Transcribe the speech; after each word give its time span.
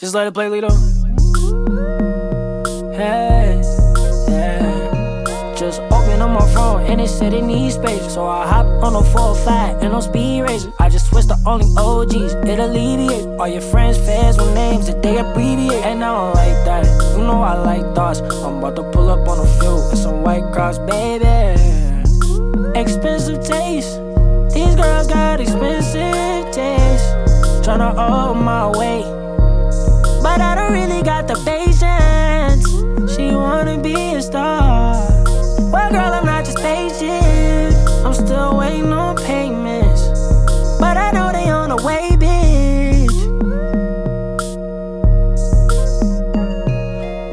Just 0.00 0.14
let 0.14 0.26
it 0.26 0.32
play, 0.32 0.46
Lito. 0.48 0.70
Hey, 2.94 3.60
yeah. 4.28 5.54
Just 5.54 5.82
open 5.92 6.22
up 6.22 6.30
my 6.30 6.54
phone 6.54 6.86
and 6.86 7.02
it 7.02 7.08
said 7.08 7.34
it 7.34 7.44
needs 7.44 7.74
space. 7.74 8.14
So 8.14 8.26
I 8.26 8.46
hop 8.46 8.64
on 8.82 8.96
a 8.96 9.04
405 9.04 9.82
and 9.82 9.92
on 9.92 10.00
speed 10.00 10.40
racer. 10.40 10.72
I 10.78 10.88
just 10.88 11.10
switched 11.10 11.28
to 11.28 11.36
only 11.44 11.66
OGs, 11.76 12.32
it 12.32 12.58
alleviates 12.58 13.26
All 13.38 13.46
your 13.46 13.60
friends, 13.60 13.98
fans 13.98 14.38
with 14.38 14.54
names 14.54 14.86
that 14.86 15.02
they 15.02 15.18
abbreviate. 15.18 15.84
And 15.84 16.02
I 16.02 16.14
don't 16.14 16.34
like 16.34 16.64
that. 16.64 16.86
You 17.18 17.24
know 17.24 17.42
I 17.42 17.58
like 17.58 17.94
thoughts. 17.94 18.20
I'm 18.20 18.56
about 18.56 18.76
to 18.76 18.90
pull 18.92 19.10
up 19.10 19.28
on 19.28 19.38
a 19.38 19.60
few 19.60 19.76
and 19.90 19.98
some 19.98 20.22
white 20.22 20.50
cross, 20.54 20.78
baby. 20.78 21.60
Expensive 22.74 23.44
taste. 23.44 24.00
These 24.54 24.76
girls 24.76 25.08
got 25.08 25.42
expensive 25.42 26.54
taste. 26.54 27.04
Tryna 27.60 27.94
hold 27.94 28.38
my 28.38 28.66
weight. 28.78 29.19
The 31.30 31.44
patience. 31.44 32.66
She 33.14 33.30
wanna 33.30 33.78
be 33.78 34.14
a 34.14 34.22
star. 34.22 34.94
Well, 35.70 35.90
girl, 35.90 36.12
I'm 36.12 36.24
not 36.24 36.44
just 36.44 36.58
patient. 36.58 37.76
I'm 38.04 38.14
still 38.14 38.56
waiting 38.56 38.92
on 38.92 39.16
payments. 39.16 40.02
But 40.80 40.96
I 40.96 41.12
know 41.12 41.30
they 41.30 41.48
on 41.48 41.68
the 41.68 41.76
way, 41.86 42.16
bitch. 42.22 43.16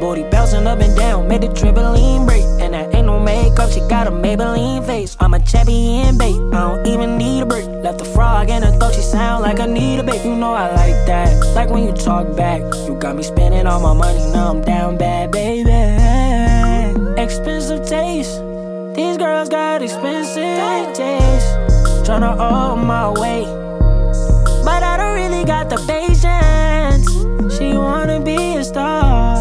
Booty 0.00 0.22
bouncing 0.30 0.66
up 0.68 0.78
and 0.78 0.96
down, 0.96 1.26
made 1.26 1.40
the 1.40 1.48
trampoline 1.48 2.24
break. 2.24 2.57
She 3.66 3.80
got 3.80 4.06
a 4.06 4.10
Maybelline 4.10 4.86
face. 4.86 5.16
I'm 5.20 5.34
a 5.34 5.40
champion, 5.40 6.16
babe. 6.16 6.54
I 6.54 6.60
don't 6.68 6.86
even 6.86 7.18
need 7.18 7.42
a 7.42 7.46
break. 7.46 7.66
Left 7.66 7.98
the 7.98 8.04
frog 8.04 8.48
in 8.48 8.62
her 8.62 8.70
throat, 8.78 8.94
she 8.94 9.02
sound 9.02 9.42
like 9.42 9.60
I 9.60 9.66
need 9.66 9.98
a 9.98 10.02
babe. 10.02 10.24
You 10.24 10.36
know 10.36 10.54
I 10.54 10.68
like 10.74 11.06
that. 11.06 11.54
Like 11.54 11.68
when 11.68 11.84
you 11.84 11.92
talk 11.92 12.34
back, 12.36 12.60
you 12.86 12.96
got 12.98 13.16
me 13.16 13.22
spending 13.22 13.66
all 13.66 13.80
my 13.80 13.92
money. 13.92 14.18
Now 14.32 14.50
I'm 14.50 14.62
down 14.62 14.96
bad, 14.96 15.30
baby. 15.30 15.70
Expensive 17.20 17.86
taste. 17.86 18.40
These 18.94 19.16
girls 19.16 19.48
got 19.48 19.82
expensive 19.82 20.94
taste. 20.96 21.48
Tryna 22.06 22.36
hold 22.36 22.84
my 22.86 23.10
weight. 23.10 23.46
But 24.64 24.82
I 24.82 24.96
don't 24.96 25.14
really 25.14 25.44
got 25.44 25.68
the 25.68 25.76
patience. 25.86 27.06
She 27.56 27.74
wanna 27.74 28.20
be 28.20 28.56
a 28.56 28.64
star. 28.64 29.37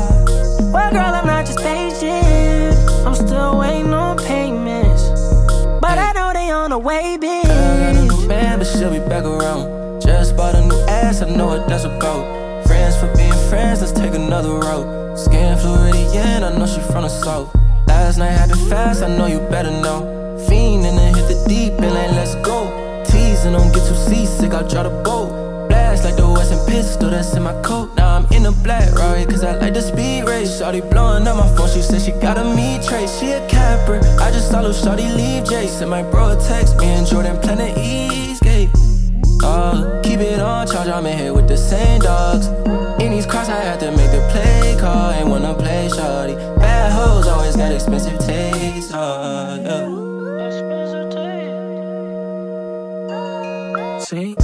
Know 6.80 6.89
they 6.89 6.97
on 6.97 7.17
the 7.17 7.17
way, 7.17 7.17
bitch. 7.20 7.44
Girl 7.44 7.78
got 7.78 7.95
a 7.95 8.06
new 8.06 8.28
man, 8.28 8.59
but 8.59 8.67
she'll 8.67 8.92
be 8.92 9.00
back 9.00 9.23
around. 9.23 10.02
Just 10.02 10.36
bought 10.36 10.56
a 10.56 10.61
new 10.61 10.80
ass, 10.88 11.22
I 11.22 11.30
know 11.30 11.47
what 11.47 11.67
that's 11.67 11.83
about. 11.83 12.66
Friends 12.66 12.95
for 12.97 13.14
being 13.16 13.33
friends, 13.50 13.81
let's 13.81 13.92
take 13.92 14.14
another 14.14 14.53
route. 14.53 15.17
Skin 15.17 15.58
Floridian, 15.58 16.44
I 16.44 16.58
know 16.58 16.66
she 16.66 16.81
from 16.81 17.03
the 17.03 17.09
south. 17.09 17.53
Last 17.88 18.17
night 18.17 18.31
happened 18.31 18.61
fast, 18.70 19.03
I 19.03 19.08
know 19.08 19.28
you 19.28 19.39
better 19.39 19.72
know. 19.72 20.45
Fiend 20.48 20.86
and 20.86 20.98
then 20.98 21.16
hit 21.16 21.28
the 21.28 21.45
deep 21.48 21.73
and 21.73 21.94
like, 21.94 22.11
let's 22.11 22.36
go. 22.36 23.03
Teasing, 23.05 23.53
don't 23.53 23.73
get 23.73 23.88
too 23.88 23.95
seasick, 23.95 24.53
I'll 24.53 24.67
draw 24.67 24.83
the 24.83 24.89
boat. 25.03 25.36
Like 26.08 26.16
the 26.16 26.30
Western 26.30 26.66
pistol 26.66 27.09
that's 27.09 27.36
in 27.36 27.44
my 27.44 27.52
coat. 27.63 27.94
Now 27.97 28.16
I'm 28.16 28.25
in 28.31 28.45
a 28.45 28.52
black 28.53 28.94
Rari, 28.94 29.25
cause 29.25 29.44
I 29.44 29.58
like 29.58 29.73
the 29.73 29.81
speed 29.81 30.23
race. 30.23 30.61
Shawty 30.61 30.80
blowing 30.89 31.27
up 31.27 31.36
my 31.36 31.53
phone, 31.53 31.67
she 31.67 31.81
said 31.81 32.02
she 32.02 32.14
got 32.22 32.38
a 32.38 32.45
me 32.55 32.80
trace. 32.81 33.19
She 33.19 33.31
a 33.31 33.45
capper, 33.49 33.99
I 34.17 34.31
just 34.31 34.49
saw 34.49 34.61
little 34.61 34.72
Shawty 34.72 35.14
leave 35.14 35.44
Jason. 35.44 35.89
My 35.89 36.03
bro 36.03 36.30
a 36.30 36.36
text 36.47 36.77
me 36.77 36.86
and 36.86 37.05
Jordan 37.05 37.38
Planet 37.41 37.77
Eastgate. 37.77 38.69
Uh, 39.44 39.99
keep 40.02 40.22
it 40.22 40.39
on 40.39 40.66
charge, 40.66 40.88
I'm 40.88 41.05
in 41.08 41.17
here 41.17 41.33
with 41.33 41.49
the 41.49 41.58
same 41.58 41.99
dogs. 41.99 42.47
In 43.03 43.11
these 43.11 43.25
cross, 43.25 43.49
I 43.49 43.59
had 43.59 43.81
to 43.81 43.92
make 43.92 44.11
the 44.11 44.25
play 44.31 44.77
call. 44.80 45.11
Ain't 45.11 45.27
wanna 45.27 45.55
play 45.55 45.89
shawty. 45.89 46.38
Bad 46.58 46.94
hoes 46.94 47.27
always 47.27 47.58
got 47.58 47.73
expensive 47.73 48.17
taste. 48.19 48.94
Uh, 48.94 49.59
yeah. 49.61 50.08
See? 53.99 54.37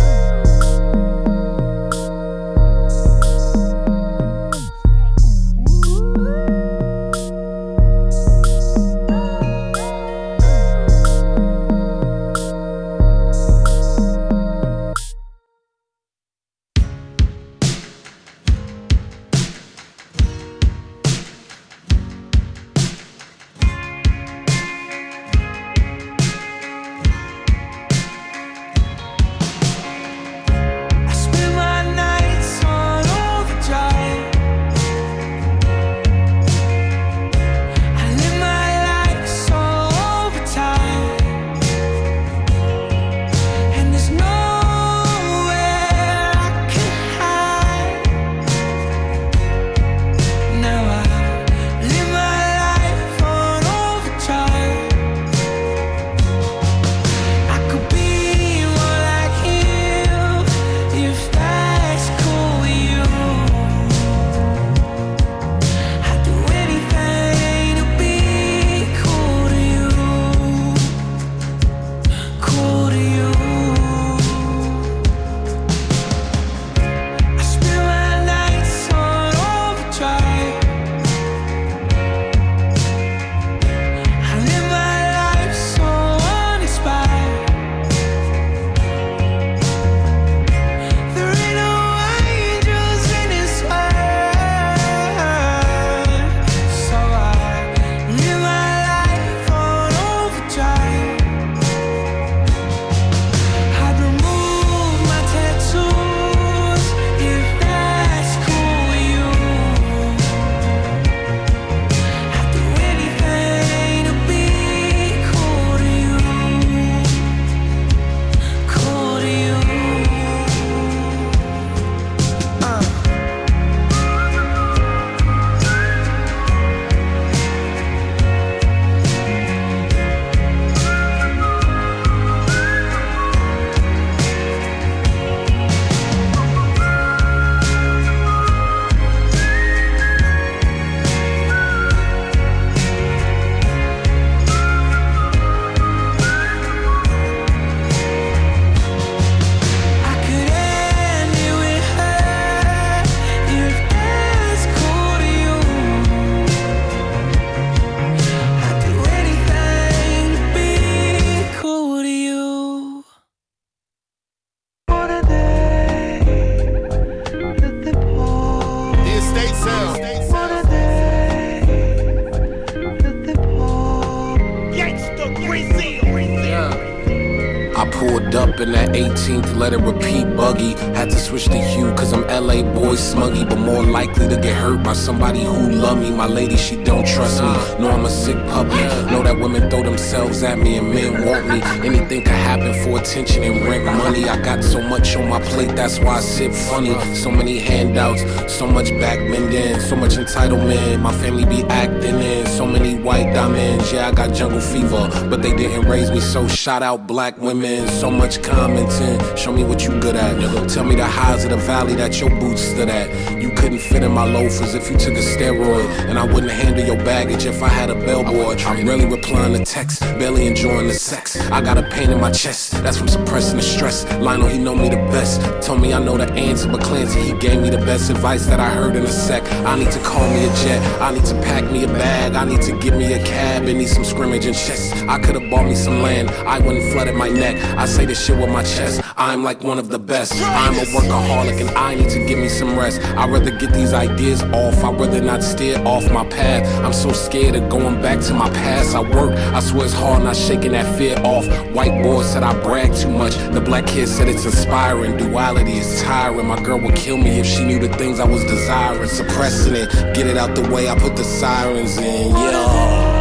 By 184.94 185.00
somebody 185.00 185.44
who 185.44 185.72
love 185.72 186.00
me. 186.00 186.12
My 186.12 186.28
lady, 186.28 186.56
she 186.56 186.76
don't 186.84 187.06
trust 187.06 187.42
me. 187.42 187.50
Know 187.80 187.90
I'm 187.90 188.06
a 188.06 188.10
sick 188.10 188.38
puppy. 188.54 188.84
Know 189.12 189.24
that 189.24 189.38
women 189.40 189.70
throw 189.70 189.82
themselves 189.82 190.44
at 190.44 190.60
me 190.60 190.78
and 190.78 190.94
men 190.94 191.26
want 191.26 191.48
me. 191.48 191.62
Anything 191.88 192.22
can 192.22 192.40
happen 192.50 192.74
for 192.84 193.00
attention 193.00 193.42
and 193.44 193.66
rent 193.66 193.86
money. 193.86 194.30
I 194.30 194.40
got 194.42 194.64
so 194.64 194.82
much 194.82 195.16
on 195.16 195.28
my 195.30 195.42
plate, 195.42 195.76
that's 195.76 195.98
why 196.00 196.18
I 196.18 196.20
sit 196.20 196.54
funny. 196.54 196.94
So 197.16 197.32
many 197.32 197.58
handouts, 197.58 198.22
so 198.54 198.68
much 198.68 198.90
back 199.02 199.18
bending, 199.32 199.80
so 199.80 199.96
much 199.96 200.12
entitlement. 200.12 201.02
My 201.02 201.14
family 201.14 201.46
be 201.46 201.64
acting 201.70 202.20
in 202.20 202.46
so 202.46 202.66
many 202.66 202.94
white 202.96 203.34
diamonds. 203.34 203.92
Yeah, 203.92 204.10
I 204.10 204.12
got 204.12 204.36
jungle 204.36 204.62
fever, 204.62 205.10
but 205.30 205.42
they 205.42 205.56
didn't 205.56 205.90
raise 205.90 206.12
me 206.12 206.20
so. 206.20 206.48
Shout 206.48 206.84
out 206.84 207.08
black 207.08 207.36
women, 207.40 207.88
so 207.88 208.12
much 208.12 208.44
commenting. 208.44 209.18
Show 209.36 209.54
me 209.54 209.64
what 209.64 209.84
you 209.84 210.00
good 210.00 210.16
at. 210.16 210.70
Tell 210.70 210.84
me 210.84 210.96
the 210.96 211.08
highs 211.08 211.46
of 211.46 211.50
the 211.50 211.58
valley 211.58 211.96
that 211.96 212.20
your 212.20 212.30
boots 212.40 212.62
stood 212.62 212.90
at. 212.90 213.42
You 213.42 213.50
couldn't 213.64 213.80
fit 213.80 214.04
in 214.04 214.12
my 214.12 214.26
loafers 214.26 214.76
if 214.76 214.92
you 214.92 214.98
took 214.98 215.14
a 215.14 215.22
steroid, 215.22 215.88
and 216.10 216.20
I 216.20 216.26
wouldn't 216.26 216.52
handle 216.52 216.86
your 216.86 216.98
baggage 216.98 217.46
if 217.46 217.64
I 217.64 217.70
had 217.70 217.90
a 217.90 217.96
bellboy. 217.96 218.58
I'm 218.66 218.86
really 218.86 219.06
replying 219.06 219.54
to 219.54 219.64
texts, 219.64 220.02
barely 220.02 220.48
enjoying 220.48 220.88
the 220.88 220.94
sex. 220.94 221.40
I 221.50 221.62
got 221.62 221.78
a 221.78 221.84
pain 221.84 222.12
in 222.12 222.20
my 222.20 222.30
chest, 222.30 222.72
that's 222.84 222.98
from 222.98 223.08
suppressing 223.08 223.56
the 223.56 223.64
stress. 223.64 224.04
Lionel, 224.20 224.50
he 224.50 224.58
know 224.58 224.76
me 224.76 224.90
the 224.90 225.04
best. 225.16 225.40
Told 225.66 225.80
me 225.80 225.94
I 225.94 226.00
know 226.04 226.18
the 226.18 226.30
answer, 226.34 226.68
but 226.68 226.82
Clancy, 226.82 227.22
he 227.22 227.34
gave 227.40 227.62
me 227.62 227.70
the 227.70 227.78
best 227.78 228.10
advice 228.10 228.46
that 228.48 228.60
I 228.60 228.70
heard 228.70 228.98
in 228.98 229.04
a 229.04 229.08
sec. 229.26 229.42
I 229.66 229.80
need 229.80 229.92
to 229.92 230.00
call 230.00 230.28
me 230.30 230.44
a 230.44 230.54
jet, 230.64 231.02
I 231.02 231.14
need 231.14 231.24
to 231.26 231.36
pack 231.36 231.64
me 231.72 231.86
a 231.86 231.88
bag, 231.88 232.36
I 232.36 232.44
need 232.44 232.62
to 232.64 232.78
give 232.80 232.96
me 232.96 233.14
a 233.14 233.24
cab 233.24 233.64
and 233.64 233.78
need 233.78 233.88
some 233.88 234.04
scrimmage 234.04 234.46
and 234.46 234.56
chess. 234.56 234.92
I 235.08 235.20
could've 235.20 235.50
bought 235.50 235.68
me 235.68 235.76
some 235.76 236.02
land, 236.02 236.32
I 236.32 236.60
wouldn't 236.60 236.92
flood 236.92 237.04
flooded 237.04 237.16
my 237.16 237.30
neck. 237.30 237.56
I 237.78 237.86
say 237.86 238.06
this 238.06 238.26
shit 238.26 238.38
with 238.38 238.50
my 238.50 238.64
chest, 238.64 239.02
I'm 239.16 239.42
like 239.42 239.64
one 239.64 239.80
of 239.80 239.88
the 239.88 240.00
best. 240.00 240.34
I'm 240.36 240.76
a 240.76 240.86
workaholic 240.96 241.62
and 241.62 241.70
I 241.78 241.96
need 241.96 242.10
to 242.10 242.26
give 242.26 242.40
me 242.40 242.50
some 242.50 242.78
rest. 242.78 243.02
I'd 243.02 243.30
rather 243.30 243.53
get 243.60 243.74
these 243.74 243.94
ideas 243.94 244.44
off, 244.44 244.84
I'd 244.84 245.00
rather 245.00 245.22
not 245.22 245.44
steer 245.44 245.80
off 245.86 246.10
my 246.12 246.26
path. 246.26 246.64
I'm 246.84 246.94
so 246.94 247.12
scared 247.12 247.56
of 247.56 247.70
going 247.70 248.02
back 248.02 248.20
to 248.26 248.34
my 248.34 248.50
past. 248.50 248.96
I 248.96 249.02
work, 249.02 249.32
I 249.54 249.60
swear 249.60 249.86
it's 249.86 249.94
hard 249.94 250.24
not 250.24 250.36
shaking 250.36 250.74
that 250.74 250.98
fear 250.98 251.18
off. 251.20 251.46
White 251.72 252.02
boy 252.04 252.24
said 252.24 252.44
I 252.44 252.60
brag 252.62 252.94
too 252.94 253.10
much. 253.10 253.36
The 253.54 253.62
black 253.62 253.88
kid 253.88 254.08
said 254.08 254.28
it's 254.28 254.46
inspiring. 254.46 255.18
Duality 255.18 255.78
is 255.78 256.02
tiring. 256.04 256.48
My 256.48 256.62
girl 256.62 256.80
would 256.80 256.96
kill 256.96 257.18
me 257.18 257.40
if 257.40 257.46
she 257.46 257.64
knew 257.64 257.80
the 257.80 257.90
things 257.98 258.20
I 258.20 258.26
was 258.26 258.44
desiring. 258.44 259.10
Suppressing 259.10 259.76
it, 259.76 259.92
get 260.16 260.28
it 260.28 260.38
out 260.38 260.56
the 260.56 260.70
way. 260.70 260.90
I 260.90 260.98
put 260.98 261.16
the 261.16 261.24
sirens 261.24 261.98
in, 261.98 262.32
yeah. 262.32 263.13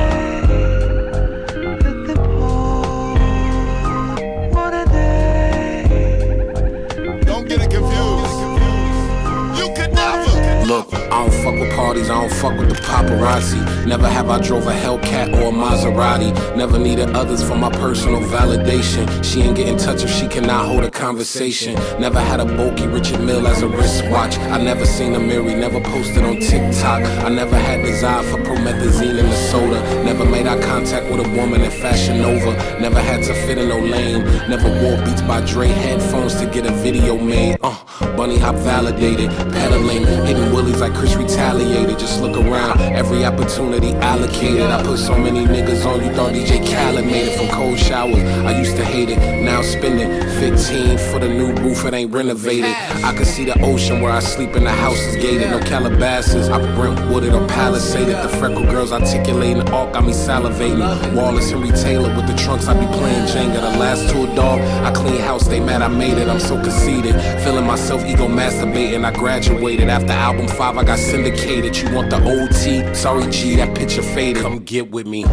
Fuck 12.42 12.58
with 12.58 12.68
the 12.70 12.74
paparazzi. 12.82 13.86
Never 13.86 14.08
have 14.08 14.28
I 14.28 14.40
drove 14.40 14.66
a 14.66 14.72
Hellcat 14.72 15.32
or 15.38 15.50
a 15.50 15.52
Maserati. 15.52 16.32
Never 16.56 16.76
needed 16.76 17.10
others 17.10 17.40
for 17.40 17.54
my 17.54 17.70
personal 17.70 18.20
validation. 18.20 19.04
She 19.24 19.42
ain't 19.42 19.56
get 19.56 19.68
in 19.68 19.78
touch 19.78 20.02
if 20.02 20.10
she 20.10 20.26
cannot 20.26 20.66
hold 20.66 20.82
a 20.82 20.90
conversation. 20.90 21.74
Never 22.00 22.18
had 22.20 22.40
a 22.40 22.44
bulky 22.44 22.88
Richard 22.88 23.20
Mille 23.20 23.46
as 23.46 23.62
a 23.62 23.68
wristwatch. 23.68 24.36
I 24.38 24.60
never 24.60 24.84
seen 24.84 25.14
a 25.14 25.20
mirror, 25.20 25.54
never 25.56 25.80
posted 25.80 26.24
on 26.24 26.40
TikTok. 26.40 27.02
I 27.24 27.28
never 27.28 27.56
had 27.56 27.84
desire 27.84 28.24
for 28.24 28.38
promethazine 28.38 29.18
in 29.22 29.26
the 29.26 29.36
soda. 29.50 29.80
Never 30.02 30.24
made 30.24 30.48
eye 30.48 30.60
contact 30.62 31.06
with 31.12 31.24
a 31.24 31.28
woman 31.36 31.60
in 31.60 31.70
Fashion 31.70 32.20
Nova. 32.20 32.52
Never 32.80 33.00
had 33.00 33.22
to 33.22 33.34
fit 33.46 33.58
in 33.58 33.68
no 33.68 33.78
lane. 33.78 34.24
Never 34.50 34.68
wore 34.82 34.96
Beats 35.04 35.22
by 35.22 35.40
Dre 35.42 35.68
headphones 35.68 36.34
to 36.40 36.46
get 36.46 36.66
a 36.66 36.72
video 36.72 37.16
made. 37.16 37.58
Uh, 37.62 37.76
bunny 38.16 38.38
hop 38.38 38.56
validated, 38.56 39.30
pedaling, 39.52 40.04
hitting 40.26 40.52
willies 40.52 40.80
like 40.80 40.94
Chris 40.94 41.14
retaliated. 41.14 41.98
Just 42.00 42.20
look 42.20 42.31
around, 42.36 42.80
every 42.80 43.24
opportunity 43.24 43.92
allocated. 43.94 44.62
I 44.62 44.82
put 44.82 44.98
so 44.98 45.16
many 45.16 45.44
niggas 45.44 45.84
on, 45.86 46.04
you 46.04 46.12
thought 46.12 46.32
DJ 46.32 46.64
Khaled 46.66 47.04
made 47.04 47.28
it 47.28 47.38
from 47.38 47.48
cold 47.48 47.78
showers. 47.78 48.22
I 48.46 48.58
used 48.58 48.76
to 48.76 48.84
hate 48.84 49.10
it, 49.10 49.18
now 49.42 49.62
spending 49.62 50.08
15 50.40 50.98
for 50.98 51.18
the 51.18 51.28
new 51.28 51.52
roof, 51.62 51.84
it 51.84 51.94
ain't 51.94 52.12
renovated. 52.12 52.74
I 53.04 53.12
can 53.14 53.24
see 53.24 53.44
the 53.44 53.60
ocean 53.62 54.00
where 54.00 54.12
I 54.12 54.20
sleep 54.20 54.56
in 54.56 54.64
the 54.64 54.70
house 54.70 54.98
is 54.98 55.16
gated. 55.16 55.50
No 55.50 55.60
Calabasas, 55.60 56.48
I 56.48 56.58
Brentwooded 56.76 57.32
or 57.32 57.46
Palisaded. 57.48 58.22
The 58.22 58.28
freckle 58.38 58.64
girls 58.64 58.92
articulating, 58.92 59.68
all 59.70 59.90
got 59.92 60.04
me 60.04 60.12
salivating. 60.12 61.14
Wallace 61.14 61.50
Henry 61.50 61.70
Taylor 61.70 62.14
with 62.16 62.26
the 62.26 62.36
trunks, 62.36 62.66
I 62.66 62.74
be 62.74 62.86
playing 62.98 63.26
Jenga. 63.26 63.60
The 63.60 63.78
last 63.78 64.10
tour 64.10 64.26
dog, 64.34 64.60
I 64.60 64.92
clean 64.92 65.20
house, 65.20 65.46
they 65.46 65.60
mad 65.60 65.82
I 65.82 65.88
made 65.88 66.18
it. 66.18 66.28
I'm 66.28 66.40
so 66.40 66.60
conceited, 66.62 67.14
feeling 67.42 67.66
myself 67.66 68.04
ego 68.04 68.28
masturbating. 68.28 69.04
I 69.04 69.12
graduated 69.12 69.88
after 69.88 70.12
album 70.12 70.48
five, 70.48 70.76
I 70.76 70.84
got 70.84 70.98
syndicated. 70.98 71.76
You 71.76 71.94
want 71.94 72.10
the 72.10 72.18
OT? 72.26 72.94
Sorry, 72.94 73.30
G, 73.30 73.56
that 73.56 73.76
picture 73.76 74.02
faded. 74.02 74.42
Come 74.42 74.60
get 74.60 74.90
with 74.90 75.06
me. 75.06 75.24
I 75.24 75.28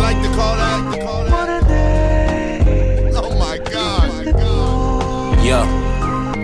like 0.00 0.20
to 0.22 0.28
call 0.36 0.56
that. 0.56 0.94
To 0.94 1.00
call 1.04 1.24
that. 1.24 1.62
Oh 3.16 3.34
my 3.38 3.58
God. 3.58 4.34
Yeah. 5.44 5.84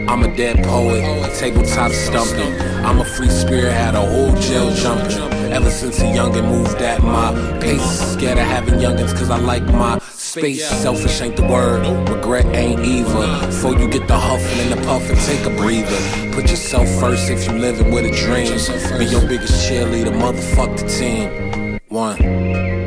I'm 0.08 0.24
a 0.24 0.36
dead 0.36 0.62
poet, 0.64 1.02
tabletop 1.38 1.92
stumping. 1.92 2.52
I'm 2.84 3.00
a 3.00 3.04
free 3.04 3.30
spirit, 3.30 3.72
had 3.72 3.94
a 3.94 4.00
whole 4.00 4.34
jail 4.40 4.70
jumping. 4.74 5.32
Ever 5.50 5.70
since 5.70 6.00
a 6.00 6.04
youngin' 6.04 6.44
moved 6.48 6.82
at 6.82 7.02
my 7.02 7.32
pace. 7.60 8.12
Scared 8.12 8.36
of 8.36 8.44
having 8.44 8.74
youngins, 8.74 9.14
cause 9.16 9.30
I 9.30 9.38
like 9.38 9.64
my 9.64 9.98
space. 10.32 10.66
Selfish 10.66 11.20
ain't 11.20 11.36
the 11.36 11.46
word, 11.46 11.86
regret 12.08 12.46
ain't 12.56 12.80
either. 12.80 13.46
Before 13.46 13.74
you 13.78 13.88
get 13.88 14.08
the 14.08 14.18
huffing 14.18 14.60
and 14.60 14.72
the 14.72 14.86
puffing, 14.86 15.16
take 15.16 15.44
a 15.44 15.54
breather. 15.56 16.32
Put 16.32 16.50
yourself 16.50 16.88
first 16.98 17.30
if 17.30 17.46
you 17.46 17.52
living 17.58 17.92
with 17.92 18.06
a 18.06 18.10
dream. 18.10 18.98
Be 18.98 19.04
your 19.04 19.26
biggest 19.28 19.68
cheerleader, 19.68 20.12
motherfuck 20.12 20.78
the 20.78 20.88
team. 20.88 21.78
One. 21.88 22.81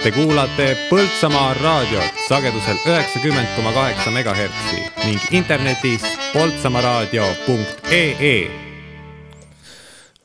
Te 0.00 0.08
kuulate 0.16 0.70
Põltsamaa 0.88 1.50
raadiot 1.58 2.20
sagedusel 2.24 2.78
üheksakümmend 2.88 3.50
koma 3.52 3.68
kaheksa 3.76 4.08
megahertsi 4.14 4.78
ning 5.04 5.20
internetis 5.36 6.00
poltsamaaraadio.ee. 6.32 8.36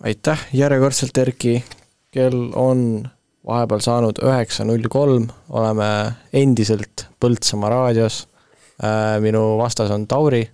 aitäh 0.03 0.45
järjekordselt, 0.53 1.17
Erki. 1.17 1.63
kell 2.11 2.53
on 2.55 3.03
vahepeal 3.47 3.83
saanud 3.83 4.21
üheksa 4.23 4.63
null 4.63 4.87
kolm, 4.89 5.27
oleme 5.49 6.11
endiselt 6.31 7.07
Põltsamaa 7.19 7.69
raadios. 7.69 8.27
minu 9.19 9.57
vastas 9.57 9.91
on 9.91 10.07
Tauri 10.07 10.49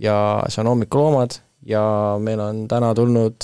ja 0.00 0.42
see 0.48 0.64
on 0.64 0.66
Hommikuloomad 0.66 1.30
ja 1.62 2.16
meil 2.18 2.40
on 2.40 2.68
täna 2.68 2.94
tulnud 2.94 3.36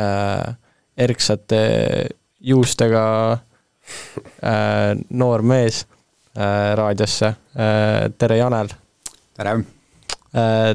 äh, 0.00 0.56
erksate 0.96 2.06
juustega 2.40 3.32
äh, 3.32 3.38
noor 5.10 5.42
mees 5.46 5.84
äh, 6.36 6.74
raadiosse 6.78 7.34
äh,. 7.54 8.08
tere, 8.18 8.36
Janel 8.40 8.68
tere! 9.36 9.56
äh, 10.34 10.74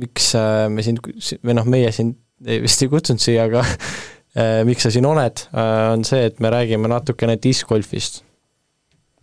miks 0.00 0.32
äh, 0.38 0.68
me 0.72 0.82
sind, 0.86 1.02
või 1.44 1.56
noh, 1.58 1.66
meie 1.68 1.90
sind 1.92 2.16
ei- 2.46 2.60
vist 2.64 2.82
ei 2.82 2.88
kutsunud 2.92 3.20
siia, 3.20 3.44
aga 3.50 3.64
äh, 3.66 4.60
miks 4.68 4.86
sa 4.86 4.92
siin 4.94 5.08
oled 5.08 5.42
äh,, 5.52 5.86
on 5.92 6.04
see, 6.08 6.22
et 6.30 6.40
me 6.40 6.52
räägime 6.52 6.88
natukene 6.88 7.36
discgolfist 7.42 8.22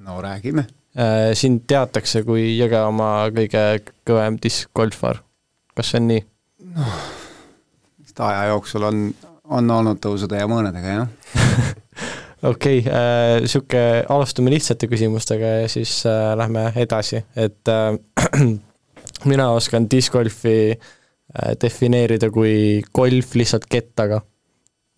no 0.05 0.19
räägime. 0.21 0.67
äh,. 0.97 1.31
sind 1.37 1.65
teatakse 1.69 2.23
kui 2.27 2.51
Jõgevamaa 2.59 3.31
kõige 3.35 3.63
kõvem 4.07 4.37
discgolfar, 4.43 5.23
kas 5.77 5.93
see 5.93 6.03
on 6.03 6.11
nii? 6.13 6.23
sest 8.05 8.21
aja 8.27 8.45
jooksul 8.51 8.85
on, 8.91 9.01
on 9.57 9.69
olnud 9.79 9.99
tõusude 10.03 10.37
ja 10.37 10.47
mõõnadega, 10.49 10.99
jah. 10.99 11.09
okei 12.43 12.79
okay, 12.79 12.93
äh,, 12.93 13.47
sihuke, 13.49 13.81
alustame 14.09 14.51
lihtsate 14.53 14.89
küsimustega 14.89 15.53
ja 15.63 15.69
siis 15.71 15.99
äh, 16.05 16.35
lähme 16.37 16.69
edasi, 16.75 17.23
et 17.35 17.71
äh, 17.71 17.97
mina 19.31 19.49
oskan 19.55 19.89
discgolfi 19.89 20.57
äh, 20.71 21.55
defineerida 21.61 22.29
kui 22.33 22.83
golf 22.93 23.35
lihtsalt 23.35 23.65
kettaga. 23.69 24.21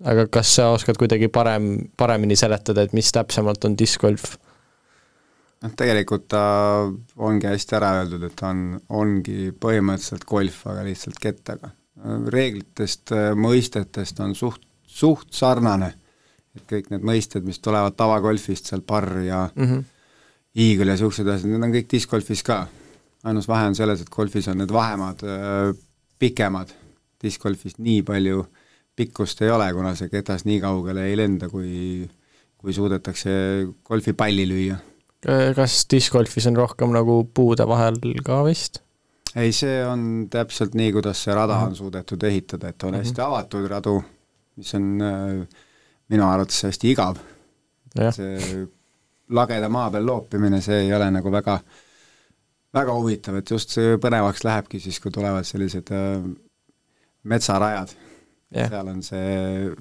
aga 0.03 0.27
kas 0.31 0.55
sa 0.55 0.69
oskad 0.71 0.95
kuidagi 0.95 1.27
parem, 1.27 1.89
paremini 1.97 2.35
seletada, 2.35 2.83
et 2.83 2.93
mis 2.93 3.11
täpsemalt 3.11 3.65
on 3.65 3.77
discgolf? 3.79 4.35
noh, 5.63 5.73
tegelikult 5.75 6.27
ta 6.31 6.43
ongi 7.17 7.47
hästi 7.47 7.75
ära 7.75 7.93
öeldud, 8.01 8.23
et 8.23 8.35
ta 8.35 8.51
on, 8.51 8.79
ongi 8.89 9.51
põhimõtteliselt 9.51 10.27
golf, 10.27 10.65
aga 10.67 10.83
lihtsalt 10.87 11.19
kettaga. 11.19 11.71
reeglitest, 12.31 13.11
mõistetest 13.35 14.19
on 14.23 14.35
suht, 14.35 14.61
suht 14.87 15.33
sarnane, 15.35 15.91
et 16.57 16.65
kõik 16.69 16.89
need 16.93 17.05
mõisted, 17.05 17.45
mis 17.45 17.61
tulevad 17.63 17.95
tavagolfist, 17.99 18.71
seal 18.71 18.81
parr 18.81 19.21
ja 19.25 19.49
mm 19.53 19.65
-hmm. 19.65 19.83
iigel 20.55 20.87
ja 20.87 20.97
niisugused 20.97 21.27
asjad, 21.27 21.51
need 21.51 21.63
on 21.63 21.75
kõik 21.75 21.89
discgolfis 21.91 22.43
ka. 22.43 22.67
ainus 23.23 23.47
vahe 23.47 23.67
on 23.67 23.75
selles, 23.75 24.01
et 24.01 24.09
golfis 24.09 24.47
on 24.47 24.57
need 24.57 24.71
vahemaad 24.71 25.23
öö, 25.23 25.73
pikemad, 26.19 26.69
discgolfis 27.23 27.77
nii 27.77 28.03
palju 28.03 28.45
pikkust 28.95 29.41
ei 29.41 29.49
ole, 29.51 29.73
kuna 29.73 29.95
see 29.95 30.09
ketas 30.09 30.45
nii 30.45 30.59
kaugele 30.61 31.05
ei 31.05 31.17
lenda, 31.17 31.49
kui 31.49 32.09
kui 32.57 32.73
suudetakse 32.73 33.31
golfipalli 33.83 34.47
lüüa 34.47 34.77
kas 35.55 35.85
discgolfis 35.91 36.47
on 36.47 36.55
rohkem 36.55 36.93
nagu 36.95 37.23
puude 37.33 37.67
vahel 37.67 37.99
ka 38.25 38.43
vist? 38.47 38.81
ei, 39.35 39.51
see 39.53 39.81
on 39.85 40.27
täpselt 40.31 40.75
nii, 40.75 40.91
kuidas 40.95 41.23
see 41.23 41.35
rada 41.35 41.59
on 41.67 41.75
suudetud 41.75 42.23
ehitada, 42.23 42.71
et 42.71 42.83
on 42.83 42.97
hästi 42.97 43.21
avatud 43.21 43.67
radu, 43.69 43.99
mis 44.57 44.73
on 44.73 44.87
äh, 45.05 45.59
minu 46.09 46.25
arvates 46.27 46.63
hästi 46.67 46.91
igav. 46.93 47.19
see 48.15 48.65
lageda 49.29 49.69
maa 49.69 49.89
peal 49.93 50.05
loopimine, 50.05 50.61
see 50.61 50.83
ei 50.85 50.93
ole 50.93 51.09
nagu 51.13 51.31
väga, 51.31 51.59
väga 52.73 52.95
huvitav, 52.97 53.39
et 53.39 53.51
just 53.51 53.75
see 53.75 53.97
põnevaks 54.01 54.43
lähebki 54.45 54.81
siis, 54.81 54.99
kui 54.99 55.13
tulevad 55.13 55.45
sellised 55.45 55.91
äh, 55.93 56.23
metsarajad 57.29 57.93
jah, 58.55 58.69
seal 58.71 58.91
on 58.93 59.03
see 59.05 59.71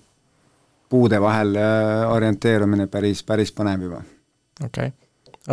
puude 0.89 1.21
vahel 1.21 1.57
äh, 1.57 2.05
orienteerumine 2.13 2.89
päris, 2.93 3.23
päris 3.25 3.53
põnev 3.57 3.89
juba. 3.89 4.03
okei 4.65 4.91
okay. 4.91 4.93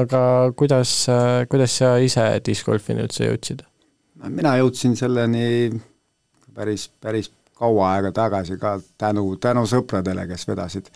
aga 0.03 0.21
kuidas, 0.57 0.97
kuidas 1.51 1.79
sa 1.79 1.95
ise 2.03 2.27
discgolfini 2.45 3.05
üldse 3.07 3.29
jõudsid? 3.29 3.65
mina 4.27 4.55
jõudsin 4.59 4.95
selleni 4.99 5.71
päris, 6.55 6.89
päris 7.01 7.31
kaua 7.55 7.91
aega 7.95 8.11
tagasi 8.15 8.57
ka 8.59 8.77
tänu, 8.99 9.35
tänu 9.41 9.65
sõpradele, 9.69 10.27
kes 10.27 10.47
vedasid, 10.47 10.89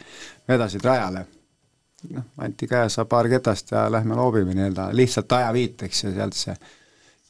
vedasid 0.48 0.86
rajale. 0.86 1.26
noh, 2.16 2.24
anti 2.40 2.68
käes 2.68 2.96
paar 3.10 3.28
ketast 3.28 3.72
ja 3.72 3.90
lähme 3.92 4.16
loobime 4.16 4.54
nii-öelda 4.56 4.90
lihtsalt 4.96 5.32
ajaviiteks 5.36 6.04
ja 6.04 6.12
sealt 6.16 6.38
see 6.38 6.56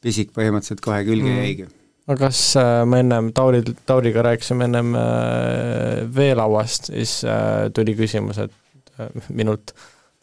pisik 0.02 0.30
põhimõtteliselt 0.36 0.82
kohe 0.86 1.04
külge 1.08 1.30
Mm. 1.30 1.36
mm. 1.36 1.44
jäigi. 1.44 1.68
aga 2.08 2.18
kas 2.26 2.42
äh, 2.58 2.86
me 2.86 3.00
ennem 3.00 3.32
Tauri, 3.34 3.64
Tauriga 3.86 4.22
rääkisime 4.26 4.66
ennem 4.70 4.96
äh, 4.96 6.16
veelauast, 6.16 6.92
siis 6.94 7.24
äh, 7.26 7.70
tuli 7.74 7.96
küsimus, 7.96 8.38
et 8.38 8.54
äh, 9.00 9.10
minult, 9.30 9.74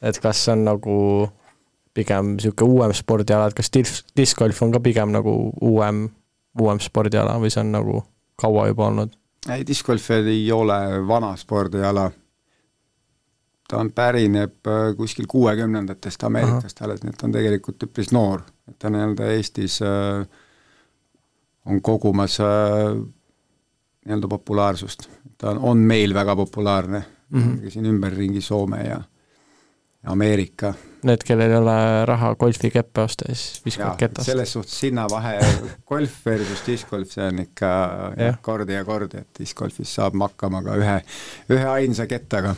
et 0.02 0.18
kas 0.22 0.44
see 0.44 0.54
on 0.54 0.64
nagu 0.66 0.96
pigem 1.94 2.36
niisugune 2.36 2.72
uuem 2.72 2.94
spordiala, 2.94 3.48
et 3.48 3.56
kas 3.56 3.70
dis-, 3.72 4.04
discgolf 4.16 4.62
on 4.62 4.74
ka 4.74 4.80
pigem 4.80 5.14
nagu 5.14 5.36
uuem, 5.60 6.08
uuem 6.60 6.80
spordiala 6.80 7.38
või 7.40 7.50
see 7.50 7.62
on 7.62 7.72
nagu 7.72 8.02
kaua 8.36 8.68
juba 8.68 8.86
olnud? 8.86 9.16
ei, 9.50 9.66
discgolf 9.66 10.10
ei 10.10 10.52
ole 10.52 11.08
vana 11.08 11.36
spordiala. 11.36 12.10
ta 13.68 13.78
on, 13.78 13.90
pärineb 13.92 14.66
äh, 14.66 14.96
kuskil 14.96 15.26
kuuekümnendatest 15.28 16.22
Ameerikast 16.24 16.82
alles, 16.82 17.02
nii 17.02 17.10
et 17.10 17.18
ta 17.18 17.26
on 17.26 17.32
tegelikult 17.34 17.82
üpris 17.82 18.12
noor, 18.14 18.44
et 18.68 18.78
ta 18.78 18.90
nii-öelda 18.90 19.30
Eestis 19.34 19.80
äh, 19.82 20.22
on 21.66 21.82
kogumas 21.82 22.38
äh, 22.40 22.94
nii-öelda 24.06 24.28
populaarsust. 24.28 25.08
ta 25.38 25.50
on, 25.50 25.58
on 25.58 25.78
meil 25.78 26.14
väga 26.14 26.36
populaarne 26.36 27.04
mm. 27.30 27.42
-hmm. 27.42 27.70
siin 27.70 27.86
ümberringi 27.86 28.40
Soome 28.40 28.82
ja 28.82 29.02
Ameerika. 30.06 30.74
Need, 31.06 31.22
kellel 31.26 31.52
ei 31.52 31.58
ole 31.60 31.76
raha 32.08 32.32
golfikeppe 32.40 33.04
osta, 33.04 33.28
siis 33.30 33.60
viskavad 33.64 33.98
ketast. 34.00 34.26
selles 34.26 34.52
suhtes 34.56 34.78
sinna 34.80 35.06
vahe, 35.10 35.36
golf 35.90 36.14
versus 36.26 36.62
discgolf, 36.66 37.12
see 37.14 37.26
on 37.26 37.42
ikka 37.44 37.72
kordi 38.42 38.74
ja 38.74 38.84
kordi, 38.84 39.22
et 39.22 39.42
discgolfis 39.42 39.92
saab 39.98 40.18
hakkama 40.24 40.64
ka 40.66 40.78
ühe, 40.80 40.96
ühe 41.54 41.68
ainsa 41.76 42.08
kettaga. 42.10 42.56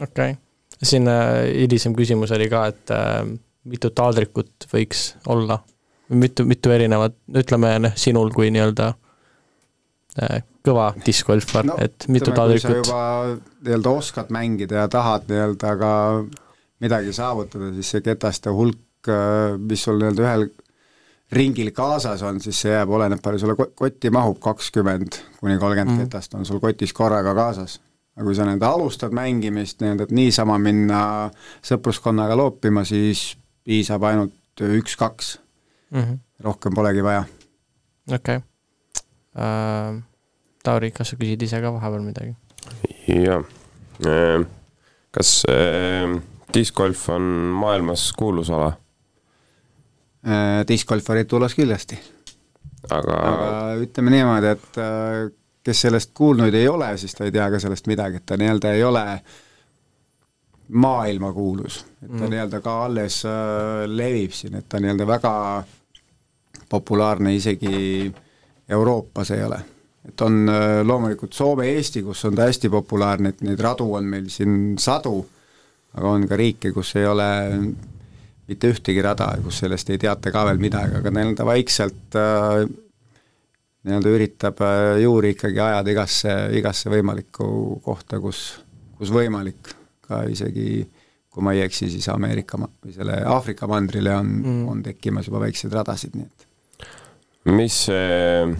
okei 0.00 0.32
okay., 0.34 0.40
siin 0.82 1.08
äh, 1.08 1.44
hilisem 1.62 1.94
küsimus 1.94 2.32
oli 2.34 2.48
ka, 2.50 2.66
et 2.72 2.94
äh, 2.94 3.20
mitu 3.64 3.92
taaldrikut 3.94 4.68
võiks 4.72 5.12
olla? 5.30 5.62
mitu, 6.12 6.44
mitu 6.44 6.72
erinevat, 6.74 7.14
ütleme 7.40 7.76
noh, 7.80 7.94
sinul 7.96 8.32
kui 8.34 8.50
nii-öelda 8.52 8.90
äh, 10.20 10.42
kõva 10.66 10.90
diskgolfar 11.06 11.66
no,, 11.66 11.76
et 11.80 12.06
mitu 12.12 12.34
taaldrikut? 12.34 12.82
juba 12.82 13.02
nii-öelda 13.62 13.94
oskad 14.02 14.32
mängida 14.34 14.82
ja 14.82 14.88
tahad 14.92 15.30
nii-öelda 15.30 15.76
ka 15.80 15.92
midagi 16.82 17.12
saavutada, 17.14 17.70
siis 17.76 17.90
see 17.94 18.02
ketaste 18.04 18.50
hulk, 18.54 19.08
mis 19.62 19.82
sul 19.86 19.98
nii-öelda 20.02 20.22
ühel 20.26 20.44
ringil 21.32 21.70
kaasas 21.74 22.20
on, 22.28 22.40
siis 22.44 22.58
see 22.60 22.74
jääb, 22.74 22.90
oleneb 22.92 23.22
palju 23.24 23.38
sulle 23.40 23.54
ko- 23.58 23.70
kotti 23.74 24.10
mahub, 24.12 24.36
kakskümmend 24.42 25.16
kuni 25.40 25.56
kolmkümmend 25.58 25.94
Mhm. 25.96 26.04
ketast 26.04 26.34
on 26.34 26.44
sul 26.44 26.60
kotis 26.60 26.92
korraga 26.92 27.34
kaasas. 27.34 27.78
aga 28.16 28.24
kui 28.26 28.34
sa 28.36 28.44
nii-öelda 28.44 28.68
alustad 28.68 29.12
mängimist 29.16 29.80
nii-öelda, 29.80 30.02
et 30.02 30.10
niisama 30.12 30.58
minna 30.60 31.30
sõpruskonnaga 31.64 32.36
loopima, 32.36 32.84
siis 32.84 33.36
piisab 33.64 34.02
ainult 34.04 34.32
üks-kaks, 34.60 35.38
Mhm. 35.90 36.14
rohkem 36.44 36.74
polegi 36.74 37.00
vaja. 37.02 37.24
okei 38.12 38.36
okay.. 38.36 40.02
Tauri, 40.62 40.90
kas 40.94 41.08
sa 41.10 41.16
küsid 41.16 41.42
ise 41.42 41.60
ka 41.60 41.72
vahepeal 41.72 42.02
midagi? 42.04 42.36
jah, 43.08 43.42
kas 45.12 45.42
äh, 45.48 46.20
discgolf 46.54 47.08
on 47.14 47.22
maailmas 47.60 48.12
kuulus 48.18 48.50
ala, 48.50 48.72
Discgolfarid 50.68 51.26
tulles 51.26 51.54
kindlasti 51.58 51.96
aga, 52.90 53.16
aga 53.28 53.52
ütleme 53.82 54.12
niimoodi, 54.14 54.52
et 54.56 54.78
äh, 54.80 55.30
kes 55.62 55.84
sellest 55.86 56.12
kuulnud 56.14 56.54
ei 56.54 56.68
ole, 56.68 56.92
siis 56.98 57.14
ta 57.14 57.26
ei 57.26 57.34
tea 57.34 57.48
ka 57.52 57.60
sellest 57.62 57.88
midagi, 57.90 58.18
et 58.18 58.26
ta 58.26 58.38
nii-öelda 58.40 58.72
ei 58.74 58.84
ole 58.84 59.04
maailmakuulus, 60.72 61.82
et 62.02 62.08
ta 62.08 62.24
Mm. 62.24 62.30
nii-öelda 62.30 62.60
ka 62.64 62.84
alles 62.84 63.22
äh, 63.28 63.84
levib 63.86 64.32
siin, 64.32 64.56
et 64.58 64.68
ta 64.68 64.80
nii-öelda 64.80 65.06
väga 65.06 65.34
populaarne 66.68 67.34
isegi 67.36 68.12
Euroopas 68.68 69.30
ei 69.30 69.44
ole. 69.44 69.60
et 70.08 70.20
on 70.20 70.48
äh, 70.48 70.80
loomulikult 70.86 71.32
Soome, 71.32 71.68
Eesti, 71.76 72.02
kus 72.02 72.24
on 72.24 72.34
ta 72.34 72.48
hästi 72.48 72.68
populaarne, 72.68 73.28
et 73.28 73.40
neid 73.40 73.60
radu 73.60 73.94
on 73.94 74.04
meil 74.04 74.26
siin 74.28 74.74
sadu, 74.78 75.26
aga 75.96 76.12
on 76.12 76.28
ka 76.28 76.38
riike, 76.40 76.72
kus 76.74 76.94
ei 77.00 77.06
ole 77.08 77.28
mitte 78.48 78.70
ühtegi 78.72 79.02
rada, 79.04 79.30
kus 79.44 79.62
sellest 79.62 79.92
ei 79.92 80.00
teata 80.02 80.32
ka 80.34 80.46
veel 80.48 80.62
midagi, 80.62 80.98
aga 80.98 81.12
nii-öelda 81.14 81.46
vaikselt 81.46 82.18
äh, 82.18 82.64
nii-öelda 83.86 84.16
üritab 84.16 84.62
äh, 84.64 84.96
juuri 85.02 85.34
ikkagi 85.36 85.62
ajada 85.62 85.94
igasse, 85.94 86.36
igasse 86.58 86.92
võimalikku 86.92 87.46
kohta, 87.84 88.20
kus, 88.22 88.44
kus 88.98 89.12
võimalik, 89.14 89.74
ka 90.04 90.24
isegi 90.30 90.84
kui 91.32 91.44
ma 91.44 91.54
ei 91.56 91.62
eksi, 91.64 91.88
siis 91.88 92.08
Ameerika 92.12 92.58
või 92.60 92.92
selle 92.92 93.22
Aafrika 93.24 93.68
mandrile 93.70 94.12
on 94.18 94.32
mm., 94.42 94.64
on 94.68 94.82
tekkimas 94.84 95.30
juba 95.30 95.40
väikseid 95.46 95.72
radasid, 95.72 96.18
nii 96.18 96.28
et 96.28 96.48
mis 97.50 97.76
see 97.88 98.50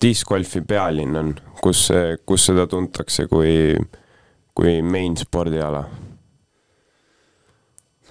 discgolfi 0.00 0.62
pealinn 0.64 1.18
on, 1.20 1.32
kus, 1.60 1.88
kus 2.26 2.46
seda 2.48 2.64
tuntakse 2.70 3.26
kui, 3.28 3.74
kui 4.56 4.78
main 4.82 5.18
spordiala? 5.20 5.84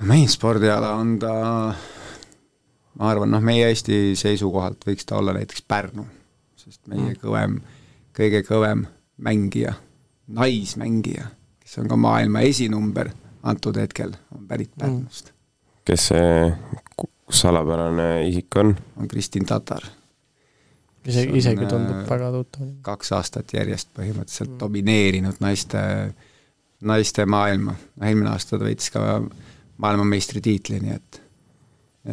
Main 0.07 0.29
spordiala 0.29 0.93
on 0.99 1.17
ta, 1.19 1.33
ma 2.99 3.09
arvan, 3.11 3.31
noh, 3.31 3.43
meie 3.43 3.67
Eesti 3.69 4.15
seisukohalt 4.19 4.85
võiks 4.87 5.07
ta 5.07 5.19
olla 5.19 5.33
näiteks 5.35 5.65
Pärnu, 5.67 6.05
sest 6.59 6.85
meie 6.91 7.15
kõvem, 7.19 7.59
kõige 8.15 8.43
kõvem 8.47 8.85
mängija, 9.25 9.73
naismängija, 10.27 11.27
kes 11.59 11.81
on 11.81 11.91
ka 11.91 11.99
maailma 11.99 12.43
esinumber 12.47 13.11
antud 13.43 13.79
hetkel, 13.79 14.15
on 14.35 14.47
pärit 14.47 14.71
Pärnust, 14.79 15.33
kes 15.87 16.09
see 16.13 16.49
salapärane 17.29 18.27
isik 18.29 18.55
on? 18.55 18.75
on 18.97 19.07
Kristin 19.07 19.45
Tatar. 19.45 19.83
Isegi, 21.05 21.37
isegi 21.39 21.65
tundub 21.65 22.01
äh, 22.03 22.09
väga 22.09 22.31
tuttav. 22.33 22.65
kaks 22.85 23.13
aastat 23.15 23.53
järjest 23.55 23.87
põhimõtteliselt 23.95 24.57
domineerinud 24.59 25.39
naiste, 25.41 25.79
naiste 26.85 27.25
maailma, 27.25 27.73
eelmine 28.03 28.33
aasta 28.33 28.57
ta 28.57 28.67
võitis 28.67 28.91
ka 28.93 29.05
maailmameistritiitli, 29.79 30.79
nii 30.83 30.95
et 30.95 31.21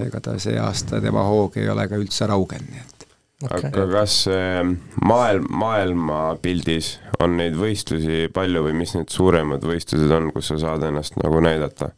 ega 0.06 0.20
ta 0.20 0.36
see 0.42 0.58
aasta 0.60 1.00
tema 1.02 1.24
hoog 1.26 1.56
ei 1.60 1.68
ole 1.70 1.86
ka 1.88 1.98
üldse 2.00 2.28
raugenud, 2.30 2.70
nii 2.72 2.82
et 2.82 3.06
okei 3.44 3.68
aga 3.70 3.86
kas 3.92 4.22
äh, 4.32 4.62
maailm, 5.04 5.46
maailmapildis 5.62 6.96
on 7.22 7.36
neid 7.40 7.56
võistlusi 7.58 8.26
palju 8.34 8.64
või 8.66 8.74
mis 8.80 8.96
need 8.96 9.12
suuremad 9.12 9.64
võistlused 9.66 10.12
on, 10.18 10.32
kus 10.34 10.52
sa 10.52 10.58
saad 10.62 10.86
ennast 10.88 11.18
nagu 11.22 11.42
näidata? 11.44 11.90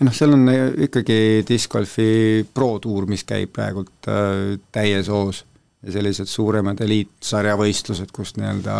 noh, 0.00 0.12
seal 0.14 0.36
on 0.36 0.48
ikkagi 0.86 1.44
discgolfi 1.48 2.46
pro-tuur, 2.54 3.08
mis 3.10 3.24
käib 3.28 3.54
praegult 3.56 4.10
äh, 4.12 4.56
täies 4.72 5.10
hoos 5.12 5.44
ja 5.86 5.94
sellised 5.94 6.28
suuremad 6.30 6.80
eliitsarja 6.82 7.54
võistlused, 7.58 8.10
kus 8.14 8.34
nii-öelda 8.40 8.76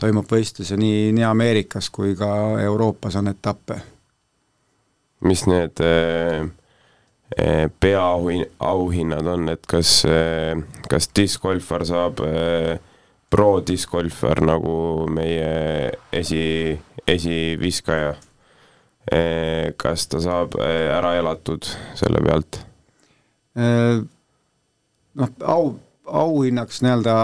toimub 0.00 0.28
võistlusi 0.30 0.78
nii, 0.80 1.10
nii 1.16 1.26
Ameerikas 1.28 1.90
kui 1.94 2.16
ka 2.18 2.32
Euroopas 2.62 3.18
on 3.20 3.30
etappe 3.30 3.78
mis 5.22 5.44
need 5.46 5.80
äh, 5.80 6.42
äh, 7.38 7.68
peaauhinnad 7.80 9.26
on, 9.26 9.48
et 9.52 9.66
kas 9.70 10.02
äh,, 10.08 10.56
kas 10.90 11.08
discgolfar 11.16 11.86
saab 11.88 12.22
pro 13.32 13.52
discgolfar 13.64 14.42
nagu 14.44 15.06
meie 15.08 15.92
esi, 16.12 16.76
esiviskaja 17.08 18.12
kas 19.82 20.04
ta 20.06 20.20
saab 20.22 20.54
ära 20.62 21.16
elatud 21.18 21.66
selle 21.98 22.20
pealt? 22.22 22.60
Noh, 25.18 25.32
au, 25.42 25.72
auhinnaks 26.06 26.82
nii-öelda 26.84 27.16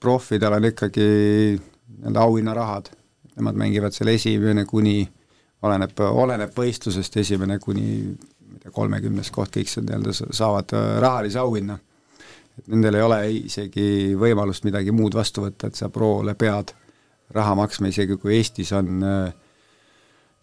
profidel 0.00 0.56
on 0.56 0.68
ikkagi 0.70 1.08
nii-öelda 1.58 2.24
auhinnarahad, 2.24 2.88
nemad 3.36 3.58
mängivad 3.60 3.94
seal 3.94 4.14
esimene 4.14 4.64
kuni, 4.64 5.04
oleneb, 5.62 6.00
oleneb 6.00 6.56
võistlusest, 6.56 7.16
esimene 7.20 7.58
kuni 7.62 8.16
kolmekümnes 8.72 9.30
koht, 9.34 9.52
kõik 9.56 9.70
see 9.70 9.84
nii-öelda 9.84 10.14
sa- 10.16 10.32
saavad 10.42 10.74
äh, 10.76 10.90
rahalise 11.02 11.40
auhinna. 11.40 11.78
et 12.58 12.66
nendel 12.68 12.98
ei 12.98 13.02
ole 13.02 13.18
isegi 13.32 14.14
võimalust 14.20 14.66
midagi 14.66 14.92
muud 14.92 15.14
vastu 15.16 15.46
võtta, 15.46 15.70
et 15.70 15.78
sa 15.78 15.88
proole 15.88 16.34
pead 16.34 16.74
raha 17.32 17.54
maksma, 17.56 17.88
isegi 17.88 18.18
kui 18.20 18.34
Eestis 18.36 18.72
on 18.76 19.02
äh, 19.06 19.32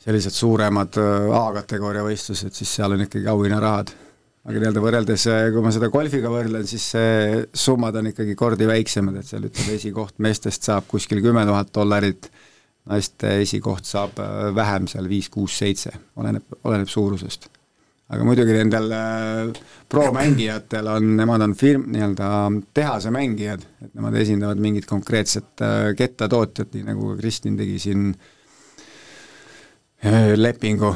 sellised 0.01 0.34
suuremad 0.34 0.97
äh, 0.97 1.30
A-kategooria 1.41 2.06
võistlused, 2.08 2.56
siis 2.58 2.73
seal 2.80 2.95
on 2.95 3.06
ikkagi 3.06 3.27
auhinnarahad 3.30 3.93
aga 4.47 4.62
nii-öelda 4.62 4.82
võrreldes, 4.82 5.23
kui 5.51 5.62
ma 5.62 5.71
seda 5.75 5.89
golfiga 5.91 6.30
võrdlen, 6.32 6.63
siis 6.63 6.86
summad 7.51 7.97
on 7.99 8.13
ikkagi 8.13 8.32
kordi 8.39 8.63
väiksemad, 8.69 9.17
et 9.19 9.27
seal 9.27 9.43
ütleme, 9.43 9.73
esikoht 9.75 10.21
meestest 10.23 10.63
saab 10.63 10.88
kuskil 10.88 11.19
kümme 11.19 11.43
tuhat 11.49 11.73
dollarit, 11.75 12.30
naiste 12.88 13.38
esikoht 13.43 13.88
saab 13.88 14.19
äh, 14.21 14.50
vähem, 14.56 14.88
seal 14.89 15.08
viis, 15.10 15.30
kuus, 15.34 15.58
seitse, 15.60 15.93
oleneb, 16.19 16.58
oleneb 16.63 16.91
suurusest. 16.91 17.50
aga 18.08 18.23
muidugi 18.23 18.56
nendel 18.56 18.93
äh, 18.95 19.65
pro-mängijatel 19.91 20.88
on, 20.93 21.12
nemad 21.19 21.43
on 21.43 21.56
firm, 21.60 21.89
nii-öelda 21.91 22.32
tehase 22.78 23.12
mängijad, 23.12 23.65
et 23.84 23.93
nemad 23.97 24.15
esindavad 24.21 24.62
mingit 24.63 24.88
konkreetset 24.88 25.63
äh, 25.65 25.91
kettatootjat, 25.97 26.73
nii 26.76 26.88
nagu 26.88 27.12
ka 27.12 27.21
Kristin 27.21 27.60
tegi 27.60 27.80
siin 27.84 28.10
lepingu, 30.38 30.91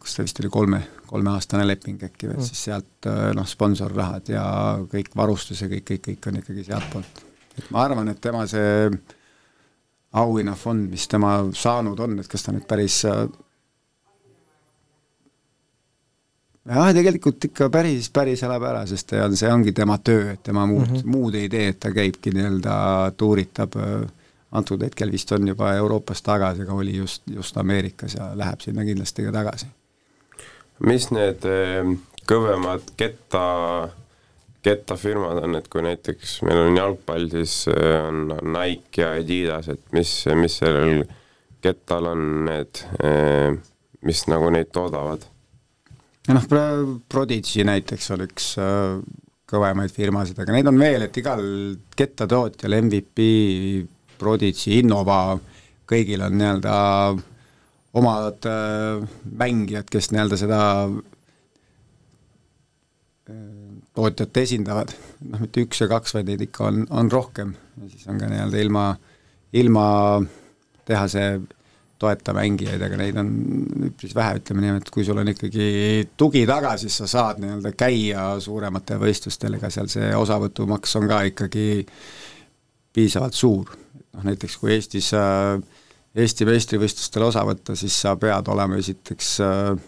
kus 0.00 0.16
ta 0.16 0.24
vist 0.24 0.38
oli 0.40 0.48
kolme 0.50 0.80
kolmeaastane 1.08 1.64
leping 1.64 2.02
äkki 2.04 2.28
või, 2.28 2.42
siis 2.44 2.66
sealt 2.66 3.06
noh, 3.36 3.46
sponsorrahad 3.48 4.28
ja 4.28 4.42
kõik 4.92 5.14
varustus 5.16 5.62
ja 5.62 5.68
kõik, 5.70 5.86
kõik, 5.88 6.02
kõik 6.04 6.26
on 6.28 6.40
ikkagi 6.40 6.64
sealtpoolt. 6.66 7.22
et 7.56 7.70
ma 7.72 7.86
arvan, 7.86 8.10
et 8.12 8.20
tema 8.20 8.42
see 8.48 8.90
auhinnafond, 10.12 10.88
mis 10.90 11.08
tema 11.08 11.34
saanud 11.54 12.00
on, 12.00 12.18
et 12.20 12.28
kas 12.28 12.46
ta 12.46 12.54
nüüd 12.54 12.66
päris 12.68 13.02
äh, 13.08 13.24
jah, 16.68 16.92
tegelikult 16.96 17.48
ikka 17.50 17.68
päris, 17.72 18.10
päris 18.10 18.42
elab 18.46 18.68
ära, 18.70 18.84
sest 18.88 19.10
ta 19.12 19.24
on, 19.26 19.36
see 19.36 19.50
ongi 19.52 19.74
tema 19.76 19.98
töö, 19.98 20.32
et 20.32 20.42
tema 20.42 20.66
muud 20.66 20.86
mm, 20.86 20.94
-hmm. 20.94 21.10
muud 21.16 21.34
ei 21.34 21.48
tee, 21.48 21.68
et 21.74 21.80
ta 21.80 21.92
käibki 21.92 22.32
nii-öelda, 22.34 22.78
tuuritab 23.16 23.76
äh, 23.76 24.06
antud 24.52 24.82
hetkel 24.82 25.12
vist 25.12 25.32
on 25.32 25.48
juba 25.48 25.74
Euroopas 25.74 26.22
tagasi, 26.22 26.62
aga 26.62 26.72
oli 26.72 26.96
just, 26.96 27.22
just 27.26 27.56
Ameerikas 27.56 28.14
ja 28.14 28.30
läheb 28.34 28.60
sinna 28.64 28.84
kindlasti 28.84 29.24
ka 29.24 29.32
tagasi 29.32 29.68
mis 30.86 31.08
need 31.14 31.46
eh, 31.48 31.88
kõvemad 32.28 32.92
ketta, 32.98 33.42
kettafirmad 34.68 35.40
on, 35.42 35.56
et 35.58 35.68
kui 35.72 35.82
näiteks 35.84 36.38
meil 36.46 36.60
on 36.66 36.76
jalgpall, 36.76 37.28
siis 37.32 37.62
äh, 37.72 37.96
on 38.08 38.28
Nike 38.52 39.02
ja 39.02 39.14
Adidas, 39.16 39.70
et 39.72 39.82
mis, 39.96 40.12
mis 40.38 40.58
sellel 40.60 41.04
kettal 41.64 42.10
on 42.12 42.24
need, 42.48 42.82
äh, 43.04 43.56
mis 44.06 44.24
nagu 44.30 44.52
neid 44.54 44.72
toodavad? 44.74 45.26
noh, 46.28 46.44
Prodigy 47.08 47.64
näiteks 47.64 48.10
on 48.12 48.26
üks 48.26 48.50
äh, 48.60 48.98
kõvemaid 49.48 49.92
firmasid, 49.94 50.38
aga 50.42 50.52
neid 50.52 50.68
on 50.68 50.80
veel, 50.80 51.06
et 51.06 51.16
igal 51.16 51.40
kettatootjal 51.96 52.76
MVP, 52.82 53.18
Prodigy, 54.20 54.76
Innova, 54.82 55.38
kõigil 55.88 56.20
on 56.26 56.36
nii-öelda 56.36 56.74
omad 57.96 58.44
mängijad, 59.40 59.88
kes 59.88 60.10
nii-öelda 60.12 60.36
seda 60.36 60.60
äh, 63.30 63.67
tootjat 63.98 64.42
esindavad, 64.44 64.94
noh, 65.26 65.42
mitte 65.42 65.64
üks 65.66 65.82
ja 65.82 65.88
kaks, 65.90 66.14
vaid 66.14 66.28
neid 66.30 66.42
ikka 66.46 66.68
on, 66.68 66.82
on 66.94 67.10
rohkem 67.10 67.54
ja 67.82 67.90
siis 67.90 68.06
on 68.10 68.20
ka 68.20 68.28
nii-öelda 68.30 68.60
ilma, 68.62 68.84
ilma 69.58 69.86
tehase 70.88 71.24
toeta 71.98 72.34
mängijaid, 72.36 72.82
aga 72.84 72.98
neid 73.00 73.16
on 73.18 73.32
üpris 73.88 74.14
vähe, 74.14 74.38
ütleme 74.38 74.62
nii, 74.62 74.76
et 74.78 74.92
kui 74.94 75.02
sul 75.06 75.18
on 75.18 75.32
ikkagi 75.32 75.66
tugi 76.20 76.44
taga, 76.46 76.76
siis 76.78 76.94
sa 77.00 77.08
saad 77.10 77.42
nii-öelda 77.42 77.72
käia 77.74 78.28
suurematel 78.42 79.00
võistlustel, 79.02 79.58
ega 79.58 79.70
seal 79.74 79.90
see 79.90 80.12
osavõtumaks 80.14 80.94
on 81.00 81.08
ka 81.10 81.24
ikkagi 81.32 81.66
piisavalt 82.94 83.34
suur. 83.34 83.74
noh 84.14 84.30
näiteks 84.30 84.56
kui 84.60 84.72
Eestis 84.76 85.10
Eesti 86.18 86.46
meistrivõistlustel 86.48 87.22
osa 87.26 87.42
võtta, 87.46 87.76
siis 87.78 87.94
sa 88.02 88.14
pead 88.18 88.48
olema 88.50 88.78
esiteks 88.80 89.34
äh, 89.44 89.82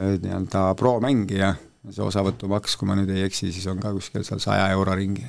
nii-öelda 0.00 0.66
pro-mängija 0.76 1.52
ja 1.52 1.52
see 1.92 2.04
osavõtumaks, 2.04 2.76
kui 2.80 2.88
ma 2.88 2.96
nüüd 2.98 3.10
ei 3.12 3.24
eksi, 3.26 3.50
siis 3.52 3.66
on 3.70 3.80
ka 3.82 3.92
kuskil 3.96 4.24
seal 4.26 4.40
saja 4.42 4.68
euro 4.72 4.94
ringi. 4.96 5.26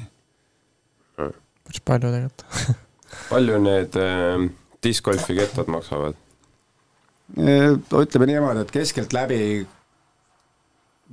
päris 1.15 1.81
palju 1.83 2.11
tegelikult 2.11 2.45
palju 3.31 3.59
need 3.63 3.97
äh, 3.99 4.45
discgolfi 4.83 5.35
kettad 5.39 5.71
maksavad? 5.71 6.21
ütleme 7.35 8.27
niimoodi, 8.29 8.61
et 8.61 8.71
keskeltläbi 8.71 9.39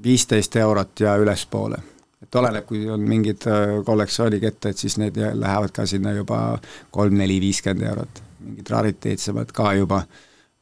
viisteist 0.05 0.57
eurot 0.57 1.01
ja 1.01 1.17
ülespoole. 1.17 1.79
et 2.23 2.35
oleneb, 2.35 2.67
kui 2.67 2.85
on 2.91 3.01
mingid 3.01 3.47
äh, 3.51 3.79
kollektsioonikettad, 3.85 4.77
siis 4.77 4.99
need 4.99 5.17
lähevad 5.17 5.73
ka 5.75 5.87
sinna 5.87 6.13
juba 6.13 6.59
kolm, 6.91 7.17
neli, 7.19 7.41
viiskümmend 7.41 7.89
eurot. 7.89 8.23
mingid 8.43 8.71
rariteetsemad 8.71 9.53
ka 9.55 9.73
juba 9.79 10.03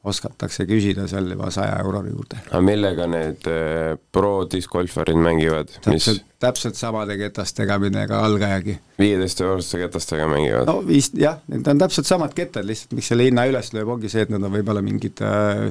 oskatakse 0.04 0.64
küsida 0.68 1.04
seal 1.10 1.28
juba 1.28 1.50
saja 1.52 1.74
euro 1.84 2.00
juurde. 2.06 2.38
aga 2.48 2.60
millega 2.64 3.06
need 3.10 3.48
äh, 3.50 3.98
pro 4.12 4.46
discgolfarid 4.50 5.18
mängivad? 5.20 5.74
täpselt, 5.84 6.24
täpselt 6.40 6.78
samade 6.78 7.18
ketastega, 7.20 7.76
millega 7.82 8.22
algajagi. 8.24 8.78
viieteist 8.98 9.42
euroste 9.44 9.82
ketastega 9.82 10.28
mängivad? 10.30 10.70
no 10.70 10.80
vist 10.86 11.18
jah, 11.20 11.42
need 11.52 11.68
on 11.68 11.82
täpselt 11.84 12.08
samad 12.08 12.32
kettad, 12.36 12.64
lihtsalt 12.68 12.96
miks 12.96 13.12
selle 13.12 13.28
hinna 13.28 13.44
üles 13.50 13.74
lööb, 13.76 13.92
ongi 13.96 14.12
see, 14.12 14.24
et 14.24 14.32
nad 14.32 14.48
on 14.48 14.56
võib-olla 14.56 14.84
mingid 14.84 15.20
äh, 15.26 15.68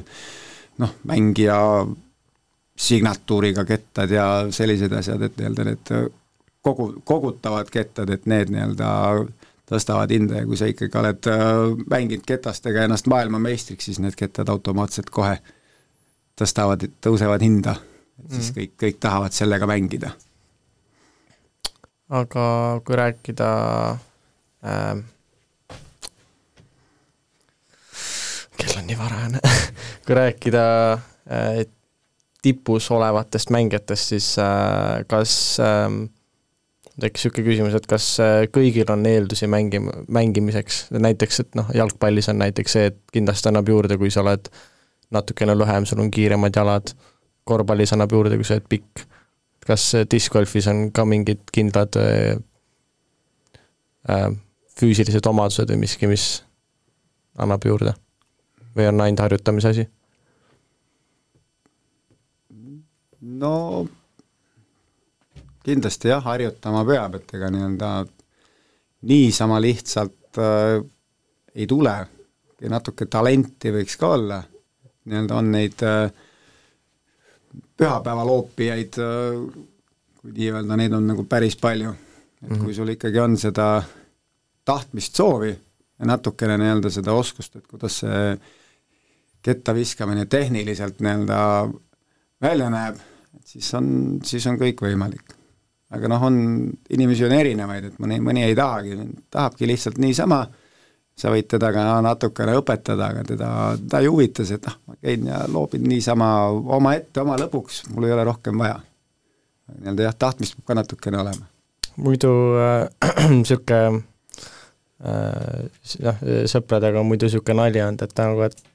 noh, 0.78 0.94
mängija 1.10 1.58
signatuuriga 2.80 3.66
kettad 3.68 4.14
ja 4.14 4.26
sellised 4.54 4.94
asjad, 4.96 5.26
et 5.26 5.36
nii-öelda 5.36 5.66
need 5.66 5.94
kogu, 6.62 6.92
kogutavad 7.04 7.68
kettad, 7.72 8.14
et 8.14 8.30
need 8.30 8.54
nii-öelda 8.54 8.92
tõstavad 9.70 10.10
hinda 10.10 10.40
ja 10.42 10.48
kui 10.48 10.58
sa 10.58 10.68
ikkagi 10.70 10.98
oled 10.98 11.28
äh, 11.30 11.44
mänginud 11.90 12.26
ketastega 12.26 12.86
ennast 12.86 13.08
maailmameistriks, 13.10 13.86
siis 13.90 14.00
need 14.02 14.16
kettad 14.18 14.50
automaatselt 14.52 15.10
kohe 15.14 15.36
tõstavad, 16.40 16.88
tõusevad 17.04 17.44
hinda. 17.44 17.76
et 18.24 18.34
siis 18.34 18.50
mm. 18.50 18.58
kõik, 18.58 18.74
kõik 18.84 19.00
tahavad 19.00 19.36
sellega 19.36 19.68
mängida. 19.70 20.12
aga 22.10 22.44
kui 22.84 22.96
rääkida 22.98 23.50
äh, 24.66 24.94
kell 28.60 28.78
on 28.78 28.88
nii 28.88 28.98
varajane 28.98 29.40
kui 30.06 30.18
rääkida 30.18 30.64
äh, 30.92 31.66
tipus 32.42 32.90
olevatest 32.90 33.50
mängijatest, 33.50 34.08
siis 34.14 34.38
äh, 34.38 35.04
kas 35.06 35.60
äh, 35.60 35.86
tekkis 37.02 37.26
niisugune 37.26 37.46
küsimus, 37.46 37.76
et 37.76 37.86
kas 37.90 38.06
äh, 38.22 38.42
kõigil 38.52 38.88
on 38.92 39.04
eeldusi 39.06 39.48
mängi-, 39.50 39.82
mängimiseks, 40.08 40.82
näiteks 40.96 41.44
et 41.44 41.56
noh, 41.58 41.70
jalgpallis 41.74 42.30
on 42.32 42.40
näiteks 42.42 42.76
see, 42.76 42.90
et 42.90 42.98
kindlasti 43.14 43.50
annab 43.50 43.68
juurde, 43.68 43.98
kui 44.00 44.12
sa 44.12 44.24
oled 44.24 44.50
natukene 45.14 45.56
lühem, 45.58 45.86
sul 45.88 46.02
on 46.02 46.10
kiiremad 46.14 46.56
jalad, 46.56 46.92
korvpallis 47.48 47.94
annab 47.96 48.12
juurde, 48.14 48.38
kui 48.38 48.46
sa 48.46 48.58
oled 48.58 48.68
pikk. 48.70 49.06
kas 49.70 49.92
discgolfis 50.10 50.66
on 50.70 50.88
ka 50.90 51.04
mingid 51.04 51.42
kindlad 51.52 51.96
äh, 52.00 52.38
äh, 54.08 54.28
füüsilised 54.80 55.26
omadused 55.28 55.70
või 55.70 55.84
miski, 55.84 56.08
mis 56.10 56.42
annab 57.38 57.64
juurde? 57.64 57.94
või 58.76 58.86
on 58.86 59.00
ainult 59.02 59.20
harjutamise 59.24 59.68
asi? 59.74 59.86
no 63.20 63.86
kindlasti 65.70 66.10
jah, 66.10 66.22
harjutama 66.24 66.84
peab, 66.88 67.20
et 67.20 67.36
ega 67.38 67.50
nii-öelda 67.52 67.90
niisama 69.10 69.60
lihtsalt 69.62 70.38
äh, 70.38 70.80
ei 71.54 71.66
tule, 71.66 71.94
natuke 72.70 73.06
talenti 73.10 73.72
võiks 73.72 73.96
ka 74.00 74.12
olla, 74.16 74.40
nii-öelda 75.08 75.38
on 75.38 75.50
neid 75.54 75.86
äh, 75.86 76.10
pühapäevaloopijaid 77.80 79.00
äh,, 79.00 79.40
kui 80.20 80.36
nii 80.36 80.52
öelda, 80.52 80.76
neid 80.76 80.94
on 80.96 81.08
nagu 81.14 81.24
päris 81.24 81.56
palju. 81.56 81.94
et 82.42 82.50
-hmm. 82.50 82.64
kui 82.64 82.74
sul 82.74 82.88
ikkagi 82.88 83.18
on 83.20 83.36
seda 83.36 83.82
tahtmist, 84.64 85.14
soovi 85.14 85.50
ja 85.98 86.06
natukene 86.06 86.58
nii-öelda 86.58 86.90
seda 86.90 87.12
oskust, 87.12 87.56
et 87.56 87.66
kuidas 87.66 87.98
see 87.98 88.38
ketta 89.42 89.74
viskamine 89.74 90.26
tehniliselt 90.26 91.00
nii-öelda 91.00 91.68
välja 92.42 92.70
näeb, 92.70 92.96
et 93.36 93.46
siis 93.46 93.74
on, 93.74 94.20
siis 94.24 94.46
on 94.46 94.56
kõik 94.56 94.80
võimalik 94.80 95.39
aga 95.90 96.10
noh, 96.10 96.24
on, 96.28 96.40
inimesi 96.94 97.26
on 97.26 97.34
erinevaid, 97.34 97.90
et 97.90 98.02
mõni, 98.02 98.20
mõni 98.22 98.44
ei 98.46 98.56
tahagi, 98.58 98.96
tahabki 99.32 99.68
lihtsalt 99.70 99.98
niisama, 100.02 100.44
sa 101.18 101.32
võid 101.32 101.48
teda 101.50 101.72
ka 101.74 101.86
natukene 102.04 102.54
õpetada, 102.60 103.10
aga 103.12 103.24
teda, 103.26 103.48
ta 103.90 104.00
ei 104.00 104.08
huvita 104.10 104.46
see, 104.46 104.60
et 104.60 104.68
ah, 104.70 104.78
ma 104.86 104.96
käin 105.00 105.26
ja 105.28 105.42
loobin 105.50 105.84
niisama 105.90 106.30
omaette, 106.78 107.24
oma 107.24 107.36
lõbuks, 107.40 107.82
mul 107.94 108.06
ei 108.08 108.14
ole 108.14 108.24
rohkem 108.30 108.62
vaja. 108.62 108.78
nii-öelda 109.80 110.08
jah, 110.08 110.16
tahtmist 110.26 110.56
peab 110.56 110.70
ka 110.70 110.78
natukene 110.78 111.20
olema. 111.20 111.50
muidu 112.00 112.32
niisugune 113.34 114.00
äh, 115.02 115.10
äh, 115.10 115.68
noh, 116.06 116.24
sõpradega 116.54 117.02
on 117.02 117.10
muidu 117.10 117.26
niisugune 117.26 117.64
nali 117.64 117.82
olnud, 117.82 118.06
et 118.06 118.22
nagu, 118.22 118.46
et 118.46 118.66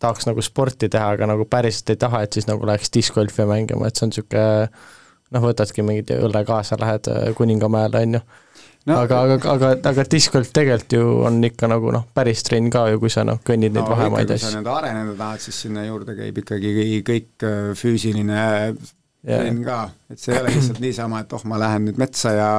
tahaks 0.00 0.28
nagu 0.28 0.44
sporti 0.44 0.88
teha, 0.92 1.10
aga 1.16 1.32
nagu 1.32 1.48
päriselt 1.48 1.92
ei 1.92 2.00
taha, 2.00 2.22
et 2.24 2.36
siis 2.36 2.48
nagu 2.48 2.68
läheks 2.68 2.92
discgolfi 2.92 3.48
mängima, 3.48 3.88
et 3.88 3.96
see 3.96 4.06
on 4.06 4.12
niisugune 4.12 4.98
noh, 5.34 5.44
võtadki 5.44 5.84
mingit 5.86 6.12
õlle 6.16 6.44
kaasa, 6.46 6.78
lähed 6.80 7.10
äh, 7.12 7.32
Kuningamäele, 7.38 8.04
on 8.06 8.18
ju 8.18 8.22
no,. 8.86 8.96
aga, 8.96 9.20
aga, 9.24 9.38
aga, 9.54 9.72
aga 9.90 10.06
discgolf 10.10 10.52
tegelikult 10.56 10.96
ju 10.96 11.10
on 11.28 11.40
ikka 11.46 11.68
nagu 11.70 11.92
noh, 11.94 12.06
päris 12.16 12.44
trenn 12.46 12.70
ka 12.72 12.86
ju, 12.92 13.02
kui 13.02 13.12
sa 13.12 13.26
noh, 13.26 13.42
kõnnid 13.46 13.74
neid 13.74 13.84
no, 13.84 13.90
vahemaid 13.92 14.30
ja 14.30 14.38
siis 14.38 14.46
kui 14.46 14.52
sa 14.52 14.54
nii-öelda 14.56 14.78
areneda 14.78 15.18
tahad, 15.18 15.44
siis 15.44 15.60
sinna 15.66 15.84
juurde 15.86 16.16
käib 16.18 16.40
ikkagi 16.44 17.02
kõik 17.06 17.46
äh, 17.46 17.60
füüsiline 17.78 18.40
trenn 19.20 19.62
ka, 19.66 19.82
et 20.10 20.20
see 20.20 20.34
ei 20.34 20.42
ole 20.42 20.56
lihtsalt 20.56 20.82
niisama, 20.82 21.22
et 21.24 21.36
oh, 21.36 21.46
ma 21.50 21.60
lähen 21.60 21.88
nüüd 21.90 22.00
metsa 22.00 22.34
ja 22.34 22.50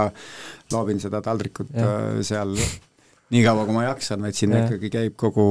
loobin 0.72 1.02
seda 1.02 1.22
taldrikut. 1.26 1.72
Äh, 1.74 2.22
seal 2.26 2.54
nii 3.32 3.44
kaua, 3.46 3.66
kui 3.66 3.76
ma 3.76 3.88
jaksan, 3.88 4.22
vaid 4.24 4.38
sinna 4.38 4.62
ja. 4.62 4.68
ikkagi 4.68 4.92
käib 4.94 5.16
kogu 5.20 5.46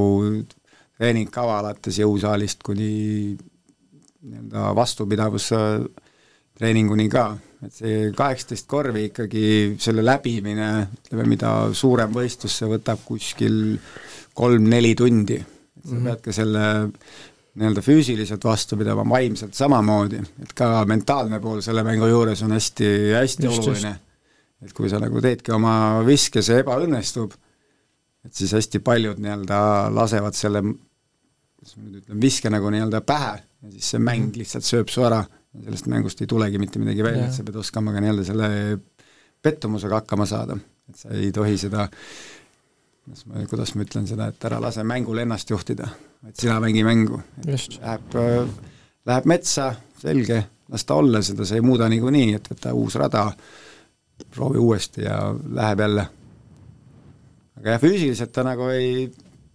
treeningkava 1.00 1.58
alates 1.62 1.98
jõusaalist 2.00 2.62
kuni 2.66 2.92
nii-öelda 4.20 4.70
vastupidavus 4.76 5.48
treeninguni 6.60 7.08
ka, 7.12 7.24
et 7.64 7.72
see 7.76 8.10
kaheksateist 8.16 8.68
korvi 8.68 9.06
ikkagi, 9.08 9.44
selle 9.80 10.04
läbimine, 10.04 10.68
ütleme, 11.00 11.26
mida 11.28 11.54
suurem 11.76 12.12
võistlus, 12.14 12.58
see 12.60 12.68
võtab 12.68 13.02
kuskil 13.06 13.56
kolm-neli 14.36 14.94
tundi. 14.98 15.40
sa 15.80 15.88
mm 15.88 15.96
-hmm. 15.96 16.04
pead 16.04 16.20
ka 16.20 16.32
selle 16.32 16.64
nii-öelda 17.60 17.82
füüsiliselt 17.82 18.44
vastu 18.44 18.76
pidama, 18.76 19.04
vaimselt 19.08 19.54
samamoodi, 19.54 20.20
et 20.42 20.52
ka 20.54 20.84
mentaalne 20.86 21.40
pool 21.40 21.60
selle 21.60 21.82
mängu 21.82 22.06
juures 22.06 22.42
on 22.42 22.52
hästi, 22.52 22.90
hästi 23.16 23.46
just, 23.46 23.64
oluline. 23.64 23.94
et 24.62 24.72
kui 24.72 24.90
sa 24.90 25.00
nagu 25.00 25.20
teedki 25.20 25.52
oma 25.52 26.04
viske, 26.06 26.42
see 26.42 26.60
ebaõnnestub, 26.60 27.32
et 28.24 28.34
siis 28.34 28.52
hästi 28.52 28.78
paljud 28.78 29.18
nii-öelda 29.18 29.58
lasevad 29.96 30.36
selle, 30.36 30.62
kuidas 30.62 31.76
ma 31.76 31.84
nüüd 31.88 32.02
ütlen, 32.02 32.22
viske 32.22 32.50
nagu 32.50 32.70
nii-öelda 32.70 33.00
pähe 33.00 33.34
ja 33.40 33.70
siis 33.72 33.90
see 33.90 33.98
mäng 33.98 34.28
mhm. 34.28 34.38
lihtsalt 34.38 34.64
sööb 34.64 34.92
su 34.92 35.04
ära 35.08 35.24
sellest 35.54 35.88
mängust 35.90 36.20
ei 36.22 36.30
tulegi 36.30 36.60
mitte 36.62 36.78
midagi 36.78 37.04
välja, 37.04 37.26
et 37.26 37.34
sa 37.34 37.46
pead 37.46 37.56
oskama 37.58 37.94
ka 37.94 38.02
nii-öelda 38.02 38.26
selle 38.26 38.50
pettumusega 39.42 40.02
hakkama 40.02 40.26
saada, 40.28 40.58
et 40.90 41.00
sa 41.00 41.14
ei 41.16 41.32
tohi 41.34 41.56
seda 41.58 41.88
kuidas 43.04 43.26
ma, 43.26 43.46
kuidas 43.48 43.74
ma 43.74 43.84
ütlen 43.86 44.06
seda, 44.06 44.28
et 44.30 44.44
ära 44.46 44.60
lase 44.62 44.84
mängul 44.86 45.18
ennast 45.22 45.50
juhtida, 45.50 45.88
vaid 46.22 46.36
sina 46.38 46.60
mängi 46.62 46.84
mängu. 46.86 47.20
Läheb, 47.46 48.14
läheb 49.08 49.26
metsa, 49.30 49.72
selge, 49.98 50.42
las 50.70 50.86
ta 50.86 50.98
olla, 51.00 51.22
seda 51.24 51.46
sa 51.48 51.58
ei 51.58 51.64
muuda 51.64 51.88
niikuinii, 51.90 52.36
et 52.38 52.46
võta 52.52 52.74
uus 52.76 52.94
rada, 53.00 53.26
proovi 54.30 54.60
uuesti 54.62 55.06
ja 55.06 55.18
läheb 55.32 55.82
jälle. 55.86 56.06
aga 57.60 57.74
jah, 57.74 57.80
füüsiliselt 57.80 58.32
ta 58.32 58.44
nagu 58.46 58.68
ei 58.72 59.10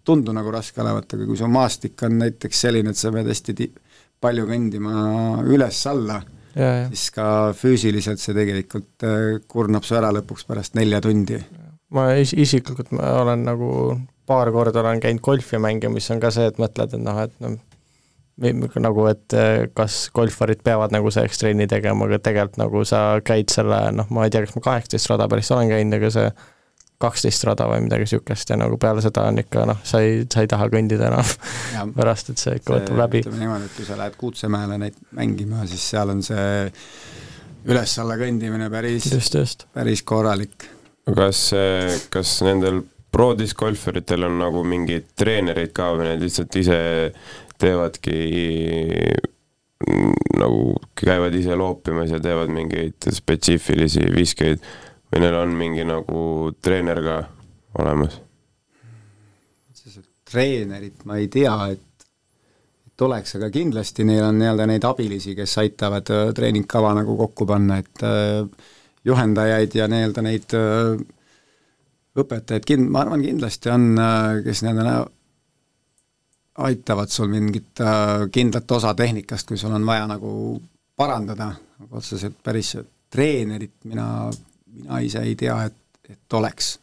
tundu 0.05 0.34
nagu 0.36 0.51
raske 0.51 0.81
olevat, 0.81 1.13
aga 1.13 1.25
kui 1.25 1.38
su 1.38 1.47
maastik 1.49 2.03
on 2.05 2.19
näiteks 2.19 2.62
selline, 2.67 2.91
et 2.91 2.99
sa 2.99 3.12
pead 3.13 3.29
hästi 3.31 3.55
ti-, 3.58 3.71
palju 4.26 4.48
kõndima 4.50 4.96
üles-alla, 5.46 6.22
siis 6.56 7.10
ka 7.16 7.28
füüsiliselt 7.58 8.22
see 8.22 8.36
tegelikult 8.38 9.06
äh, 9.06 9.38
kurnab 9.52 9.86
su 9.88 9.98
ära 10.00 10.12
lõpuks 10.16 10.48
pärast 10.48 10.78
nelja 10.80 11.02
tundi. 11.04 11.40
ma 11.96 12.10
is-, 12.20 12.36
isiklikult 12.36 12.92
ma 12.96 13.14
olen 13.22 13.46
nagu 13.46 13.70
paar 14.26 14.52
korda 14.52 14.82
olen 14.82 15.00
käinud 15.04 15.22
golfi 15.24 15.60
mängimas, 15.62 16.10
on 16.12 16.22
ka 16.24 16.32
see, 16.34 16.48
et 16.50 16.60
mõtled, 16.62 16.96
et 16.98 17.04
noh, 17.04 17.22
et 17.22 17.36
noh, 17.44 17.60
nagu, 18.84 19.06
et 19.12 19.36
äh, 19.38 19.68
kas 19.78 20.10
golfarid 20.16 20.64
peavad 20.66 20.96
nagu 20.96 21.12
selleks 21.14 21.40
trenni 21.40 21.68
tegema, 21.72 22.08
aga 22.10 22.20
tegelikult 22.20 22.60
nagu 22.60 22.84
sa 22.88 23.06
käid 23.26 23.54
selle, 23.54 23.80
noh, 23.96 24.10
ma 24.12 24.26
ei 24.26 24.34
tea, 24.34 24.44
kas 24.46 24.58
ma 24.58 24.66
kaheksateist 24.66 25.12
rada 25.14 25.30
päris 25.32 25.52
olen 25.56 25.72
käinud, 25.72 26.00
aga 26.00 26.12
see 26.18 26.28
kaksteist 27.01 27.43
rada 27.47 27.67
või 27.69 27.84
midagi 27.86 28.05
niisugust 28.05 28.49
ja 28.49 28.58
nagu 28.60 28.77
peale 28.81 29.03
seda 29.03 29.25
on 29.29 29.41
ikka 29.41 29.65
noh, 29.69 29.81
sa 29.84 30.01
ei, 30.03 30.23
sa 30.31 30.43
ei 30.45 30.49
taha 30.51 30.69
kõndida 30.71 31.10
enam 31.12 31.91
pärast, 31.97 32.31
et 32.31 32.41
see 32.41 32.55
ikka 32.62 32.77
võtab 32.77 33.01
läbi. 33.03 33.23
ütleme 33.25 33.43
niimoodi, 33.43 33.69
et 33.69 33.77
kui 33.77 33.88
sa 33.88 33.99
lähed 33.99 34.17
Kuutsemäele 34.19 34.79
neid 34.81 34.97
mängima, 35.17 35.65
siis 35.69 35.84
seal 35.91 36.13
on 36.15 36.23
see 36.25 36.71
üles-alla 37.65 38.17
kõndimine 38.21 38.69
päris, 38.73 39.10
päris 39.73 40.03
korralik. 40.08 40.67
kas, 41.05 41.47
kas 42.13 42.36
nendel 42.45 42.84
pro-disc 43.15 43.58
golferitel 43.60 44.27
on 44.27 44.39
nagu 44.41 44.63
mingid 44.67 45.12
treenerid 45.17 45.71
ka 45.75 45.93
või 45.95 46.12
need 46.12 46.25
lihtsalt 46.25 46.60
ise 46.60 46.79
teevadki 47.62 48.17
nagu 50.39 50.75
käivad 50.97 51.36
ise 51.36 51.55
loopimas 51.55 52.12
ja 52.12 52.19
teevad 52.23 52.51
mingeid 52.53 53.08
spetsiifilisi 53.12 54.08
viskeid 54.15 54.63
või 55.12 55.24
neil 55.24 55.39
on 55.39 55.58
mingi 55.58 55.86
nagu 55.88 56.22
treener 56.62 57.02
ka 57.06 57.18
olemas? 57.80 58.22
treenerit 60.26 61.04
ma 61.06 61.20
ei 61.22 61.28
tea, 61.32 61.54
et, 61.72 62.06
et 62.89 63.04
oleks, 63.06 63.36
aga 63.38 63.50
kindlasti 63.54 64.06
neil 64.08 64.26
on 64.26 64.39
nii-öelda 64.41 64.65
neid 64.70 64.88
abilisi, 64.88 65.36
kes 65.38 65.58
aitavad 65.62 66.10
äh, 66.13 66.32
treeningkava 66.36 66.96
nagu 66.98 67.18
kokku 67.20 67.48
panna, 67.50 67.78
et 67.84 68.04
äh, 68.04 68.41
juhendajaid 69.06 69.78
ja 69.78 69.88
nii-öelda 69.91 70.24
neid 70.26 70.56
äh, 70.58 70.96
õpetajaid 72.18 72.65
kin-, 72.68 72.89
ma 72.89 73.04
arvan, 73.06 73.24
kindlasti 73.24 73.72
on, 73.72 73.86
kes 74.44 74.63
nii-öelda 74.65 74.98
aitavad 76.65 77.12
sul 77.12 77.28
mingit 77.28 77.82
kindlat 78.32 78.72
osa 78.72 78.94
tehnikast, 78.96 79.50
kui 79.50 79.60
sul 79.60 79.76
on 79.76 79.86
vaja 79.86 80.06
nagu 80.08 80.30
parandada, 80.96 81.50
otseselt 81.91 82.38
päris 82.44 82.78
treenerit 83.12 83.84
mina 83.91 84.08
mina 84.76 85.00
ise 85.06 85.24
ei 85.26 85.36
tea, 85.40 85.58
et, 85.70 86.12
et 86.12 86.38
oleks. 86.38 86.76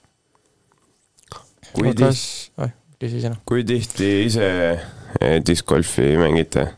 kui 1.73 1.95
tihti, 1.97 3.33
kui 3.49 3.65
tihti 3.65 4.11
ise 4.27 4.49
eh, 5.21 5.39
discgolfi 5.47 6.13
mängite? 6.21 6.69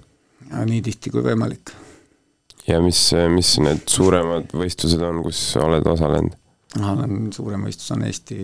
nii 0.55 0.83
tihti 0.87 1.11
kui 1.11 1.25
võimalik. 1.25 1.75
ja 2.69 2.81
mis, 2.85 3.09
mis 3.35 3.57
need 3.63 3.85
suuremad 3.91 4.55
võistlused 4.55 5.03
on, 5.03 5.23
kus 5.27 5.43
oled 5.61 5.87
osalenud? 5.95 6.37
olen, 6.81 7.31
suurem 7.35 7.69
võistlus 7.69 7.93
on 7.95 8.03
Eesti, 8.07 8.39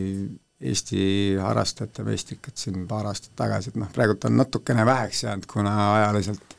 Eesti 0.61 1.03
harrastajate 1.41 2.05
meistrikad 2.07 2.59
siin 2.59 2.87
paar 2.89 3.09
aastat 3.11 3.35
tagasi, 3.39 3.73
et 3.73 3.81
noh, 3.81 3.91
praegult 3.95 4.27
on 4.29 4.37
natukene 4.39 4.87
väheks 4.87 5.25
jäänud, 5.25 5.49
kuna 5.51 5.75
ajaliselt 5.97 6.57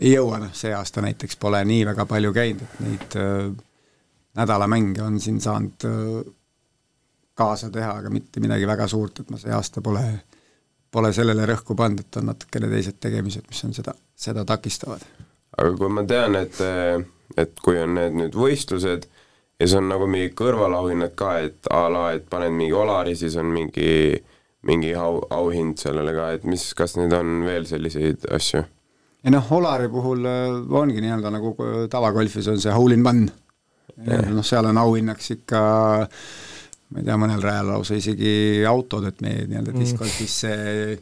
ei 0.00 0.14
jõua, 0.14 0.40
noh 0.42 0.54
see 0.56 0.72
aasta 0.74 1.04
näiteks 1.04 1.38
pole 1.40 1.60
nii 1.68 1.84
väga 1.86 2.06
palju 2.10 2.32
käinud, 2.34 2.64
et 2.64 2.82
neid 2.82 3.16
äh, 3.20 3.52
nädalamänge 4.36 5.02
on 5.02 5.20
siin 5.20 5.40
saanud 5.40 5.86
äh, 5.88 6.32
kaasa 7.34 7.70
teha, 7.70 7.98
aga 7.98 8.10
mitte 8.10 8.42
midagi 8.42 8.66
väga 8.66 8.86
suurt, 8.88 9.20
et 9.20 9.30
ma 9.30 9.38
see 9.40 9.52
aasta 9.54 9.82
pole, 9.82 10.04
pole 10.90 11.10
sellele 11.14 11.46
rõhku 11.50 11.76
pannud, 11.78 12.04
et 12.04 12.20
on 12.20 12.30
natukene 12.30 12.70
teised 12.70 13.00
tegemised, 13.02 13.46
mis 13.50 13.64
on 13.66 13.74
seda, 13.76 13.94
seda 14.14 14.44
takistavad. 14.48 15.02
aga 15.58 15.74
kui 15.78 15.90
ma 15.90 16.04
tean, 16.06 16.38
et, 16.38 16.60
et 17.36 17.60
kui 17.62 17.78
on 17.82 17.94
need 17.98 18.18
nüüd 18.18 18.38
võistlused 18.38 19.06
ja 19.06 19.66
siis 19.66 19.76
on 19.78 19.90
nagu 19.90 20.06
mingi 20.10 20.34
kõrvalauhinnad 20.38 21.14
ka, 21.18 21.34
et 21.46 21.70
a 21.70 21.86
la, 21.90 22.06
et 22.14 22.26
paned 22.30 22.54
mingi 22.54 22.74
Olari, 22.74 23.16
siis 23.18 23.36
on 23.40 23.50
mingi, 23.54 24.14
mingi 24.66 24.94
au, 24.98 25.20
auhind 25.34 25.78
sellele 25.82 26.14
ka, 26.14 26.30
et 26.38 26.46
mis, 26.46 26.70
kas 26.78 26.98
neid 26.98 27.14
on 27.14 27.42
veel 27.46 27.66
selliseid 27.70 28.30
asju? 28.34 28.64
ei 29.24 29.32
noh, 29.32 29.46
Olari 29.56 29.88
puhul 29.88 30.26
äh, 30.28 30.74
ongi 30.82 31.00
nii-öelda 31.00 31.30
nagu 31.32 31.54
tavagolfis 31.90 32.50
on 32.52 32.60
see 32.60 32.74
hole 32.74 32.94
in 32.98 33.06
one 33.06 33.30
noh, 34.02 34.44
seal 34.46 34.70
on 34.70 34.78
auhinnaks 34.78 35.30
ikka 35.38 35.62
ma 36.94 37.00
ei 37.00 37.06
tea, 37.06 37.16
mõnel 37.18 37.42
rajal 37.42 37.72
lausa 37.72 37.98
isegi 37.98 38.62
autod, 38.68 39.08
et 39.08 39.22
meie 39.24 39.48
nii-öelda 39.48 39.72
mm. 39.72 39.82
discgolfis 39.82 40.38
see 40.44 40.96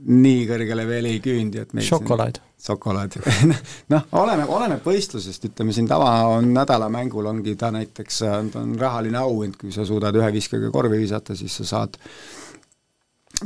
nii 0.00 0.44
kõrgele 0.48 0.86
veel 0.88 1.10
ei 1.10 1.18
küündi, 1.20 1.60
et 1.60 1.74
meil 1.76 1.84
šokolaad. 1.84 2.38
šokolaad 2.64 3.16
noh, 3.92 4.06
oleneb, 4.16 4.48
oleneb 4.48 4.86
võistlusest, 4.86 5.50
ütleme 5.50 5.74
siin 5.76 5.88
tava 5.90 6.12
on 6.36 6.52
nädalamängul 6.56 7.28
ongi 7.28 7.56
ta 7.60 7.72
näiteks, 7.74 8.22
ta 8.52 8.62
on 8.62 8.76
rahaline 8.80 9.20
auhind, 9.20 9.58
kui 9.60 9.74
sa 9.74 9.84
suudad 9.88 10.16
ühe 10.16 10.30
viskega 10.32 10.70
korvi 10.72 11.02
visata, 11.02 11.36
siis 11.36 11.58
sa 11.60 11.68
saad 11.74 11.98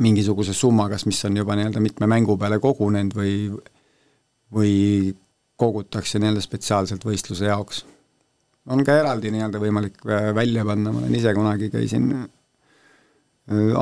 mingisuguse 0.03 0.55
summa, 0.55 0.87
kas 0.91 1.05
mis 1.09 1.19
on 1.27 1.35
juba 1.41 1.57
nii-öelda 1.59 1.83
mitme 1.83 2.07
mängu 2.11 2.37
peale 2.39 2.59
kogunenud 2.63 3.15
või 3.15 3.35
või 4.55 4.71
kogutakse 5.59 6.19
nii-öelda 6.21 6.43
spetsiaalselt 6.43 7.03
võistluse 7.03 7.49
jaoks 7.49 7.83
on 8.71 8.83
ka 8.85 8.97
eraldi 9.01 9.31
nii-öelda 9.33 9.61
võimalik 9.61 10.01
äh, 10.09 10.29
välja 10.35 10.65
panna, 10.67 10.93
ma 10.93 11.03
olen 11.03 11.15
ise 11.17 11.33
kunagi 11.37 11.69
käisin 11.73 12.09
äh, 12.17 12.27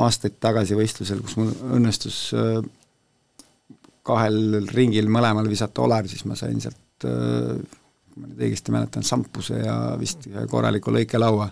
aastaid 0.00 0.38
tagasi 0.42 0.76
võistlusel, 0.78 1.22
kus 1.24 1.38
mul 1.40 1.52
õnnestus 1.78 2.18
äh, 2.36 2.58
kahel 4.04 4.66
ringil 4.74 5.08
mõlemal 5.12 5.48
visata 5.48 5.84
olar, 5.84 6.08
siis 6.10 6.26
ma 6.28 6.36
sain 6.36 6.58
sealt, 6.60 6.80
kui 7.00 8.20
ma 8.20 8.28
nüüd 8.28 8.42
õigesti 8.44 8.72
mäletan, 8.74 9.04
sampuse 9.06 9.62
ja 9.62 9.76
vist 9.96 10.26
korraliku 10.50 10.92
lõikelaua. 10.92 11.46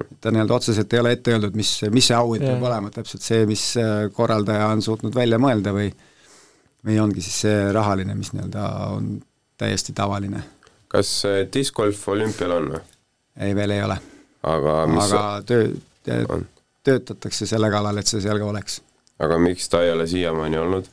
et 0.00 0.16
ta 0.24 0.32
nii-öelda 0.32 0.56
otseselt 0.56 0.92
ei 0.94 1.02
ole 1.02 1.12
ette 1.12 1.34
öeldud, 1.34 1.58
mis, 1.58 1.74
mis 1.92 2.08
see 2.08 2.16
auhind 2.16 2.46
peab 2.46 2.64
olema, 2.64 2.90
täpselt 2.94 3.26
see, 3.26 3.44
mis 3.50 3.64
korraldaja 4.16 4.70
on 4.72 4.80
suutnud 4.84 5.14
välja 5.14 5.36
mõelda 5.42 5.76
või 5.76 5.90
või 6.88 6.96
ongi 7.02 7.20
siis 7.20 7.42
see 7.44 7.72
rahaline, 7.74 8.14
mis 8.16 8.32
nii-öelda 8.32 8.64
on 8.94 9.18
täiesti 9.60 9.92
tavaline 9.92 10.40
kas 10.88 11.10
discgolf 11.52 12.08
olümpial 12.08 12.56
on 12.58 12.70
või? 12.74 12.84
ei, 13.40 13.54
veel 13.56 13.76
ei 13.76 13.82
ole. 13.84 13.98
aga 14.42 14.76
mis 14.90 15.12
aga 15.12 15.24
töö, 15.46 15.68
töötatakse 16.88 17.46
selle 17.46 17.70
kallal, 17.70 18.00
et 18.00 18.10
see 18.10 18.22
seal 18.24 18.40
ka 18.40 18.48
oleks. 18.48 18.80
aga 19.20 19.38
miks 19.42 19.68
ta 19.68 19.82
ei 19.84 19.92
ole 19.92 20.06
siiamaani 20.10 20.58
olnud? 20.58 20.90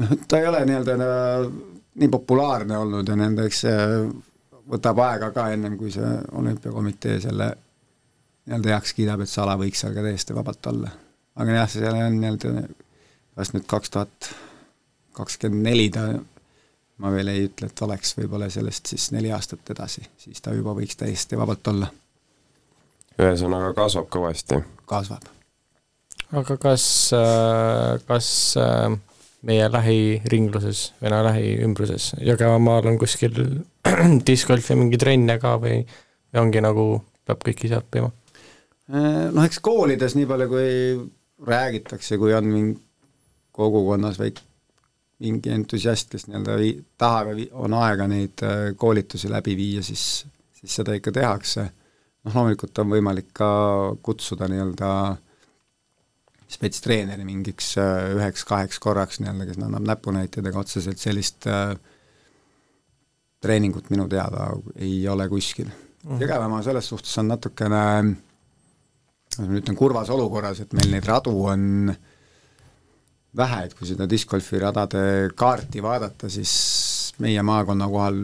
noh, 0.00 0.14
ta 0.28 0.40
ei 0.40 0.48
ole 0.50 0.64
nii-öelda 0.68 0.96
nii 1.94 2.10
populaarne 2.10 2.78
olnud 2.78 3.08
ja 3.08 3.16
nende, 3.18 3.46
eks 3.48 3.64
see 3.66 3.82
võtab 4.70 5.00
aega 5.04 5.30
ka 5.34 5.50
ennem, 5.54 5.76
kui 5.78 5.92
see 5.94 6.10
olümpiakomitee 6.40 7.20
selle 7.22 7.50
nii-öelda 8.48 8.74
heaks 8.74 8.94
kiidab, 8.96 9.24
et 9.24 9.30
see 9.30 9.42
ala 9.44 9.56
võiks 9.60 9.84
seal 9.84 9.94
ka 9.96 10.04
täiesti 10.04 10.36
vabalt 10.36 10.72
olla. 10.72 10.90
aga 11.36 11.60
jah, 11.60 11.70
see 11.70 11.90
on 11.90 12.18
nii-öelda, 12.20 12.66
kas 13.36 13.52
nüüd 13.54 13.68
kaks 13.70 13.94
tuhat 13.94 14.34
kakskümmend 15.14 15.68
neli 15.68 15.90
ta 15.94 16.08
ma 17.02 17.10
veel 17.14 17.30
ei 17.32 17.46
ütle, 17.48 17.68
et 17.70 17.82
oleks 17.86 18.14
võib-olla 18.18 18.48
sellest 18.52 18.92
siis 18.92 19.10
neli 19.14 19.32
aastat 19.34 19.70
edasi, 19.74 20.04
siis 20.20 20.42
ta 20.42 20.54
juba 20.54 20.74
võiks 20.76 20.98
täiesti 20.98 21.38
vabalt 21.38 21.72
olla. 21.72 21.88
ühesõnaga 23.18 23.72
kasvab 23.76 24.10
kõvasti? 24.14 24.60
kasvab. 24.90 25.26
aga 26.32 26.56
kas, 26.60 26.86
äh, 27.16 27.98
kas 28.06 28.28
äh, 28.60 28.94
meie 29.42 29.66
lähiringluses 29.72 30.86
või 31.02 31.14
no 31.14 31.22
lähiümbruses, 31.26 32.12
Jõgevamaal 32.22 32.92
on 32.92 32.98
kuskil 32.98 33.42
discgolfi 34.28 34.78
mingi 34.78 35.00
trenne 35.00 35.38
ka 35.42 35.56
või, 35.60 35.82
või 36.30 36.44
ongi 36.46 36.62
nagu, 36.64 36.88
peab 37.26 37.42
kõik 37.44 37.66
ise 37.66 37.82
õppima? 37.82 38.12
Äh, 38.94 39.28
noh, 39.34 39.42
eks 39.44 39.58
koolides 39.64 40.14
nii 40.14 40.30
palju, 40.30 40.50
kui 40.52 40.72
räägitakse, 41.44 42.18
kui 42.22 42.34
on 42.36 42.48
mingi 42.48 42.82
kogukonnas 43.54 44.18
väike 44.18 44.46
mingi 45.22 45.52
entusiast, 45.54 46.10
kes 46.10 46.26
nii-öelda 46.28 46.56
tahab 46.98 47.32
ja 47.32 47.46
on 47.62 47.74
aega 47.78 48.06
neid 48.10 48.42
äh, 48.42 48.72
koolitusi 48.76 49.30
läbi 49.30 49.56
viia, 49.58 49.82
siis, 49.86 50.24
siis 50.58 50.80
seda 50.80 50.96
ikka 50.98 51.12
tehakse. 51.14 51.68
noh, 52.24 52.34
loomulikult 52.34 52.78
on 52.82 52.90
võimalik 52.96 53.30
ka 53.36 53.50
kutsuda 54.02 54.48
nii-öelda 54.50 54.90
spetstreeneri 56.54 57.26
mingiks 57.26 57.74
äh, 57.78 58.10
üheks-kaheks 58.16 58.80
korraks 58.82 59.20
nii-öelda, 59.22 59.48
kes 59.48 59.60
annab 59.62 59.86
näpunäiteid, 59.92 60.50
aga 60.50 60.64
otseselt 60.64 61.02
sellist 61.02 61.46
äh, 61.50 61.76
treeningut 63.44 63.90
minu 63.92 64.08
teada 64.10 64.50
ei 64.76 65.02
ole 65.08 65.28
kuskil 65.30 65.68
mm.. 65.68 66.18
Jõgevamaa 66.22 66.62
selles 66.66 66.88
suhtes 66.90 67.14
on 67.22 67.30
natukene, 67.30 67.84
ma 69.38 69.60
ütlen, 69.60 69.78
kurvas 69.78 70.10
olukorras, 70.10 70.64
et 70.64 70.74
meil 70.76 70.90
neid 70.90 71.06
radu 71.06 71.36
on 71.52 71.94
äh, 71.94 72.02
vähe, 73.36 73.64
et 73.66 73.74
kui 73.74 73.88
seda 73.88 74.06
discgolfi 74.10 74.60
radade 74.62 75.30
kaarti 75.36 75.82
vaadata, 75.82 76.30
siis 76.30 76.54
meie 77.22 77.42
maakonna 77.42 77.88
kohal 77.90 78.20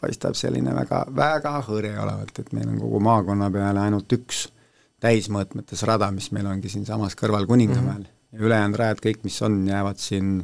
paistab 0.00 0.36
selline 0.38 0.74
väga, 0.76 1.04
väga 1.16 1.54
hõre 1.66 1.94
olevat, 2.02 2.34
et 2.42 2.52
meil 2.56 2.68
on 2.68 2.80
kogu 2.82 3.00
maakonna 3.02 3.48
peale 3.52 3.82
ainult 3.86 4.12
üks 4.12 4.46
täismõõtmetes 5.02 5.84
rada, 5.88 6.10
mis 6.14 6.30
meil 6.34 6.48
ongi 6.50 6.70
siinsamas 6.72 7.16
kõrval 7.18 7.46
Kuningamäel 7.48 8.02
mm. 8.02 8.10
-hmm. 8.10 8.38
ja 8.38 8.46
ülejäänud 8.48 8.80
rajad, 8.80 9.02
kõik, 9.06 9.22
mis 9.24 9.38
on, 9.42 9.62
jäävad 9.68 10.00
siin 10.02 10.36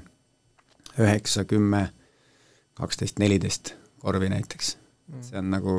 üheksa, 1.00 1.44
kümme, 1.48 1.88
kaksteist, 2.78 3.18
neliteist 3.18 3.74
korvi 3.98 4.28
näiteks 4.28 4.76
mm. 4.76 5.14
-hmm. 5.14 5.22
see 5.28 5.38
on 5.38 5.50
nagu 5.50 5.74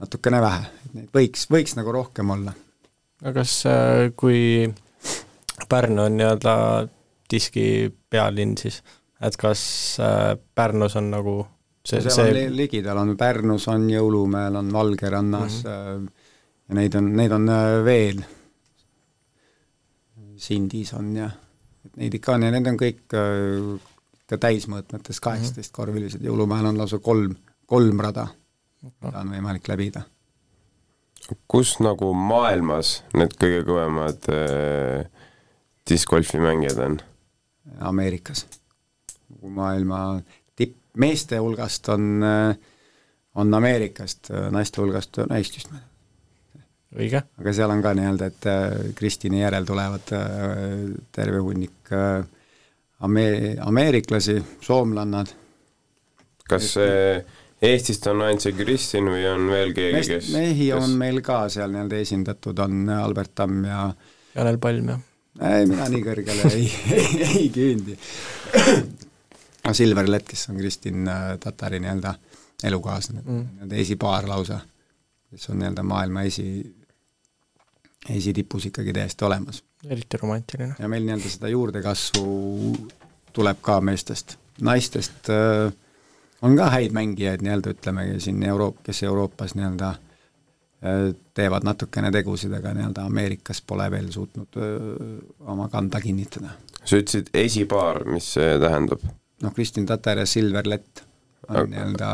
natukene 0.00 0.40
vähe, 0.40 0.66
et 0.86 0.94
neid 0.94 1.10
võiks, 1.14 1.46
võiks 1.50 1.76
nagu 1.76 1.92
rohkem 1.92 2.30
olla. 2.30 2.52
aga 3.22 3.34
kas, 3.40 3.66
äh, 3.66 4.12
kui 4.16 4.72
Pärnu 5.70 6.02
on 6.02 6.16
nii-öelda 6.18 6.54
diski 7.30 7.64
pealinn 8.10 8.56
siis, 8.58 8.80
et 9.22 9.36
kas 9.40 9.62
äh, 10.02 10.34
Pärnus 10.54 10.96
on 10.98 11.10
nagu 11.12 11.36
see, 11.86 12.02
see... 12.02 12.26
on 12.26 12.56
ligidal, 12.56 12.98
on 13.00 13.16
Pärnus, 13.18 13.68
on 13.70 13.86
Jõulumäel, 13.90 14.56
on 14.58 14.72
Valgerannas 14.72 15.62
mm 15.64 15.70
-hmm. 15.70 16.10
ja 16.68 16.78
neid 16.80 16.94
on, 16.94 17.12
neid 17.16 17.32
on 17.32 17.48
äh, 17.48 17.84
veel. 17.84 18.22
Sindis 20.40 20.94
on 20.96 21.16
ja, 21.16 21.30
et 21.84 21.96
neid 22.00 22.14
ikka 22.16 22.34
on 22.34 22.42
ja 22.42 22.50
need 22.50 22.66
on 22.66 22.78
kõik 22.80 23.02
ka 24.30 24.38
täismõõtmetes 24.40 25.20
kaheksateist 25.20 25.70
mm 25.70 25.72
-hmm. 25.72 25.76
korvilised, 25.76 26.24
Jõulumäel 26.24 26.66
on 26.66 26.78
lausa 26.78 26.98
kolm, 26.98 27.34
kolm 27.66 28.00
rada, 28.00 28.26
mida 28.82 29.18
on 29.20 29.36
võimalik 29.36 29.68
läbida. 29.68 30.02
kus 31.48 31.78
nagu 31.80 32.14
maailmas 32.14 33.04
need 33.14 33.36
kõige 33.38 33.62
kõvemad 33.64 34.24
äh, 34.32 35.19
discgolfi 35.88 36.40
mängijad 36.40 36.78
on? 36.78 36.98
Ameerikas. 37.80 38.46
maailma 39.42 40.20
tipp, 40.56 40.76
meeste 40.96 41.38
hulgast 41.38 41.88
on, 41.88 42.24
on 43.34 43.54
Ameerikast, 43.54 44.30
naiste 44.50 44.80
hulgast 44.82 45.18
on 45.18 45.32
Eestist. 45.36 45.70
õige. 46.96 47.22
aga 47.38 47.52
seal 47.54 47.70
on 47.70 47.82
ka 47.82 47.94
nii-öelda, 47.94 48.26
et 48.26 48.48
äh, 48.50 48.94
Kristini 48.98 49.42
järel 49.42 49.66
tulevad 49.66 50.12
äh, 50.16 50.24
terve 51.14 51.42
hunnik 51.44 51.92
äh, 51.94 52.24
ame-, 53.06 53.56
ameeriklasi, 53.62 54.40
soomlannad. 54.60 55.36
kas 56.48 56.72
Eestist 57.60 58.06
on 58.08 58.24
ainult 58.24 58.42
see 58.42 58.56
Kristin 58.56 59.06
või 59.12 59.26
on 59.28 59.46
veel 59.52 59.74
keegi, 59.76 60.00
kes 60.08 60.32
mehi 60.34 60.70
kes... 60.72 60.80
on 60.80 60.96
meil 60.98 61.20
ka 61.22 61.44
seal 61.52 61.70
nii-öelda 61.70 62.00
esindatud, 62.02 62.58
on 62.64 62.88
Albert 62.96 63.34
Tamm 63.36 63.64
ja 63.68 63.84
Janel 64.34 64.58
Palm 64.58 64.88
ja 64.88 64.98
ei, 65.38 65.66
mina 65.68 65.86
nii 65.92 66.02
kõrgele 66.04 66.50
ei, 66.50 66.66
ei, 66.96 67.22
ei 67.28 67.46
küündi. 67.54 67.96
no 69.66 69.74
Silver 69.76 70.10
Lett, 70.10 70.28
kes 70.28 70.48
on 70.50 70.58
Kristin 70.58 71.08
äh, 71.08 71.36
Tatari 71.40 71.80
nii-öelda 71.82 72.14
elukaaslane 72.64 73.22
mm., 73.22 73.46
nii-öelda 73.54 73.80
esipaar 73.84 74.28
lausa, 74.28 74.60
kes 75.30 75.50
on 75.52 75.60
nii-öelda 75.62 75.84
maailma 75.86 76.26
esi, 76.28 76.48
esitipus 78.08 78.66
ikkagi 78.70 78.92
täiesti 78.96 79.24
olemas. 79.24 79.62
eriti 79.88 80.16
romantiline. 80.22 80.74
ja 80.78 80.88
meil 80.88 81.06
nii-öelda 81.06 81.32
seda 81.36 81.52
juurdekasvu 81.52 82.76
tuleb 83.32 83.62
ka 83.62 83.80
meestest, 83.80 84.36
naistest 84.60 85.30
äh, 85.30 85.72
on 86.42 86.56
ka 86.56 86.70
häid 86.74 86.92
mängijaid 86.96 87.46
nii-öelda 87.46 87.76
ütleme 87.76 88.06
siin 88.18 88.42
Euroop-, 88.42 88.82
kes 88.84 89.02
Euroopas 89.06 89.54
nii-öelda 89.54 89.94
Äh, 89.94 90.09
teevad 91.36 91.64
natukene 91.68 92.08
tegusid, 92.14 92.52
aga 92.56 92.72
nii-öelda 92.72 93.02
Ameerikas 93.04 93.60
pole 93.60 93.90
veel 93.92 94.06
suutnud 94.12 94.56
oma 95.52 95.68
kanda 95.68 96.00
kinnitada. 96.00 96.54
sa 96.84 96.96
ütlesid 96.96 97.28
esipaar, 97.36 98.04
mis 98.08 98.32
see 98.38 98.54
tähendab? 98.62 99.04
noh, 99.42 99.52
Kristin 99.54 99.86
Tatar 99.86 100.22
ja 100.22 100.26
Silver 100.26 100.68
Lett 100.68 101.04
on 101.48 101.56
aga... 101.56 101.66
nii-öelda 101.74 102.10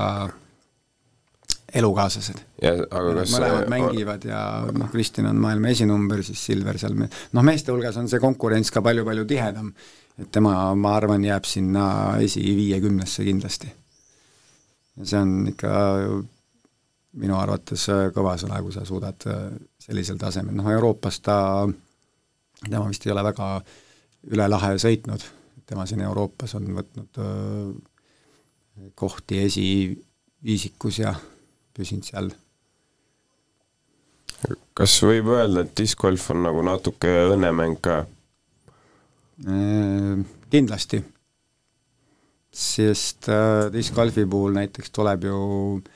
elukaaslased. 1.76 2.40
mõlemad 2.62 3.68
mängivad 3.70 4.24
ja 4.24 4.40
noh, 4.72 4.90
Kristin 4.92 5.29
on 5.31 5.40
maailma 5.42 5.72
esinumber, 5.74 6.22
siis 6.26 6.44
Silver 6.46 6.79
seal 6.81 6.94
me-, 6.98 7.11
noh, 7.37 7.46
meeste 7.46 7.74
hulgas 7.74 7.98
on 8.00 8.09
see 8.11 8.22
konkurents 8.22 8.70
ka 8.74 8.83
palju-palju 8.87 9.26
tihedam, 9.29 9.72
et 10.16 10.31
tema, 10.33 10.55
ma 10.79 10.94
arvan, 10.96 11.24
jääb 11.26 11.48
sinna 11.48 11.88
esiviiekümnesse 12.24 13.26
kindlasti. 13.26 13.72
ja 14.96 15.11
see 15.11 15.20
on 15.20 15.35
ikka 15.52 15.74
minu 17.20 17.37
arvates 17.38 17.88
äh, 17.92 18.07
kõva 18.14 18.37
sõna, 18.40 18.61
kui 18.64 18.74
sa 18.74 18.85
suudad 18.87 19.26
äh, 19.31 19.48
sellisel 19.83 20.18
tasemel, 20.20 20.57
noh 20.57 20.68
Euroopas 20.70 21.20
ta, 21.24 21.38
tema 22.66 22.87
vist 22.90 23.07
ei 23.07 23.14
ole 23.14 23.24
väga 23.26 23.50
üle 24.33 24.48
lahe 24.50 24.74
sõitnud, 24.83 25.24
tema 25.68 25.87
siin 25.88 26.02
Euroopas 26.07 26.57
on 26.59 26.68
võtnud 26.76 27.20
öö, 27.22 27.70
äh, 27.70 28.90
kohti 28.94 29.40
esiviisikus 29.46 31.00
ja 31.00 31.14
püsinud 31.76 32.05
seal. 32.09 32.31
kas 34.76 35.00
võib 35.02 35.33
öelda, 35.33 35.64
et 35.64 35.76
discgolf 35.79 36.31
on 36.35 36.44
nagu 36.44 36.62
natuke 36.64 37.12
õnnemäng 37.33 37.81
ka? 37.81 38.02
Kindlasti, 40.52 41.02
sest 42.48 43.29
discgolfi 43.72 44.24
puhul 44.33 44.55
näiteks 44.57 44.92
tuleb 44.96 45.26
ju 45.29 45.40
äh, 45.76 45.95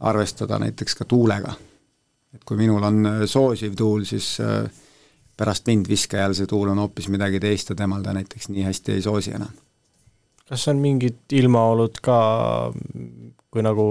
arvestada 0.00 0.58
näiteks 0.58 0.94
ka 0.94 1.04
tuulega. 1.04 1.52
et 2.34 2.44
kui 2.44 2.56
minul 2.56 2.82
on 2.82 3.06
äh, 3.06 3.22
soosiv 3.26 3.74
tuul, 3.76 4.04
siis 4.04 4.36
äh, 4.40 4.70
pärast 5.36 5.66
mind 5.66 5.88
viskajal 5.88 6.34
see 6.34 6.46
tuul 6.46 6.68
on 6.68 6.78
hoopis 6.78 7.08
midagi 7.08 7.40
teist 7.40 7.70
ja 7.70 7.76
temal 7.78 8.02
ta 8.02 8.12
näiteks 8.12 8.48
nii 8.48 8.66
hästi 8.66 8.92
ei 8.92 9.02
soosi 9.02 9.32
enam. 9.34 9.54
kas 10.48 10.68
on 10.68 10.82
mingid 10.82 11.24
ilmaolud 11.32 12.00
ka, 12.02 12.18
kui 13.50 13.62
nagu 13.62 13.88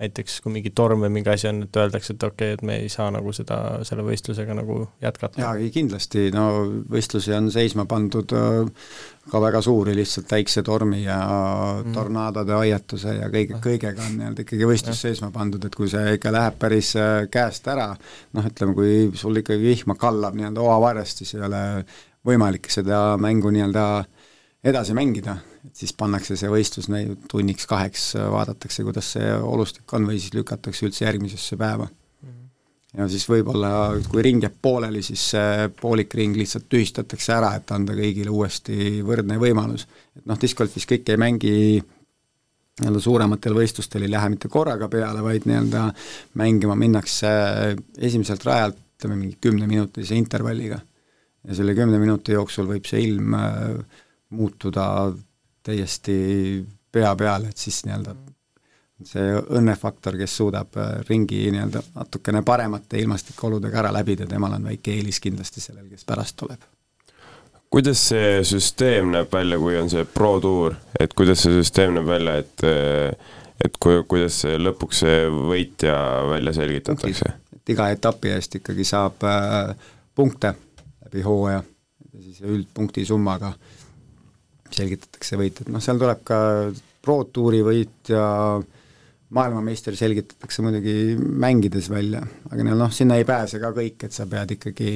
näiteks 0.00 0.38
kui 0.40 0.52
mingi 0.54 0.70
torm 0.72 1.02
või 1.04 1.10
mingi 1.12 1.28
asi 1.28 1.48
on, 1.50 1.62
et 1.66 1.76
öeldakse, 1.76 2.14
et 2.14 2.22
okei 2.24 2.54
okay,, 2.54 2.56
et 2.56 2.62
me 2.64 2.76
ei 2.80 2.88
saa 2.92 3.10
nagu 3.12 3.32
seda, 3.36 3.58
selle 3.84 4.04
võistlusega 4.06 4.56
nagu 4.56 4.78
jätkata? 5.02 5.42
jaa, 5.42 5.68
kindlasti, 5.74 6.30
no 6.32 6.46
võistlusi 6.92 7.34
on 7.36 7.50
seisma 7.52 7.84
pandud 7.90 8.32
äh, 8.38 8.88
ka 9.30 9.42
väga 9.44 9.60
suuri 9.64 9.94
lihtsalt 9.98 10.32
väiksetormi 10.32 11.02
ja 11.04 11.18
mm. 11.26 11.92
tornaadode 11.96 12.56
hoiatuse 12.56 13.18
ja 13.18 13.28
kõige, 13.32 13.58
ah. 13.58 13.62
kõigega 13.68 14.08
on 14.08 14.16
nii-öelda 14.16 14.46
ikkagi 14.46 14.70
võistlus 14.72 14.96
ja. 14.96 15.10
seisma 15.10 15.28
pandud, 15.34 15.68
et 15.68 15.76
kui 15.76 15.92
see 15.92 16.16
ikka 16.16 16.32
läheb 16.32 16.56
päris 16.62 16.94
äh, 16.96 17.12
käest 17.32 17.68
ära, 17.68 17.90
noh 18.32 18.48
ütleme, 18.48 18.76
kui 18.78 18.96
sul 19.20 19.44
ikkagi 19.44 19.60
vihma 19.66 19.98
kallab 20.00 20.40
nii-öelda 20.40 20.64
oavarrest, 20.64 21.20
siis 21.20 21.36
ei 21.36 21.44
ole 21.50 21.62
võimalik 22.24 22.72
seda 22.72 23.10
mängu 23.20 23.52
nii-öelda 23.52 23.86
edasi 24.64 24.94
mängida 24.94 25.38
et 25.66 25.78
siis 25.78 25.92
pannakse 25.94 26.36
see 26.38 26.50
võistlus 26.50 26.88
tunniks 27.30 27.68
kaheks, 27.70 28.12
vaadatakse, 28.32 28.84
kuidas 28.86 29.12
see 29.14 29.28
olustik 29.36 29.92
on 29.94 30.08
või 30.10 30.18
siis 30.18 30.34
lükatakse 30.34 30.88
üldse 30.88 31.06
järgmisesse 31.06 31.58
päeva. 31.60 31.86
Mhm. 32.22 32.42
ja 32.98 33.08
siis 33.08 33.28
võib-olla, 33.30 33.72
kui 34.10 34.24
ring 34.26 34.42
jääb 34.42 34.58
pooleli, 34.62 35.02
siis 35.06 35.30
see 35.34 35.70
poolik 35.80 36.14
ring 36.18 36.36
lihtsalt 36.36 36.68
tühistatakse 36.68 37.34
ära, 37.36 37.54
et 37.56 37.70
anda 37.70 37.94
kõigile 37.98 38.34
uuesti 38.34 39.00
võrdne 39.06 39.38
võimalus. 39.38 39.86
et 40.16 40.26
noh, 40.26 40.38
discgolfis 40.38 40.86
kõik 40.86 41.08
ei 41.08 41.16
mängi 41.16 41.56
nii-öelda 42.80 43.00
suurematel 43.04 43.54
võistlustel 43.54 44.02
ei 44.02 44.10
lähe 44.10 44.30
mitte 44.32 44.48
korraga 44.48 44.88
peale, 44.88 45.22
vaid 45.22 45.44
nii-öelda 45.46 45.90
mängima 46.40 46.74
minnakse 46.74 47.28
esimeselt 47.98 48.44
rajalt, 48.48 48.78
ütleme 48.98 49.18
mingi 49.18 49.36
kümneminutilise 49.40 50.16
intervalliga. 50.16 50.80
ja 51.44 51.54
selle 51.54 51.74
kümne 51.74 51.98
minuti 51.98 52.32
jooksul 52.32 52.66
võib 52.66 52.86
see 52.86 53.02
ilm 53.02 53.34
äh, 53.34 54.01
muutuda 54.32 55.12
täiesti 55.62 56.14
pea 56.92 57.14
peal, 57.16 57.48
et 57.48 57.56
siis 57.56 57.82
nii-öelda 57.86 58.14
see 59.06 59.32
õnnefaktor, 59.58 60.16
kes 60.20 60.36
suudab 60.36 60.76
äh, 60.78 60.92
ringi 61.08 61.46
nii-öelda 61.50 61.82
natukene 61.96 62.42
paremate 62.46 63.00
ilmastikuoludega 63.02 63.80
ära 63.82 63.90
läbida, 63.94 64.28
temal 64.30 64.54
on 64.58 64.68
väike 64.70 64.94
eelis 64.94 65.20
kindlasti 65.22 65.62
sellel, 65.64 65.88
kes 65.90 66.06
pärast 66.06 66.36
tuleb. 66.38 66.62
kuidas 67.72 68.02
see 68.12 68.42
süsteem 68.44 69.10
näeb 69.14 69.32
välja, 69.32 69.58
kui 69.58 69.78
on 69.80 69.90
see 69.90 70.04
Pro 70.04 70.36
Tour, 70.40 70.76
et 71.00 71.14
kuidas 71.18 71.42
see 71.42 71.54
süsteem 71.56 71.96
näeb 71.96 72.10
välja, 72.10 72.36
et 72.44 72.66
et 73.62 73.78
kui, 73.78 74.02
kuidas 74.08 74.42
see 74.44 74.58
lõpuks 74.58 75.02
see 75.04 75.18
võitja 75.50 75.96
välja 76.30 76.54
selgitatakse? 76.60 77.34
et 77.56 77.74
iga 77.74 77.90
etapi 77.94 78.36
eest 78.36 78.60
ikkagi 78.60 78.86
saab 78.86 79.26
äh, 79.26 79.74
punkte 80.14 80.54
läbi 81.06 81.26
hooaja, 81.26 81.62
siis 82.20 82.42
üldpunkti 82.46 83.06
summaga 83.08 83.54
äh, 83.54 83.71
selgitatakse 84.76 85.38
võitjad, 85.40 85.72
noh 85.72 85.82
seal 85.84 86.00
tuleb 86.00 86.22
ka 86.26 86.38
Pro 87.02 87.22
Touri 87.26 87.62
võitja, 87.66 88.22
maailmameister 89.32 89.96
selgitatakse 89.98 90.62
muidugi 90.62 91.16
mängides 91.18 91.88
välja, 91.90 92.22
aga 92.50 92.68
noh, 92.68 92.92
sinna 92.94 93.18
ei 93.18 93.26
pääse 93.28 93.60
ka 93.62 93.72
kõik, 93.76 94.06
et 94.06 94.14
sa 94.14 94.28
pead 94.30 94.56
ikkagi 94.58 94.92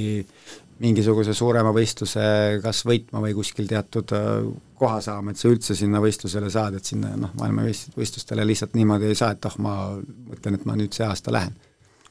mingisuguse 0.82 1.32
suurema 1.36 1.72
võistluse 1.72 2.24
kas 2.64 2.82
võitma 2.86 3.22
või 3.24 3.32
kuskil 3.36 3.68
teatud 3.70 4.12
äh, 4.16 4.48
koha 4.76 4.98
saama, 5.04 5.32
et 5.32 5.40
sa 5.40 5.48
üldse 5.48 5.76
sinna 5.78 6.02
võistlusele 6.04 6.50
saad, 6.52 6.76
et 6.76 6.88
sinna 6.88 7.14
noh, 7.16 7.32
maailmavõistlustele 7.40 8.44
lihtsalt 8.44 8.76
niimoodi 8.76 9.08
ei 9.08 9.18
saa, 9.18 9.32
et 9.32 9.48
oh, 9.48 9.56
ma 9.64 9.76
mõtlen, 9.96 10.58
et 10.58 10.68
ma 10.68 10.76
nüüd 10.76 10.92
see 10.96 11.06
aasta 11.08 11.32
lähen. 11.32 11.56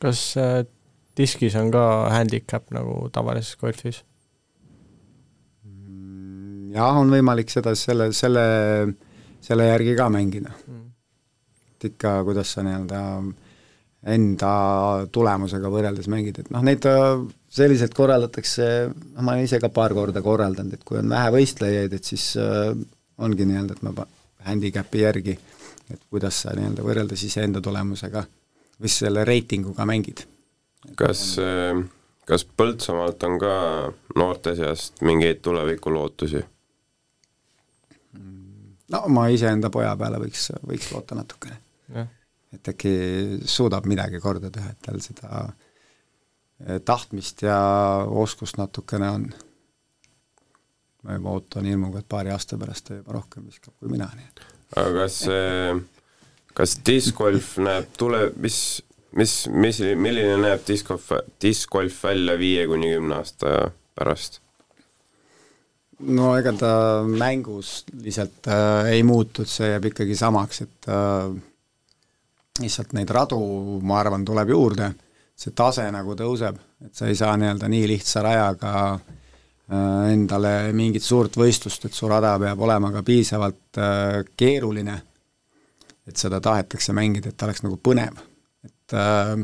kas 0.02 0.32
äh, 0.42 0.64
diskis 1.18 1.56
on 1.62 1.70
ka 1.74 1.86
handicap 2.14 2.74
nagu 2.74 3.06
tavalises 3.14 3.56
golfis? 3.62 4.02
Jah, 6.76 7.00
on 7.00 7.12
võimalik 7.14 7.52
seda 7.52 7.76
selle, 7.80 8.12
selle, 8.16 8.46
selle 9.44 9.72
järgi 9.72 9.96
ka 9.98 10.10
mängida 10.14 10.52
mm.. 10.52 10.84
ikka, 11.92 12.20
kuidas 12.28 12.56
sa 12.56 12.66
nii-öelda 12.66 13.02
enda 14.06 14.52
tulemusega 15.14 15.70
võrreldes 15.72 16.08
mängid, 16.12 16.44
et 16.44 16.52
noh, 16.54 16.62
neid 16.66 16.86
äh, 16.90 17.24
selliselt 17.50 17.96
korraldatakse, 17.98 18.68
noh 19.16 19.26
ma 19.26 19.34
olen 19.34 19.48
ise 19.48 19.60
ka 19.62 19.72
paar 19.74 19.96
korda 19.98 20.22
korraldanud, 20.26 20.78
et 20.78 20.86
kui 20.86 21.00
on 21.00 21.10
vähe 21.10 21.32
võistlejaid, 21.34 21.96
et 21.98 22.14
siis 22.14 22.28
äh, 22.42 22.70
ongi 23.26 23.48
nii-öelda, 23.50 23.78
et 23.78 23.86
ma 23.86 24.06
handicapi 24.46 25.02
järgi, 25.02 25.38
et 25.90 26.02
kuidas 26.14 26.44
sa 26.46 26.54
nii-öelda 26.58 26.86
võrreldes 26.86 27.26
iseenda 27.26 27.64
tulemusega 27.66 28.26
või 28.82 28.92
selle 28.92 29.26
reitinguga 29.26 29.88
mängid. 29.90 30.26
kas, 31.00 31.28
äh, 31.42 31.82
kas 32.30 32.46
Põltsamaalt 32.46 33.26
on 33.26 33.40
ka 33.42 33.56
noorte 34.22 34.54
seast 34.60 35.02
mingeid 35.02 35.42
tulevikulootusi? 35.42 36.46
No 38.94 39.06
ma 39.08 39.28
iseenda 39.34 39.72
poja 39.74 39.96
peale 39.98 40.20
võiks, 40.22 40.52
võiks 40.68 40.92
loota 40.94 41.18
natukene 41.18 41.58
et 42.56 42.72
äkki 42.72 42.94
suudab 43.50 43.88
midagi 43.90 44.22
korda 44.24 44.52
teha, 44.54 44.72
et 44.72 44.82
tal 44.86 45.02
seda 45.04 45.42
eh, 45.46 46.80
tahtmist 46.86 47.44
ja 47.46 47.58
oskust 48.24 48.60
natukene 48.62 49.10
on. 49.10 49.28
ma 51.06 51.20
juba 51.20 51.36
ootan 51.38 51.68
hirmuga, 51.70 52.02
et 52.02 52.10
paari 52.10 52.34
aasta 52.34 52.58
pärast 52.58 52.88
ta 52.88 53.00
juba 53.00 53.14
rohkem 53.20 53.46
viskab 53.46 53.76
kui 53.80 53.92
mina, 53.92 54.08
nii 54.16 54.30
et. 54.32 54.46
aga 54.82 55.04
kas, 55.04 55.20
kas 56.58 56.78
discgolf 56.88 57.56
näeb 57.62 57.92
tule, 58.00 58.24
mis, 58.42 58.58
mis, 59.20 59.36
mis, 59.54 59.84
milline 60.02 60.40
näeb 60.42 60.66
discgolf, 60.68 61.12
discgolf 61.42 62.02
välja 62.08 62.40
viie 62.42 62.66
kuni 62.72 62.96
kümne 62.96 63.20
aasta 63.22 63.54
pärast? 63.96 64.42
No 66.00 66.34
ega 66.38 66.54
ta 66.60 66.72
mängus 67.08 67.86
lihtsalt 68.02 68.48
äh, 68.52 68.92
ei 68.96 69.04
muutu, 69.08 69.46
see 69.48 69.72
jääb 69.72 69.90
ikkagi 69.92 70.18
samaks, 70.20 70.62
et 70.66 70.90
äh, 70.92 71.32
lihtsalt 72.62 72.96
neid 72.96 73.12
radu, 73.16 73.40
ma 73.84 74.00
arvan, 74.02 74.26
tuleb 74.28 74.52
juurde, 74.52 74.92
see 75.36 75.56
tase 75.56 75.88
nagu 75.92 76.16
tõuseb, 76.20 76.60
et 76.86 76.94
sa 76.96 77.10
ei 77.10 77.18
saa 77.18 77.36
nii-öelda 77.40 77.70
nii 77.72 77.88
lihtsa 77.96 78.24
rajaga 78.26 78.76
äh, 78.94 80.14
endale 80.14 80.56
mingit 80.76 81.04
suurt 81.04 81.40
võistlust, 81.40 81.88
et 81.88 81.98
su 81.98 82.12
rada 82.12 82.36
peab 82.42 82.64
olema 82.68 82.92
ka 82.96 83.04
piisavalt 83.06 83.82
äh, 83.82 84.22
keeruline, 84.38 85.02
et 86.06 86.22
seda 86.22 86.42
tahetakse 86.44 86.94
mängida, 86.94 87.32
et 87.32 87.38
ta 87.38 87.48
oleks 87.48 87.64
nagu 87.66 87.80
põnev. 87.82 88.20
et 88.66 88.94
äh, 88.94 89.36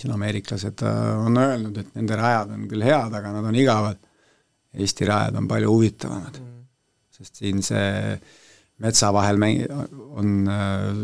siin 0.00 0.14
ameeriklased 0.14 0.82
äh, 0.82 1.26
on 1.26 1.36
öelnud, 1.38 1.76
et 1.76 1.94
nende 1.98 2.16
rajad 2.16 2.54
on 2.54 2.68
küll 2.70 2.84
head, 2.84 3.14
aga 3.16 3.34
nad 3.34 3.48
on 3.50 3.58
igavad. 3.58 3.98
Eesti 4.74 5.08
rajad 5.08 5.38
on 5.40 5.48
palju 5.50 5.72
huvitavamad 5.72 6.38
mm., 6.38 6.60
sest 7.20 7.40
siin 7.42 7.58
see 7.64 8.14
metsa 8.80 9.10
vahel 9.12 9.40
mäng-, 9.40 9.66
on 10.16 10.36
äh, 10.48 11.00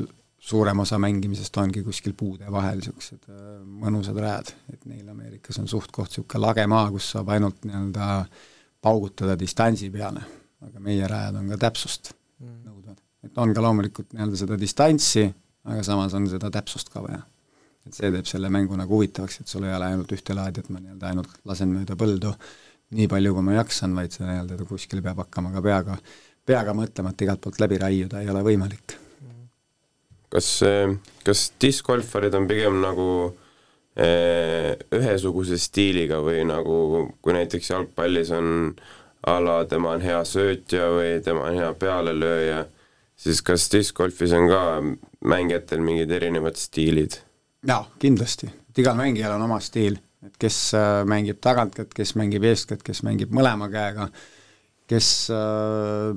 suurem 0.46 0.78
osa 0.78 0.98
mängimisest 1.02 1.56
ongi 1.60 1.82
kuskil 1.84 2.14
puude 2.16 2.50
vahel 2.52 2.80
niisugused 2.80 3.26
äh, 3.32 3.46
mõnusad 3.82 4.18
rajad, 4.22 4.52
et 4.72 4.84
neil 4.88 5.08
Ameerikas 5.10 5.58
on 5.62 5.70
suht-koht 5.70 6.12
niisugune 6.12 6.42
lage 6.44 6.66
maa, 6.70 6.90
kus 6.94 7.10
saab 7.14 7.32
ainult 7.34 7.66
nii-öelda 7.66 8.10
paugutada 8.86 9.34
distantsi 9.38 9.90
peale, 9.90 10.22
aga 10.66 10.82
meie 10.82 11.08
rajad 11.10 11.40
on 11.40 11.50
ka 11.54 11.58
täpsust 11.66 12.12
mm. 12.12 12.60
nõudvad. 12.68 13.00
et 13.26 13.40
on 13.42 13.54
ka 13.56 13.64
loomulikult 13.64 14.14
nii-öelda 14.14 14.42
seda 14.44 14.60
distantsi, 14.60 15.26
aga 15.66 15.82
samas 15.86 16.14
on 16.14 16.30
seda 16.30 16.52
täpsust 16.54 16.92
ka 16.94 17.02
vaja. 17.02 17.24
et 17.86 17.98
see 17.98 18.12
teeb 18.14 18.30
selle 18.30 18.50
mängu 18.50 18.78
nagu 18.78 18.94
huvitavaks, 18.94 19.42
et 19.42 19.50
sul 19.50 19.66
ei 19.66 19.74
ole 19.74 19.90
ainult 19.90 20.14
ühte 20.14 20.34
laadi, 20.34 20.62
et 20.62 20.70
ma 20.70 20.80
nii-öelda 20.82 21.10
ainult 21.10 21.34
lasen 21.46 21.74
mööda 21.74 21.98
põldu 21.98 22.32
nii 22.94 23.08
palju, 23.10 23.34
kui 23.34 23.46
ma 23.46 23.56
jaksan, 23.56 23.96
vaid 23.98 24.14
see 24.14 24.26
nii-öelda 24.26 24.68
kuskil 24.68 25.02
peab 25.02 25.24
hakkama 25.24 25.50
ka 25.54 25.62
peaga, 25.64 25.96
peaga 26.46 26.74
mõtlema, 26.76 27.10
et 27.12 27.26
igalt 27.26 27.42
poolt 27.42 27.58
läbi 27.62 27.80
raiuda 27.82 28.22
ei 28.22 28.30
ole 28.30 28.44
võimalik. 28.46 28.98
Kas, 30.30 30.60
kas 31.24 31.42
diskgolfarid 31.62 32.34
on 32.34 32.46
pigem 32.50 32.80
nagu 32.82 33.08
eh, 33.94 34.74
ühesuguse 34.94 35.58
stiiliga 35.58 36.18
või 36.22 36.42
nagu, 36.46 36.78
kui 37.22 37.34
näiteks 37.36 37.70
jalgpallis 37.70 38.32
on 38.34 38.74
a 39.26 39.36
la 39.42 39.64
tema 39.66 39.94
on 39.96 40.02
hea 40.04 40.22
söötja 40.26 40.90
või 40.94 41.20
tema 41.24 41.48
on 41.48 41.58
hea 41.58 41.70
pealelööja, 41.78 42.64
siis 43.18 43.42
kas 43.42 43.66
diskgolfis 43.72 44.34
on 44.36 44.50
ka 44.50 44.60
mängijatel 45.26 45.82
mingid 45.82 46.12
erinevad 46.14 46.58
stiilid? 46.60 47.20
jaa, 47.66 47.82
kindlasti, 47.98 48.46
et 48.70 48.78
igal 48.78 48.94
mängijal 48.98 49.34
on 49.34 49.46
oma 49.48 49.58
stiil, 49.64 49.96
et 50.24 50.38
kes 50.40 50.60
äh, 50.78 51.02
mängib 51.08 51.40
tagantkätt, 51.44 51.92
kes 51.94 52.14
mängib 52.16 52.46
eestkätt, 52.48 52.84
kes 52.86 53.02
mängib 53.06 53.34
mõlema 53.36 53.68
käega, 53.72 54.08
kes 54.88 55.10
äh, 55.34 56.14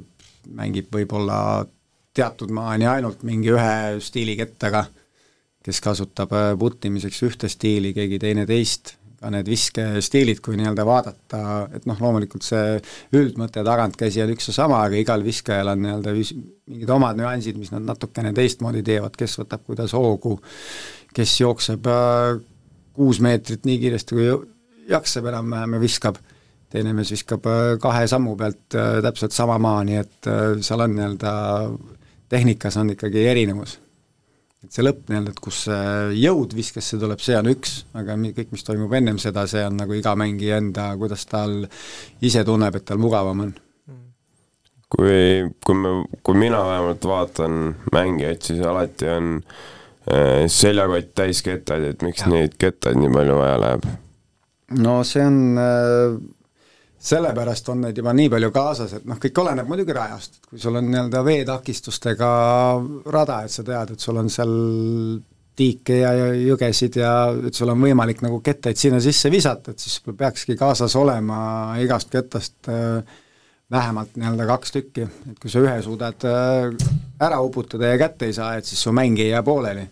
mängib 0.56 0.94
võib-olla 0.94 1.66
teatud 2.16 2.52
maani 2.56 2.88
ainult 2.90 3.24
mingi 3.28 3.52
ühe 3.54 4.00
stiilikettaga, 4.04 4.86
kes 5.66 5.82
kasutab 5.84 6.34
äh, 6.36 6.54
puttimiseks 6.60 7.22
ühte 7.28 7.52
stiili, 7.52 7.94
keegi 7.96 8.22
teine 8.22 8.48
teist, 8.50 8.96
ka 9.20 9.30
need 9.34 9.50
viskestiilid, 9.52 10.40
kui 10.44 10.56
nii-öelda 10.56 10.86
vaadata, 10.88 11.40
et 11.76 11.86
noh, 11.90 11.98
loomulikult 12.00 12.46
see 12.46 12.78
üldmõte 13.20 13.66
tagantkäsi 13.68 14.24
on 14.24 14.32
üks 14.32 14.48
ja 14.52 14.56
sama, 14.62 14.84
aga 14.88 15.00
igal 15.00 15.26
viskajal 15.26 15.74
on 15.74 15.84
nii-öelda 15.84 16.14
mingid 16.16 16.94
omad 16.96 17.20
nüansid, 17.20 17.60
mis 17.60 17.74
nad 17.74 17.84
natukene 17.88 18.32
teistmoodi 18.38 18.84
teevad, 18.88 19.18
kes 19.20 19.36
võtab 19.42 19.66
kuidas 19.68 19.96
hoogu, 19.98 20.38
kes 21.16 21.36
jookseb 21.42 21.92
äh, 21.92 22.40
kuus 22.94 23.20
meetrit 23.24 23.66
nii 23.68 23.80
kiiresti, 23.82 24.16
kui 24.18 24.28
jaksab 24.90 25.30
enam-vähem 25.32 25.78
ja 25.78 25.82
viskab, 25.82 26.18
teine 26.70 26.94
mees 26.98 27.12
viskab 27.14 27.46
äh, 27.50 27.76
kahe 27.82 28.08
sammu 28.10 28.36
pealt 28.40 28.78
täpselt 29.06 29.36
sama 29.36 29.58
maa, 29.62 29.84
nii 29.88 30.02
et 30.02 30.32
seal 30.66 30.86
on 30.86 30.98
nii-öelda 30.98 31.36
tehnikas 32.30 32.78
on 32.78 32.92
ikkagi 32.94 33.26
erinevus. 33.28 33.80
et 34.64 34.76
see 34.76 34.84
lõpp 34.84 35.08
nii-öelda, 35.08 35.32
et 35.32 35.40
kus 35.40 35.62
jõud 36.20 36.54
viskesse 36.58 37.00
tuleb, 37.00 37.22
see 37.24 37.38
on 37.40 37.48
üks, 37.48 37.78
aga 37.96 38.18
kõik, 38.20 38.52
mis 38.52 38.66
toimub 38.68 38.94
ennem 38.98 39.18
seda, 39.22 39.46
see 39.48 39.64
on 39.64 39.80
nagu 39.80 39.96
iga 39.96 40.14
mängija 40.20 40.60
enda, 40.60 40.90
kuidas 41.00 41.24
tal 41.32 41.64
ise 42.22 42.44
tunneb, 42.44 42.76
et 42.76 42.86
tal 42.86 43.00
mugavam 43.00 43.46
on. 43.46 43.54
kui, 44.90 45.48
kui 45.64 45.78
me, 45.80 45.94
kui 46.26 46.36
mina 46.36 46.60
vähemalt 46.66 47.06
vaatan 47.08 47.60
mängijaid, 47.94 48.42
siis 48.44 48.62
alati 48.66 49.08
on 49.14 49.36
äh, 49.38 49.60
seljakott 50.50 51.14
täis 51.16 51.44
kettaid, 51.46 51.84
et 51.92 52.04
miks 52.06 52.24
ja. 52.24 52.30
neid 52.32 52.56
kettaid 52.58 52.98
nii 52.98 53.12
palju 53.14 53.40
vaja 53.40 53.58
läheb? 53.62 53.88
no 54.80 55.00
see 55.08 55.26
on 55.26 55.40
äh, 55.60 56.20
sellepärast 57.00 57.70
on 57.72 57.86
neid 57.86 57.98
juba 58.00 58.14
nii 58.16 58.30
palju 58.32 58.52
kaasas, 58.54 58.94
et 58.98 59.08
noh, 59.08 59.20
kõik 59.22 59.42
oleneb 59.44 59.70
muidugi 59.70 59.96
rajast, 59.96 60.40
et 60.40 60.52
kui 60.52 60.62
sul 60.62 60.76
on 60.80 60.90
nii-öelda 60.92 61.24
veetakistustega 61.26 62.32
rada, 63.14 63.42
et 63.46 63.56
sa 63.56 63.64
tead, 63.66 63.94
et 63.96 64.04
sul 64.04 64.20
on 64.20 64.32
seal 64.34 64.54
tiike 65.60 65.96
ja 66.02 66.12
jõgesid 66.36 67.00
ja 67.00 67.14
et 67.48 67.56
sul 67.56 67.72
on 67.72 67.82
võimalik 67.84 68.22
nagu 68.24 68.40
kettaid 68.44 68.80
sinna 68.80 69.00
sisse 69.04 69.32
visata, 69.32 69.74
et 69.74 69.84
siis 69.84 70.00
peakski 70.10 70.56
kaasas 70.60 70.96
olema 71.00 71.40
igast 71.84 72.12
kettast 72.12 72.72
äh, 72.72 73.18
vähemalt 73.72 74.18
nii-öelda 74.18 74.46
kaks 74.50 74.72
tükki, 74.72 75.08
et 75.32 75.40
kui 75.40 75.52
sa 75.52 75.62
ühe 75.62 75.78
suudad 75.86 76.26
äh, 76.26 76.70
ära 77.22 77.40
uputada 77.46 77.94
ja 77.94 77.98
kätte 78.02 78.30
ei 78.30 78.34
saa, 78.34 78.56
et 78.58 78.66
siis 78.66 78.82
su 78.84 78.94
mäng 78.96 79.20
ei 79.20 79.30
jää 79.30 79.44
pooleli. 79.44 79.88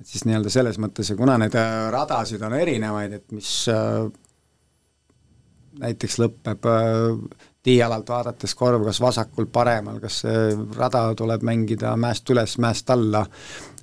et 0.00 0.06
siis 0.06 0.24
nii-öelda 0.24 0.50
selles 0.52 0.78
mõttes 0.82 1.10
ja 1.10 1.16
kuna 1.16 1.38
neid 1.38 1.54
äh, 1.54 1.90
radasid 1.94 2.42
on 2.42 2.54
erinevaid, 2.58 3.12
et 3.12 3.32
mis 3.32 3.68
näiteks 5.80 6.18
lõpeb 6.20 6.68
äh, 6.70 7.38
tiialalt 7.66 8.08
vaadates 8.08 8.54
korv 8.54 8.84
kas 8.86 9.00
vasakul, 9.02 9.48
paremal, 9.52 9.98
kas 10.02 10.20
see 10.24 10.52
rada 10.76 11.08
tuleb 11.18 11.44
mängida 11.46 11.96
mäest 12.00 12.30
üles, 12.30 12.56
mäest 12.62 12.90
alla, 12.94 13.24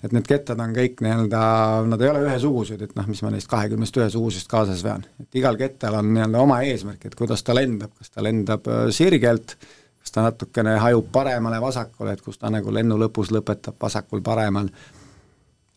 et 0.03 0.15
need 0.15 0.25
kettad 0.27 0.59
on 0.59 0.73
kõik 0.75 1.03
nii-öelda, 1.03 1.43
nad 1.87 2.01
ei 2.03 2.09
ole 2.11 2.23
ühesugused, 2.27 2.81
et 2.83 2.95
noh, 2.97 3.07
mis 3.07 3.21
ma 3.23 3.31
neist 3.33 3.49
kahekümnest 3.51 3.99
ühesugusest 4.01 4.49
kaasas 4.51 4.83
vean. 4.83 5.05
et 5.21 5.39
igal 5.39 5.59
kettal 5.59 5.99
on 5.99 6.11
nii-öelda 6.15 6.41
oma 6.43 6.61
eesmärk, 6.67 7.05
et 7.07 7.15
kuidas 7.19 7.43
ta 7.43 7.55
lendab, 7.55 7.93
kas 7.97 8.11
ta 8.11 8.25
lendab 8.25 8.67
äh, 8.67 8.87
sirgelt, 8.91 9.55
kas 10.03 10.11
ta 10.11 10.25
natukene 10.27 10.75
hajub 10.83 11.07
paremale, 11.11 11.61
vasakule, 11.63 12.13
et 12.13 12.21
kus 12.21 12.41
ta 12.41 12.51
nagu 12.51 12.73
lennu 12.73 12.99
lõpus 12.99 13.31
lõpetab 13.31 13.79
vasakul-paremal, 13.81 14.67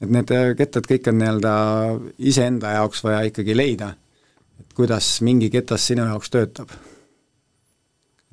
et 0.03 0.11
need 0.11 0.35
äh, 0.35 0.51
kettad 0.59 0.91
kõik 0.91 1.12
on 1.12 1.22
nii-öelda 1.22 1.55
iseenda 2.18 2.74
jaoks 2.81 3.07
vaja 3.07 3.22
ikkagi 3.31 3.57
leida 3.57 3.95
et 4.61 4.77
kuidas 4.77 5.20
mingi 5.24 5.51
ketas 5.53 5.87
sinu 5.91 6.07
jaoks 6.09 6.33
töötab. 6.33 6.72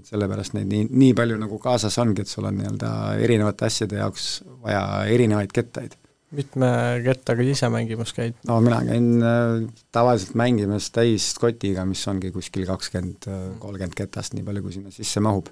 Et 0.04 0.12
sellepärast 0.12 0.56
neid 0.58 0.68
nii, 0.68 0.88
nii 0.92 1.16
palju 1.16 1.40
nagu 1.40 1.58
kaasas 1.64 1.96
ongi, 2.04 2.24
et 2.24 2.32
sul 2.32 2.48
on 2.50 2.58
nii-öelda 2.60 2.94
erinevate 3.24 3.68
asjade 3.70 4.00
jaoks 4.02 4.28
vaja 4.64 4.84
erinevaid 5.12 5.54
kettaid. 5.56 5.96
mitme 6.34 6.68
kettaga 7.06 7.44
ise 7.46 7.70
mängimas 7.70 8.12
käid? 8.18 8.36
no 8.50 8.60
mina 8.66 8.82
käin 8.84 9.24
äh, 9.24 9.64
tavaliselt 9.96 10.36
mängimas 10.36 10.90
täiskotiga, 10.92 11.86
mis 11.86 12.04
ongi 12.12 12.34
kuskil 12.36 12.68
kakskümmend, 12.68 13.30
äh, 13.32 13.46
kolmkümmend 13.64 13.96
ketast, 13.96 14.36
nii 14.36 14.44
palju, 14.44 14.66
kui 14.66 14.76
sinna 14.76 14.92
sisse 14.92 15.24
mahub. 15.24 15.48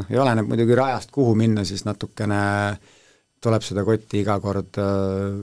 noh, 0.00 0.10
ja 0.10 0.24
oleneb 0.24 0.50
muidugi 0.50 0.78
rajast, 0.78 1.14
kuhu 1.14 1.36
minna, 1.38 1.64
siis 1.68 1.86
natukene 1.86 2.42
tuleb 3.42 3.62
seda 3.66 3.86
kotti 3.86 4.24
iga 4.24 4.40
kord 4.42 4.82
äh, 4.82 5.38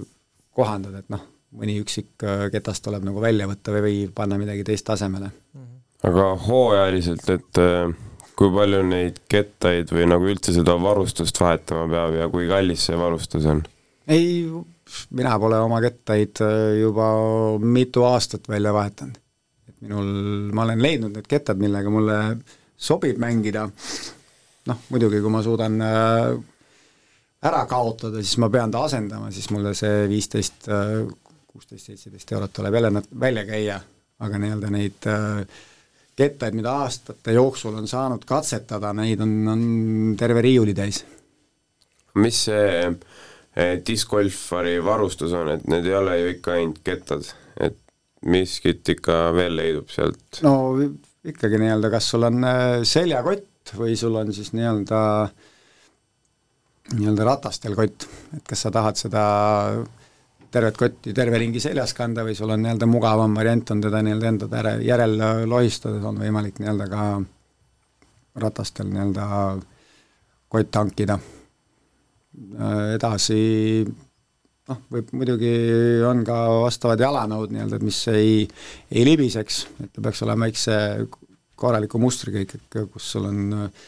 kohandada, 0.59 1.05
et 1.05 1.13
noh, 1.13 1.23
mõni 1.55 1.79
üksik 1.81 2.27
ketast 2.51 2.83
tuleb 2.85 3.07
nagu 3.07 3.21
välja 3.23 3.47
võtta 3.49 3.71
või, 3.73 3.85
või 3.85 4.03
panna 4.13 4.37
midagi 4.37 4.67
teist 4.67 4.89
asemele. 4.91 5.31
aga 6.03 6.29
hooajaliselt, 6.49 7.29
et 7.37 7.63
äh, 7.63 7.97
kui 8.39 8.51
palju 8.55 8.83
neid 8.87 9.17
kettaid 9.31 9.91
või 9.91 10.05
nagu 10.07 10.27
üldse 10.31 10.53
seda 10.55 10.77
varustust 10.79 11.39
vahetama 11.41 11.87
peab 11.91 12.15
ja 12.15 12.27
kui 12.31 12.47
kallis 12.47 12.85
see 12.87 12.99
varustus 12.99 13.47
on? 13.51 13.63
ei, 14.09 14.45
mina 15.15 15.33
pole 15.41 15.59
oma 15.61 15.81
kettaid 15.83 16.39
äh, 16.45 16.53
juba 16.79 17.09
mitu 17.59 18.05
aastat 18.07 18.47
välja 18.49 18.73
vahetanud. 18.75 19.19
et 19.69 19.75
minul, 19.83 20.13
ma 20.55 20.63
olen 20.65 20.83
leidnud 20.85 21.17
need 21.17 21.27
kettad, 21.29 21.59
millega 21.59 21.91
mulle 21.93 22.19
sobib 22.79 23.19
mängida, 23.19 23.67
noh 24.71 24.85
muidugi, 24.89 25.19
kui 25.19 25.33
ma 25.33 25.43
suudan 25.43 25.75
äh, 25.83 26.31
ära 27.49 27.65
kaotada, 27.67 28.23
siis 28.23 28.39
ma 28.39 28.49
pean 28.51 28.71
ta 28.71 28.85
asendama, 28.87 29.33
siis 29.35 29.49
mulle 29.51 29.75
see 29.77 30.05
viisteist, 30.11 30.69
äh, 30.71 31.01
kuusteist, 31.47 31.91
seitseteist 31.91 32.31
eurot 32.37 32.55
tuleb 32.55 32.79
jälle 32.79 33.03
välja 33.19 33.45
käia, 33.51 33.81
aga 34.23 34.39
nii-öelda 34.39 34.71
neid 34.71 35.11
kettaid, 36.19 36.57
mida 36.57 36.75
aastate 36.83 37.33
jooksul 37.37 37.77
on 37.79 37.87
saanud 37.89 38.25
katsetada, 38.27 38.91
neid 38.97 39.21
on, 39.23 39.35
on 39.53 39.63
terve 40.19 40.43
riiuli 40.45 40.75
täis. 40.77 41.03
mis 42.19 42.45
see 42.49 42.89
discgolfari 43.85 44.77
varustus 44.83 45.33
on, 45.35 45.51
et 45.55 45.67
need 45.67 45.87
ei 45.87 45.95
ole 45.97 46.17
ju 46.19 46.33
ikka 46.35 46.55
ainult 46.55 46.81
kettad, 46.85 47.27
et 47.59 47.77
miskit 48.29 48.87
ikka 48.95 49.29
veel 49.35 49.55
leidub 49.59 49.91
sealt? 49.93 50.41
no 50.45 50.55
ikkagi 51.27 51.59
nii-öelda, 51.61 51.91
kas 51.91 52.09
sul 52.13 52.27
on 52.27 52.43
äh, 52.47 52.81
seljakott 52.87 53.73
või 53.77 53.95
sul 53.99 54.15
on 54.19 54.33
siis 54.35 54.53
nii-öelda 54.55 54.99
nii-öelda 56.97 57.25
ratastel 57.27 57.75
kott, 57.77 58.07
et 58.37 58.45
kas 58.49 58.65
sa 58.65 58.71
tahad 58.73 58.97
seda 58.97 59.23
tervet 60.51 60.77
kotti 60.77 61.13
terve 61.13 61.39
ringi 61.41 61.61
seljas 61.61 61.93
kanda 61.97 62.23
või 62.25 62.35
sul 62.37 62.49
on 62.53 62.63
nii-öelda 62.63 62.87
mugavam 62.89 63.35
variant 63.37 63.71
on 63.73 63.81
teda 63.83 64.01
nii-öelda 64.05 64.31
enda 64.33 64.47
tere, 64.51 64.77
järel 64.85 65.17
lohistades 65.49 66.05
on 66.05 66.17
võimalik 66.21 66.59
nii-öelda 66.61 66.87
ka 66.89 67.09
ratastel 68.39 68.89
nii-öelda 68.89 69.27
kott 70.49 70.79
hankida. 70.79 71.19
Äh, 71.19 72.95
edasi 72.95 73.39
noh, 74.69 74.81
võib 74.93 75.13
muidugi, 75.17 75.53
on 76.07 76.23
ka 76.27 76.37
vastavad 76.65 77.01
jalanõud 77.01 77.53
nii-öelda, 77.53 77.79
et 77.79 77.85
mis 77.85 78.01
ei, 78.13 78.43
ei 78.93 79.05
libiseks, 79.07 79.63
et 79.83 79.93
ta 79.93 80.03
peaks 80.05 80.23
olema 80.25 80.47
väikse 80.47 80.75
korraliku 81.59 81.99
mustriga 82.01 82.41
ikkagi, 82.45 82.85
kus 82.93 83.09
sul 83.15 83.27
on 83.29 83.57
äh, 83.65 83.87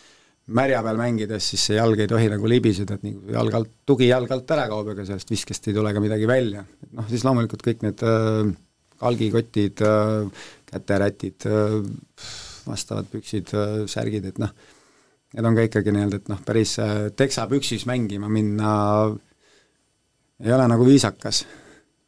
märja 0.56 0.82
peal 0.86 1.00
mängides, 1.00 1.48
siis 1.54 1.64
see 1.70 1.78
jalg 1.78 2.00
ei 2.02 2.10
tohi 2.10 2.28
nagu 2.32 2.50
libiseda, 2.50 2.98
et 2.98 3.06
nii 3.06 3.34
jalg 3.36 3.56
alt, 3.60 3.72
tugi 3.88 4.10
jalg 4.10 4.32
alt 4.32 4.54
ära 4.56 4.68
kaob, 4.72 4.92
ega 4.94 5.06
sellest 5.08 5.32
viskest 5.32 5.70
ei 5.70 5.78
tule 5.78 5.94
ka 5.94 6.04
midagi 6.04 6.28
välja. 6.30 6.66
noh, 6.98 7.08
siis 7.10 7.26
loomulikult 7.28 7.64
kõik 7.66 7.86
need 7.86 8.04
äh, 8.08 8.52
kalgikotid 9.02 9.84
äh,, 9.88 10.46
käterätid 10.72 11.48
äh,, 11.50 11.80
vastavad 12.68 13.10
püksid 13.12 13.54
äh,, 13.56 13.82
särgid, 13.92 14.30
et 14.32 14.42
noh, 14.42 14.54
need 15.36 15.48
on 15.48 15.58
ka 15.58 15.66
ikkagi 15.68 15.96
nii-öelda, 15.96 16.22
et 16.22 16.32
noh, 16.32 16.44
päris 16.46 16.78
äh, 16.84 17.10
teksapüksis 17.16 17.88
mängima 17.90 18.30
minna 18.32 18.72
ei 20.42 20.54
ole 20.54 20.68
nagu 20.68 20.86
viisakas. 20.86 21.46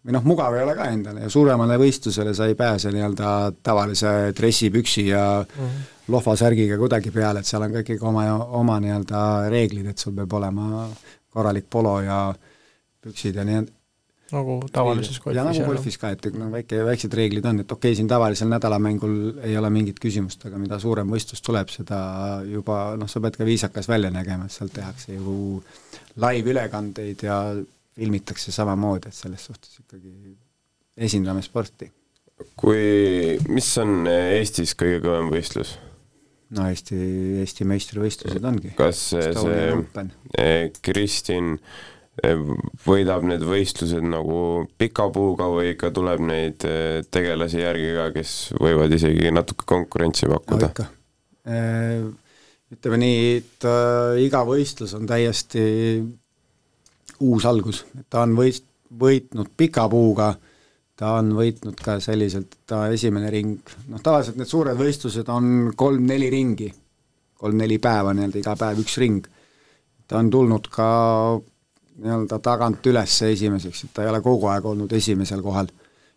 või 0.03 0.17
noh, 0.17 0.25
mugav 0.27 0.55
ei 0.57 0.65
ole 0.65 0.75
ka 0.75 0.89
endale 0.91 1.23
ja 1.23 1.29
suuremale 1.31 1.77
võistlusele 1.79 2.33
sa 2.35 2.49
ei 2.49 2.57
pääse 2.59 2.91
nii-öelda 2.91 3.53
tavalise 3.63 4.33
dressipüksi 4.35 5.07
ja 5.07 5.45
mm 5.45 5.63
-hmm. 5.63 5.92
Lohvasärgiga 6.07 6.77
kuidagi 6.81 7.11
peale, 7.15 7.39
et 7.39 7.47
seal 7.47 7.63
on 7.63 7.75
ka 7.75 7.83
ikkagi 7.83 8.03
oma, 8.03 8.25
oma 8.59 8.79
nii-öelda 8.83 9.21
reeglid, 9.53 9.87
et 9.93 10.01
sul 10.01 10.15
peab 10.17 10.33
olema 10.39 10.87
korralik 11.33 11.69
polo 11.71 11.99
ja 12.03 12.25
püksid 13.03 13.39
ja 13.39 13.45
nii, 13.47 13.63
nagu 14.33 14.57
tavalises 14.73 15.19
golfis. 15.21 15.37
ja 15.37 15.45
nagu 15.45 15.65
golfis 15.67 15.97
ka, 16.01 16.11
et 16.15 16.27
no 16.37 16.49
väike, 16.53 16.81
väiksed 16.87 17.15
reeglid 17.17 17.45
on, 17.49 17.61
et 17.63 17.71
okei 17.71 17.91
okay,, 17.91 17.99
siin 17.99 18.09
tavalisel 18.11 18.49
nädalamängul 18.51 19.15
ei 19.47 19.57
ole 19.59 19.69
mingit 19.73 19.99
küsimust, 20.03 20.45
aga 20.47 20.59
mida 20.61 20.79
suurem 20.81 21.09
võistlus 21.13 21.43
tuleb, 21.45 21.71
seda 21.73 21.99
juba 22.47 22.81
noh, 22.99 23.09
sa 23.11 23.21
pead 23.23 23.39
ka 23.39 23.47
viisakas 23.47 23.89
välja 23.91 24.11
nägema, 24.13 24.47
et 24.47 24.55
sealt 24.55 24.73
tehakse 24.75 25.17
ju 25.17 25.61
live-ülekandeid 26.23 27.25
ja 27.27 27.39
filmitakse 27.93 28.53
samamoodi, 28.55 29.11
et 29.11 29.17
selles 29.17 29.49
suhtes 29.49 29.79
ikkagi 29.83 30.35
esindame 31.07 31.43
sporti. 31.45 31.91
kui, 32.57 33.37
mis 33.47 33.71
on 33.81 34.07
Eestis 34.09 34.73
kõige 34.77 35.03
kõvem 35.05 35.33
võistlus? 35.33 35.77
No 36.53 36.67
Eesti, 36.69 36.99
Eesti 37.43 37.67
meistrivõistlused 37.69 38.45
ongi. 38.45 38.73
kas 38.77 39.09
see 39.13 40.69
Kristin 40.83 41.55
äh, 41.57 41.81
võidab 42.85 43.25
need 43.25 43.41
võistlused 43.47 44.05
nagu 44.05 44.67
pika 44.77 45.07
puuga 45.13 45.47
või 45.49 45.71
ikka 45.73 45.89
tuleb 45.95 46.21
neid 46.21 46.65
eh, 46.69 47.01
tegelasi 47.09 47.63
järgi 47.63 47.93
ka, 47.97 48.09
kes 48.13 48.33
võivad 48.61 48.93
isegi 48.93 49.31
natuke 49.33 49.65
konkurentsi 49.69 50.29
pakkuda 50.29 50.73
no,? 50.77 50.91
Ütleme 52.73 52.97
nii, 52.97 53.17
et 53.37 53.65
iga 54.23 54.39
võistlus 54.47 54.95
on 54.97 55.03
täiesti 55.05 55.61
uus 57.21 57.43
algus, 57.45 57.83
et 57.99 58.07
ta 58.09 58.23
on 58.25 58.33
võist-, 58.37 58.65
võitnud 58.97 59.51
pika 59.57 59.83
puuga, 59.91 60.31
ta 60.99 61.15
on 61.17 61.33
võitnud 61.37 61.79
ka 61.83 61.97
selliselt, 62.03 62.59
ta 62.69 62.85
esimene 62.93 63.29
ring, 63.33 63.73
noh 63.89 64.01
tavaliselt 64.03 64.37
need 64.39 64.49
suured 64.49 64.77
võistlused 64.77 65.29
on 65.33 65.71
kolm-neli 65.77 66.29
ringi, 66.33 66.69
kolm-neli 67.39 67.79
päeva 67.81 68.13
nii-öelda, 68.13 68.41
iga 68.43 68.55
päev 68.59 68.83
üks 68.83 68.97
ring. 69.01 69.25
ta 70.07 70.19
on 70.19 70.29
tulnud 70.29 70.67
ka 70.71 70.87
nii-öelda 72.03 72.39
tagant 72.43 72.85
üles 72.89 73.21
esimeseks, 73.29 73.85
et 73.85 73.93
ta 73.93 74.03
ei 74.03 74.11
ole 74.11 74.21
kogu 74.21 74.49
aeg 74.51 74.65
olnud 74.65 74.93
esimesel 74.93 75.41
kohal 75.45 75.69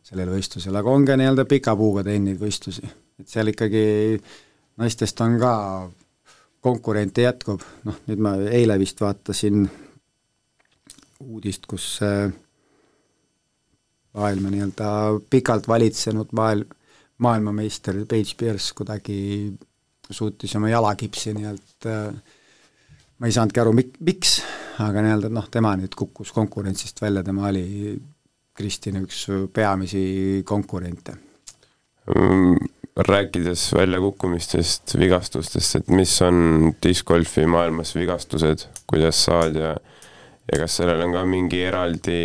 sellel 0.07 0.31
võistlusel, 0.31 0.77
aga 0.77 0.93
on 0.93 1.07
ka 1.09 1.17
nii-öelda 1.19 1.47
pika 1.49 1.75
puuga 1.77 2.05
teinud 2.07 2.31
neid 2.31 2.43
võistlusi. 2.43 2.85
et 3.21 3.29
seal 3.29 3.49
ikkagi 3.53 4.21
naistest 4.77 5.21
on 5.25 5.39
ka 5.41 5.55
konkurente 6.61 7.25
jätkub, 7.25 7.63
noh 7.87 8.01
nüüd 8.11 8.21
ma 8.23 8.37
eile 8.51 8.77
vist 8.79 9.01
vaatasin 9.01 9.65
uudist, 11.25 11.65
kus 11.67 11.97
maailma 14.17 14.51
nii-öelda 14.53 14.89
pikalt 15.31 15.69
valitsenud 15.69 16.33
maailm, 16.37 16.69
maailmameister 17.19 18.03
Paige 18.09 18.35
Pierce 18.39 18.75
kuidagi 18.77 19.53
suutis 20.11 20.57
oma 20.57 20.71
jalakipsi 20.73 21.35
nii-öelda 21.37 21.97
ma 23.19 23.29
ei 23.29 23.33
saanudki 23.33 23.63
aru, 23.63 23.73
mik-, 23.77 23.97
miks, 24.05 24.39
aga 24.85 25.05
nii-öelda 25.05 25.31
noh, 25.33 25.49
tema 25.53 25.73
nüüd 25.79 25.97
kukkus 25.97 26.33
konkurentsist 26.37 27.01
välja, 27.03 27.25
tema 27.27 27.49
oli 27.51 27.97
Kristini 28.57 29.03
üks 29.05 29.27
peamisi 29.53 30.43
konkurente. 30.49 31.17
Rääkides 32.97 33.67
väljakukkumistest, 33.77 34.95
vigastustest, 34.97 35.81
et 35.81 35.91
mis 35.93 36.15
on 36.25 36.71
discgolfi 36.83 37.45
maailmas 37.51 37.93
vigastused, 37.97 38.65
kuidas 38.89 39.21
saad 39.29 39.61
ja 39.61 39.75
ja 40.47 40.61
kas 40.63 40.77
sellel 40.79 41.01
on 41.03 41.15
ka 41.17 41.25
mingi 41.27 41.59
eraldi 41.67 42.21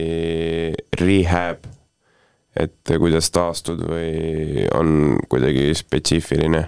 rehab, 0.99 1.63
et 2.57 2.93
kuidas 2.99 3.31
taastud 3.31 3.83
või 3.87 4.67
on 4.75 5.17
kuidagi 5.31 5.71
spetsiifiline? 5.77 6.65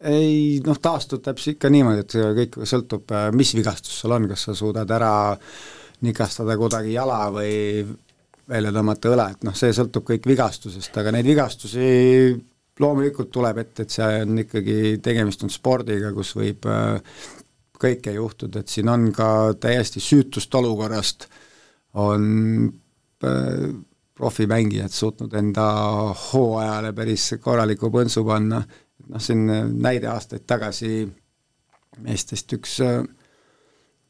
ei 0.00 0.60
noh, 0.64 0.78
taastud 0.80 1.20
täpselt 1.24 1.58
ikka 1.58 1.68
niimoodi, 1.72 2.04
et 2.06 2.14
kõik 2.38 2.62
sõltub, 2.68 3.10
äh, 3.12 3.28
mis 3.36 3.52
vigastus 3.56 3.98
sul 4.00 4.14
on, 4.16 4.28
kas 4.30 4.46
sa 4.48 4.54
suudad 4.56 4.90
ära 4.96 5.12
nikastada 6.00 6.56
kuidagi 6.56 6.94
jala 6.94 7.26
või 7.34 7.84
välja 8.50 8.72
tõmmata 8.74 9.12
õla, 9.12 9.26
et 9.34 9.44
noh, 9.46 9.54
see 9.56 9.74
sõltub 9.76 10.06
kõik 10.08 10.24
vigastusest, 10.26 10.96
aga 10.96 11.12
neid 11.14 11.28
vigastusi 11.28 11.90
loomulikult 12.80 13.28
tuleb 13.32 13.60
ette, 13.60 13.84
et 13.84 13.92
see 13.92 14.22
on 14.24 14.40
ikkagi, 14.40 14.78
tegemist 15.04 15.44
on 15.44 15.52
spordiga, 15.52 16.14
kus 16.16 16.32
võib 16.38 16.64
äh, 16.70 17.20
kõike 17.80 18.14
juhtuda, 18.16 18.62
et 18.62 18.72
siin 18.72 18.88
on 18.92 19.10
ka 19.12 19.52
täiesti 19.60 20.02
süütust 20.04 20.54
olukorrast, 20.56 21.28
on 22.00 22.24
äh, 23.26 23.68
profimängijad 24.20 24.92
suutnud 24.92 25.32
enda 25.40 25.66
hooajale 26.26 26.92
päris 26.92 27.30
korraliku 27.40 27.88
põntsu 27.94 28.24
panna 28.26 28.60
noh, 28.60 29.22
siin 29.22 29.48
äh, 29.50 29.64
näide 29.88 30.10
aastaid 30.12 30.44
tagasi 30.48 30.92
meestest 32.04 32.52
üks 32.58 32.76
äh, 32.84 33.00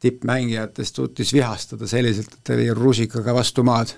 tippmängijatest 0.01 0.97
suutis 0.97 1.33
vihastada 1.37 1.87
selliselt, 1.87 2.33
et 2.33 2.45
ta 2.45 2.57
oli 2.57 2.71
rusikaga 2.75 3.35
vastu 3.37 3.65
maad. 3.67 3.95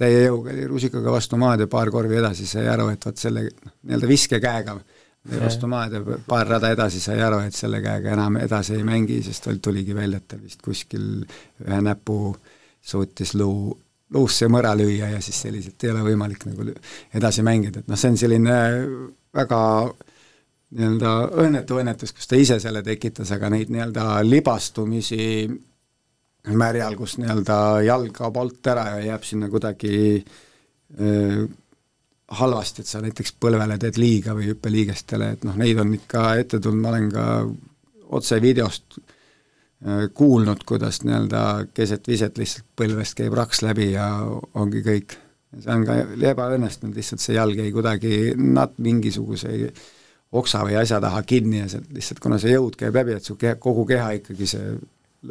täie 0.00 0.24
jõuga 0.26 0.52
oli 0.54 0.66
rusikaga 0.68 1.12
vastu 1.12 1.36
maad 1.40 1.64
ja 1.64 1.68
paar 1.68 1.90
korvi 1.92 2.16
edasi 2.20 2.46
sai 2.48 2.68
aru, 2.68 2.88
et 2.94 3.06
vot 3.06 3.20
selle 3.20 3.46
noh, 3.50 3.76
nii-öelda 3.82 4.08
viskekäega 4.08 4.78
vastu 5.40 5.68
maad 5.68 5.96
ja 5.96 6.18
paar 6.28 6.48
rada 6.48 6.70
edasi 6.72 7.00
sai 7.00 7.20
aru, 7.24 7.42
et 7.44 7.56
selle 7.56 7.82
käega 7.84 8.14
enam 8.14 8.38
edasi 8.40 8.78
ei 8.78 8.84
mängi, 8.86 9.20
sest 9.24 9.50
tuligi 9.62 9.96
välja, 9.96 10.20
et 10.20 10.28
ta 10.28 10.40
vist 10.40 10.62
kuskil 10.64 11.24
ühe 11.66 11.80
näpu 11.84 12.36
suutis 12.80 13.34
luu, 13.36 13.74
luusse 14.14 14.48
mõra 14.50 14.72
lüüa 14.78 15.12
ja 15.14 15.20
siis 15.22 15.38
selliselt 15.44 15.84
ei 15.84 15.92
ole 15.92 16.04
võimalik 16.10 16.46
nagu 16.48 16.66
edasi 17.14 17.44
mängida, 17.46 17.82
et 17.82 17.90
noh, 17.90 17.98
see 17.98 18.12
on 18.12 18.18
selline 18.20 18.56
väga 19.36 19.60
nii-öelda 20.70 21.14
õnnetu 21.42 21.78
õnnetus, 21.82 22.14
kus 22.14 22.30
ta 22.30 22.38
ise 22.38 22.60
selle 22.62 22.82
tekitas, 22.86 23.30
aga 23.34 23.50
neid 23.50 23.70
nii-öelda 23.70 24.20
libastumisi 24.26 25.46
märjal, 26.50 26.96
kus 26.98 27.18
nii-öelda 27.20 27.56
jalg 27.86 28.14
kaob 28.16 28.38
alt 28.42 28.70
ära 28.72 28.86
ja 28.94 29.00
jääb 29.12 29.26
sinna 29.26 29.50
kuidagi 29.52 29.94
äh, 30.18 31.40
halvasti, 32.40 32.82
et 32.82 32.90
sa 32.90 33.02
näiteks 33.02 33.34
põlvele 33.42 33.78
teed 33.82 33.98
liiga 33.98 34.34
või 34.38 34.50
hüppeliigestele, 34.52 35.32
et 35.36 35.46
noh, 35.46 35.58
neid 35.58 35.78
on 35.82 35.94
ikka 35.98 36.26
ette 36.42 36.62
tulnud, 36.62 36.82
ma 36.82 36.94
olen 36.94 37.10
ka 37.14 37.24
otsevideost 38.18 38.98
äh, 38.98 39.09
kuulnud, 40.14 40.60
kuidas 40.68 40.98
nii-öelda 41.06 41.42
keset 41.74 42.08
viset 42.08 42.38
lihtsalt 42.38 42.66
põlvest 42.76 43.16
käib 43.16 43.32
raks 43.38 43.62
läbi 43.64 43.92
ja 43.94 44.10
ongi 44.54 44.82
kõik. 44.84 45.16
see 45.56 45.72
on 45.72 45.86
ka 45.88 45.96
ebaõnnestunud, 46.30 46.94
lihtsalt 46.94 47.22
see 47.24 47.34
jalg 47.34 47.56
jäi 47.58 47.72
kuidagi 47.72 48.34
nat-, 48.36 48.76
mingisuguse 48.78 49.72
oksa 50.32 50.60
või 50.66 50.76
asja 50.78 51.00
taha 51.00 51.22
kinni 51.22 51.62
ja 51.62 51.68
sealt 51.72 51.88
lihtsalt, 51.96 52.20
kuna 52.20 52.38
see 52.38 52.52
jõud 52.52 52.76
käib 52.78 52.94
läbi, 53.00 53.16
et 53.16 53.24
su 53.24 53.38
keha, 53.40 53.56
kogu 53.56 53.86
keha 53.88 54.12
ikkagi 54.20 54.46
see 54.46 54.76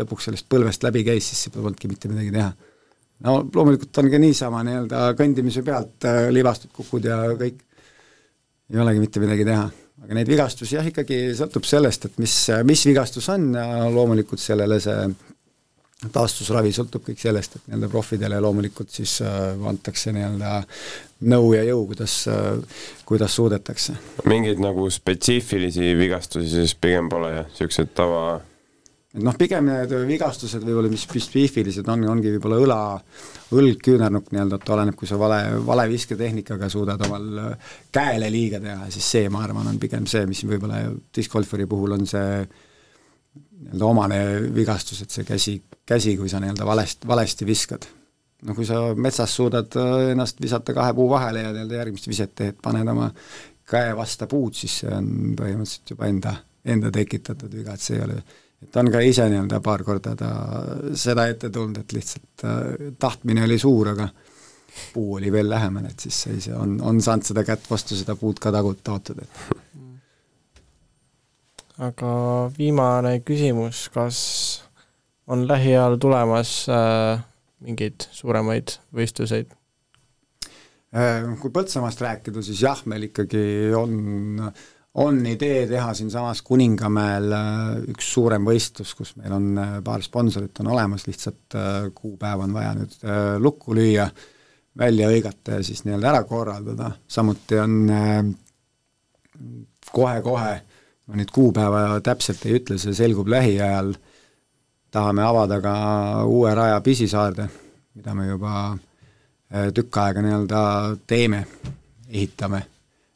lõpuks 0.02 0.28
sellest 0.28 0.50
põlvest 0.50 0.84
läbi 0.84 1.06
käis, 1.06 1.30
siis 1.30 1.48
ei 1.48 1.56
polnudki 1.56 1.88
mitte 1.92 2.10
midagi 2.12 2.34
teha 2.34 2.50
no 3.26 3.40
loomulikult 3.56 3.98
on 4.02 4.12
ka 4.12 4.22
niisama 4.22 4.62
nii-öelda 4.68 5.04
kõndimise 5.20 5.64
pealt 5.66 6.08
äh, 6.08 6.28
libastud 6.34 6.72
kukud 6.76 7.08
ja 7.10 7.20
kõik, 7.40 7.62
ei 8.70 8.82
olegi 8.84 9.04
mitte 9.04 9.24
midagi 9.24 9.48
teha. 9.48 9.68
Aga 10.04 10.18
neid 10.18 10.30
vigastusi 10.32 10.78
jah, 10.78 10.86
ikkagi 10.88 11.34
sõltub 11.38 11.68
sellest, 11.68 12.10
et 12.10 12.22
mis, 12.22 12.36
mis 12.68 12.86
vigastus 12.90 13.30
on 13.34 13.52
ja 13.58 13.90
loomulikult 13.94 14.42
sellele 14.42 14.80
see 14.84 15.10
taastusravi 16.14 16.72
sõltub 16.72 17.04
kõik 17.10 17.20
sellest, 17.20 17.58
et 17.58 17.66
nii-öelda 17.68 17.90
profidele 17.92 18.38
loomulikult 18.40 18.92
siis 18.94 19.18
äh, 19.26 19.52
antakse 19.68 20.14
nii-öelda 20.16 20.62
nõu 21.28 21.52
ja 21.58 21.66
jõu, 21.68 21.84
kuidas 21.90 22.22
äh,, 22.32 22.86
kuidas 23.08 23.36
suudetakse. 23.36 23.98
mingeid 24.30 24.62
nagu 24.64 24.88
spetsiifilisi 24.94 25.92
vigastusi 26.00 26.54
siis 26.54 26.76
pigem 26.80 27.12
pole 27.12 27.34
jah, 27.36 27.50
niisugused 27.52 27.92
tava 27.98 28.40
et 29.10 29.24
noh, 29.26 29.34
pigem 29.38 29.66
need 29.66 29.94
vigastused 30.06 30.62
võib-olla, 30.62 30.90
mis 30.92 31.04
spetsiifilised 31.08 31.88
on, 31.90 32.06
ongi 32.12 32.30
võib-olla 32.36 32.60
õla, 32.62 32.80
õlg, 33.58 33.82
küünarnukk 33.82 34.30
nii-öelda, 34.34 34.60
et 34.62 34.72
oleneb, 34.76 34.98
kui 34.98 35.10
sa 35.10 35.18
vale, 35.18 35.40
vale 35.66 35.88
visketehnikaga 35.90 36.70
suudad 36.70 37.02
omal 37.08 37.40
äh, 37.42 37.70
käele 37.96 38.30
liiga 38.30 38.60
teha, 38.62 38.90
siis 38.94 39.08
see, 39.16 39.30
ma 39.34 39.42
arvan, 39.48 39.72
on 39.72 39.80
pigem 39.82 40.06
see, 40.10 40.28
mis 40.30 40.44
võib-olla 40.46 40.84
diskgolfari 41.16 41.66
puhul 41.70 41.96
on 41.98 42.06
see 42.10 42.44
nii-öelda 43.60 43.88
omane 43.88 44.20
vigastus, 44.56 45.02
et 45.04 45.16
see 45.16 45.26
käsi, 45.28 45.56
käsi, 45.90 46.14
kui 46.20 46.30
sa 46.30 46.42
nii-öelda 46.44 46.68
valest, 46.68 47.08
valesti 47.10 47.48
viskad. 47.50 47.88
no 48.46 48.54
kui 48.56 48.68
sa 48.68 48.94
metsas 48.96 49.34
suudad 49.36 49.74
äh, 49.82 50.12
ennast 50.12 50.38
visata 50.42 50.76
kahe 50.78 50.94
puu 50.94 51.10
vahele 51.10 51.48
ja 51.48 51.56
nii-öelda 51.56 51.82
järgmist 51.82 52.08
viset 52.08 52.36
teed, 52.38 52.62
paned 52.62 52.94
oma 52.94 53.10
käe 53.70 53.90
vasta 53.98 54.28
puud, 54.30 54.54
siis 54.54 54.84
see 54.84 54.94
on 54.94 55.10
põhimõtteliselt 55.38 55.96
juba 55.96 56.08
enda, 56.14 56.36
enda 56.66 56.94
tekitatud 56.94 57.58
viga, 57.58 57.74
et 57.74 57.82
see 57.82 57.98
ei 57.98 58.06
ole 58.06 58.20
et 58.64 58.76
on 58.82 58.88
ka 58.92 59.00
ise 59.06 59.26
nii-öelda 59.32 59.62
paar 59.64 59.84
korda 59.88 60.16
ta 60.20 60.30
seda 60.98 61.28
ette 61.32 61.50
tulnud, 61.54 61.78
et 61.84 61.92
lihtsalt 61.96 62.40
äh, 62.46 62.58
tahtmine 63.00 63.42
oli 63.48 63.58
suur, 63.62 63.86
aga 63.94 64.06
puu 64.94 65.16
oli 65.18 65.32
veel 65.34 65.50
lähemal, 65.50 65.86
et 65.90 66.00
siis 66.00 66.18
sai 66.26 66.38
see, 66.44 66.56
on, 66.56 66.70
on 66.86 67.02
saanud 67.04 67.26
seda 67.28 67.44
kätt 67.48 67.64
vastu 67.70 67.96
seda 68.00 68.16
puud 68.20 68.38
ka 68.42 68.50
tagut 68.56 68.80
taotada, 68.86 69.22
et 69.26 69.34
aga 71.90 72.12
viimane 72.58 73.14
küsimus, 73.26 73.78
kas 73.94 74.18
on 75.30 75.48
lähiajal 75.48 75.98
tulemas 76.02 76.52
äh, 76.74 77.22
mingeid 77.64 78.00
suuremaid 78.12 78.68
võistluseid? 78.96 79.48
Äh, 80.90 81.22
kui 81.42 81.52
Põltsamaast 81.54 82.02
rääkida, 82.02 82.42
siis 82.46 82.64
jah, 82.66 82.80
meil 82.90 83.04
ikkagi 83.12 83.44
on 83.78 83.94
äh, 84.48 84.54
on 85.00 85.26
idee 85.26 85.68
teha 85.68 85.94
siinsamas 85.94 86.42
Kuningamäel 86.42 87.32
äh, 87.32 87.44
üks 87.94 88.10
suurem 88.14 88.48
võistlus, 88.48 88.92
kus 88.98 89.14
meil 89.20 89.32
on 89.36 89.48
äh, 89.58 89.78
paar 89.86 90.04
sponsorit 90.04 90.60
on 90.60 90.72
olemas, 90.74 91.06
lihtsalt 91.08 91.56
äh, 91.56 91.88
kuupäev 91.96 92.44
on 92.44 92.56
vaja 92.56 92.74
nüüd 92.76 92.98
lukku 93.40 93.76
lüüa, 93.78 94.10
välja 94.80 95.08
hõigata 95.12 95.60
ja 95.60 95.66
siis 95.66 95.86
nii-öelda 95.86 96.12
ära 96.12 96.24
korraldada, 96.28 96.92
samuti 97.08 97.58
on 97.60 97.78
kohe-kohe, 99.92 100.54
ma 101.08 101.20
nüüd 101.20 101.32
kuupäeva 101.36 102.00
täpselt 102.06 102.44
ei 102.48 102.60
ütle, 102.60 102.78
see 102.80 102.96
selgub 102.96 103.32
lähiajal, 103.32 103.94
tahame 104.94 105.24
avada 105.26 105.60
ka 105.64 105.76
uue 106.28 106.54
raja 106.56 106.80
Pisisaarde, 106.86 107.48
mida 107.98 108.16
me 108.16 108.28
juba 108.30 108.54
tükk 109.76 110.02
aega 110.04 110.24
nii-öelda 110.24 110.62
teeme, 111.10 111.46
ehitame 112.10 112.62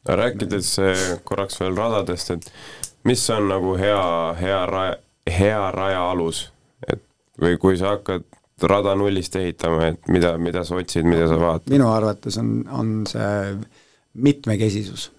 rääkides 0.06 0.78
eh, 0.78 1.04
korraks 1.24 1.60
veel 1.60 1.76
radadest, 1.76 2.30
et 2.30 2.52
mis 3.08 3.24
on 3.30 3.48
nagu 3.48 3.74
hea, 3.80 4.04
hea 4.40 4.60
raja, 4.66 4.96
hea 5.38 5.70
raja 5.72 6.04
alus, 6.10 6.46
et 6.88 7.02
või 7.40 7.58
kui 7.60 7.78
sa 7.80 7.96
hakkad 7.96 8.26
rada 8.68 8.94
nullist 8.96 9.36
ehitama, 9.36 9.90
et 9.92 10.08
mida, 10.12 10.36
mida 10.38 10.64
sa 10.64 10.78
otsid, 10.78 11.08
mida 11.08 11.28
sa 11.28 11.38
vaatad? 11.40 11.72
minu 11.72 11.88
arvates 11.90 12.38
on, 12.40 12.56
on 12.70 12.94
see 13.08 13.54
mitmekesisus. 14.14 15.10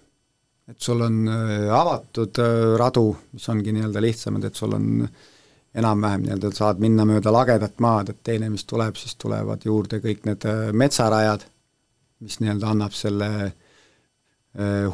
et 0.69 0.81
sul 0.81 1.01
on 1.01 1.27
äh, 1.29 1.69
avatud 1.73 2.41
äh, 2.41 2.75
radu, 2.79 3.09
mis 3.33 3.49
ongi 3.49 3.73
nii-öelda 3.75 4.01
lihtsamad, 4.01 4.45
et 4.47 4.55
sul 4.55 4.73
on 4.77 5.07
enam-vähem 5.75 6.23
nii-öelda 6.23 6.53
saad 6.55 6.79
minna 6.79 7.05
mööda 7.05 7.33
lagedat 7.33 7.81
maad, 7.83 8.13
et 8.13 8.23
teine, 8.23 8.49
mis 8.49 8.63
tuleb, 8.65 8.95
siis 8.95 9.17
tulevad 9.19 9.65
juurde 9.65 9.99
kõik 10.01 10.25
need 10.29 10.47
äh, 10.49 10.71
metsarajad, 10.73 11.45
mis 12.23 12.39
nii-öelda 12.39 12.71
annab 12.71 12.95
selle 12.95 13.29
äh, 13.43 13.53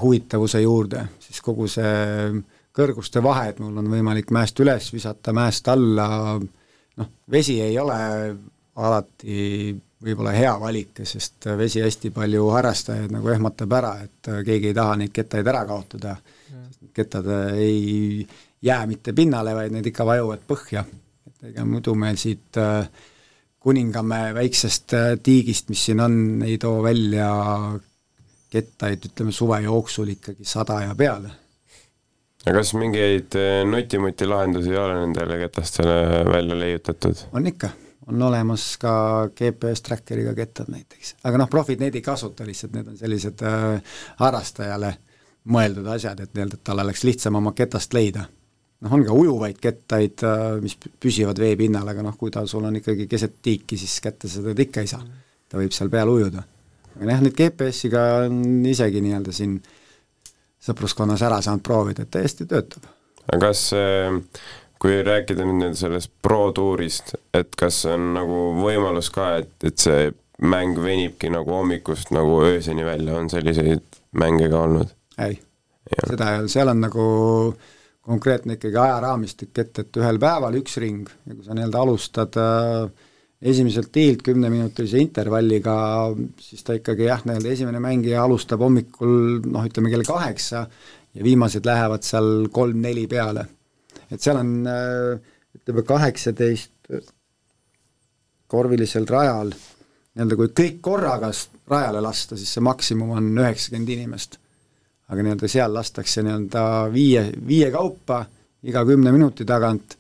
huvitavuse 0.02 0.62
juurde, 0.64 1.04
siis 1.22 1.38
kogu 1.46 1.68
see 1.70 2.32
kõrguste 2.74 3.22
vahe, 3.24 3.52
et 3.52 3.60
mul 3.62 3.78
on 3.78 3.90
võimalik 3.92 4.32
mäest 4.34 4.60
üles 4.64 4.88
visata, 4.94 5.34
mäest 5.36 5.68
alla, 5.70 6.08
noh, 6.98 7.10
vesi 7.30 7.60
ei 7.62 7.78
ole 7.80 8.00
alati 8.82 9.76
võib-olla 10.02 10.34
hea 10.34 10.54
valik, 10.60 11.04
sest 11.06 11.46
vesi 11.60 11.84
hästi 11.84 12.10
palju 12.16 12.48
harrastajaid 12.56 13.12
nagu 13.14 13.30
ehmatab 13.34 13.76
ära, 13.78 13.92
et 14.06 14.32
keegi 14.48 14.72
ei 14.72 14.78
taha 14.78 14.96
neid 15.02 15.14
kettaid 15.14 15.52
ära 15.52 15.62
kaotada, 15.70 16.16
need 16.52 16.94
kettad 16.96 17.30
ei 17.54 18.26
jää 18.62 18.82
mitte 18.90 19.14
pinnale, 19.14 19.54
vaid 19.58 19.76
need 19.76 19.92
ikka 19.92 20.06
vajuvad 20.08 20.44
põhja. 20.48 20.84
et 21.28 21.50
ega 21.52 21.66
muidu 21.66 21.96
meil 21.96 22.18
siit 22.18 22.58
äh, 22.58 22.90
Kuningamäe 23.62 24.34
väiksest 24.34 24.94
äh, 24.98 25.08
tiigist, 25.24 25.70
mis 25.70 25.86
siin 25.86 26.00
on, 26.02 26.42
ei 26.46 26.58
too 26.58 26.82
välja 26.84 27.30
kettaid, 28.52 29.06
ütleme 29.12 29.32
suve 29.32 29.62
jooksul 29.64 30.12
ikkagi 30.16 30.46
sada 30.48 30.82
ja 30.86 30.96
peale. 30.98 31.32
aga 32.46 32.58
kas 32.58 32.74
mingeid 32.74 33.38
eh, 33.38 33.62
nutimuti 33.68 34.28
lahendusi 34.28 34.74
ei 34.74 34.82
ole 34.82 34.98
nendele 35.04 35.38
ketastele 35.44 35.96
välja 36.28 36.58
leiutatud? 36.60 37.24
on 37.38 37.48
ikka, 37.48 37.70
on 38.12 38.22
olemas 38.28 38.66
ka 38.82 38.94
GPS 39.38 39.86
trackeriga 39.88 40.36
kettad 40.36 40.72
näiteks, 40.74 41.16
aga 41.24 41.44
noh, 41.44 41.50
profid 41.50 41.84
neid 41.84 41.96
ei 41.96 42.04
kasuta 42.06 42.48
lihtsalt, 42.48 42.76
need 42.76 42.92
on 42.92 43.00
sellised 43.00 43.46
äh, 43.48 43.96
harrastajale 44.20 44.96
mõeldud 45.52 45.88
asjad, 45.96 46.20
et 46.20 46.36
nii-öelda, 46.36 46.60
et 46.60 46.68
tal 46.68 46.84
oleks 46.84 47.06
lihtsam 47.08 47.40
oma 47.40 47.56
ketast 47.58 47.94
leida. 47.98 48.28
noh, 48.82 48.94
on 48.98 49.06
ka 49.06 49.16
ujuvaid 49.16 49.62
kettaid, 49.62 50.26
äh, 50.28 50.48
mis 50.64 50.76
püsivad 50.76 51.40
vee 51.40 51.56
pinnal, 51.56 51.88
aga 51.88 52.04
noh, 52.04 52.18
kui 52.18 52.34
ta 52.34 52.44
sul 52.48 52.68
on 52.68 52.82
ikkagi 52.82 53.08
keset 53.08 53.40
tiiki, 53.42 53.78
siis 53.78 54.02
kätte 54.04 54.28
sa 54.28 54.44
teda 54.44 54.68
ikka 54.68 54.84
ei 54.84 54.92
saa. 54.92 55.06
ta 55.48 55.60
võib 55.60 55.72
seal 55.76 55.90
peal 55.94 56.10
ujuda 56.10 56.44
aga 57.00 57.12
jah, 57.14 57.22
nüüd 57.26 57.38
GPS-iga 57.38 58.08
on 58.28 58.42
isegi 58.70 59.04
nii-öelda 59.04 59.36
siin 59.36 59.60
sõpruskonnas 60.62 61.22
ära 61.26 61.42
saanud 61.42 61.64
proovida, 61.66 62.06
et 62.06 62.14
täiesti 62.14 62.48
töötab. 62.50 62.90
aga 63.28 63.48
kas 63.48 63.68
kui 64.82 65.02
rääkida 65.06 65.46
nüüd 65.46 65.78
sellest 65.78 66.12
pro-tuurist, 66.26 67.16
et 67.38 67.54
kas 67.58 67.84
on 67.90 68.12
nagu 68.16 68.40
võimalus 68.62 69.12
ka, 69.14 69.36
et, 69.44 69.54
et 69.68 69.78
see 69.82 70.10
mäng 70.42 70.80
venibki 70.82 71.30
nagu 71.30 71.54
hommikust 71.54 72.10
nagu 72.16 72.40
ööseni 72.48 72.86
välja, 72.86 73.20
on 73.20 73.30
selliseid 73.30 74.02
mänge 74.18 74.50
ka 74.50 74.64
olnud? 74.66 74.96
ei, 75.22 75.38
seda 76.08 76.32
ei 76.32 76.42
ole, 76.42 76.50
seal 76.50 76.72
on 76.72 76.82
nagu 76.82 77.06
konkreetne 78.02 78.58
ikkagi 78.58 78.80
ajaraamistik, 78.82 79.54
et, 79.62 79.84
et 79.84 80.02
ühel 80.02 80.18
päeval 80.22 80.58
üks 80.58 80.80
ring 80.82 81.10
ja 81.28 81.36
kui 81.36 81.46
sa 81.46 81.54
nii-öelda 81.58 81.84
alustad 81.86 82.40
äh, 82.42 83.10
esimeselt 83.42 83.90
tiilt 83.92 84.22
kümneminutilise 84.26 85.00
intervalliga, 85.02 85.76
siis 86.40 86.62
ta 86.66 86.76
ikkagi 86.78 87.08
jah, 87.08 87.24
nii-öelda 87.26 87.54
esimene 87.56 87.82
mängija 87.82 88.22
alustab 88.24 88.62
hommikul 88.62 89.42
noh, 89.48 89.66
ütleme 89.66 89.90
kell 89.94 90.06
kaheksa 90.06 90.68
ja 91.16 91.26
viimased 91.26 91.66
lähevad 91.66 92.06
seal 92.06 92.52
kolm-neli 92.54 93.08
peale. 93.10 93.48
et 94.12 94.22
seal 94.22 94.38
on 94.38 94.52
ütleme, 95.58 95.84
kaheksateist 95.88 96.92
korvilisel 98.52 99.08
rajal, 99.10 99.54
nii-öelda 100.16 100.38
kui 100.38 100.52
kõik 100.62 100.82
korraga 100.84 101.32
rajale 101.72 102.02
lasta, 102.04 102.38
siis 102.38 102.52
see 102.54 102.64
maksimum 102.64 103.16
on 103.16 103.32
üheksakümmend 103.40 103.90
inimest. 103.96 104.38
aga 105.12 105.26
nii-öelda 105.26 105.50
seal 105.52 105.74
lastakse 105.74 106.22
nii-öelda 106.24 106.68
viie, 106.94 107.26
viie 107.48 107.72
kaupa 107.72 108.22
iga 108.64 108.86
kümne 108.86 109.12
minuti 109.12 109.48
tagant 109.50 109.98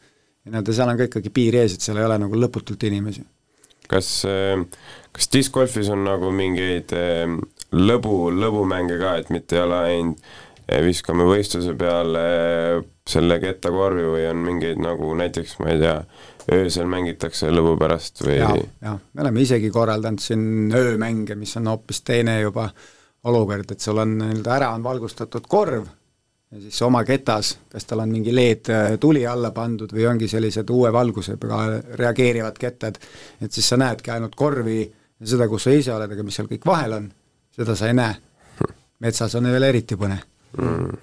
nii-öelda 0.49 0.75
seal 0.75 0.91
on 0.91 0.99
ka 0.99 1.07
ikkagi 1.09 1.31
piir 1.33 1.57
ees, 1.61 1.75
et 1.75 1.85
seal 1.85 1.99
ei 2.01 2.07
ole 2.07 2.17
nagu 2.23 2.39
lõputult 2.39 2.83
inimesi. 2.87 3.23
kas, 3.91 4.09
äh, 4.29 4.61
kas 5.11 5.27
discgolfis 5.33 5.89
on 5.91 6.05
nagu 6.07 6.31
mingeid 6.33 6.93
äh, 6.95 7.27
lõbu, 7.75 8.31
lõbumänge 8.33 8.97
ka, 9.01 9.17
et 9.21 9.29
mitte 9.33 9.59
ei 9.59 9.65
ole 9.65 9.81
ainult 9.89 10.23
äh, 10.71 10.81
viskame 10.85 11.27
võistluse 11.27 11.75
peale 11.77 12.25
selle 13.11 13.39
kettakorvi 13.43 14.07
või 14.07 14.25
on 14.29 14.45
mingeid 14.45 14.81
nagu 14.81 15.11
näiteks, 15.19 15.57
ma 15.59 15.73
ei 15.73 15.81
tea, 15.81 15.97
öösel 16.55 16.89
mängitakse 16.89 17.51
lõbu 17.51 17.75
pärast 17.81 18.23
või? 18.25 18.39
jaa, 18.39 18.55
jaa, 18.81 18.97
me 19.13 19.25
oleme 19.25 19.45
isegi 19.45 19.69
korraldanud 19.73 20.23
siin 20.23 20.73
öömänge, 20.73 21.35
mis 21.37 21.53
on 21.59 21.69
hoopis 21.73 22.01
teine 22.07 22.39
juba, 22.41 22.69
olukord, 23.29 23.75
et 23.75 23.83
sul 23.83 24.01
on 24.01 24.17
nii-öelda 24.17 24.55
ära 24.57 24.71
on 24.73 24.85
valgustatud 24.85 25.45
korv 25.51 25.89
ja 26.51 26.61
siis 26.61 26.81
oma 26.83 27.03
ketas, 27.07 27.53
kas 27.71 27.85
tal 27.87 28.03
on 28.03 28.11
mingi 28.11 28.33
LED 28.35 28.71
tuli 28.99 29.23
alla 29.27 29.53
pandud 29.55 29.93
või 29.95 30.07
ongi 30.09 30.27
sellised 30.27 30.69
uue 30.69 30.91
valgusega 30.93 31.61
reageerivad 31.99 32.57
kettad, 32.59 32.97
et 33.41 33.51
siis 33.51 33.69
sa 33.71 33.79
näedki 33.79 34.11
ainult 34.11 34.35
korvi 34.35 34.81
ja 34.83 35.31
seda, 35.35 35.47
kus 35.47 35.67
sa 35.67 35.75
ise 35.75 35.93
oled, 35.95 36.11
aga 36.11 36.25
mis 36.25 36.39
seal 36.39 36.49
kõik 36.49 36.67
vahel 36.67 36.97
on, 36.97 37.07
seda 37.55 37.77
sa 37.77 37.87
ei 37.91 37.97
näe. 37.97 38.19
metsas 39.01 39.33
on 39.35 39.47
veel 39.49 39.63
eriti 39.69 39.97
põnev. 39.97 40.27
Mm.. 40.51 40.97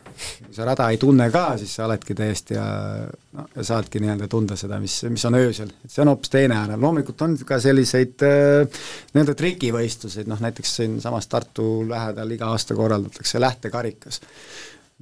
kui 0.45 0.53
sa 0.53 0.67
rada 0.69 0.91
ei 0.93 0.99
tunne 1.01 1.31
ka, 1.33 1.55
siis 1.57 1.71
sa 1.79 1.87
oledki 1.87 2.13
täiesti 2.15 2.53
ja 2.53 2.67
noh, 3.09 3.47
ja 3.57 3.63
saadki 3.65 4.03
nii-öelda 4.03 4.27
tunda 4.29 4.59
seda, 4.61 4.77
mis, 4.83 4.99
mis 5.09 5.25
on 5.25 5.39
öösel, 5.39 5.71
et 5.87 5.95
see 5.95 6.03
on 6.05 6.11
hoopis 6.13 6.35
teine 6.35 6.59
ära, 6.59 6.77
loomulikult 6.77 7.25
on 7.25 7.37
ka 7.49 7.57
selliseid 7.65 8.27
äh, 8.29 8.83
nii-öelda 9.15 9.33
trikivõistluseid, 9.41 10.29
noh 10.29 10.43
näiteks 10.45 10.75
siinsamas 10.83 11.31
Tartu 11.33 11.65
lähedal 11.89 12.37
iga 12.37 12.51
aasta 12.53 12.77
korraldatakse 12.77 13.41
lähtekarikas. 13.41 14.21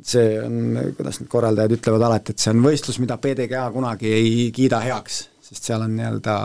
See 0.02 0.34
on, 0.42 0.58
kuidas 0.96 1.20
need 1.20 1.30
korraldajad 1.32 1.78
ütlevad 1.78 2.08
alati, 2.08 2.34
et 2.34 2.42
see 2.42 2.52
on 2.52 2.60
võistlus, 2.64 3.00
mida 3.00 3.16
PDGA 3.22 3.64
kunagi 3.72 4.12
ei 4.12 4.50
kiida 4.54 4.82
heaks, 4.84 5.22
sest 5.46 5.70
seal 5.70 5.86
on 5.86 5.96
nii-öelda 5.96 6.36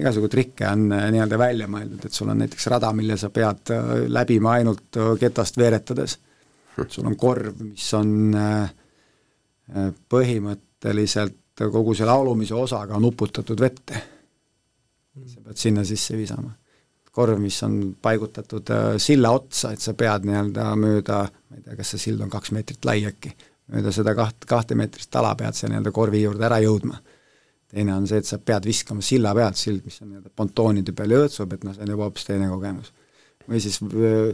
igasugu 0.00 0.30
trikke 0.32 0.68
on 0.70 0.88
äh, 0.96 1.06
nii-öelda 1.12 1.38
välja 1.38 1.68
mõeldud, 1.68 2.06
et 2.06 2.16
sul 2.16 2.30
on 2.32 2.40
näiteks 2.40 2.70
rada, 2.72 2.92
mille 2.96 3.18
sa 3.20 3.28
pead 3.34 3.74
äh, 3.74 3.94
läbima 4.08 4.56
ainult 4.60 5.00
ketast 5.20 5.60
veeretades 5.60 6.18
sul 6.88 7.06
on 7.06 7.16
korv, 7.16 7.60
mis 7.64 7.88
on 7.98 8.34
äh, 8.34 8.62
äh, 9.76 9.90
põhimõtteliselt 10.08 11.36
kogu 11.60 11.94
selle 11.96 12.14
alumise 12.14 12.56
osaga 12.56 12.96
on 12.96 13.04
uputatud 13.10 13.60
vette. 13.60 14.02
sa 15.26 15.40
pead 15.44 15.56
sinna 15.56 15.84
sisse 15.84 16.16
visama. 16.16 16.52
Korv, 17.14 17.38
mis 17.42 17.58
on 17.66 17.78
paigutatud 18.02 18.70
äh, 18.74 18.88
silla 19.02 19.32
otsa, 19.34 19.72
et 19.74 19.82
sa 19.82 19.94
pead 19.98 20.26
nii-öelda 20.28 20.66
mööda, 20.78 21.22
ma 21.50 21.58
ei 21.58 21.64
tea, 21.64 21.78
kas 21.80 21.94
see 21.94 22.04
sild 22.06 22.22
on 22.24 22.30
kaks 22.32 22.52
meetrit 22.54 22.86
lai 22.86 23.00
äkki, 23.08 23.32
mööda 23.74 23.92
seda 23.94 24.14
kaht, 24.18 24.46
kahtemeetrist 24.50 25.18
ala 25.18 25.32
pead 25.38 25.58
sa 25.58 25.70
nii-öelda 25.70 25.92
korvi 25.94 26.22
juurde 26.22 26.46
ära 26.46 26.60
jõudma. 26.62 27.00
teine 27.70 27.94
on 27.94 28.06
see, 28.10 28.18
et 28.18 28.26
sa 28.26 28.38
pead 28.42 28.64
viskama 28.66 29.02
silla 29.02 29.34
pealt, 29.34 29.58
sild, 29.58 29.84
mis 29.84 30.00
on 30.02 30.10
nii-öelda 30.10 30.32
pontoonide 30.36 30.94
peal 30.96 31.12
jõõtsub, 31.16 31.52
et 31.54 31.66
noh, 31.66 31.74
see 31.74 31.86
on 31.86 31.92
juba 31.94 32.08
hoopis 32.08 32.26
teine 32.26 32.48
kogemus. 32.50 32.92
või 33.50 33.60
siis 33.60 33.80
öö, 33.82 34.32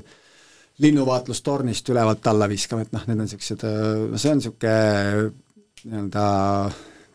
linnuvaatlustornist 0.84 1.88
ülevalt 1.88 2.26
alla 2.26 2.48
viskama, 2.48 2.84
et 2.84 2.92
noh, 2.92 3.04
need 3.06 3.20
on 3.20 3.24
niisugused, 3.24 3.64
no 4.12 4.20
see 4.20 4.32
on 4.32 4.40
niisugune 4.42 5.32
nii-öelda 5.86 6.26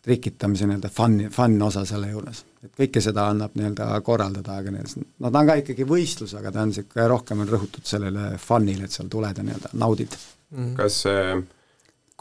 trikitamise 0.01 0.70
nii-öelda 0.70 0.89
fun, 0.89 1.20
fun 1.34 1.62
osa 1.62 1.86
selle 1.86 2.09
juures. 2.14 2.45
Et 2.66 2.74
kõike 2.78 3.01
seda 3.03 3.26
annab 3.32 3.55
nii-öelda 3.57 3.88
korraldada, 4.05 4.59
aga 4.62 4.74
nii-öelda, 4.74 5.05
no 5.20 5.32
ta 5.32 5.41
on 5.41 5.49
ka 5.49 5.55
ikkagi 5.64 5.88
võistlus, 5.89 6.36
aga 6.38 6.51
ta 6.53 6.66
on 6.66 6.74
niisugune, 6.74 7.07
rohkem 7.09 7.41
on 7.43 7.49
rõhutud 7.49 7.88
sellele 7.89 8.36
fun'ile, 8.41 8.86
et 8.86 8.97
seal 8.97 9.09
tuled 9.12 9.41
ja 9.41 9.47
nii-öelda 9.47 9.74
naudid 9.82 10.18
mm. 10.18 10.57
-hmm. 10.57 10.76
kas 10.78 11.01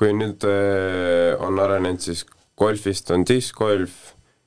kui 0.01 0.15
nüüd 0.17 0.47
on 1.45 1.61
arenenud 1.61 2.01
siis 2.01 2.25
golfist 2.61 3.11
on 3.15 3.25
diskgolf, 3.29 3.93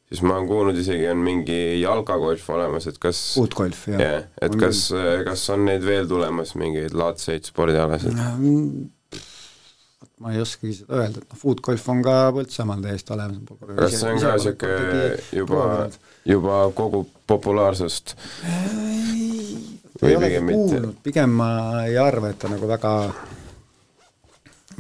siis 0.10 0.22
ma 0.26 0.38
olen 0.38 0.48
kuulnud 0.50 0.78
isegi 0.78 1.08
on 1.10 1.22
mingi 1.26 1.60
jalkagolf 1.82 2.50
olemas, 2.54 2.88
et 2.89 3.00
kas 3.02 3.22
uudgolf, 3.41 3.88
jah 3.94 4.02
yeah,. 4.02 4.28
et 4.41 4.54
on 4.54 4.66
kas, 4.66 4.88
kas 5.30 5.46
on 5.54 5.66
neid 5.70 5.86
veel 5.86 6.10
tulemas, 6.10 6.56
mingeid 6.60 6.98
laadseid 6.98 7.50
spordialasid? 7.50 8.18
Ma 10.24 10.34
ei 10.34 10.41
oskagi 10.43 10.78
seda 10.80 11.01
öelda, 11.01 11.21
et 11.21 11.34
noh, 11.34 11.39
foodgolf 11.39 11.88
on 11.93 12.01
ka 12.05 12.15
Põltsamaal 12.38 12.84
täiesti 12.86 13.15
olemas. 13.15 13.61
kas 13.78 13.99
see 13.99 14.09
on 14.09 14.21
ka 14.24 14.34
niisugune 14.38 15.05
juba, 15.39 15.69
juba 16.34 16.59
kogub 16.76 17.13
populaarsust? 17.28 18.15
ei 20.03 20.17
olegi 20.17 20.43
kuulnud, 20.47 20.99
pigem 21.03 21.39
ma 21.39 21.49
ei 21.86 21.97
arva, 21.99 22.34
et 22.34 22.39
ta 22.39 22.51
nagu 22.51 22.67
väga, 22.67 22.93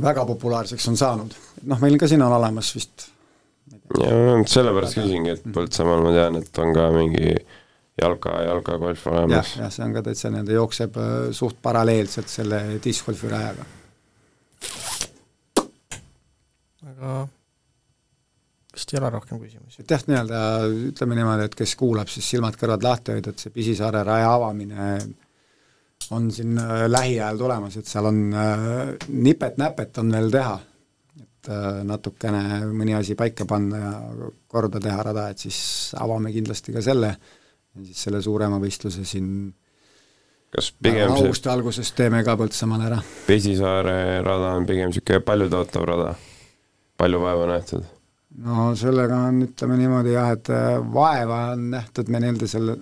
väga 0.03 0.27
populaarseks 0.33 0.91
on 0.91 0.99
saanud. 0.99 1.41
noh, 1.63 1.83
meil 1.83 1.99
ka 1.99 2.11
siin 2.11 2.23
on 2.25 2.39
olemas 2.39 2.75
vist 2.75 3.11
ja 3.99 4.13
sellepärast 4.49 4.97
küsingi, 4.97 5.35
et 5.37 5.51
Põltsamaal 5.53 6.01
ma 6.05 6.15
tean, 6.15 6.39
et 6.39 6.59
on 6.61 6.73
ka 6.75 6.87
mingi 6.95 7.35
jalka, 8.01 8.35
jalkagolf 8.47 9.07
olemas. 9.11 9.53
jah, 9.53 9.65
jah, 9.65 9.71
see 9.73 9.85
on 9.85 9.95
ka 9.95 10.03
täitsa 10.07 10.31
nii-öelda 10.33 10.57
jookseb 10.57 10.99
äh, 10.99 11.13
suht 11.35 11.59
paralleelselt 11.61 12.31
selle 12.31 12.63
diskgolfi 12.83 13.31
rajaga. 13.31 13.67
Aga 16.93 17.15
vist 18.73 18.93
ei 18.93 18.99
ole 18.99 19.11
rohkem 19.13 19.41
küsimusi. 19.41 19.83
et 19.83 19.91
jah, 19.91 20.05
nii-öelda 20.09 20.39
ütleme 20.91 21.17
niimoodi, 21.19 21.49
et 21.49 21.57
kes 21.57 21.75
kuulab, 21.79 22.09
siis 22.09 22.29
silmad-kõrvad 22.33 22.85
lahti 22.85 23.17
hoida, 23.17 23.33
et 23.33 23.43
see 23.43 23.53
Pisisaare 23.53 24.03
raja 24.07 24.33
avamine 24.33 24.89
on 26.11 26.29
siin 26.31 26.57
äh, 26.57 26.85
lähiajal 26.87 27.37
tulemas, 27.39 27.77
et 27.77 27.89
seal 27.89 28.09
on 28.09 28.23
äh, 28.33 28.77
nipet-näpet 29.07 30.01
on 30.01 30.11
veel 30.11 30.31
teha 30.33 30.59
et 31.21 31.51
äh, 31.51 31.81
natukene 31.87 32.63
mõni 32.71 32.95
asi 32.97 33.15
paika 33.19 33.45
panna 33.49 33.79
ja 33.79 33.93
korda 34.47 34.79
teha 34.83 35.03
rada, 35.09 35.27
et 35.31 35.43
siis 35.43 35.57
avame 35.99 36.31
kindlasti 36.31 36.75
ka 36.75 36.83
selle 36.83 37.13
ja 37.13 37.85
siis 37.85 38.05
selle 38.07 38.21
suurema 38.23 38.59
võistluse 38.63 39.05
siin 39.07 39.51
kas 40.53 40.69
pigem 40.77 41.09
see 41.09 41.25
augusti 41.25 41.49
alguses 41.49 41.91
teeme 41.97 42.21
ka 42.23 42.37
Põltsamaal 42.39 42.85
ära. 42.87 42.99
Pesisaare 43.27 44.21
rada 44.23 44.53
on 44.59 44.67
pigem 44.69 44.91
niisugune 44.91 45.23
paljutootav 45.25 45.87
rada, 45.89 46.13
palju 46.97 47.21
vaeva 47.21 47.49
nähtud? 47.55 47.85
no 48.41 48.71
sellega 48.77 49.19
on, 49.29 49.43
ütleme 49.47 49.77
niimoodi 49.77 50.15
jah, 50.15 50.31
et 50.37 50.49
äh, 50.53 50.77
vaeva 50.93 51.39
on 51.53 51.69
nähtud 51.73 52.09
me 52.09 52.21
nii-öelda 52.23 52.49
selle, 52.49 52.77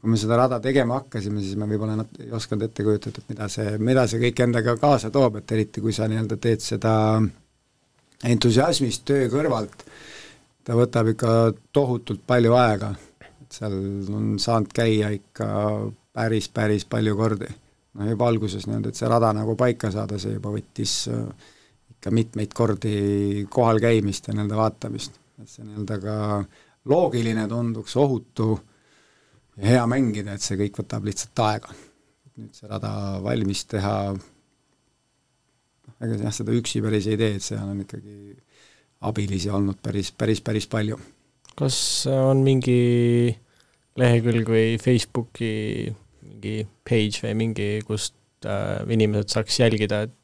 kui 0.00 0.10
me 0.10 0.18
seda 0.20 0.38
rada 0.40 0.58
tegema 0.62 1.00
hakkasime, 1.00 1.42
siis 1.44 1.58
me 1.60 1.68
võib-olla 1.70 1.98
nat-, 2.00 2.16
ei 2.24 2.32
osanud 2.34 2.66
ette 2.66 2.86
kujutada, 2.86 3.22
et 3.22 3.34
mida 3.34 3.50
see, 3.52 3.76
mida 3.90 4.06
see 4.10 4.22
kõik 4.24 4.42
endaga 4.46 4.74
kaasa 4.80 5.12
toob, 5.14 5.38
et 5.40 5.54
eriti 5.54 5.84
kui 5.84 5.94
sa 5.96 6.08
nii-öelda 6.10 6.40
teed 6.42 6.64
seda 6.64 6.94
entusiasmist 8.30 9.06
töö 9.08 9.30
kõrvalt, 9.32 9.86
ta 10.66 10.76
võtab 10.76 11.14
ikka 11.14 11.36
tohutult 11.72 12.26
palju 12.26 12.56
aega, 12.58 12.92
et 13.22 13.60
seal 13.60 13.78
on 14.16 14.34
saanud 14.42 14.74
käia 14.74 15.12
ikka 15.14 15.48
päris, 16.16 16.50
päris 16.52 16.84
palju 16.84 17.16
kordi. 17.16 17.48
noh, 17.94 18.06
juba 18.06 18.26
alguses 18.30 18.66
nii-öelda, 18.66 18.90
et 18.90 18.98
see 18.98 19.08
rada 19.10 19.32
nagu 19.34 19.56
paika 19.58 19.90
saada, 19.94 20.18
see 20.18 20.34
juba 20.34 20.52
võttis 20.54 21.04
äh, 21.10 21.56
ikka 22.00 22.10
mitmeid 22.16 22.54
kordi 22.56 23.44
kohal 23.52 23.76
käimist 23.82 24.30
ja 24.30 24.32
nii-öelda 24.32 24.56
vaatamist, 24.56 25.18
et 25.36 25.50
see 25.52 25.66
nii-öelda 25.66 25.98
ka 26.00 26.16
loogiline 26.88 27.44
tunduks, 27.48 27.96
ohutu 28.00 28.54
ja 29.60 29.74
hea 29.74 29.86
mängida, 29.90 30.32
et 30.32 30.44
see 30.44 30.56
kõik 30.62 30.80
võtab 30.80 31.04
lihtsalt 31.04 31.44
aega. 31.44 31.74
nüüd 32.40 32.56
see 32.56 32.70
rada 32.70 32.90
valmis 33.20 33.66
teha 33.68 33.94
ega 36.00 36.16
jah, 36.22 36.32
seda 36.32 36.54
üksi 36.56 36.80
päris 36.80 37.08
ei 37.10 37.18
tee, 37.20 37.34
et 37.36 37.44
seal 37.44 37.68
on 37.68 37.82
ikkagi 37.84 38.32
abilisi 39.04 39.50
olnud 39.52 39.76
päris, 39.84 40.08
päris, 40.16 40.40
päris 40.40 40.68
palju. 40.72 40.96
kas 41.60 41.76
on 42.08 42.40
mingi 42.46 43.34
lehekülg 44.00 44.48
või 44.48 44.78
Facebooki 44.80 45.52
mingi 46.24 46.64
page 46.88 47.26
või 47.26 47.34
mingi, 47.42 47.68
kust 47.84 48.48
äh, 48.48 48.80
inimesed 48.88 49.36
saaks 49.36 49.60
jälgida, 49.60 50.06
et 50.08 50.16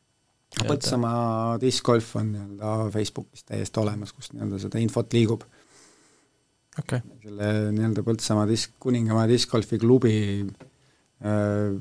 Põltsamaa 0.56 1.58
discgolf 1.60 2.14
on 2.16 2.30
nii-öelda 2.32 2.90
Facebookis 2.94 3.44
täiesti 3.44 3.80
olemas, 3.82 4.12
kus 4.14 4.30
nii-öelda 4.32 4.60
seda 4.62 4.80
infot 4.80 5.12
liigub 5.12 5.42
okay.. 6.78 7.02
selle 7.24 7.50
nii-öelda 7.74 8.04
Põltsamaa 8.06 8.46
disk, 8.48 8.76
Kuningamaa 8.80 9.26
discgolfi 9.28 9.78
klubi 9.82 10.16
äh, 10.46 11.76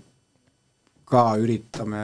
ka 1.05 1.23
üritame 1.39 2.03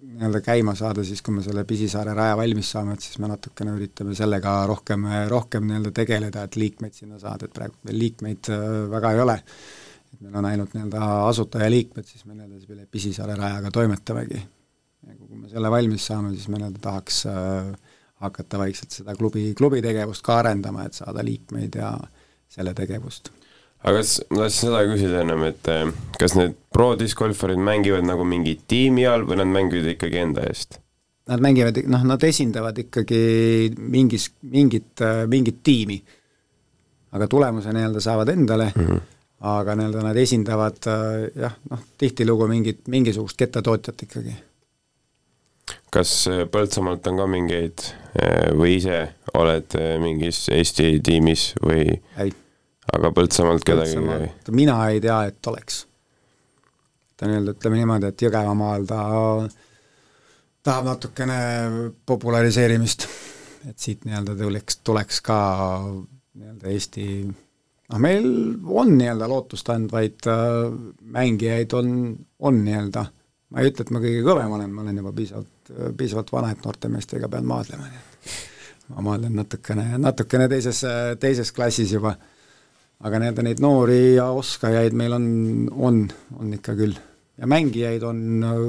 nii-öelda 0.00 0.40
käima 0.44 0.74
saada, 0.78 1.04
siis 1.04 1.20
kui 1.22 1.34
me 1.36 1.42
selle 1.44 1.64
Pisisaare 1.68 2.14
raja 2.16 2.36
valmis 2.38 2.70
saame, 2.72 2.94
et 2.96 3.04
siis 3.04 3.18
me 3.22 3.28
natukene 3.30 3.74
üritame 3.76 4.14
sellega 4.16 4.54
rohkem, 4.70 5.04
rohkem 5.30 5.66
nii-öelda 5.68 5.92
tegeleda, 5.96 6.46
et 6.46 6.56
liikmeid 6.60 6.96
sinna 6.96 7.20
saada, 7.20 7.46
et 7.46 7.56
praegu 7.56 7.76
veel 7.86 8.00
liikmeid 8.06 8.50
äh, 8.54 8.64
väga 8.94 9.14
ei 9.16 9.24
ole. 9.26 9.36
et 10.10 10.22
meil 10.24 10.40
on 10.40 10.48
ainult 10.48 10.72
nii-öelda 10.74 11.10
asutajaliikmed, 11.28 12.06
siis 12.06 12.24
me 12.24 12.34
nii-öelda 12.38 12.64
selle 12.66 12.88
Pisisaare 12.90 13.36
rajaga 13.38 13.70
toimetamegi. 13.74 14.42
Ja 15.06 15.16
kui 15.16 15.36
me 15.36 15.48
selle 15.48 15.70
valmis 15.72 16.06
saame, 16.06 16.34
siis 16.36 16.48
me 16.48 16.60
nii-öelda 16.60 16.82
tahaks 16.84 17.24
äh, 17.30 17.72
hakata 18.20 18.58
vaikselt 18.60 18.92
seda 19.00 19.16
klubi, 19.16 19.50
klubi 19.58 19.82
tegevust 19.84 20.24
ka 20.26 20.40
arendama, 20.42 20.86
et 20.86 20.98
saada 20.98 21.24
liikmeid 21.24 21.78
ja 21.80 21.94
selle 22.50 22.74
tegevust 22.76 23.30
aga 23.80 24.00
kas, 24.00 24.18
ma 24.28 24.44
tahtsin 24.44 24.68
seda 24.68 24.82
küsida 24.88 25.22
ennem, 25.24 25.46
et 25.48 25.70
eh, 25.72 25.90
kas 26.20 26.36
need 26.36 26.56
pro 26.74 26.92
discgolfarid 27.00 27.60
mängivad 27.64 28.04
nagu 28.06 28.26
mingi 28.28 28.58
tiimi 28.68 29.06
all 29.08 29.24
või 29.28 29.40
nad 29.40 29.52
mängivad 29.52 29.94
ikkagi 29.94 30.20
enda 30.20 30.44
eest? 30.48 30.80
Nad 31.30 31.42
mängivad, 31.44 31.78
noh, 31.88 32.04
nad 32.08 32.24
esindavad 32.26 32.78
ikkagi 32.80 33.20
mingis, 33.78 34.30
mingit, 34.50 35.04
mingit 35.30 35.62
tiimi. 35.64 36.00
aga 37.10 37.26
tulemuse 37.26 37.72
nii-öelda 37.74 38.00
saavad 38.00 38.28
endale 38.30 38.68
mm, 38.70 38.86
-hmm. 38.86 39.00
aga 39.50 39.74
nii-öelda 39.74 40.02
nad 40.04 40.16
esindavad 40.16 40.78
jah, 41.34 41.56
noh, 41.70 41.80
tihtilugu 41.98 42.46
mingit, 42.46 42.86
mingisugust 42.88 43.36
kettatootjat 43.36 44.02
ikkagi. 44.02 44.34
Kas 45.94 46.12
eh, 46.30 46.44
Põltsamaalt 46.50 47.06
on 47.10 47.22
ka 47.22 47.26
mingeid 47.30 47.86
eh, 48.14 48.50
või 48.56 48.76
ise 48.78 49.02
oled 49.38 49.76
mingis 50.02 50.48
Eesti 50.54 50.96
tiimis 51.06 51.52
või? 51.62 51.86
ei 52.18 52.32
aga 52.96 53.10
Põltsamaalt 53.14 53.66
kedagi 53.66 53.96
ei 53.96 54.06
käi? 54.06 54.30
mina 54.56 54.76
ei 54.90 55.00
tea, 55.02 55.22
et 55.30 55.50
oleks. 55.50 55.84
ta 57.16 57.28
nii-öelda 57.28 57.54
ütleme 57.56 57.80
niimoodi, 57.80 58.10
et 58.10 58.24
Jõgevamaal 58.24 58.86
ta 58.88 59.02
tahab 60.66 60.88
natukene 60.88 61.38
populariseerimist, 62.06 63.06
et 63.70 63.78
siit 63.78 64.04
nii-öelda 64.08 64.36
tuleks, 64.40 64.80
tuleks 64.86 65.22
ka 65.24 65.38
nii-öelda 65.84 66.74
Eesti 66.74 67.06
noh, 67.28 68.02
meil 68.02 68.26
on 68.64 68.96
nii-öelda 68.98 69.30
lootustandvaid 69.30 70.28
äh, 70.30 70.74
mängijaid, 71.18 71.78
on, 71.78 71.94
on 72.38 72.60
nii-öelda, 72.66 73.06
ma 73.50 73.62
ei 73.62 73.72
ütle, 73.72 73.86
et 73.86 73.94
ma 73.94 74.02
kõige 74.02 74.26
kõvem 74.26 74.58
olen, 74.58 74.74
ma 74.74 74.86
olen 74.86 75.02
juba 75.02 75.14
piisavalt, 75.16 75.54
piisavalt 75.96 76.32
vana, 76.32 76.50
et 76.52 76.64
noorte 76.64 76.90
meestega 76.92 77.28
pean 77.28 77.46
maadlema, 77.48 77.86
nii 77.88 78.00
et 78.00 78.36
ma 78.90 79.04
maadlen 79.06 79.36
natukene, 79.38 79.86
natukene 80.02 80.48
teises, 80.50 80.82
teises 81.22 81.52
klassis 81.54 81.92
juba. 81.92 82.16
aga 83.00 83.18
nii-öelda 83.18 83.42
neid 83.42 83.60
noori 83.64 84.16
ja 84.16 84.26
oskajaid 84.36 84.92
meil 84.92 85.14
on, 85.16 85.26
on, 85.72 86.02
on 86.36 86.52
ikka 86.54 86.74
küll. 86.76 86.98
ja 87.38 87.46
mängijaid 87.46 88.02
on 88.02 88.44
äh, 88.44 88.60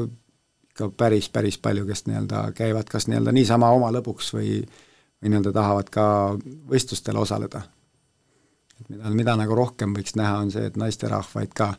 ikka 0.69 0.89
päris, 0.97 1.29
päris 1.29 1.57
palju, 1.57 1.85
kes 1.85 2.05
nii-öelda 2.07 2.51
käivad 2.55 2.89
kas 2.89 3.07
nii-öelda 3.07 3.31
niisama 3.35 3.69
oma 3.75 3.91
lõbuks 3.91 4.33
või 4.37 4.61
või 5.21 5.29
nii-öelda 5.29 5.51
tahavad 5.53 5.89
ka 5.93 6.03
võistlustel 6.69 7.17
osaleda 7.17 7.61
et 8.81 8.89
mida, 8.89 9.13
mida 9.13 9.37
nagu 9.39 9.55
rohkem 9.57 9.93
võiks 9.95 10.15
näha, 10.17 10.39
on 10.41 10.51
see, 10.53 10.65
et 10.69 10.77
naisterahvaid 10.79 11.53
ka 11.57 11.73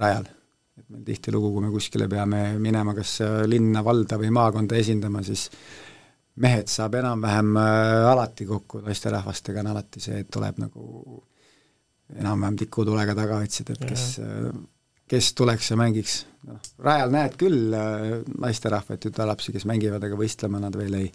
rajal. 0.00 0.28
Et 0.78 0.86
meil 0.94 1.04
tihtilugu, 1.06 1.52
kui 1.52 1.66
me 1.66 1.74
kuskile 1.74 2.08
peame 2.10 2.42
minema 2.62 2.94
kas 2.96 3.18
linna, 3.50 3.82
valda 3.84 4.18
või 4.20 4.32
maakonda 4.34 4.78
esindama, 4.78 5.22
siis 5.26 5.48
mehed 6.42 6.70
saab 6.70 6.98
enam-vähem 7.00 7.56
äh, 7.58 8.08
alati 8.12 8.46
kokku, 8.48 8.82
naisterahvastega 8.86 9.62
on 9.62 9.72
alati 9.72 10.02
see, 10.02 10.22
et 10.22 10.30
tuleb 10.32 10.60
nagu 10.62 11.22
enam-vähem 12.18 12.58
tikutulega 12.64 13.14
taga 13.18 13.40
otsida, 13.44 13.74
et 13.74 13.88
kes, 13.88 14.04
äh, 14.24 14.52
kes 15.10 15.32
tuleks 15.38 15.72
ja 15.72 15.80
mängiks. 15.80 16.20
noh, 16.48 16.60
rajal 16.84 17.12
näed 17.14 17.34
küll 17.40 17.74
äh, 17.74 18.20
naisterahvaid, 18.38 19.02
tütarlapsi, 19.02 19.54
kes 19.56 19.66
mängivad, 19.68 20.04
aga 20.04 20.20
võistlema 20.20 20.62
nad 20.62 20.78
veel 20.78 21.02
ei 21.02 21.10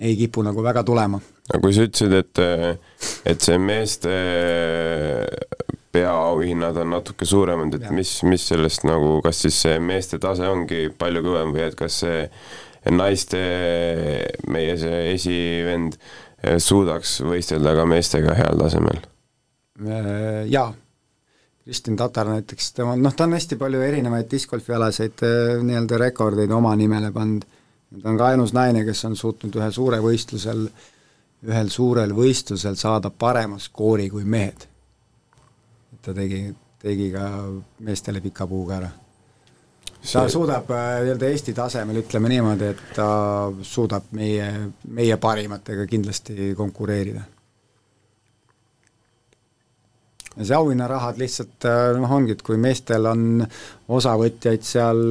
ei 0.00 0.14
kipu 0.16 0.40
nagu 0.40 0.62
väga 0.64 0.80
tulema. 0.86 1.18
aga 1.50 1.58
kui 1.60 1.74
sa 1.76 1.84
ütlesid, 1.84 2.14
et, 2.16 2.40
et 3.28 3.42
see 3.44 3.58
meeste 3.60 4.12
peaauhinnad 5.92 6.76
on 6.82 6.92
natuke 6.94 7.26
suuremad, 7.26 7.74
et 7.78 7.90
mis, 7.94 8.12
mis 8.26 8.44
sellest 8.52 8.84
nagu, 8.86 9.18
kas 9.24 9.42
siis 9.44 9.60
see 9.64 9.78
meeste 9.82 10.20
tase 10.22 10.46
ongi 10.48 10.88
palju 10.98 11.22
kõvem 11.26 11.54
või 11.56 11.64
et 11.66 11.78
kas 11.78 12.02
see 12.04 12.24
naiste, 12.94 13.40
meie 14.48 14.76
see 14.80 15.00
esivend 15.14 15.98
suudaks 16.62 17.18
võistelda 17.26 17.74
ka 17.76 17.88
meestega 17.90 18.36
heal 18.38 18.60
tasemel? 18.62 19.02
Äh, 19.80 20.46
jaa, 20.52 20.70
Kristin 21.64 21.98
Tatar 21.98 22.30
näiteks, 22.30 22.72
tema, 22.76 22.94
noh, 22.96 23.12
ta 23.16 23.26
on 23.26 23.36
hästi 23.36 23.58
palju 23.60 23.82
erinevaid 23.84 24.30
discgolfialaseid 24.30 25.24
äh, 25.26 25.56
nii-öelda 25.64 26.00
rekordeid 26.06 26.54
oma 26.56 26.72
nimele 26.78 27.12
pannud 27.12 27.48
ta 27.98 28.08
on 28.08 28.18
ka 28.18 28.30
ainus 28.30 28.54
naine, 28.54 28.84
kes 28.86 29.04
on 29.08 29.16
suutnud 29.18 29.56
ühe 29.58 29.70
suure 29.74 29.98
võistlusel, 30.04 30.66
ühel 31.46 31.70
suurel 31.72 32.14
võistlusel 32.14 32.78
saada 32.78 33.10
parema 33.10 33.58
skoori 33.58 34.08
kui 34.12 34.24
mehed. 34.24 34.66
Ta 36.02 36.14
tegi, 36.16 36.42
tegi 36.80 37.10
ka 37.12 37.24
meestele 37.86 38.20
pika 38.24 38.46
puuga 38.50 38.76
ära. 38.80 38.90
ta 38.90 40.02
See... 40.02 40.28
suudab 40.32 40.70
äh, 40.72 41.00
nii-öelda 41.04 41.28
Eesti 41.28 41.54
tasemel, 41.56 42.00
ütleme 42.02 42.30
niimoodi, 42.32 42.70
et 42.74 42.94
ta 42.96 43.08
suudab 43.62 44.12
meie, 44.16 44.48
meie 44.88 45.16
parimatega 45.16 45.86
kindlasti 45.90 46.54
konkureerida. 46.56 47.26
ja 50.36 50.46
see 50.46 50.56
auhinnarahad 50.56 51.18
lihtsalt 51.20 51.68
äh, 51.68 51.90
noh, 51.98 52.16
ongi, 52.16 52.38
et 52.38 52.42
kui 52.46 52.56
meestel 52.56 53.06
on 53.10 53.44
osavõtjaid 53.88 54.64
seal 54.64 55.04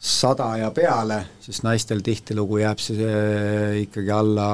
sada 0.00 0.54
ja 0.56 0.70
peale, 0.70 1.24
siis 1.40 1.62
naistel 1.62 2.00
tihtilugu 2.04 2.62
jääb 2.62 2.80
see 2.80 3.82
ikkagi 3.82 4.10
alla 4.14 4.48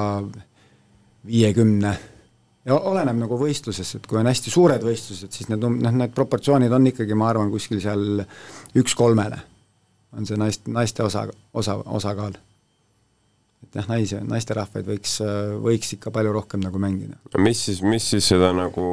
viiekümne. 1.27 1.93
Ja 2.67 2.77
oleneb 2.91 3.19
nagu 3.21 3.37
võistlusest, 3.39 3.99
et 3.99 4.09
kui 4.09 4.19
on 4.19 4.27
hästi 4.27 4.51
suured 4.53 4.83
võistlused, 4.83 5.31
siis 5.33 5.49
need, 5.51 5.63
noh, 5.63 5.95
need 6.01 6.13
proportsioonid 6.15 6.73
on 6.75 6.89
ikkagi, 6.91 7.15
ma 7.17 7.29
arvan, 7.31 7.51
kuskil 7.53 7.81
seal 7.83 8.23
üks 8.77 8.95
kolmele. 8.97 9.39
on 10.17 10.25
see 10.25 10.37
naist, 10.39 10.67
naiste 10.71 11.03
osa, 11.03 11.27
osa, 11.53 11.77
osakaal. 11.99 12.37
et 13.63 13.75
jah, 13.79 13.87
naisi, 13.89 14.19
naisterahvaid 14.23 14.87
võiks, 14.87 15.19
võiks 15.63 15.93
ikka 15.97 16.11
palju 16.11 16.33
rohkem 16.35 16.63
nagu 16.63 16.79
mängida. 16.79 17.19
mis 17.37 17.65
siis, 17.69 17.81
mis 17.81 18.09
siis 18.15 18.27
seda 18.33 18.53
nagu, 18.55 18.87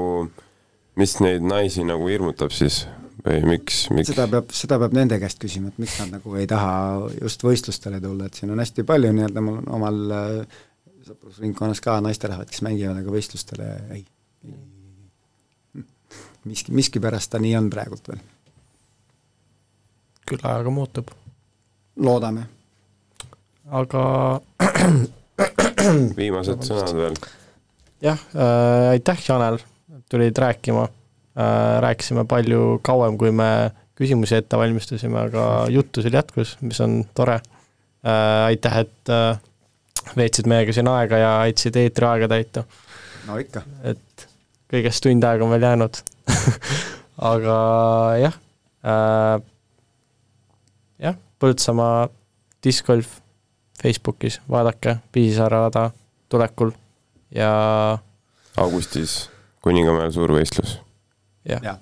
mis 0.96 1.18
neid 1.20 1.42
naisi 1.42 1.86
nagu 1.86 2.08
hirmutab 2.10 2.54
siis? 2.54 2.84
või 3.24 3.40
miks, 3.54 3.88
miks? 3.94 4.12
seda 4.12 4.26
peab, 4.30 4.52
seda 4.52 4.78
peab 4.82 4.94
nende 4.94 5.18
käest 5.22 5.40
küsima, 5.40 5.72
et 5.72 5.80
miks 5.80 5.96
nad 6.02 6.18
nagu 6.18 6.34
ei 6.36 6.46
taha 6.50 7.08
just 7.16 7.42
võistlustele 7.42 8.00
tulla, 8.02 8.28
et 8.28 8.38
siin 8.38 8.52
on 8.52 8.60
hästi 8.60 8.84
palju 8.86 9.12
nii-öelda 9.16 9.44
mul 9.44 9.62
omal 9.78 10.00
äh, 10.14 10.62
sõprusringkonnas 11.04 11.82
ka 11.84 11.98
naisterahvad, 12.04 12.50
kes 12.50 12.64
mängivad, 12.66 13.00
aga 13.00 13.14
võistlustele 13.14 13.68
ei, 13.96 14.04
ei, 14.48 14.56
ei. 15.76 15.84
miski, 16.48 16.74
miskipärast 16.76 17.32
ta 17.32 17.42
nii 17.42 17.54
on 17.58 17.70
praegult 17.72 18.08
veel. 18.12 18.24
küll 20.24 20.40
ajaga 20.42 20.72
muutub. 20.72 21.12
loodame. 21.96 22.48
aga 23.70 24.02
viimased 26.20 26.66
sõnad 26.66 26.92
veel. 26.98 27.22
jah 28.04 28.28
äh,, 28.34 28.90
aitäh, 28.96 29.24
Janel, 29.28 29.60
tulid 30.08 30.38
rääkima 30.38 30.88
Äh, 31.34 31.80
rääkisime 31.82 32.22
palju 32.30 32.78
kauem, 32.86 33.16
kui 33.18 33.32
me 33.34 33.72
küsimusi 33.98 34.36
ette 34.36 34.58
valmistasime, 34.58 35.18
aga 35.18 35.66
juttu 35.74 36.02
seal 36.02 36.14
jätkus, 36.14 36.52
mis 36.62 36.78
on 36.84 37.00
tore. 37.10 37.40
Äh, 38.06 38.52
aitäh, 38.52 38.76
et 38.84 39.10
äh, 39.10 39.40
veetsid 40.16 40.48
meiega 40.50 40.74
siin 40.76 40.88
aega 40.90 41.18
ja 41.20 41.32
aitasid 41.44 41.76
eetriaega 41.80 42.28
täita. 42.30 42.64
no 43.28 43.38
ikka. 43.40 43.62
et 43.82 44.26
kõigest 44.72 45.04
tund 45.04 45.24
aega 45.24 45.46
on 45.46 45.52
veel 45.54 45.66
jäänud 45.68 46.00
aga 47.32 47.58
jah 48.20 48.38
äh,, 48.84 49.36
jah, 51.08 51.20
Põltsamaa 51.38 52.08
discgolf 52.64 53.20
Facebookis, 53.82 54.38
vaadake, 54.48 54.96
Piisaare 55.12 55.58
rada 55.66 55.90
tulekul 56.32 56.72
ja 57.34 57.52
augustis 58.56 59.24
Kuningamäel 59.64 60.12
suurvõistlus 60.14 60.78
jah 61.48 61.60
ja, 61.60 61.74
ja, 61.74 61.76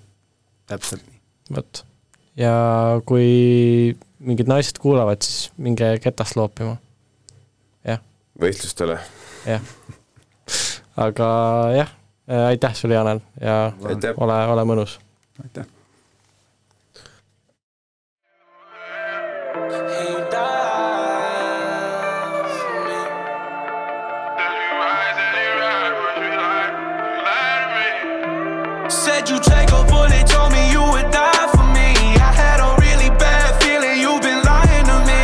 täpselt 0.71 1.05
nii. 1.07 1.21
vot. 1.57 1.85
ja 2.39 2.55
kui 3.07 3.95
mingid 4.23 4.51
naised 4.51 4.79
kuulavad, 4.83 5.23
siis 5.25 5.51
minge 5.59 5.97
ketast 6.03 6.37
loopima. 6.39 6.77
Võistlustele. 8.41 8.99
jah. 9.47 9.61
aga 10.97 11.29
jah, 11.77 11.93
aitäh 12.49 12.75
sulle, 12.75 12.95
Janel, 12.95 13.21
ja 13.41 13.73
aitäh. 13.89 14.15
ole, 14.17 14.41
ole 14.47 14.65
mõnus. 14.65 14.99
aitäh. 15.43 15.67
Said 28.89 29.29
you 29.29 29.39
take 29.41 29.71
a 29.73 29.85
bullet, 29.85 30.27
told 30.27 30.53
me 30.53 30.71
you 30.71 30.83
would 30.83 31.11
die 31.11 31.47
for 31.55 31.65
me. 31.73 31.89
I 32.21 32.31
had 32.43 32.61
a 32.61 32.77
really 32.81 33.09
bad 33.19 33.61
feeling 33.63 33.99
you've 34.01 34.21
been 34.21 34.43
lying 34.45 34.85
to 34.85 34.99
me. 35.11 35.23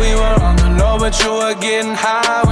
We 0.00 0.14
were 0.14 0.36
on 0.42 0.56
the 0.56 0.70
low, 0.82 0.98
but 0.98 1.12
you 1.22 1.32
were 1.34 1.54
getting 1.54 1.94
high 1.94 2.49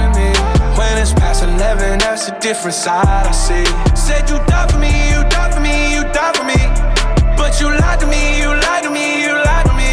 a 2.29 2.39
different 2.39 2.75
side 2.75 3.05
I 3.05 3.31
see. 3.31 3.65
Said 3.95 4.29
you 4.29 4.37
die 4.45 4.67
for 4.67 4.79
me, 4.79 4.91
you 5.11 5.21
die 5.29 5.51
for 5.51 5.61
me, 5.61 5.93
you 5.95 6.03
die 6.13 6.33
for 6.37 6.45
me. 6.45 6.59
But 7.37 7.59
you 7.59 7.67
lied 7.67 7.99
to 8.01 8.07
me, 8.07 8.41
you 8.41 8.49
lied 8.65 8.83
to 8.83 8.89
me, 8.89 9.23
you 9.23 9.33
lied 9.33 9.65
to 9.65 9.73
me. 9.73 9.91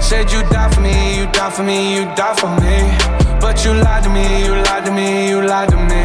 Said 0.00 0.30
you 0.32 0.42
die 0.50 0.70
for 0.72 0.80
me, 0.80 1.18
you 1.18 1.26
die 1.32 1.50
for 1.50 1.62
me, 1.62 1.94
you 1.94 2.04
die 2.14 2.34
for 2.34 2.50
me. 2.60 2.76
But 3.40 3.64
you 3.64 3.72
lied 3.74 4.02
to 4.04 4.10
me, 4.10 4.44
you 4.44 4.54
lied 4.66 4.84
to 4.86 4.92
me, 4.92 5.28
you 5.28 5.40
lied 5.42 5.70
to 5.70 5.76
me. 5.76 6.02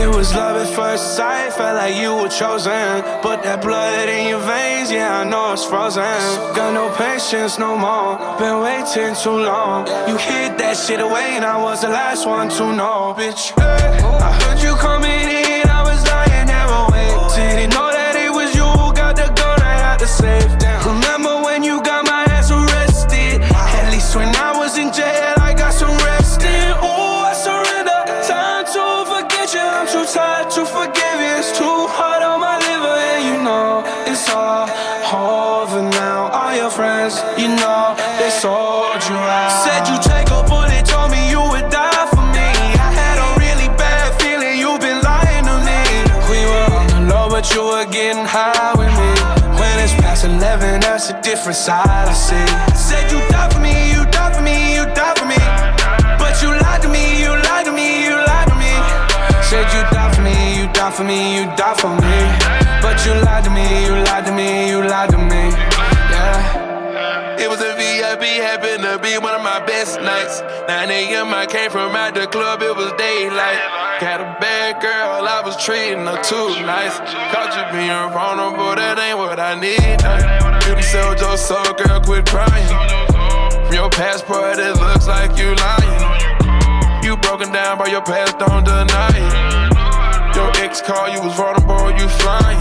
It 0.00 0.08
was 0.08 0.32
love 0.34 0.56
at 0.56 0.72
first 0.72 1.16
sight, 1.16 1.52
felt 1.52 1.76
like 1.76 1.96
you 1.96 2.14
were 2.14 2.28
chosen. 2.28 3.02
But 3.22 3.42
that 3.42 3.60
blood 3.60 4.08
in 4.08 4.28
your 4.28 4.38
veins, 4.38 4.90
yeah, 4.90 5.20
I 5.20 5.24
know 5.24 5.52
it's 5.52 5.64
frozen. 5.64 6.02
Got 6.54 6.72
no 6.74 6.94
patience 6.94 7.58
no 7.58 7.76
more, 7.76 8.16
been 8.38 8.60
waiting 8.60 9.14
too 9.16 9.38
long. 9.50 9.88
You 10.08 10.16
hid 10.16 10.58
that 10.58 10.76
shit 10.76 11.00
away, 11.00 11.36
and 11.36 11.44
I 11.44 11.60
was 11.60 11.82
the 11.82 11.88
last 11.88 12.24
one 12.24 12.48
to 12.50 12.72
know, 12.72 13.14
bitch. 13.18 13.50
Hey, 13.58 13.98
I 13.98 14.49
coming 14.80 15.28
in, 15.28 15.68
I 15.68 15.82
was 15.84 16.00
lying 16.08 16.46
there 16.48 16.70
awake. 16.80 17.36
Didn't 17.36 17.70
know 17.76 17.92
that 17.92 18.16
it 18.16 18.32
was 18.32 18.54
you 18.56 18.64
got 18.96 19.14
the 19.14 19.28
gun 19.36 19.60
right 19.60 19.82
out 19.84 19.98
the 20.00 20.06
safe. 20.06 20.48
Remember 20.50 20.89
different 51.40 51.56
side 51.56 51.88
I 51.88 52.12
see. 52.12 52.36
Said 52.76 53.10
you 53.10 53.16
die 53.32 53.48
for 53.48 53.60
me, 53.60 53.72
you 53.88 54.04
die 54.12 54.28
for 54.28 54.42
me, 54.44 54.76
you 54.76 54.84
die 54.92 55.16
for 55.16 55.24
me. 55.24 55.40
But 56.20 56.36
you 56.44 56.52
lied 56.52 56.82
to 56.84 56.88
me, 56.92 57.24
you 57.24 57.32
lied 57.32 57.64
to 57.64 57.72
me, 57.72 58.04
you 58.04 58.12
lied 58.12 58.48
to 58.52 58.56
me. 58.60 58.68
Said 59.48 59.64
you 59.72 59.80
die 59.88 60.12
for 60.12 60.20
me, 60.20 60.36
you 60.60 60.68
die 60.76 60.92
for 60.92 61.02
me, 61.02 61.40
you 61.40 61.48
die 61.56 61.72
for 61.80 61.96
me. 61.96 62.16
But 62.84 63.00
you 63.08 63.16
lied 63.24 63.44
to 63.44 63.50
me, 63.56 63.64
you 63.88 63.96
lied 64.04 64.26
to 64.28 64.32
me, 64.36 64.68
you 64.68 64.84
lied 64.84 65.08
to 65.16 65.16
me. 65.16 65.48
Yeah. 66.12 67.40
It 67.40 67.48
was 67.48 67.64
a 67.64 67.72
VIP, 67.72 68.36
happened 68.44 68.84
to 68.84 69.00
be 69.00 69.16
one 69.16 69.32
of 69.32 69.40
my 69.40 69.64
best 69.64 69.96
nights. 70.02 70.44
9 70.68 70.90
a.m. 70.90 71.32
I 71.32 71.46
came 71.46 71.70
from 71.70 71.96
out 71.96 72.12
the 72.12 72.26
club, 72.26 72.60
it 72.60 72.76
was 72.76 72.92
daylight. 73.00 73.64
Got 74.04 74.20
a 74.20 74.36
bad 74.44 74.82
girl, 74.82 75.24
I 75.24 75.40
was 75.40 75.56
treating 75.56 76.04
her 76.04 76.20
too 76.20 76.52
nice. 76.68 77.00
Caught 77.32 77.56
you 77.56 77.64
being 77.72 78.12
vulnerable, 78.12 78.76
that 78.76 78.98
ain't 79.00 79.16
what 79.16 79.40
I 79.40 79.56
need. 79.56 80.49
Sold 80.90 81.20
your 81.20 81.36
soul, 81.36 81.72
girl, 81.78 82.00
quit 82.00 82.26
crying. 82.26 82.66
From 83.62 83.72
your 83.72 83.90
passport, 83.90 84.58
it 84.58 84.74
looks 84.74 85.06
like 85.06 85.38
you 85.38 85.54
lying. 85.54 86.02
You 87.04 87.16
broken 87.16 87.52
down 87.52 87.78
by 87.78 87.86
your 87.86 88.02
past, 88.02 88.40
don't 88.40 88.64
deny 88.64 89.14
it. 89.14 90.34
Your 90.34 90.50
ex 90.58 90.82
called, 90.82 91.14
you 91.14 91.22
was 91.22 91.36
vulnerable, 91.38 91.94
you 91.94 92.08
flying. 92.18 92.58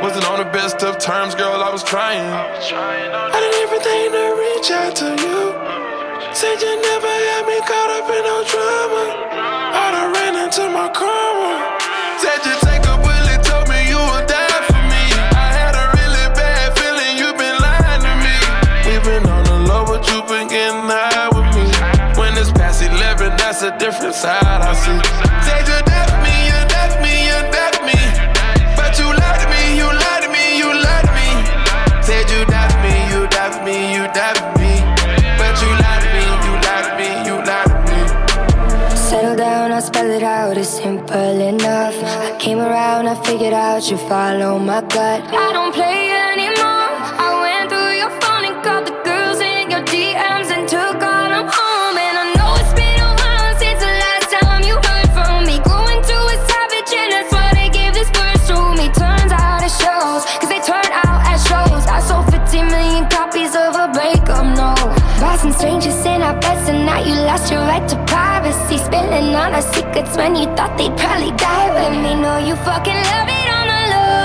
Wasn't 0.00 0.24
on 0.30 0.38
the 0.38 0.50
best 0.54 0.84
of 0.84 0.98
terms, 1.02 1.34
girl, 1.34 1.64
I 1.66 1.70
was 1.72 1.82
trying. 1.82 2.30
I 2.30 3.38
did 3.42 3.54
everything 3.66 4.14
to 4.14 4.24
reach 4.38 4.70
out 4.70 4.94
to 5.02 5.10
you. 5.18 5.50
Said 6.30 6.62
you 6.62 6.78
never 6.78 7.10
had 7.10 7.42
me 7.50 7.58
caught 7.66 7.90
up 7.90 8.06
in 8.06 8.22
no 8.22 8.38
drama. 8.46 9.02
I 9.74 9.90
done 9.90 10.12
ran 10.14 10.34
into 10.46 10.70
my 10.70 10.86
karma. 10.94 11.74
Said 12.22 12.38
you 12.46 12.54
take 12.62 12.86
a 12.86 12.94
bullet, 13.02 13.15
different 23.96 24.14
side 24.14 24.44
I 24.44 24.72
see. 24.74 25.00
Said 25.46 25.64
you 25.68 25.80
for 25.88 26.08
me, 26.24 26.34
you 26.48 26.60
for 26.68 26.88
me, 27.00 27.14
you 27.28 27.40
for 27.52 27.72
me. 27.88 27.98
But 28.76 28.92
you 29.00 29.08
lied 29.08 29.40
to 29.40 29.46
me, 29.48 29.62
you 29.80 29.88
lied 29.88 30.22
to 30.22 30.28
me, 30.28 30.44
you 30.60 30.70
lied 30.84 31.04
to 31.06 31.12
me. 31.16 31.28
Said 32.04 32.28
you 32.28 32.44
for 32.44 32.70
me, 32.84 32.92
you 33.12 33.22
for 33.32 33.52
me, 33.64 33.76
you 33.96 34.04
for 34.16 34.36
me. 34.60 34.72
But 35.40 35.54
you 35.62 35.70
lied 35.82 36.02
to 36.04 36.08
me, 36.14 36.24
you 36.44 36.52
lied 36.66 36.84
to 36.86 36.92
me, 36.98 37.08
you 37.28 37.36
lied 37.48 37.68
to 37.72 37.78
me. 37.88 38.00
Settle 38.96 39.36
down, 39.36 39.72
I'll 39.72 39.80
spell 39.80 40.10
it 40.10 40.22
out, 40.22 40.58
it's 40.58 40.68
simple 40.68 41.40
enough. 41.40 41.96
I 42.02 42.36
came 42.38 42.58
around, 42.58 43.08
I 43.08 43.14
figured 43.24 43.54
out 43.54 43.90
you 43.90 43.96
follow 43.96 44.58
my 44.58 44.82
gut. 44.82 45.22
I 45.32 45.52
don't 45.52 45.72
play 45.72 46.15
Our 69.46 69.62
secrets 69.62 70.16
when 70.18 70.36
you 70.36 70.44
thought 70.52 70.76
they'd 70.76 70.92
probably 71.00 71.32
die 71.38 71.70
with 71.72 71.96
me. 72.02 72.12
Know 72.20 72.36
you 72.36 72.56
fucking 72.60 73.00
love 73.08 73.28
it 73.30 73.48
on 73.56 73.66
the 73.72 73.82
low. 73.94 74.20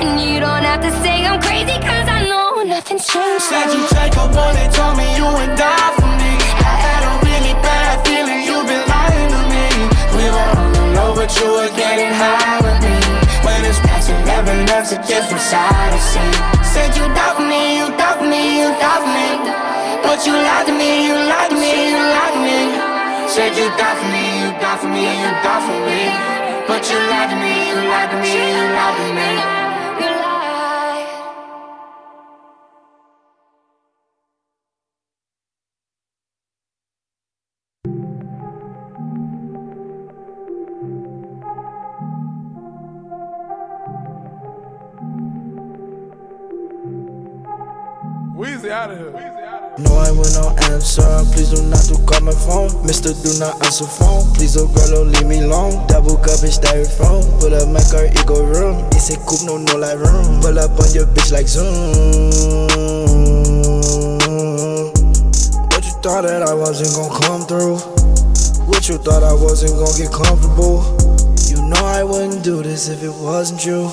And 0.00 0.16
you 0.24 0.40
don't 0.40 0.64
have 0.64 0.80
to 0.80 0.88
say 1.04 1.26
I'm 1.26 1.36
crazy, 1.36 1.76
cause 1.84 2.08
I 2.08 2.24
know 2.24 2.64
nothing's 2.64 3.04
changed. 3.04 3.44
Said 3.44 3.68
you 3.76 3.84
take 3.92 4.16
a 4.16 4.24
bullet, 4.24 4.72
told 4.72 4.96
me 4.96 5.04
you 5.20 5.28
would 5.28 5.52
die 5.60 5.90
for 6.00 6.08
me. 6.16 6.32
I 6.64 6.74
had 6.80 7.02
a 7.04 7.12
really 7.28 7.52
bad 7.60 8.08
feeling 8.08 8.40
you've 8.48 8.64
been 8.64 8.84
lying 8.88 9.28
to 9.36 9.40
me. 9.52 9.66
We 10.16 10.24
were 10.32 10.50
on 10.56 10.70
the 10.72 10.84
low, 10.96 11.10
but 11.12 11.28
you 11.36 11.44
were 11.44 11.72
getting 11.76 12.14
high 12.16 12.64
with 12.64 12.80
me. 12.80 12.96
When 13.44 13.60
it's 13.68 13.76
past 13.84 14.08
11, 14.08 14.64
that's 14.64 14.96
a 14.96 14.98
different 15.04 15.44
side 15.44 15.92
I 15.92 16.00
see. 16.00 16.32
Said 16.72 16.96
you 16.96 17.04
for 17.04 17.36
me, 17.44 17.84
you 17.84 17.92
for 18.00 18.16
me, 18.24 18.64
you 18.64 18.72
for 18.80 19.02
me. 19.12 19.28
But 20.00 20.24
you 20.24 20.32
lied 20.32 20.64
to 20.68 20.72
me, 20.72 21.04
you 21.04 21.16
lied 21.20 21.52
to 21.52 21.56
me, 21.60 21.92
you 21.92 22.00
lied 22.00 22.32
to 22.32 22.40
me. 22.40 22.60
Said 23.28 23.52
you 23.60 23.68
for 23.76 24.08
me, 24.14 24.33
die 24.74 24.80
for 24.80 24.88
me, 24.88 25.02
you 25.02 25.30
die 25.44 25.60
for 25.66 25.78
me. 25.86 26.00
But 26.66 26.90
you 26.90 26.98
lied 27.10 27.30
to 27.30 27.36
me, 27.36 27.68
you 27.68 27.76
lied 27.88 28.10
to 28.10 28.16
me, 28.20 28.32
you 28.32 28.64
lied 28.74 28.96
to 28.98 29.06
me. 29.14 29.28
You 30.00 30.10
lied. 30.10 30.32
Out 48.70 48.90
of 48.90 48.98
here. 48.98 49.33
No, 49.76 49.90
I 49.98 50.10
will 50.12 50.30
not 50.38 50.54
answer. 50.70 51.02
Please 51.34 51.50
do 51.50 51.60
not 51.66 51.82
to 51.90 51.98
call 52.06 52.20
my 52.22 52.30
phone. 52.30 52.70
Mister, 52.86 53.10
do 53.10 53.36
not 53.40 53.58
answer 53.66 53.84
phone. 53.84 54.22
Please, 54.34 54.56
oh 54.56 54.68
girl, 54.68 55.02
don't 55.02 55.10
leave 55.10 55.26
me 55.26 55.42
alone. 55.42 55.84
Double 55.88 56.16
cup 56.16 56.46
is 56.46 56.58
styrofoam. 56.58 57.26
Pull 57.40 57.54
up 57.54 57.66
my 57.68 57.82
car, 57.90 58.06
it 58.06 58.26
go 58.26 58.38
room. 58.44 58.86
It's 58.92 59.10
a 59.10 59.18
coupe, 59.26 59.42
no, 59.42 59.58
no 59.58 59.74
light 59.74 59.98
room. 59.98 60.40
Pull 60.40 60.58
up 60.60 60.78
on 60.78 60.94
your 60.94 61.06
bitch 61.10 61.32
like 61.32 61.48
zoom. 61.48 61.66
What 65.74 65.82
you 65.82 65.94
thought 66.06 66.22
that 66.22 66.46
I 66.46 66.54
wasn't 66.54 66.94
gonna 66.94 67.18
come 67.26 67.42
through? 67.42 67.78
What 68.70 68.88
you 68.88 68.98
thought 68.98 69.24
I 69.24 69.34
wasn't 69.34 69.74
gonna 69.74 69.98
get 69.98 70.12
comfortable? 70.14 70.86
You 71.50 71.58
know 71.66 71.82
I 71.84 72.04
wouldn't 72.04 72.44
do 72.44 72.62
this 72.62 72.88
if 72.88 73.02
it 73.02 73.12
wasn't 73.12 73.66
you. 73.66 73.90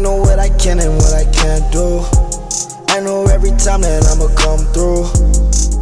Know 0.00 0.16
what 0.16 0.38
I 0.38 0.48
can 0.56 0.78
and 0.80 0.96
what 0.96 1.12
I 1.12 1.24
can't 1.30 1.70
do. 1.72 2.00
I 2.88 3.00
know 3.00 3.24
every 3.26 3.50
time 3.60 3.82
that 3.82 4.02
I'ma 4.08 4.32
come 4.34 4.64
through. 4.72 5.04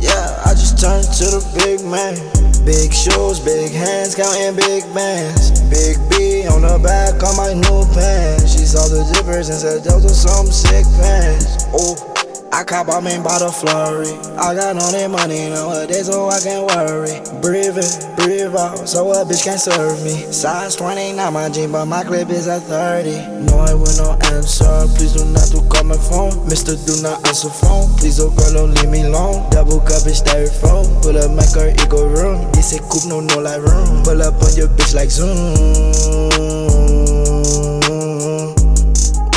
Yeah, 0.03 0.43
I 0.45 0.55
just 0.55 0.79
turned 0.79 1.07
to 1.23 1.27
the 1.39 1.43
big 1.55 1.87
man. 1.87 2.19
Big 2.67 2.93
shoes, 2.93 3.41
big 3.41 3.73
hands, 3.73 4.15
counting 4.15 4.57
big 4.57 4.83
bands. 4.93 5.63
Big 5.71 5.97
B 6.11 6.47
on 6.49 6.63
the 6.63 6.79
back 6.83 7.15
of 7.23 7.37
my 7.37 7.55
new 7.55 7.87
pants. 7.95 8.53
She 8.53 8.67
saw 8.67 8.87
the 8.89 9.07
zippers 9.07 9.51
and 9.51 9.59
said 9.59 9.85
those 9.85 10.05
are 10.05 10.09
some 10.09 10.47
sick 10.47 10.85
pants. 10.99 11.67
Oh. 11.73 12.28
I 12.51 12.65
cop 12.65 12.89
on 12.89 13.05
me 13.05 13.13
by 13.21 13.39
the 13.39 13.53
flurry. 13.53 14.09
I 14.41 14.55
got 14.57 14.81
all 14.81 14.93
that 14.93 15.11
money 15.11 15.51
nowadays, 15.53 16.07
so 16.07 16.29
I 16.33 16.41
can't 16.41 16.65
worry. 16.65 17.21
Breathe 17.45 17.77
in, 17.77 17.93
breathe 18.17 18.57
out, 18.57 18.89
so 18.89 19.13
a 19.13 19.21
bitch 19.25 19.45
can't 19.45 19.61
serve 19.61 20.03
me. 20.03 20.17
Size 20.33 20.75
29, 20.77 21.33
my 21.33 21.51
jean, 21.51 21.73
but 21.73 21.85
my 21.85 22.03
clip 22.03 22.31
is 22.31 22.47
a 22.47 22.59
30. 22.59 23.45
No, 23.45 23.61
I 23.61 23.75
will 23.75 23.93
not 24.01 24.25
answer. 24.33 24.65
Please 24.97 25.13
do 25.13 25.29
not 25.29 25.45
to 25.53 25.61
call 25.69 25.85
my 25.85 26.01
phone. 26.09 26.33
Mister, 26.49 26.73
do 26.89 26.97
not 27.05 27.21
answer 27.29 27.53
phone. 27.53 27.93
Please, 28.01 28.19
oh 28.19 28.33
girl, 28.33 28.65
don't 28.65 28.75
leave 28.81 28.89
me 28.89 29.05
alone. 29.05 29.45
Double 29.51 29.81
cup 29.81 30.09
is 30.09 30.25
styrofoam. 30.25 30.89
Pull 31.05 31.21
up 31.21 31.31
my 31.37 31.45
car, 31.53 31.69
ego 31.69 32.09
room. 32.09 32.51
This 32.53 32.73
a 32.73 32.81
coupe, 32.81 33.05
no, 33.13 33.21
no 33.21 33.45
light 33.45 33.61
room. 33.61 34.03
Pull 34.09 34.23
up 34.25 34.41
on 34.41 34.57
your 34.57 34.73
bitch 34.73 34.97
like 34.97 35.13
zoom. 35.13 35.37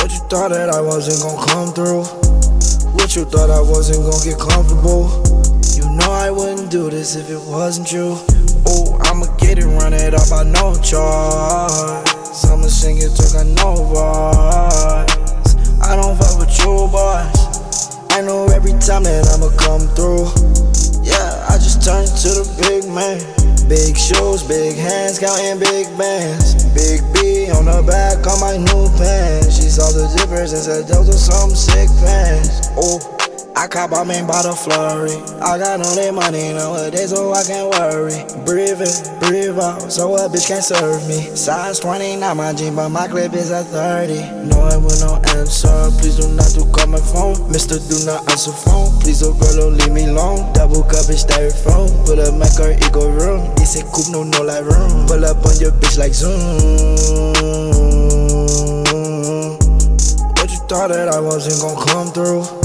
What 0.00 0.10
you 0.10 0.22
thought 0.32 0.48
that 0.56 0.72
I 0.72 0.80
wasn't 0.80 1.20
gonna 1.20 1.46
come 1.52 1.76
through? 1.76 2.31
What 2.92 3.16
you 3.16 3.24
thought 3.24 3.50
I 3.50 3.60
wasn't 3.60 4.04
gonna 4.04 4.24
get 4.24 4.38
comfortable? 4.38 5.08
You 5.74 5.88
know 5.96 6.12
I 6.12 6.30
wouldn't 6.30 6.70
do 6.70 6.90
this 6.90 7.16
if 7.16 7.30
it 7.30 7.40
wasn't 7.40 7.90
you. 7.90 8.18
Oh, 8.66 8.98
I'ma 9.04 9.26
get 9.38 9.58
it, 9.58 9.64
run 9.64 9.92
it 9.92 10.14
up, 10.14 10.30
I 10.32 10.44
no 10.44 10.74
choice. 10.76 12.44
I'ma 12.44 12.68
sing 12.68 12.98
it 12.98 13.10
till 13.16 13.36
I 13.36 13.44
no 13.44 13.74
voice. 13.84 15.52
I 15.82 15.96
don't 15.96 16.16
fuck 16.16 16.38
with 16.38 16.56
you, 16.60 16.88
boys. 16.92 17.96
I 18.10 18.20
know 18.20 18.46
every 18.54 18.72
time 18.72 19.04
that 19.04 19.26
I'ma 19.32 19.50
come 19.56 19.88
through. 19.96 20.28
Yeah, 21.02 21.46
I 21.48 21.58
just 21.58 21.82
turned 21.82 22.08
to 22.08 22.28
the 22.28 22.44
big 22.60 22.88
man. 22.88 23.41
Big 23.68 23.96
shoes, 23.96 24.42
big 24.42 24.76
hands, 24.76 25.18
counting 25.18 25.58
big 25.58 25.86
bands. 25.96 26.64
Big 26.74 27.00
B 27.14 27.50
on 27.50 27.66
the 27.66 27.82
back 27.86 28.18
of 28.26 28.40
my 28.40 28.56
new 28.56 28.88
pants. 28.98 29.56
She 29.56 29.68
saw 29.68 29.90
the 29.90 30.06
zippers 30.08 30.52
and 30.52 30.62
said 30.62 30.88
those 30.88 31.08
are 31.08 31.12
some 31.12 31.50
sick 31.50 31.88
pants. 32.00 32.68
Oh, 32.76 32.98
I 33.54 33.68
cop 33.68 33.90
my 33.90 34.02
main 34.02 34.26
bottle 34.26 34.54
flurry. 34.56 35.12
I 35.40 35.58
got 35.58 35.84
all 35.84 35.94
that 35.94 36.14
money 36.14 36.52
nowadays, 36.54 37.10
so 37.10 37.32
I 37.32 37.44
can't 37.44 37.68
worry. 37.68 38.16
Breathe 38.48 38.80
in, 38.80 39.20
breathe 39.20 39.58
out, 39.60 39.92
so 39.92 40.16
a 40.16 40.26
bitch 40.28 40.48
can't 40.48 40.64
serve 40.64 41.06
me. 41.06 41.20
Size 41.36 41.78
20, 41.80 42.16
not 42.16 42.36
my 42.36 42.54
jean, 42.54 42.74
but 42.74 42.88
my 42.88 43.06
clip 43.08 43.34
is 43.34 43.50
a 43.50 43.62
30. 43.62 44.48
No, 44.48 44.56
I 44.56 44.76
will 44.80 44.96
no 45.04 45.20
answer. 45.36 45.68
Please 46.00 46.16
do 46.16 46.32
not 46.32 46.48
do 46.56 46.64
call 46.72 46.88
my 46.88 46.98
phone. 47.12 47.36
Mister, 47.52 47.76
do 47.76 48.00
not 48.08 48.24
answer 48.32 48.52
phone. 48.52 48.88
Please, 49.00 49.22
oh 49.22 49.34
girl, 49.36 49.70
don't 49.70 49.76
leave 49.76 49.92
me 49.92 50.08
alone. 50.08 50.50
Double 50.54 50.82
cup 50.82 51.12
is 51.12 51.22
styrofoam. 51.24 51.92
Put 52.06 52.18
up 52.18 52.32
my 52.34 52.48
car, 52.56 52.72
ego 52.72 53.04
room. 53.12 53.52
It's 53.60 53.76
a 53.76 53.84
coupe, 53.84 54.08
no, 54.08 54.24
no 54.24 54.42
like 54.42 54.64
room. 54.64 55.06
Pull 55.06 55.24
up 55.28 55.44
on 55.44 55.60
your 55.60 55.72
bitch 55.76 55.98
like 55.98 56.14
Zoom. 56.14 56.40
What 60.40 60.50
you 60.50 60.58
thought 60.72 60.88
that 60.88 61.12
I 61.12 61.20
wasn't 61.20 61.60
gonna 61.60 61.84
come 61.84 62.08
through? 62.16 62.61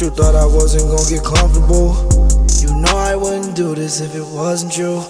You 0.00 0.10
thought 0.10 0.36
I 0.36 0.46
wasn't 0.46 0.84
gonna 0.84 1.10
get 1.10 1.24
comfortable? 1.24 1.92
You 2.60 2.68
know 2.80 2.96
I 2.96 3.16
wouldn't 3.16 3.56
do 3.56 3.74
this 3.74 4.00
if 4.00 4.14
it 4.14 4.22
wasn't 4.22 4.78
you. 4.78 5.02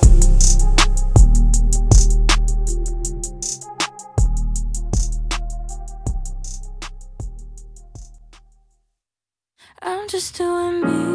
I'm 9.83 10.09
just 10.09 10.39
doing 10.39 10.81
me. 10.81 11.08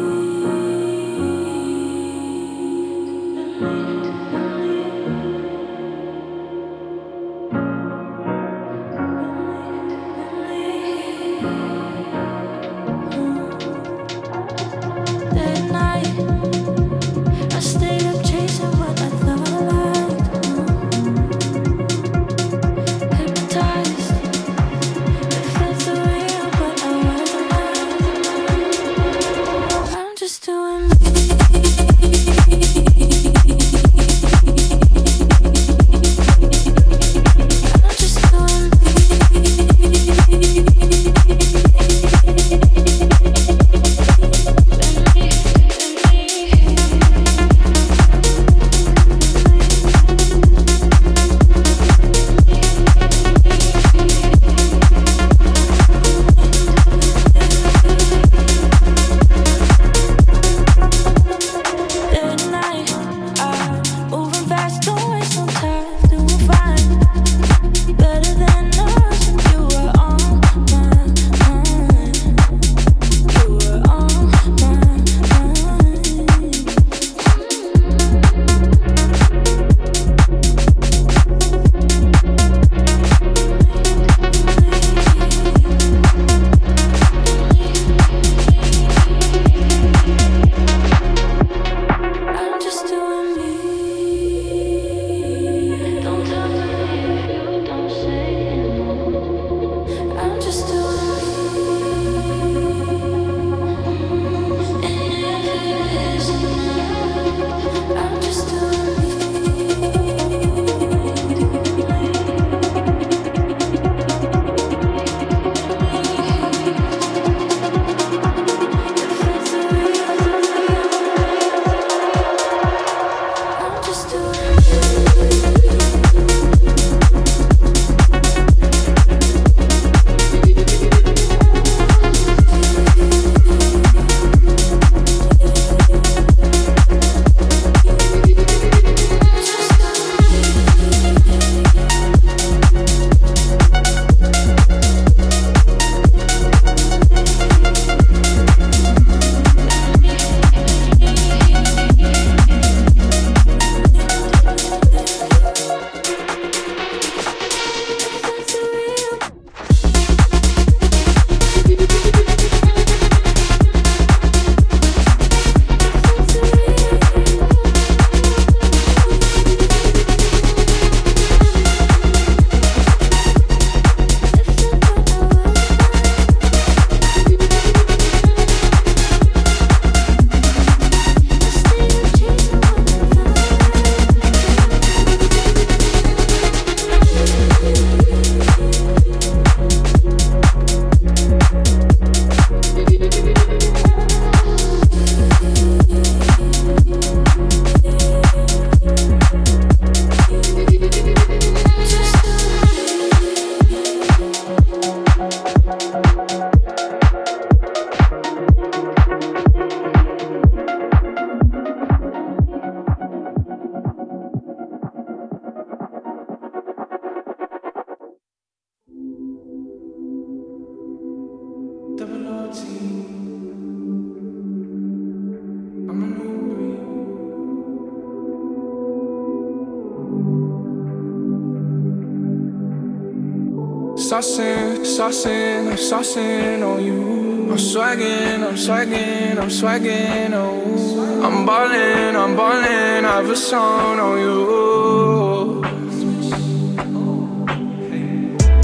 Saucing, 235.04 235.68
I'm 235.68 235.76
saucing 235.76 236.62
on 236.66 236.82
you. 236.82 237.50
I'm 237.52 237.58
swagging, 237.58 238.42
I'm 238.42 238.56
swagging, 238.56 239.38
I'm 239.38 239.50
swagging, 239.50 240.32
oh. 240.32 241.22
I'm 241.22 241.44
ballin', 241.44 242.16
I'm 242.16 242.34
ballin', 242.34 243.04
I 243.04 243.16
have 243.16 243.28
a 243.28 243.36
song 243.36 244.00
on 244.00 244.18
you. 244.18 245.60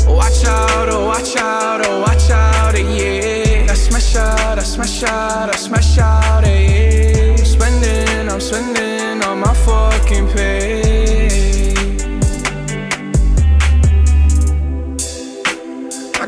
Watch 0.09 0.45
out, 0.47 0.89
oh, 0.89 1.05
watch 1.09 1.37
out, 1.37 1.85
oh, 1.85 2.01
watch 2.01 2.31
out, 2.31 2.75
eh, 2.75 2.89
yeah. 2.97 3.71
I 3.71 3.75
smash 3.75 4.17
out, 4.17 4.59
I 4.59 4.63
smash 4.63 5.03
out, 5.03 5.51
I 5.51 5.57
smash 5.57 5.99
out, 5.99 6.45
eh, 6.45 7.35
yeah. 7.35 7.37
I'm 7.39 7.45
Spending, 7.45 8.31
I'm 8.31 8.41
spending 8.41 9.23
on 9.25 9.41
my 9.41 9.53
fucking 9.53 10.27
pay. 10.33 10.90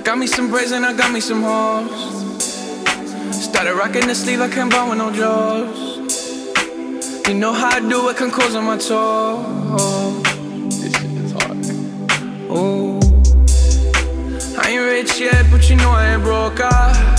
Got 0.02 0.18
me 0.18 0.26
some 0.26 0.50
braids 0.50 0.72
and 0.72 0.84
I 0.84 0.92
got 0.92 1.12
me 1.12 1.20
some 1.20 1.42
hoes. 1.42 1.90
Started 3.32 3.74
rocking 3.74 4.06
the 4.06 4.14
sleeve, 4.14 4.40
I 4.40 4.48
can't 4.48 4.70
buy 4.70 4.88
with 4.88 4.98
no 4.98 5.12
jaws. 5.12 5.98
You 7.28 7.34
know 7.34 7.52
how 7.52 7.68
I 7.68 7.80
do 7.80 8.08
it, 8.08 8.16
can 8.16 8.30
cause 8.30 8.54
on 8.54 8.64
my 8.64 8.76
toes. 8.76 10.22
This 10.80 10.92
shit 10.92 11.10
is 11.12 11.32
hard. 11.32 11.56
Ooh. 12.50 12.98
I 14.60 14.70
ain't 14.70 14.82
rich 14.82 15.20
yet, 15.20 15.46
but 15.50 15.68
you 15.70 15.76
know 15.76 15.90
I 15.90 16.14
ain't 16.14 16.22
broke. 16.22 16.60
Ah. 16.60 17.14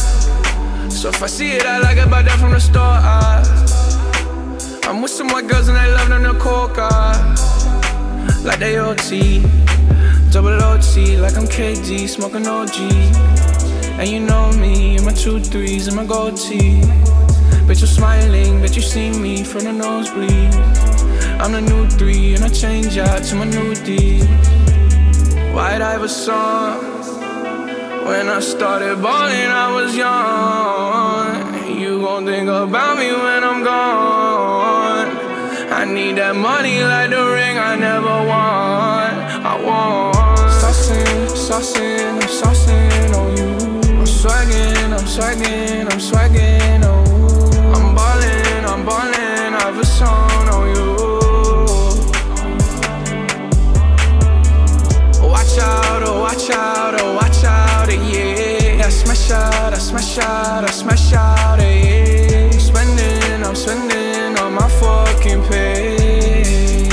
So 0.90 1.10
if 1.10 1.24
I 1.24 1.28
see 1.28 1.52
it, 1.52 1.66
I 1.66 1.80
like 1.80 1.98
it, 1.98 2.10
buy 2.10 2.22
that 2.24 2.40
from 2.40 2.52
the 2.52 2.60
store. 2.60 2.82
Ah. 2.84 3.44
I'm 4.90 5.02
with 5.02 5.12
some 5.12 5.30
white 5.30 5.48
girls 5.48 5.70
and 5.70 5.78
they 5.78 5.92
love 5.94 6.10
them 6.10 6.24
to 6.24 6.40
coca. 6.40 6.90
Like 8.44 8.60
they 8.60 8.78
OT, 8.78 9.40
double 10.34 10.64
OT, 10.64 11.16
like 11.18 11.38
I'm 11.38 11.46
KD, 11.46 12.10
smoking 12.10 12.48
OG. 12.48 12.76
And 14.00 14.10
you 14.10 14.20
know 14.20 14.52
me, 14.54 14.96
and 14.96 15.06
my 15.06 15.14
two 15.14 15.40
threes 15.40 15.86
and 15.86 15.96
my 15.96 16.06
gold 16.08 16.38
tee. 16.38 16.82
Bitch, 17.68 17.82
you're 17.82 17.96
smiling, 18.02 18.60
bet 18.60 18.76
you 18.76 18.82
see 18.82 19.12
me 19.12 19.44
from 19.44 19.66
the 19.66 19.72
nosebleed. 19.74 20.56
I'm 21.40 21.52
the 21.52 21.62
new 21.62 21.88
three, 21.88 22.34
and 22.34 22.44
I 22.44 22.50
change 22.50 22.98
out 22.98 23.22
to 23.26 23.36
my 23.36 23.46
new 23.46 23.76
D. 23.76 24.24
White 25.54 25.84
Iverson. 25.84 26.82
When 28.08 28.28
I 28.28 28.40
started 28.40 29.04
balling, 29.04 29.52
I 29.66 29.72
was 29.72 29.96
young. 29.96 31.80
You 31.80 32.02
gon' 32.02 32.26
think 32.26 32.50
about 32.50 32.98
me 32.98 33.12
when 33.12 33.44
I'm 33.44 33.64
gone. 33.64 35.10
I 35.72 35.86
need 35.86 36.18
that 36.18 36.36
money 36.36 36.82
like 36.82 37.12
the 37.12 37.24
ring 37.24 37.60
I 37.60 37.76
never 37.76 38.16
won. 38.32 39.14
I 39.46 39.62
want 39.64 40.13
saucing, 41.54 42.16
I'm 42.16 42.30
saucing 42.40 43.14
on 43.16 43.38
you. 43.38 43.50
I'm 44.00 44.08
swagging, 44.08 44.92
I'm 44.92 45.06
swagging, 45.06 45.86
I'm 45.92 46.00
swagging, 46.00 46.82
oh. 46.84 47.76
I'm 47.76 47.94
ballin', 47.96 48.66
I'm 48.66 48.84
ballin', 48.84 49.54
I've 49.54 49.78
a 49.78 49.86
song 49.86 50.48
on 50.50 50.66
you. 50.76 50.94
Watch 55.30 55.58
out, 55.60 56.02
oh, 56.08 56.22
watch 56.22 56.50
out, 56.50 57.00
oh, 57.00 57.14
watch 57.14 57.44
out, 57.44 57.90
eh, 57.90 58.02
yeah. 58.12 58.88
I 58.88 58.90
smash 58.90 59.30
out, 59.30 59.74
I 59.74 59.78
smash 59.78 60.18
out, 60.18 60.64
I 60.64 60.72
smash 60.72 61.14
out, 61.14 61.60
eh, 61.60 61.66
yeah. 61.86 62.50
I'm 62.52 62.60
Spending, 62.60 63.44
I'm 63.44 63.56
spending 63.56 64.40
on 64.40 64.54
my 64.56 64.68
fucking 64.80 65.44
pay. 65.44 66.88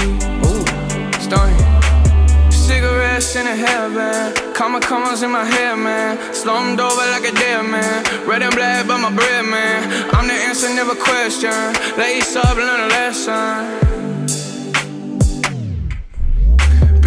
Ooh, 0.45 0.65
starting. 1.19 1.71
Cigarettes 2.53 3.35
in 3.37 3.47
a 3.47 3.57
hairband, 3.63 4.40
comma 4.71 4.87
commas 4.87 5.23
in 5.23 5.33
my 5.33 5.45
hair, 5.45 5.77
man. 5.77 6.17
Slumped 6.33 6.81
over 6.81 6.95
like 7.11 7.25
a 7.25 7.33
dead 7.33 7.63
man. 7.65 8.29
Red 8.29 8.43
and 8.43 8.55
black, 8.55 8.87
but 8.87 8.99
my 8.99 9.13
bread, 9.13 9.45
man. 9.47 10.15
I'm 10.15 10.29
the 10.29 10.35
answer, 10.35 10.69
never 10.69 10.95
question. 10.95 11.51
Lace 11.99 12.37
up, 12.37 12.57
learn 12.57 12.81
a 12.81 12.87
lesson. 12.87 14.00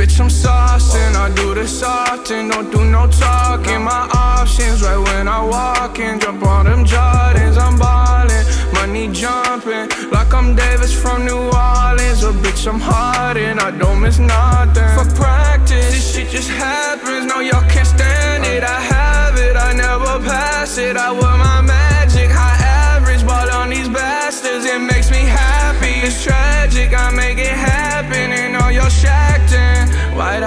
Bitch, 0.03 0.19
I'm 0.19 0.27
saucing, 0.27 1.15
I 1.15 1.33
do 1.33 1.53
this 1.55 1.81
often, 1.81 2.49
don't 2.49 2.69
do 2.69 2.83
no 2.83 3.07
talking. 3.07 3.83
My 3.83 4.09
options 4.13 4.81
right 4.81 4.97
when 4.97 5.29
I 5.29 5.41
walk 5.41 5.97
in, 5.97 6.19
jump 6.19 6.43
on 6.43 6.65
them 6.65 6.83
Jordans, 6.83 7.57
I'm 7.57 7.79
ballin', 7.79 8.45
money 8.73 9.07
jumping, 9.13 9.87
like 10.11 10.33
I'm 10.33 10.57
Davis 10.57 10.93
from 10.93 11.23
New 11.23 11.37
Orleans. 11.37 12.21
Or 12.21 12.33
bitch, 12.33 12.67
I'm 12.67 12.81
hardin', 12.81 13.59
I 13.59 13.71
don't 13.71 14.01
miss 14.01 14.19
nothing. 14.19 14.91
For 14.97 15.07
practice, 15.15 15.91
this 15.93 16.13
shit 16.13 16.27
just 16.27 16.49
happens, 16.49 17.25
no 17.25 17.39
y'all 17.39 17.63
can't 17.69 17.87
stand 17.87 18.43
it. 18.43 18.61
I 18.61 18.81
have 18.81 19.37
it, 19.37 19.55
I 19.55 19.71
never 19.71 20.19
pass 20.27 20.77
it. 20.77 20.97
I 20.97 21.13
wear 21.13 21.37
my 21.37 21.61
magic, 21.61 21.82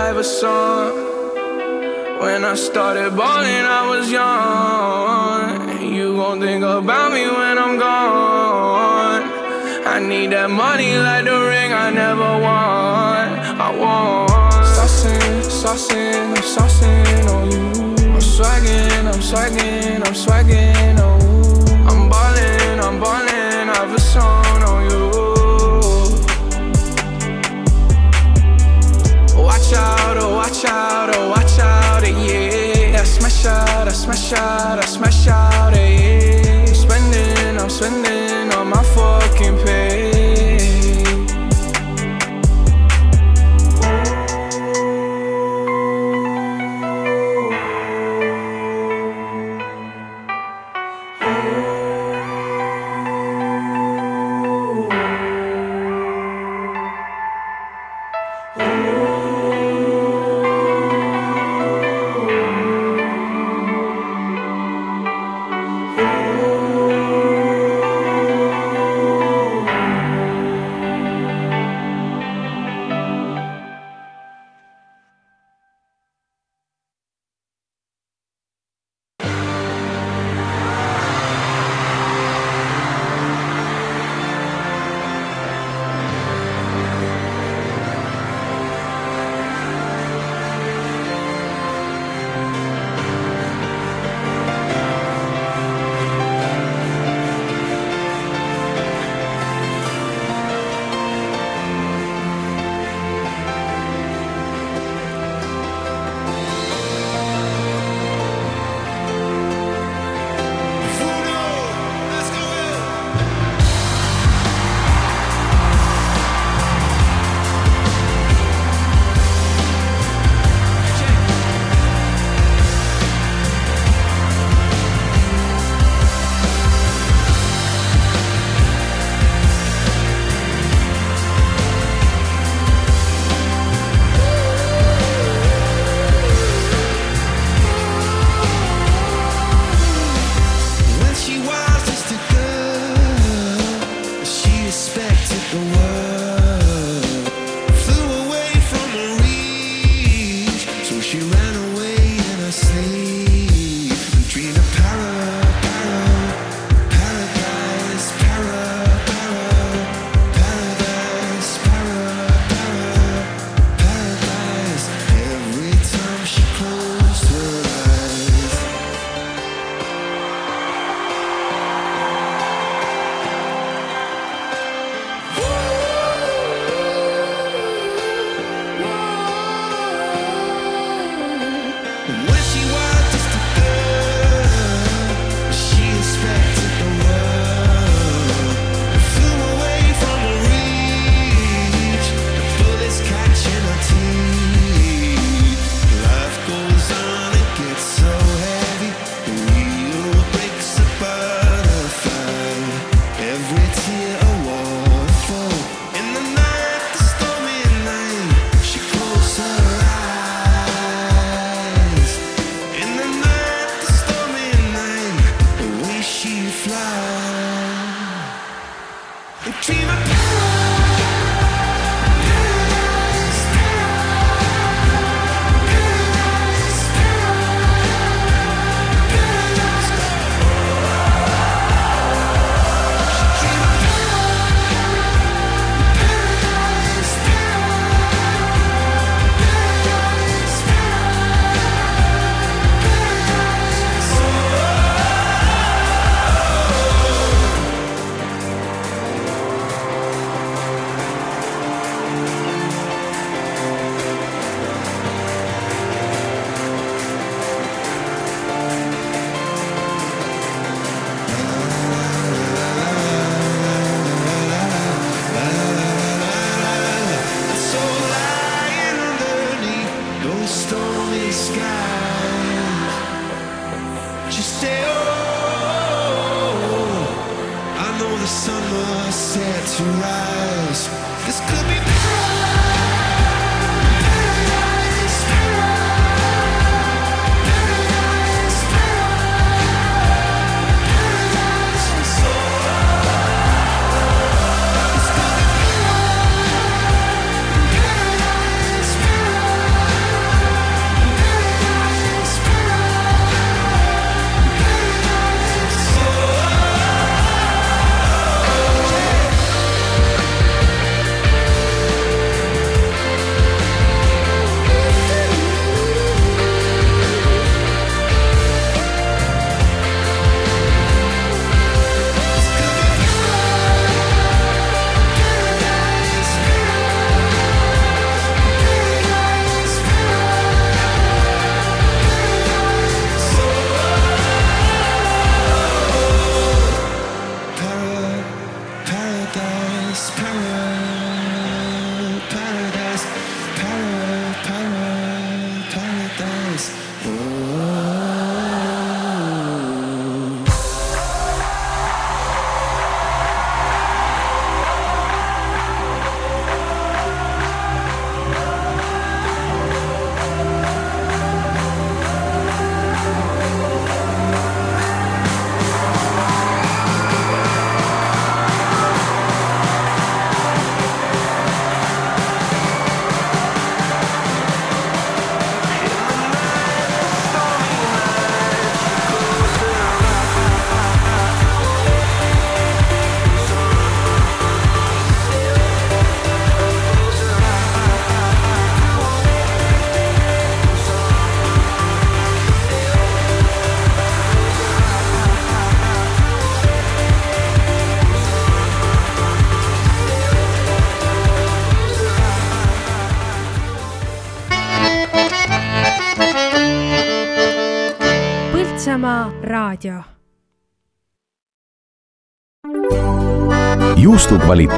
White 0.06 0.10
Iverson. 0.10 0.94
When 2.20 2.44
I 2.44 2.54
started 2.54 3.16
balling, 3.16 3.66
I 3.78 3.88
was 3.90 4.10
young. 4.10 5.82
You 5.82 6.14
gon' 6.16 6.40
think 6.40 6.62
about 6.62 7.12
me 7.12 7.24
when 7.26 7.58
I'm 7.58 7.76
gone. 7.78 9.22
I 9.84 9.98
need 9.98 10.30
that 10.30 10.50
money 10.50 10.96
like 10.96 11.24
the 11.24 11.38
ring 11.50 11.72
I 11.72 11.90
never 11.90 12.30
won. 12.46 13.24
I 13.66 13.70
want 13.76 14.30
saucing, 14.76 15.42
saucing, 15.60 16.36
I'm 16.36 16.44
saucing 16.54 17.26
on 17.34 17.50
you. 17.50 17.64
I'm 18.14 18.20
swagging, 18.20 19.06
I'm 19.12 19.20
swagging, 19.20 20.06
I'm 20.06 20.14
swagging, 20.14 20.98
oh. 20.98 21.18
I'm 21.88 22.08
ballin', 22.08 22.80
I'm 22.80 23.00
ballin', 23.00 23.25
watch 30.47 30.64
out, 30.66 31.16
oh 31.16 31.28
watch 31.28 31.59
out, 31.59 32.05
eh, 32.05 32.90
yeah. 32.90 33.01
I 33.01 33.05
smash 33.05 33.47
out, 33.47 33.89
I 33.89 33.93
smash 33.93 34.32
out, 34.32 34.78
I 34.78 34.86
smash 34.86 35.27
out, 35.27 35.74
eh, 35.74 36.43
yeah. 36.44 36.60
I'm 36.60 36.74
Spending, 36.74 37.59
I'm 37.59 37.68
spending 37.68 38.25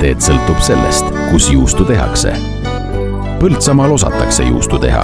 kvaliteet 0.09 0.25
sõltub 0.25 0.61
sellest, 0.65 1.09
kus 1.29 1.51
juustu 1.53 1.85
tehakse. 1.85 2.31
Põltsamaal 3.43 3.93
osatakse 3.93 4.47
juustu 4.47 4.79
teha, 4.81 5.03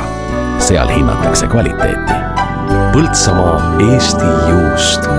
seal 0.65 0.89
hinnatakse 0.89 1.45
kvaliteeti. 1.53 2.17
Põltsamaa 2.95 3.77
Eesti 3.85 4.31
juust. 4.49 5.11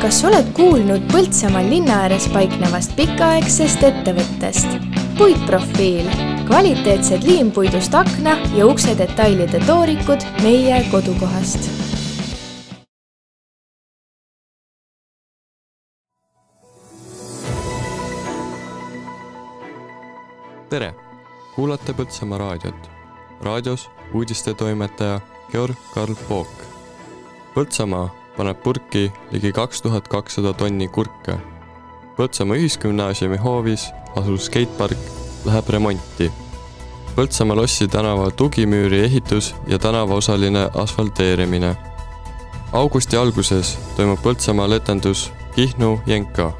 kas 0.00 0.22
oled 0.24 0.46
kuulnud 0.56 1.02
Põltsamaal 1.10 1.66
linna 1.68 1.98
ääres 2.06 2.28
paiknevast 2.32 2.94
pikaaegsest 2.96 3.82
ettevõttest? 3.90 4.78
puitprofiil, 5.18 6.06
kvaliteetsed 6.46 7.26
liimpuidust 7.26 7.94
akna 7.94 8.38
ja 8.54 8.66
ukse 8.66 8.94
detailide 8.98 9.60
toorikud 9.66 10.24
meie 10.42 10.84
kodukohast 10.90 11.79
Põltsamaa 22.00 22.38
raadiot. 22.38 22.90
raadios 23.42 23.90
uudistetoimetaja 24.14 25.20
Georg 25.52 25.76
Karl 25.94 26.14
Pook. 26.28 26.48
Põltsamaa 27.54 28.06
paneb 28.36 28.62
purki 28.62 29.12
ligi 29.30 29.52
kaks 29.52 29.82
tuhat 29.82 30.08
kakssada 30.08 30.52
tonni 30.52 30.88
kurke. 30.88 31.36
Põltsamaa 32.16 32.56
Ühisgümnaasiumi 32.56 33.36
hoovis 33.36 33.84
asuv 34.16 34.40
skeitpark 34.40 34.96
läheb 35.44 35.68
remonti. 35.68 36.30
Põltsamaa 37.16 37.56
lossi 37.60 37.88
tänava 37.88 38.30
tugimüüri 38.30 39.04
ehitus 39.04 39.54
ja 39.68 39.78
tänavaosaline 39.78 40.70
asfalteerimine. 40.74 41.76
augusti 42.72 43.16
alguses 43.16 43.78
toimub 43.96 44.18
Põltsamaal 44.24 44.72
etendus 44.72 45.32
Kihnu-Jenka 45.54 46.52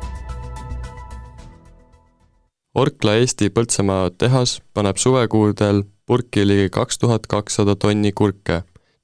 Orkla 2.75 3.17
Eesti 3.19 3.49
Põltsamaa 3.51 4.11
tehas 4.15 4.61
paneb 4.75 4.99
suvekuudel 5.03 5.81
purki 6.07 6.45
ligi 6.47 6.69
kaks 6.71 7.01
tuhat 7.03 7.27
kakssada 7.27 7.75
tonni 7.75 8.13
kurke 8.13 8.61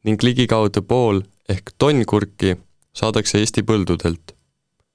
ning 0.07 0.23
ligikaudu 0.23 0.85
pool 0.87 1.19
ehk 1.51 1.73
tonn 1.79 2.05
kurki 2.07 2.55
saadakse 2.95 3.41
Eesti 3.43 3.65
põldudelt. 3.67 4.37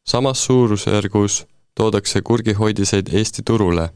samas 0.08 0.46
suurusjärgus 0.46 1.46
toodakse 1.76 2.22
kurgihoidiseid 2.22 3.12
Eesti 3.14 3.44
turule. 3.44 3.90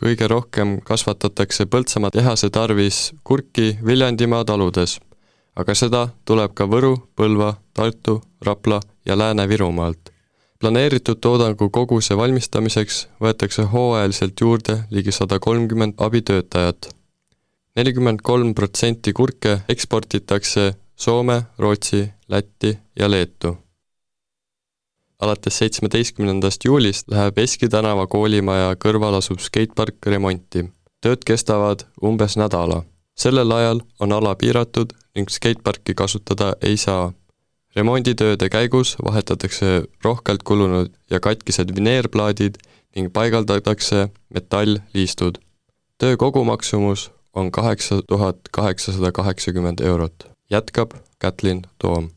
kõige 0.00 0.28
rohkem 0.28 0.80
kasvatatakse 0.84 1.64
Põltsamaa 1.64 2.10
tehase 2.10 2.50
tarvis 2.50 3.12
kurki 3.24 3.78
Viljandimaa 3.86 4.44
taludes, 4.44 5.00
aga 5.56 5.74
seda 5.74 6.08
tuleb 6.24 6.52
ka 6.54 6.68
Võru, 6.68 6.96
Põlva, 7.16 7.54
Tartu, 7.72 8.20
Rapla 8.44 8.80
ja 9.06 9.16
Lääne-Virumaalt 9.16 10.09
planeeritud 10.60 11.16
toodangu 11.20 11.70
koguse 11.72 12.16
valmistamiseks 12.16 13.00
võetakse 13.24 13.64
hooajaliselt 13.72 14.40
juurde 14.40 14.76
ligi 14.90 15.12
sada 15.12 15.38
kolmkümmend 15.38 15.94
abitöötajat. 15.96 16.88
nelikümmend 17.76 18.20
kolm 18.22 18.54
protsenti 18.54 19.12
kurke 19.12 19.60
eksportitakse 19.68 20.74
Soome, 20.96 21.42
Rootsi, 21.58 22.12
Lätti 22.28 22.78
ja 22.98 23.10
Leetu. 23.10 23.56
alates 25.20 25.58
seitsmeteistkümnendast 25.58 26.64
juulist 26.64 27.08
läheb 27.08 27.38
Eski 27.38 27.68
tänava 27.68 28.06
koolimaja 28.06 28.74
kõrval 28.84 29.16
asuv 29.16 29.38
skeitpark 29.38 30.06
remonti. 30.06 30.64
tööd 31.00 31.24
kestavad 31.24 31.86
umbes 32.04 32.36
nädala. 32.36 32.82
sellel 33.16 33.52
ajal 33.52 33.80
on 34.00 34.12
ala 34.12 34.34
piiratud 34.34 34.92
ning 35.14 35.28
skeitparki 35.28 35.94
kasutada 35.94 36.52
ei 36.62 36.76
saa 36.76 37.12
remonditööde 37.76 38.48
käigus 38.48 38.96
vahetatakse 39.04 39.84
rohkelt 40.04 40.42
kulunud 40.42 40.92
ja 41.10 41.20
katkised 41.20 41.74
vineerplaadid 41.76 42.58
ning 42.96 43.12
paigaldatakse 43.12 44.08
metallliistud. 44.34 45.38
töö 45.98 46.16
kogumaksumus 46.16 47.10
on 47.34 47.50
kaheksa 47.52 48.02
tuhat 48.08 48.36
kaheksasada 48.50 49.12
kaheksakümmend 49.12 49.80
eurot, 49.80 50.14
jätkab 50.50 50.90
Kätlin 51.18 51.62
Toom. 51.78 52.10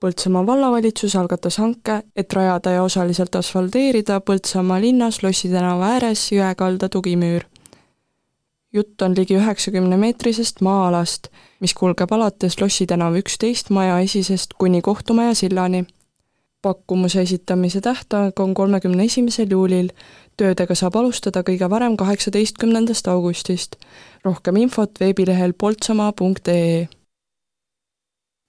Põltsamaa 0.00 0.46
vallavalitsus 0.46 1.16
algatas 1.16 1.58
hanke, 1.58 2.02
et 2.16 2.32
rajada 2.32 2.70
ja 2.70 2.82
osaliselt 2.82 3.34
asfalteerida 3.34 4.20
Põltsamaa 4.20 4.80
linnas 4.80 5.22
Lossi 5.22 5.48
tänava 5.48 5.94
ääres 5.96 6.32
jõekalda 6.32 6.88
tugimüür 6.88 7.46
jutt 8.74 9.02
on 9.02 9.14
ligi 9.16 9.36
üheksakümne 9.38 9.96
meetrisest 9.96 10.60
maa-alast, 10.60 11.28
mis 11.60 11.74
kulgeb 11.74 12.12
alates 12.12 12.60
Lossi 12.60 12.86
tänava 12.86 13.18
üksteist 13.22 13.70
maja 13.70 14.00
esisest 14.00 14.58
kuni 14.58 14.82
kohtumaja 14.82 15.34
sillani. 15.34 15.84
pakkumuse 16.62 17.20
esitamise 17.20 17.80
tähtaeg 17.80 18.40
on 18.40 18.54
kolmekümne 18.54 19.04
esimesel 19.04 19.50
juulil, 19.50 19.88
töödega 20.36 20.74
saab 20.74 20.96
alustada 20.96 21.42
kõige 21.44 21.70
varem 21.70 21.96
kaheksateistkümnendast 21.96 23.08
augustist. 23.08 23.76
rohkem 24.24 24.56
infot 24.56 25.00
veebilehel 25.00 25.52
poltsamaa.ee 25.52 26.88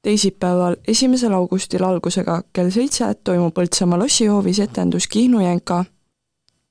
teisipäeval, 0.05 0.75
esimesel 0.87 1.33
augustil 1.33 1.83
algusega 1.83 2.41
kell 2.53 2.69
seitse 2.69 3.07
toimub 3.23 3.53
Põltsamaa 3.57 3.99
lossihoovis 3.99 4.59
etendus 4.59 5.07
Kihnu 5.07 5.39
Jenka. 5.41 5.85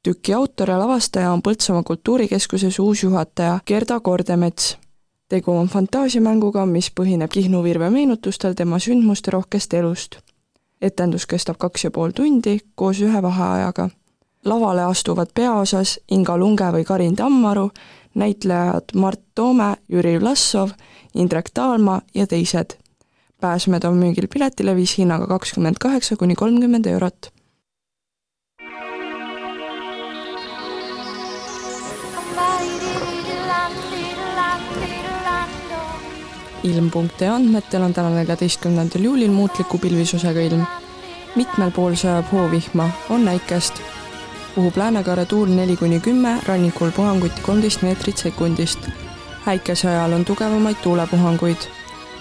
Tüki 0.05 0.35
autor 0.35 0.71
ja 0.71 0.79
lavastaja 0.79 1.33
on 1.33 1.43
Põltsamaa 1.43 1.83
Kultuurikeskuses 1.83 2.79
uus 2.79 3.03
juhataja 3.03 3.59
Gerda 3.67 4.01
Kordemets. 4.01 4.79
tegu 5.29 5.53
on 5.53 5.69
fantaasiamänguga, 5.69 6.67
mis 6.67 6.91
põhineb 7.01 7.31
Kihnu 7.31 7.63
virve 7.63 7.91
meenutustel 7.91 8.53
tema 8.53 8.79
sündmusterohkest 8.79 9.75
elust. 9.75 10.17
etendus 10.83 11.27
kestab 11.27 11.57
kaks 11.59 11.85
ja 11.85 11.91
pool 11.91 12.11
tundi 12.11 12.59
koos 12.75 13.01
ühe 13.01 13.23
vaheajaga. 13.23 13.89
lavale 14.45 14.83
astuvad 14.83 15.29
peaosas 15.35 16.01
Inga 16.11 16.37
Lunge 16.37 16.65
või 16.73 16.85
Karin 16.85 17.17
Tammaru, 17.17 17.71
näitlejad 18.15 18.85
Mart 18.95 19.21
Toome, 19.35 19.77
Jüri 19.89 20.21
Vlassov, 20.21 20.71
Indrek 21.15 21.51
Taalma 21.55 22.01
ja 22.15 22.27
teised 22.27 22.77
pääsmed 23.41 23.85
on 23.85 23.97
müügil 23.97 24.29
piletilevis 24.33 24.99
hinnaga 24.99 25.27
kakskümmend 25.27 25.77
kaheksa 25.81 26.17
kuni 26.17 26.35
kolmkümmend 26.35 26.87
eurot. 26.87 27.34
ilm.ee 36.65 37.29
andmetel 37.29 37.83
on 37.83 37.95
täna, 37.95 38.11
neljateistkümnendal 38.11 39.05
juulil 39.05 39.31
muutliku 39.31 39.79
pilvisusega 39.79 40.41
ilm. 40.41 40.65
mitmel 41.37 41.71
pool 41.71 41.95
sajab 41.95 42.33
hoovihma, 42.33 42.89
on 43.11 43.25
näikest. 43.25 43.83
puhub 44.55 44.77
läänekaare 44.77 45.25
tuul 45.25 45.49
neli 45.49 45.77
kuni 45.77 46.01
kümme, 46.01 46.39
rannikul 46.47 46.91
puhanguti 46.91 47.41
kolmteist 47.41 47.83
meetrit 47.83 48.19
sekundist. 48.19 48.91
äikese 49.47 49.89
ajal 49.89 50.13
on 50.13 50.25
tugevamaid 50.25 50.77
tuulepuhanguid 50.83 51.69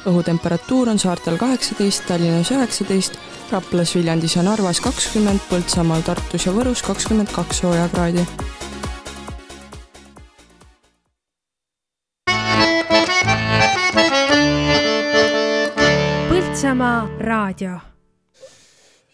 õhutemperatuur 0.05 0.89
on 0.91 0.99
saartel 0.99 1.37
kaheksateist, 1.39 2.05
Tallinnas 2.07 2.51
üheksateist, 2.51 3.17
Raplas, 3.51 3.95
Viljandis 3.95 4.35
ja 4.35 4.43
Narvas 4.43 4.81
kakskümmend, 4.83 5.43
Põltsamaal, 5.49 6.03
Tartus 6.03 6.47
ja 6.47 6.53
Võrus 6.55 6.83
kakskümmend 6.85 7.31
kaks 7.31 7.63
soojakraadi. 7.63 8.25
Põltsamaa 16.63 17.17
raadio. 17.19 17.73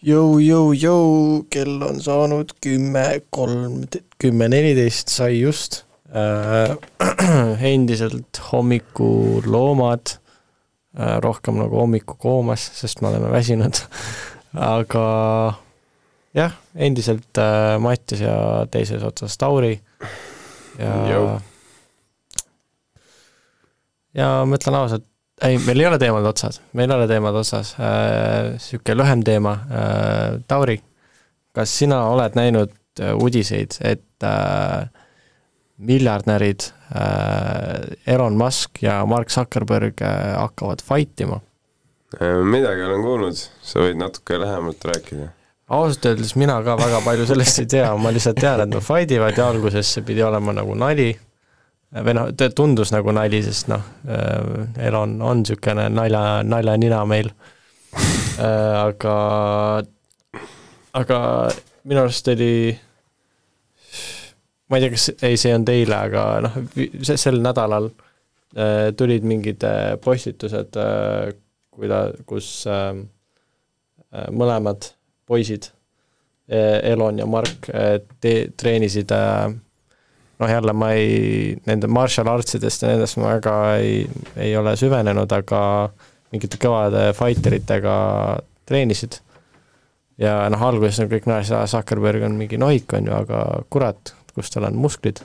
Jõu, 0.06 0.36
jõu, 0.38 0.68
jõu, 0.70 1.06
kell 1.50 1.80
on 1.82 1.96
saanud 1.98 2.52
kümme 2.62 3.02
kolm, 3.34 3.88
kümme 4.22 4.46
neliteist 4.52 5.10
sai 5.10 5.40
just 5.40 5.80
äh,. 6.14 6.76
endiselt 7.72 8.38
hommikuloomad 8.52 10.14
äh, 10.14 11.18
rohkem 11.26 11.58
nagu 11.58 11.80
hommikukoomas, 11.82 12.68
sest 12.84 13.02
me 13.02 13.10
oleme 13.10 13.34
väsinud 13.34 13.82
aga 14.70 15.04
jah, 16.38 16.54
endiselt 16.78 17.42
äh, 17.42 17.74
Mattias 17.82 18.22
ja 18.28 18.38
teises 18.70 19.02
otsas 19.02 19.34
Tauri 19.42 19.74
ja 20.78 20.94
Jõu. 21.10 21.28
ja 24.22 24.34
ma 24.46 24.62
ütlen 24.62 24.84
ausalt, 24.84 25.09
ei, 25.42 25.58
meil 25.66 25.80
ei 25.80 25.86
ole 25.86 25.98
teemad 25.98 26.26
otsas, 26.30 26.60
meil 26.72 26.90
ei 26.90 26.96
ole 26.96 27.08
teemad 27.10 27.36
otsas. 27.42 27.74
Äh,, 27.78 28.54
niisugune 28.56 28.96
lühem 29.02 29.24
teema. 29.26 29.52
Äh,, 29.70 30.40
Tauri, 30.48 30.80
kas 31.56 31.72
sina 31.82 32.02
oled 32.12 32.36
näinud 32.38 32.72
äh, 33.00 33.14
uudiseid, 33.14 33.78
et 33.80 34.26
äh, 34.26 34.88
miljardärid 35.80 36.60
äh, 36.94 38.14
Elon 38.14 38.36
Musk 38.36 38.82
ja 38.82 39.06
Mark 39.06 39.30
Zuckerberg 39.30 40.02
äh, 40.02 40.36
hakkavad 40.36 40.82
fight 40.84 41.20
ima? 41.20 41.40
midagi 42.44 42.82
olen 42.82 43.04
kuulnud, 43.06 43.36
sa 43.38 43.84
võid 43.84 44.00
natuke 44.00 44.34
lähemalt 44.42 44.82
rääkida. 44.82 45.28
ausalt 45.70 46.08
öeldes 46.10 46.32
mina 46.34 46.56
ka 46.66 46.74
väga 46.74 46.98
palju 47.04 47.26
sellest 47.28 47.60
ei 47.62 47.68
tea, 47.70 47.90
ma 47.96 48.10
lihtsalt 48.10 48.40
tean, 48.42 48.64
et 48.64 48.72
nad 48.72 48.82
fight 48.82 49.14
ivad 49.14 49.38
ja 49.38 49.46
alguses 49.46 49.92
see 49.94 50.02
pidi 50.02 50.24
olema 50.26 50.52
nagu 50.56 50.74
nali, 50.74 51.12
või 51.94 52.14
noh, 52.14 52.28
tundus 52.54 52.92
nagu 52.94 53.14
nali, 53.14 53.40
sest 53.42 53.70
noh, 53.72 53.82
Elon 54.78 55.16
on 55.22 55.42
niisugune 55.42 55.88
nalja, 55.90 56.42
naljanina 56.46 57.00
meil. 57.08 57.32
aga, 58.40 59.16
aga 60.96 61.18
minu 61.84 62.04
arust 62.04 62.28
oli 62.30 62.52
ma 64.70 64.78
ei 64.78 64.84
tea, 64.84 64.92
kas, 64.94 65.08
ei, 65.26 65.38
see 65.40 65.52
on 65.54 65.66
teile, 65.66 65.96
aga 65.98 66.24
noh, 66.46 66.58
sel 67.02 67.40
nädalal 67.42 67.90
äh, 67.90 68.90
tulid 68.96 69.26
mingid 69.26 69.66
äh, 69.66 69.96
postitused 70.02 70.78
äh,, 70.78 71.32
kuida-, 71.74 72.12
kus 72.28 72.52
äh, 72.70 72.94
mõlemad 74.30 74.92
poisid 75.26 75.72
äh,, 76.50 76.92
Elon 76.92 77.18
ja 77.18 77.26
Mark 77.30 77.68
äh, 77.74 77.98
te-, 78.22 78.52
treenisid 78.56 79.10
äh, 79.16 79.50
noh, 80.40 80.50
jälle 80.50 80.72
ma 80.72 80.92
ei, 80.96 81.56
nende 81.68 81.88
martial 81.90 82.30
artsidest 82.32 82.84
ja 82.84 82.94
nendest 82.94 83.18
ma 83.20 83.34
väga 83.34 83.56
ei, 83.80 84.04
ei 84.40 84.54
ole 84.56 84.76
süvenenud, 84.80 85.32
aga 85.36 85.62
mingite 86.32 86.60
kõvade 86.62 87.10
fighter 87.18 87.56
itega 87.58 87.96
treenisid. 88.68 89.20
ja 90.20 90.44
noh, 90.52 90.62
alguses 90.62 91.02
on 91.02 91.10
kõik 91.10 91.28
naersed, 91.30 91.68
Zuckerberg 91.72 92.24
on 92.28 92.38
mingi 92.38 92.58
nohik, 92.60 92.92
on 92.96 93.10
ju, 93.10 93.14
aga 93.16 93.44
kurat, 93.72 94.14
kus 94.34 94.52
tal 94.52 94.68
on 94.70 94.80
musklid. 94.80 95.22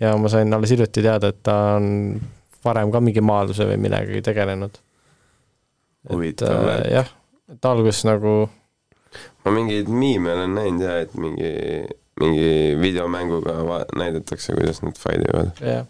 ja 0.00 0.16
ma 0.16 0.28
sain 0.32 0.54
alles 0.54 0.74
hiljuti 0.74 1.02
teada, 1.02 1.30
et 1.30 1.42
ta 1.46 1.56
on 1.78 2.20
varem 2.64 2.92
ka 2.92 3.00
mingi 3.00 3.22
maadluse 3.24 3.66
või 3.68 3.80
millegagi 3.80 4.22
tegelenud. 4.24 4.80
huvitav 6.10 6.68
äh,. 6.68 6.86
jah, 6.98 7.12
et 7.52 7.70
alguses 7.70 8.04
nagu 8.08 8.48
ma 9.44 9.52
mingeid 9.54 9.88
miime 9.88 10.32
olen 10.32 10.54
näinud 10.54 10.84
ja 10.84 11.00
et 11.04 11.14
mingi, 11.18 11.50
mingi 12.20 12.76
videomänguga 12.80 13.84
näidatakse, 13.96 14.54
kuidas 14.56 14.82
nad 14.84 14.98
fight 14.98 15.26
ivad. 15.28 15.52
jah. 15.60 15.86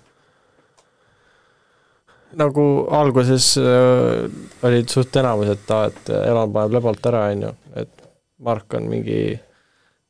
nagu 2.40 2.64
alguses 2.94 3.56
äh, 3.58 4.28
olid 4.62 4.92
suht 4.92 5.16
enamus, 5.16 5.50
et 5.56 5.72
aa, 5.74 5.88
et 5.90 6.12
Elon 6.20 6.52
paneb 6.54 6.78
lebalt 6.78 7.10
ära, 7.10 7.24
on 7.34 7.48
ju, 7.48 7.54
et 7.82 8.06
Mark 8.40 8.78
on 8.78 8.86
mingi 8.88 9.34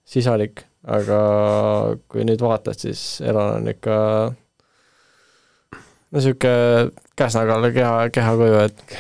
sisalik, 0.06 0.66
aga 0.86 1.20
kui 2.10 2.26
nüüd 2.28 2.42
vaatad, 2.44 2.76
siis 2.78 3.22
Elon 3.24 3.56
on 3.56 3.72
ikka 3.72 3.96
no 6.10 6.18
niisugune 6.18 6.90
käsnakalla 7.16 7.70
keha, 7.74 8.08
kehakuju, 8.12 8.62
et 8.66 8.96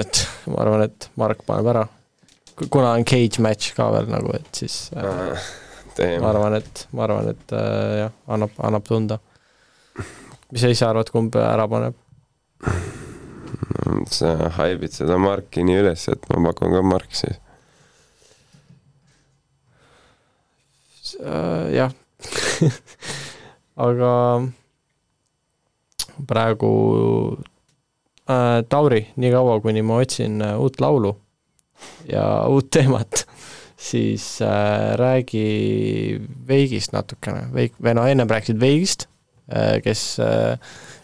et 0.00 0.20
ma 0.50 0.62
arvan, 0.64 0.84
et 0.86 1.10
Mark 1.20 1.42
paneb 1.46 1.72
ära. 1.72 1.88
kuna 2.70 2.92
on 2.92 3.04
cage 3.04 3.40
match 3.40 3.74
ka 3.76 3.90
veel 3.94 4.10
nagu, 4.10 4.34
et 4.36 4.54
siis 4.54 4.90
äh, 4.96 5.50
ma 6.20 6.30
arvan, 6.32 6.56
et, 6.60 6.86
ma 6.96 7.04
arvan, 7.06 7.30
et 7.34 7.54
äh, 7.56 7.98
jah, 8.04 8.16
annab, 8.28 8.56
annab 8.58 8.86
tunda. 8.86 9.20
mis 10.50 10.62
sa 10.62 10.72
ise 10.72 10.86
arvad, 10.88 11.12
kumb 11.12 11.36
ära 11.36 11.68
paneb? 11.70 11.98
sa 14.10 14.34
haibid 14.58 14.92
seda 14.94 15.18
Marki 15.20 15.64
nii 15.66 15.80
üles, 15.82 16.08
et 16.12 16.28
ma 16.30 16.50
pakun 16.50 16.74
ka 16.74 16.82
Mark 16.84 17.14
siis. 17.16 17.40
Äh, 21.20 21.74
jah 21.74 21.92
aga 23.86 24.12
praegu 26.28 26.70
äh, 28.28 28.60
Tauri, 28.68 29.02
niikaua 29.16 29.60
kuni 29.60 29.82
ma 29.82 30.00
otsin 30.04 30.40
äh, 30.44 30.56
uut 30.60 30.80
laulu 30.80 31.14
ja 32.08 32.46
uut 32.48 32.70
teemat, 32.70 33.24
siis 33.80 34.42
äh, 34.42 34.96
räägi 35.00 36.20
Veigist 36.48 36.92
natukene, 36.92 37.46
Veik, 37.54 37.78
või 37.80 37.94
no 37.96 38.04
ennem 38.08 38.28
rääkisid 38.28 38.60
Veigist 38.60 39.06
äh,, 39.48 39.78
kes 39.84 40.02
äh, 40.20 40.58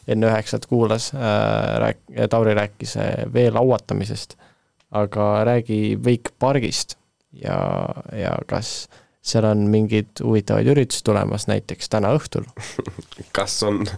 enne 0.06 0.28
üheksat 0.28 0.68
kuulas 0.68 1.08
äh,, 1.14 1.78
rääk-, 1.82 2.28
Tauri 2.30 2.54
rääkis 2.58 2.96
äh, 3.00 3.24
vee 3.32 3.48
lauatamisest, 3.50 4.36
aga 4.92 5.30
räägi 5.48 5.96
Veik 6.04 6.34
pargist 6.38 6.98
ja, 7.32 7.58
ja 8.12 8.36
kas 8.46 8.90
seal 9.26 9.48
on 9.48 9.66
mingeid 9.72 10.20
huvitavaid 10.22 10.68
üritusi 10.76 11.02
tulemas, 11.04 11.48
näiteks 11.50 11.88
täna 11.90 12.12
õhtul? 12.14 12.44
Kas 13.36 13.56
on? 13.66 13.82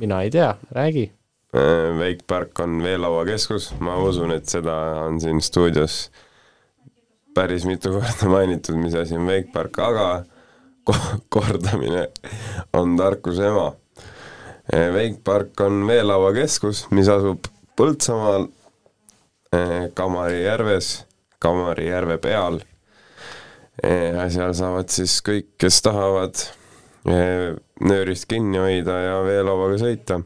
Mina 0.00 0.22
ei 0.24 0.30
tea, 0.34 0.54
räägi. 0.74 1.04
Veik 1.98 2.24
Park 2.26 2.58
on 2.62 2.80
veelauakeskus, 2.82 3.68
ma 3.82 3.98
usun, 4.02 4.32
et 4.34 4.48
seda 4.50 4.74
on 5.04 5.20
siin 5.22 5.38
stuudios 5.44 6.08
päris 7.34 7.66
mitu 7.68 7.92
korda 7.96 8.30
mainitud, 8.30 8.78
mis 8.80 8.94
asi 8.94 9.16
on 9.18 9.26
Veik 9.26 9.52
Park, 9.52 9.78
aga 9.78 10.06
ko-, 10.84 11.18
kordamine 11.34 12.08
on 12.72 12.96
tarkuse 12.98 13.50
ema. 13.50 13.70
Veik 14.70 15.22
Park 15.24 15.60
on 15.66 15.82
veelauakeskus, 15.88 16.86
mis 16.94 17.08
asub 17.10 17.48
Põltsamaal 17.80 18.46
Kamari 19.94 20.44
järves, 20.44 20.90
Kamari 21.42 21.88
järve 21.88 22.20
peal 22.22 22.60
ja 23.82 24.26
seal 24.30 24.52
saavad 24.54 24.92
siis 24.92 25.16
kõik, 25.24 25.54
kes 25.58 25.80
tahavad 25.82 26.42
nöörist 27.80 28.28
kinni 28.30 28.60
hoida 28.60 28.98
ja 29.00 29.14
veelauaga 29.24 29.78
sõita. 29.80 30.20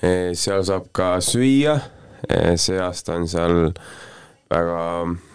seal 0.00 0.64
saab 0.64 0.88
ka 0.96 1.12
süüa, 1.20 1.76
see 2.56 2.80
aasta 2.80 3.18
on 3.20 3.28
seal 3.28 3.74
väga, 4.50 4.80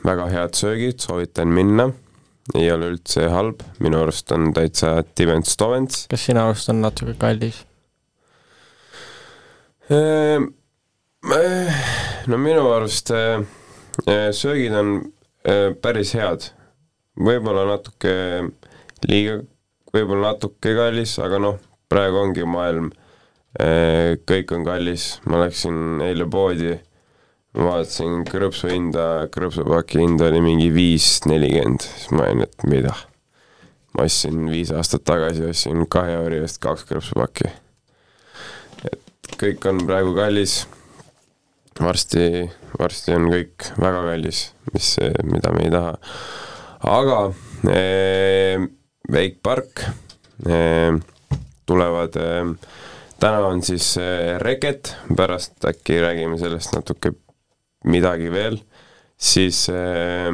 väga 0.04 0.26
head 0.32 0.58
söögid, 0.58 1.00
soovitan 1.00 1.54
minna. 1.54 1.90
Ei 2.54 2.68
ole 2.72 2.92
üldse 2.94 3.26
halb, 3.34 3.64
minu 3.82 4.04
arust 4.04 4.30
on 4.36 4.52
täitsa 4.54 5.00
Tivents 5.18 5.56
Stovents. 5.56 6.04
kas 6.12 6.28
sinu 6.28 6.44
arust 6.44 6.70
on 6.70 6.84
natuke 6.84 7.16
kallis? 7.18 7.64
Ehm, 9.90 10.52
eh, 11.34 11.82
no 12.28 12.38
minu 12.42 12.68
arust 12.76 13.10
eh, 13.16 13.42
eh, 14.06 14.30
söögid 14.34 14.78
on 14.78 14.96
päris 15.82 16.16
head, 16.18 16.48
võib-olla 17.22 17.68
natuke 17.70 18.14
liiga, 19.06 19.36
võib-olla 19.94 20.32
natuke 20.34 20.72
kallis, 20.74 21.14
aga 21.22 21.38
noh, 21.38 21.60
praegu 21.90 22.18
ongi 22.18 22.48
maailm, 22.50 22.88
kõik 24.26 24.54
on 24.58 24.66
kallis, 24.66 25.06
ma 25.30 25.44
läksin 25.44 26.02
eile 26.02 26.26
poodi 26.34 26.74
ma 27.56 27.70
vaatasin 27.70 28.24
krõpsu 28.28 28.70
hinda, 28.70 29.28
krõpsupaki 29.32 30.02
hind 30.02 30.22
oli 30.26 30.42
mingi 30.44 30.70
viis 30.76 31.22
nelikümmend, 31.30 31.86
siis 31.86 32.12
ma 32.12 32.28
olin, 32.28 32.44
et 32.46 32.68
mida. 32.68 32.96
ma 33.96 34.04
ostsin 34.04 34.50
viis 34.52 34.74
aastat 34.76 35.06
tagasi, 35.08 35.46
ostsin 35.48 35.86
kahe 35.88 36.18
euri 36.18 36.42
eest 36.44 36.60
kaks 36.64 36.84
krõpsupakki. 36.90 37.52
et 38.92 39.32
kõik 39.40 39.68
on 39.72 39.84
praegu 39.88 40.16
kallis, 40.18 40.66
varsti, 41.80 42.46
varsti 42.80 43.16
on 43.16 43.30
kõik 43.32 43.72
väga 43.80 44.04
kallis, 44.12 44.46
mis, 44.74 44.96
mida 45.24 45.56
me 45.56 45.68
ei 45.68 45.72
taha. 45.72 45.98
aga 47.00 47.20
ee, 47.72 48.60
Wake 49.12 49.40
Park 49.44 49.86
ee, 50.50 50.92
tulevad 51.66 52.18
ee, 52.20 52.42
täna 53.20 53.46
on 53.48 53.62
siis 53.64 53.94
Reket, 54.44 54.96
pärast 55.16 55.64
äkki 55.72 56.02
räägime 56.04 56.38
sellest 56.42 56.76
natuke 56.76 57.16
midagi 57.86 58.32
veel, 58.34 58.60
siis 59.18 59.66
äh, 59.70 60.32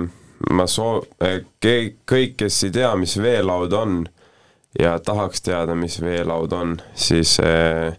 ma 0.49 0.67
soo- 0.67 1.05
äh,, 1.23 1.41
kõik, 1.61 2.37
kes 2.39 2.63
ei 2.67 2.73
tea, 2.75 2.93
mis 2.99 3.17
veelaud 3.21 3.73
on 3.77 4.01
ja 4.79 4.95
tahaks 4.99 5.43
teada, 5.45 5.75
mis 5.75 5.99
veelaud 6.01 6.53
on, 6.55 6.77
siis 6.95 7.37
äh, 7.43 7.91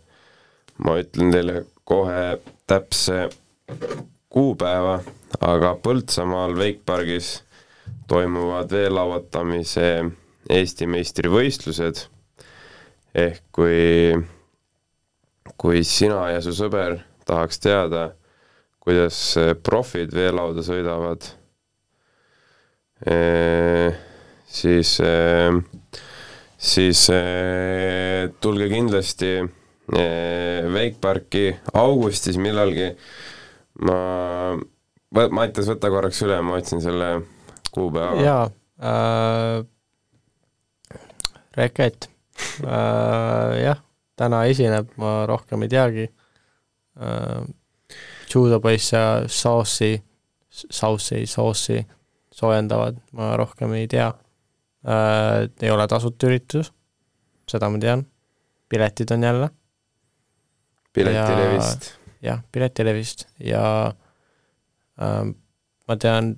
ma 0.85 0.99
ütlen 1.03 1.33
teile 1.35 1.65
kohe 1.85 2.39
täpse 2.67 3.29
kuupäeva, 4.33 5.01
aga 5.41 5.75
Põltsamaal 5.83 6.57
Wakepargis 6.57 7.43
toimuvad 8.09 8.73
veelauatamise 8.73 9.89
Eesti 10.51 10.89
meistrivõistlused, 10.91 12.01
ehk 13.15 13.43
kui, 13.55 14.17
kui 15.61 15.85
sina 15.87 16.27
ja 16.33 16.41
su 16.45 16.55
sõber 16.57 16.99
tahaks 17.29 17.63
teada, 17.63 18.11
kuidas 18.83 19.19
profid 19.63 20.11
veelauda 20.15 20.65
sõidavad, 20.67 21.27
siis, 24.51 24.91
siis 26.71 27.03
tulge 28.43 28.69
kindlasti 28.73 29.31
Wakeparki 29.93 31.45
augustis 31.79 32.39
millalgi, 32.43 32.91
ma, 33.87 33.99
Mattias, 35.13 35.69
võta 35.71 35.91
korraks 35.93 36.23
üle, 36.27 36.41
ma 36.43 36.59
otsin 36.59 36.83
selle 36.83 37.13
kuupäeva. 37.75 38.19
jaa 38.23 38.45
äh,, 38.83 39.65
Reket. 41.57 42.09
Äh,, 42.65 43.63
jah, 43.63 43.83
täna 44.17 44.45
esineb, 44.49 44.93
ma 45.01 45.23
rohkem 45.29 45.67
ei 45.67 45.73
teagi. 45.73 46.07
Äh, 46.97 47.43
judopoiss 48.35 48.93
ja 48.93 49.05
Sauce'i, 49.27 50.03
Sauce'i, 50.51 51.27
Sauce'i 51.27 51.83
soojendavad, 52.33 53.01
ma 53.17 53.35
rohkem 53.37 53.75
ei 53.77 53.89
tea 53.91 54.09
äh,. 54.09 55.49
ei 55.63 55.71
ole 55.71 55.87
tasuta 55.89 56.29
üritus, 56.31 56.73
seda 57.51 57.69
ma 57.71 57.81
tean, 57.83 58.07
piletid 58.73 59.13
on 59.15 59.27
jälle. 59.29 59.51
piletilevist. 60.93 61.93
jah, 62.23 62.41
piletilevist 62.53 63.27
ja 63.45 63.65
äh, 65.03 65.25
ma 65.89 65.97
tean 65.97 66.37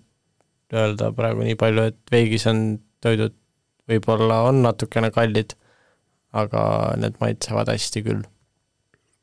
öelda 0.75 1.12
praegu 1.15 1.47
nii 1.47 1.59
palju, 1.61 1.91
et 1.93 1.99
Veigis 2.11 2.47
on 2.51 2.65
toidud 3.05 3.35
võib-olla 3.91 4.41
on 4.49 4.62
natukene 4.65 5.11
kallid, 5.15 5.53
aga 6.35 6.62
need 6.99 7.21
maitsevad 7.21 7.69
hästi 7.71 8.03
küll. 8.07 8.25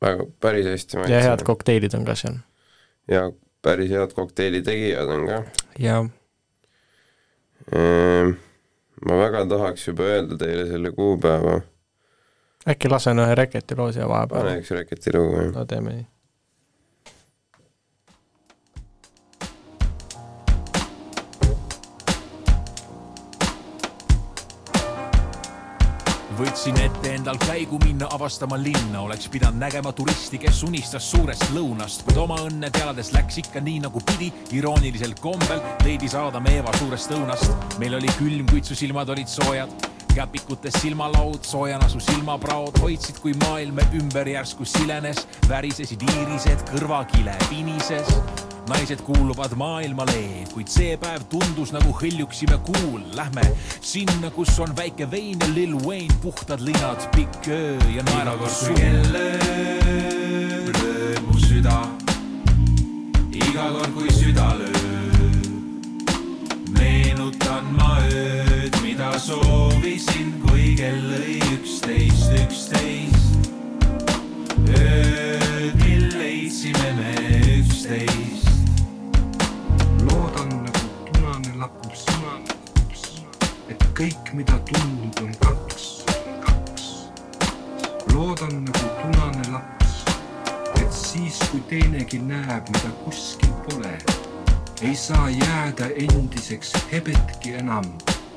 väga, 0.02 0.30
päris 0.40 0.70
hästi 0.70 1.02
maitsevad. 1.02 1.18
ja 1.18 1.28
head 1.28 1.46
kokteilid 1.48 1.98
on 1.98 2.08
ka 2.08 2.16
seal 2.16 2.40
ja 3.08 3.32
päris 3.62 3.90
head 3.90 4.14
kokteili 4.14 4.62
tegijad 4.62 5.10
on 5.10 5.28
ka. 5.28 5.44
jaa. 5.80 6.06
Ehm, 7.76 8.34
ma 9.06 9.18
väga 9.18 9.46
tahaks 9.46 9.88
juba 9.88 10.04
öelda 10.04 10.38
teile 10.38 10.66
selle 10.68 10.92
kuupäeva. 10.92 11.62
äkki 12.70 12.90
lasen 12.90 13.20
ühe 13.20 13.36
Reketi 13.36 13.76
loo 13.76 13.92
siia 13.92 14.10
vahepeal? 14.10 14.42
pane 14.42 14.58
üks 14.62 14.72
Reketi 14.72 15.14
lugu, 15.18 15.38
jah. 15.42 15.54
no 15.56 15.66
teeme 15.66 15.94
nii 15.94 16.08
võtsin 26.42 26.78
ette 26.82 27.12
endal 27.14 27.38
käigu 27.42 27.78
minna 27.84 28.08
avastama 28.16 28.58
linna, 28.58 29.04
oleks 29.06 29.28
pidanud 29.30 29.62
nägema 29.62 29.92
turisti, 29.94 30.40
kes 30.42 30.64
unistas 30.66 31.06
suurest 31.12 31.46
lõunast, 31.54 32.02
kuid 32.08 32.18
oma 32.18 32.40
õnne 32.48 32.72
teades 32.74 33.12
läks 33.14 33.38
ikka 33.44 33.62
nii 33.62 33.84
nagu 33.86 34.02
pidi. 34.10 34.32
iroonilisel 34.58 35.14
kombel 35.22 35.62
leidi 35.86 36.10
saada 36.10 36.40
Meeva 36.42 36.74
suurest 36.80 37.14
õunast. 37.14 37.78
meil 37.80 37.96
oli 38.00 38.10
külm, 38.18 38.46
kuid 38.50 38.66
su 38.66 38.76
silmad 38.76 39.10
olid 39.10 39.30
soojad. 39.30 39.90
Käpikutes 40.16 40.82
silmalaud, 40.82 41.44
soojana 41.48 41.90
su 41.90 42.00
silmapraod. 42.00 42.80
Hoidsid, 42.82 43.22
kui 43.24 43.34
maailm 43.46 43.80
ümber 43.94 44.28
järsku 44.28 44.66
silenes, 44.66 45.28
värisesid 45.48 46.02
iirised, 46.10 46.66
kõrvakile 46.74 47.38
pinises 47.50 48.50
naised 48.70 49.02
kuuluvad 49.02 49.54
maailmale, 49.58 50.46
kuid 50.54 50.70
see 50.70 50.96
päev 51.02 51.24
tundus 51.32 51.72
nagu 51.74 51.94
hõljuksime 51.98 52.58
kuul. 52.66 53.02
Lähme 53.18 53.44
sinna, 53.82 54.32
kus 54.36 54.54
on 54.62 54.76
väike 54.78 55.08
vein 55.12 55.40
ja 55.42 55.50
Lil 55.56 55.76
Wayne, 55.86 56.14
puhtad 56.22 56.62
linnad, 56.62 57.08
pikk 57.16 57.48
öö 57.48 57.78
ja 57.96 58.04
naeravas 58.12 58.60
suu. 58.66 58.76
kell 58.78 59.02
lööb, 59.16 60.72
lööb 60.78 61.24
mu 61.28 61.40
süda. 61.40 61.80
iga 63.32 63.70
kord, 63.78 63.94
kui 63.96 64.12
süda 64.16 64.50
lööb, 64.60 66.12
meenutan 66.78 67.74
ma 67.78 67.98
ööd, 68.12 68.78
mida 68.84 69.16
soovisin, 69.20 70.36
kui 70.46 70.76
kell 70.80 71.02
lõi 71.12 71.40
üksteist, 71.56 72.30
üksteist. 72.46 73.50
ööd, 74.68 75.74
mil 75.82 76.06
leidsime 76.20 76.94
me 77.00 77.16
üksteist 77.58 78.41
laps, 81.62 82.06
et 83.70 83.84
kõik, 83.98 84.32
mida 84.34 84.58
tundnud 84.66 85.20
on 85.22 85.34
kaks, 85.44 85.86
kaks. 86.42 86.88
loodan 88.14 88.64
nagu 88.66 88.90
punane 88.98 89.46
laps, 89.54 90.00
et 90.82 90.90
siis, 90.96 91.38
kui 91.52 91.62
teinegi 91.70 92.18
näeb, 92.24 92.72
mida 92.74 92.94
kuskil 93.04 93.54
pole, 93.68 93.94
ei 94.82 94.96
saa 94.98 95.30
jääda 95.30 95.92
endiseks 96.08 96.74
hebetki 96.92 97.54
enam 97.62 97.86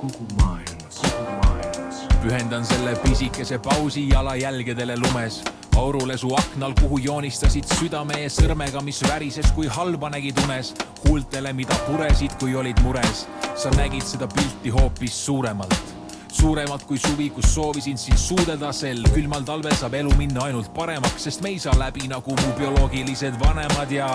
kogu 0.03 0.29
maailmas, 0.43 1.01
kogu 1.07 1.39
maailmas. 1.41 2.05
pühendan 2.21 2.65
selle 2.69 2.97
pisikese 3.07 3.59
pausi 3.59 4.09
jalajälgedele 4.09 5.01
lumes 5.01 5.41
aurule 5.77 6.19
su 6.19 6.35
aknal, 6.37 6.75
kuhu 6.81 6.99
joonistasid 6.99 7.67
südame 7.79 8.21
ja 8.23 8.31
sõrmega, 8.31 8.83
mis 8.85 9.03
värises, 9.09 9.51
kui 9.57 9.67
halba 9.67 10.11
nägid 10.11 10.39
unes. 10.45 10.75
huultele, 11.05 11.53
mida 11.53 11.75
puresid, 11.87 12.39
kui 12.41 12.55
olid 12.55 12.81
mures. 12.83 13.27
sa 13.57 13.71
nägid 13.71 14.03
seda 14.03 14.27
pilti 14.27 14.71
hoopis 14.71 15.25
suuremalt 15.27 15.95
suuremalt 16.35 16.83
kui 16.85 16.99
suvi, 16.99 17.31
kus 17.31 17.55
soovisin 17.55 17.99
sind 17.99 18.19
suudelda, 18.19 18.73
sel 18.73 19.05
külmal 19.15 19.47
talvel 19.47 19.75
saab 19.79 19.95
elu 19.95 20.15
minna 20.19 20.49
ainult 20.49 20.73
paremaks, 20.75 21.29
sest 21.29 21.45
me 21.47 21.55
ei 21.55 21.59
saa 21.63 21.77
läbi 21.79 22.09
nagu 22.11 22.35
mu 22.41 22.55
bioloogilised 22.59 23.39
vanemad 23.41 23.95
ja 23.95 24.09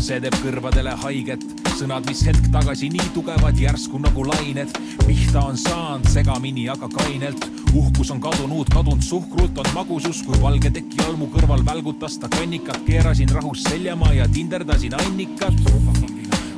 see 0.00 0.20
teeb 0.20 0.40
kõrvadele 0.42 0.96
haiget. 1.04 1.61
Sõnad, 1.82 2.06
mis 2.06 2.20
hetk 2.26 2.46
tagasi 2.54 2.88
nii 2.94 3.08
tugevad 3.14 3.58
järsku 3.58 3.98
nagu 3.98 4.22
lained, 4.26 4.70
pihta 5.02 5.40
on 5.48 5.56
saanud 5.58 6.06
segamini, 6.10 6.68
aga 6.70 6.88
kainelt. 6.92 7.48
uhkus 7.74 8.10
on 8.12 8.20
kadunud, 8.20 8.68
kadunud 8.70 9.02
suhkrult 9.02 9.58
on 9.58 9.68
magusus, 9.74 10.22
kui 10.22 10.38
valge 10.42 10.70
teki 10.70 11.00
jalmu 11.00 11.26
kõrval 11.32 11.64
välgutas 11.66 12.18
ta 12.20 12.28
kannikat, 12.28 12.84
keerasin 12.86 13.32
rahus 13.32 13.64
seljamaa 13.64 14.12
ja 14.12 14.28
tinderdasin 14.28 14.94
annikat 14.94 15.54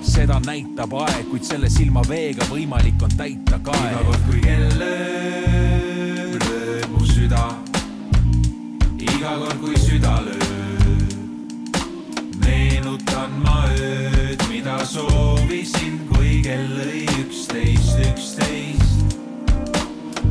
seda 0.05 0.41
näitab 0.45 0.93
aeg, 1.01 1.29
kuid 1.31 1.47
selle 1.47 1.71
silmaveega 1.73 2.45
võimalik 2.51 3.03
on 3.03 3.15
täita 3.17 3.57
iga 3.57 3.71
kae. 3.71 3.95
kord, 4.05 4.27
kui 4.29 4.41
kell 4.45 4.77
lööb, 4.81 6.43
lööb 6.49 6.91
mu 6.93 7.07
süda. 7.07 7.47
iga 8.99 9.39
kord, 9.41 9.63
kui 9.63 9.79
süda 9.87 10.19
lööb, 10.27 11.17
meenutan 12.45 13.41
ma 13.41 13.63
ööd, 13.71 14.14
kell 16.45 16.75
lõi 16.77 17.07
üksteist, 17.23 18.01
üksteist. 18.05 19.15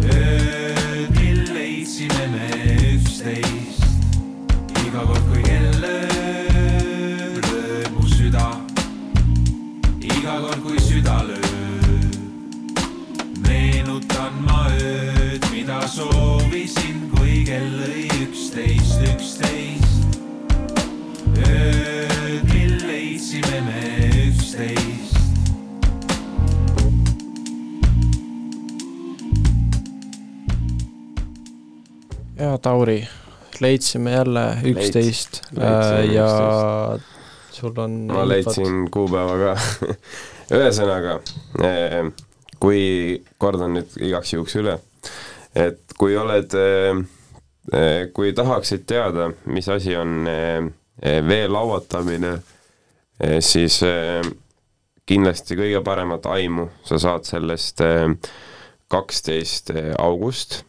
ööd, 0.06 1.10
mil 1.16 1.40
leidsime 1.56 2.28
me 2.30 2.50
üksteist. 2.92 3.82
iga 4.84 5.02
kord, 5.10 5.26
kui 5.32 5.42
kell 5.48 5.72
lööb, 5.82 7.42
lööb 7.50 7.90
mu 7.98 8.06
süda. 8.14 8.46
iga 10.06 10.38
kord, 10.46 10.62
kui 10.68 10.78
süda 10.86 11.18
lööb, 11.32 12.22
meenutan 13.48 14.38
ma 14.46 14.68
ööd, 14.70 15.50
mida 15.50 15.82
soovisin, 15.98 17.08
kui 17.16 17.42
kell 17.50 17.80
lõi 17.82 18.06
üksteist, 18.28 19.02
üksteist. 19.16 20.20
ööd, 21.42 22.44
mil 22.54 22.84
leidsime 22.86 23.66
me 23.66 23.88
üksteist. 24.28 24.93
Ja 32.44 32.58
Tauri, 32.58 33.08
leidsime 33.60 34.12
jälle 34.12 34.58
üksteist 34.64 35.42
leidsime 35.52 36.14
ja 36.14 36.28
11. 36.96 37.10
sul 37.52 37.78
on 37.78 37.92
ma 38.12 38.28
leidsin 38.28 38.88
kuupäeva 38.92 39.38
ka. 39.40 39.54
ühesõnaga, 40.58 41.20
kui 42.60 42.82
kordan 43.40 43.78
nüüd 43.78 43.96
igaks 44.04 44.34
juhuks 44.36 44.58
üle, 44.60 44.76
et 45.56 45.96
kui 45.98 46.18
oled, 46.20 46.58
kui 48.14 48.34
tahaksid 48.36 48.84
teada, 48.90 49.30
mis 49.46 49.70
asi 49.72 49.96
on 49.96 50.28
vee 51.30 51.48
lauatamine, 51.48 52.36
siis 53.40 53.80
kindlasti 55.08 55.58
kõige 55.60 55.82
paremat 55.86 56.28
aimu 56.36 56.68
sa 56.88 57.00
saad 57.00 57.26
sellest 57.30 57.82
kaksteist 58.92 59.72
august 59.98 60.62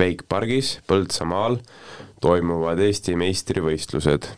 Veik 0.00 0.22
pargis 0.30 0.78
Põltsamaal 0.88 1.58
toimuvad 2.22 2.80
Eesti 2.84 3.16
meistrivõistlused. 3.18 4.28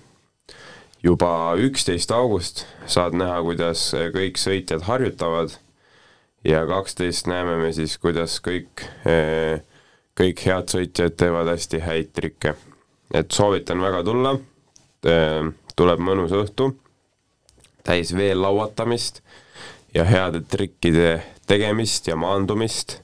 Juba 1.02 1.30
üksteist 1.58 2.12
august 2.14 2.64
saad 2.86 3.16
näha, 3.18 3.40
kuidas 3.42 3.88
kõik 4.14 4.38
sõitjad 4.38 4.86
harjutavad. 4.86 5.56
Ja 6.46 6.64
kaksteist 6.66 7.28
näeme 7.30 7.56
me 7.60 7.70
siis, 7.74 7.96
kuidas 8.02 8.38
kõik, 8.42 8.84
kõik 10.18 10.44
head 10.46 10.70
sõitjad 10.74 11.14
teevad 11.18 11.50
hästi 11.52 11.82
häid 11.82 12.12
trikke. 12.14 12.54
et 13.14 13.30
soovitan 13.30 13.80
väga 13.80 14.02
tulla, 14.02 14.30
tuleb 15.76 16.00
mõnus 16.00 16.32
õhtu, 16.32 16.70
täis 17.84 18.14
veel 18.16 18.40
lauatamist 18.40 19.20
ja 19.94 20.04
heade 20.08 20.40
trikkide 20.48 21.22
tegemist 21.46 22.08
ja 22.08 22.16
maandumist 22.16 23.02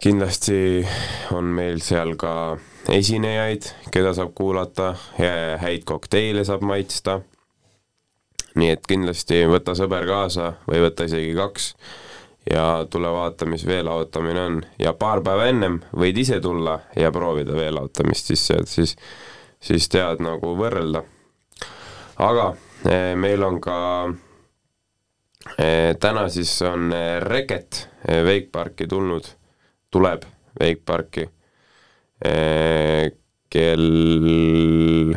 kindlasti 0.00 0.86
on 1.32 1.44
meil 1.44 1.80
seal 1.84 2.14
ka 2.20 2.56
esinejaid, 2.88 3.66
keda 3.92 4.14
saab 4.16 4.32
kuulata, 4.34 4.94
häid 5.60 5.84
kokteile 5.88 6.44
saab 6.44 6.64
maitsta. 6.64 7.20
nii 8.58 8.72
et 8.74 8.86
kindlasti 8.88 9.44
võta 9.46 9.76
sõber 9.78 10.08
kaasa 10.08 10.54
või 10.66 10.80
võta 10.82 11.04
isegi 11.06 11.34
kaks 11.36 11.68
ja 12.50 12.86
tule 12.90 13.12
vaata, 13.14 13.46
mis 13.46 13.62
veelautamine 13.66 14.40
on 14.40 14.56
ja 14.78 14.92
paar 14.92 15.22
päeva 15.22 15.46
ennem 15.46 15.78
võid 15.94 16.18
ise 16.18 16.40
tulla 16.40 16.80
ja 16.96 17.12
proovida 17.14 17.54
veelautamist, 17.54 18.32
siis, 18.32 18.48
siis, 18.66 18.96
siis 19.60 19.88
tead 19.88 20.24
nagu 20.24 20.56
võrrelda. 20.58 21.04
aga 22.18 22.54
eh, 22.90 23.14
meil 23.14 23.42
on 23.42 23.60
ka 23.60 23.78
eh, 25.58 25.94
täna 26.00 26.28
siis 26.28 26.56
on 26.62 26.92
eh, 26.92 27.20
Reket 27.22 27.86
Wakeparki 28.08 28.88
tulnud 28.88 29.39
tuleb 29.90 30.24
Wakeparki 30.60 31.28
kell, 33.50 35.14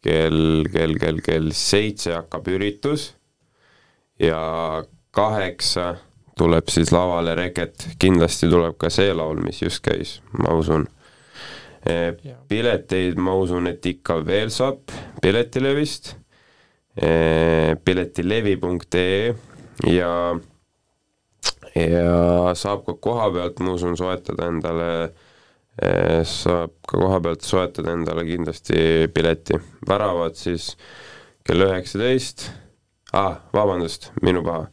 kell, 0.00 0.62
kell, 0.72 0.94
kell, 0.98 1.20
kell 1.20 1.50
seitse 1.54 2.14
hakkab 2.16 2.48
üritus 2.50 3.12
ja 4.18 4.40
kaheksa 5.12 5.94
tuleb 6.38 6.70
siis 6.72 6.90
lavale 6.94 7.34
Reket, 7.36 7.86
kindlasti 8.00 8.48
tuleb 8.50 8.78
ka 8.80 8.90
see 8.90 9.12
laul, 9.14 9.42
mis 9.44 9.60
just 9.62 9.82
käis, 9.84 10.20
ma 10.38 10.54
usun. 10.56 10.88
pileteid 12.48 13.18
ma 13.18 13.34
usun, 13.34 13.66
et 13.66 13.86
ikka 13.86 14.20
veel 14.26 14.50
saab 14.54 14.92
Piletilevist, 15.22 16.14
piletilevi.ee 17.84 19.34
ja 19.90 20.12
ja 21.74 22.52
saab 22.58 22.84
ka 22.86 22.96
koha 23.00 23.30
pealt, 23.34 23.60
ma 23.60 23.76
usun, 23.76 23.96
soetada 23.98 24.48
endale, 24.52 24.90
saab 26.28 26.74
ka 26.88 26.98
koha 26.98 27.20
pealt 27.24 27.46
soetada 27.46 27.94
endale 27.96 28.26
kindlasti 28.28 29.08
pileti. 29.14 29.60
väravad 29.88 30.36
siis 30.36 30.76
kell 31.46 31.64
üheksateist, 31.66 32.50
ah, 33.12 33.40
vabandust, 33.54 34.12
minu 34.22 34.44
paha, 34.46 34.68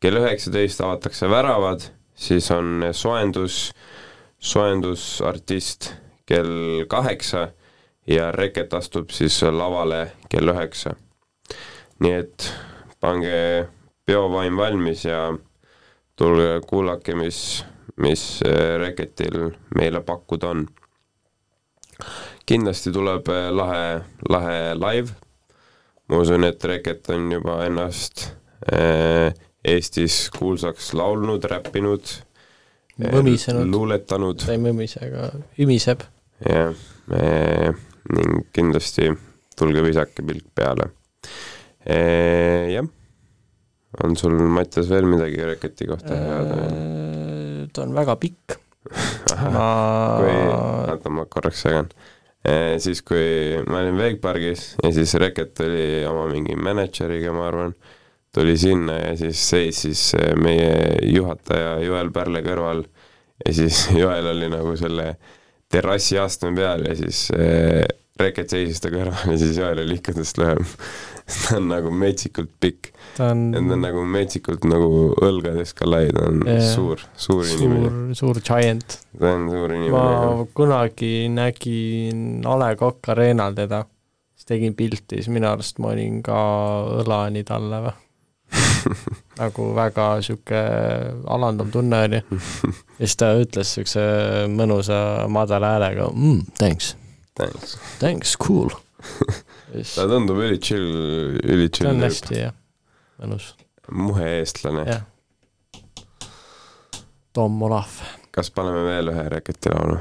kell 0.00 0.20
üheksateist 0.20 0.84
avatakse 0.84 1.28
väravad, 1.30 1.88
siis 2.14 2.50
on 2.54 2.84
soojendus, 2.92 3.72
soojendusartist 4.38 5.94
kell 6.28 6.84
kaheksa 6.88 7.48
ja 8.06 8.30
Reket 8.32 8.74
astub 8.74 9.10
siis 9.10 9.40
lavale 9.42 10.12
kell 10.30 10.52
üheksa. 10.52 10.94
nii 12.02 12.12
et 12.12 12.46
pange 13.00 13.68
peovaim 14.04 14.56
valmis 14.58 15.04
ja 15.04 15.32
tulge 16.16 16.60
kuulake, 16.66 17.14
mis, 17.18 17.64
mis 17.96 18.42
äh, 18.46 18.76
Reketil 18.80 19.50
meile 19.74 20.00
pakkuda 20.00 20.52
on. 20.54 20.66
kindlasti 22.46 22.92
tuleb 22.92 23.28
äh, 23.32 23.48
lahe, 23.54 24.04
lahe 24.28 24.58
live. 24.74 25.14
ma 26.08 26.20
usun, 26.20 26.44
et 26.44 26.64
Reket 26.64 27.08
on 27.10 27.32
juba 27.32 27.64
ennast 27.66 28.28
äh, 28.72 29.32
Eestis 29.64 30.28
kuulsaks 30.38 30.92
laulnud, 30.94 31.44
räppinud, 31.48 32.10
luuletanud. 33.64 34.42
ta 34.44 34.52
ei 34.52 34.60
mõmise, 34.60 35.00
aga 35.06 35.30
ümiseb. 35.58 36.04
jah, 36.44 36.74
ning 38.12 38.44
kindlasti 38.52 39.08
tulge 39.56 39.86
visake 39.86 40.26
pilk 40.26 40.50
peale. 40.54 40.90
jah, 41.88 42.92
on 44.02 44.16
sul, 44.18 44.36
Mattias, 44.50 44.88
veel 44.90 45.06
midagi 45.08 45.44
Reketi 45.44 45.88
kohta 45.90 46.18
head? 46.18 46.54
ta 47.74 47.84
on 47.86 47.94
väga 47.96 48.16
pikk. 48.20 48.58
ma 49.54 49.68
kui, 50.20 50.34
oota 50.92 51.12
ma 51.14 51.24
korraks 51.30 51.64
segan. 51.64 51.88
siis, 52.82 53.00
kui 53.06 53.60
ma 53.68 53.80
olin 53.80 54.00
Wakepargis 54.00 54.74
ja 54.82 54.92
siis 54.92 55.14
Reket 55.20 55.62
oli 55.64 56.04
oma 56.08 56.26
mingi 56.32 56.56
mänedžeriga, 56.56 57.32
ma 57.32 57.48
arvan, 57.48 57.72
tuli 58.34 58.56
sinna 58.58 58.98
ja 58.98 59.14
siis 59.16 59.40
seisis 59.48 60.10
meie 60.42 60.98
juhataja 61.06 61.78
Joel 61.86 62.10
Pärle 62.12 62.42
kõrval 62.44 62.84
ja 63.46 63.54
siis 63.54 63.88
Joel 64.00 64.26
oli 64.34 64.48
nagu 64.52 64.76
selle 64.78 65.14
terrassi 65.70 66.18
astme 66.20 66.54
peal 66.56 66.86
ja 66.88 66.96
siis 66.98 67.26
eh, 67.36 67.84
Reket 68.20 68.52
seisis 68.52 68.82
ta 68.82 68.92
kõrval 68.94 69.34
ja 69.34 69.38
siis 69.40 69.58
Joel 69.58 69.82
oli 69.82 69.98
ikka 69.98 70.14
tast 70.14 70.38
lühem. 70.38 70.62
ta 71.42 71.56
on 71.58 71.66
nagu 71.72 71.90
metsikult 71.90 72.52
pikk. 72.62 72.92
Ta 73.16 73.30
on 73.32 73.42
ta 73.54 73.62
on 73.62 73.82
nagu 73.82 74.04
metsikult 74.08 74.66
nagu 74.68 74.90
õlgadest 75.22 75.76
ka 75.78 75.88
lai, 75.88 76.08
ta 76.14 76.26
on 76.28 76.44
Jaa. 76.48 76.60
suur, 76.74 77.02
suur 77.16 77.42
inimene. 77.46 78.14
suur, 78.18 78.40
giant. 78.44 78.98
ta 79.18 79.34
on 79.34 79.48
suur 79.52 79.74
ma 79.74 79.80
inimene. 79.80 80.46
kunagi 80.56 81.12
nägin 81.32 82.44
A 82.46 82.56
Le 82.60 82.70
Coq 82.80 83.12
Arena'l 83.14 83.58
teda, 83.58 83.84
siis 84.34 84.50
tegin 84.50 84.74
pilti, 84.78 85.20
siis 85.20 85.30
minu 85.32 85.50
arust 85.50 85.80
ma 85.82 85.92
olin 85.94 86.22
ka 86.26 86.40
õlani 87.02 87.44
talle 87.48 87.84
või. 87.88 88.00
nagu 89.40 89.70
väga 89.74 90.08
sihuke 90.22 90.60
alandav 91.34 91.70
tunne 91.74 92.02
oli. 92.08 92.20
ja 93.00 93.06
siis 93.06 93.16
ta 93.18 93.32
ütles 93.40 93.74
siukse 93.78 94.04
mõnusa 94.52 94.98
madala 95.32 95.74
häälega 95.74 96.10
mm,, 96.12 96.42
thanks. 96.60 96.94
Thanks. 97.34 97.78
Thanks, 97.98 98.36
cool. 98.38 98.70
ta 99.96 100.06
tundub 100.10 100.38
üli 100.44 100.60
chill, 100.62 100.86
üli 101.42 101.68
ta 101.68 101.78
chill 101.78 101.90
on 101.90 102.04
hästi 102.04 102.38
jah, 102.38 102.54
mõnus. 103.24 103.54
muhe 103.90 104.28
eestlane. 104.38 105.00
Tom 107.32 107.62
Olav. 107.62 108.00
kas 108.30 108.50
paneme 108.50 108.84
veel 108.84 109.10
ühe 109.12 109.28
Reketi 109.28 109.72
laulu? 109.72 109.98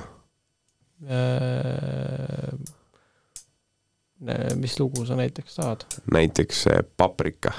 mis 4.56 4.80
lugu 4.80 5.06
sa 5.06 5.16
näiteks 5.16 5.56
tahad? 5.56 5.86
näiteks 6.12 6.68
äh, 6.68 6.84
Paprika. 6.98 7.52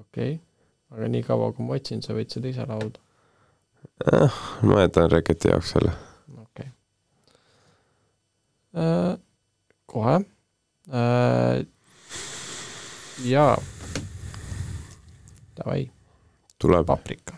okei 0.00 0.34
okay., 0.34 0.38
aga 0.90 1.08
nii 1.08 1.22
kaua, 1.22 1.52
kui 1.52 1.66
ma 1.66 1.78
otsin, 1.78 2.02
sa 2.02 2.14
võid 2.14 2.34
seda 2.34 2.50
ise 2.50 2.66
laulda 2.68 3.00
eh,. 4.12 4.40
ma 4.62 4.82
jätan 4.84 5.10
Reketi 5.10 5.48
jaoks 5.48 5.70
selle. 5.76 5.94
okei 6.34 6.66
okay. 6.66 6.68
äh,. 8.84 9.18
kohe 9.86 10.18
äh,. 10.90 11.64
jaa. 13.24 13.56
Davai. 15.56 15.90
tuleb. 16.58 16.86
paprika 16.86 17.34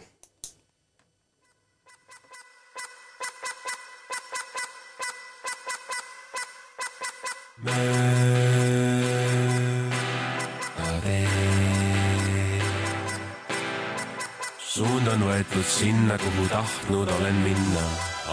suund 14.61 15.09
on 15.09 15.25
võetud 15.25 15.65
sinna, 15.65 16.19
kuhu 16.21 16.49
tahtnud 16.53 17.09
olen 17.19 17.41
minna 17.45 17.87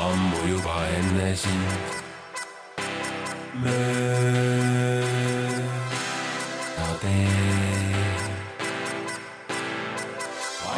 ammu 0.08 0.44
juba 0.52 0.76
enne 0.98 1.32
sind. 1.36 2.04
mööda 3.64 4.63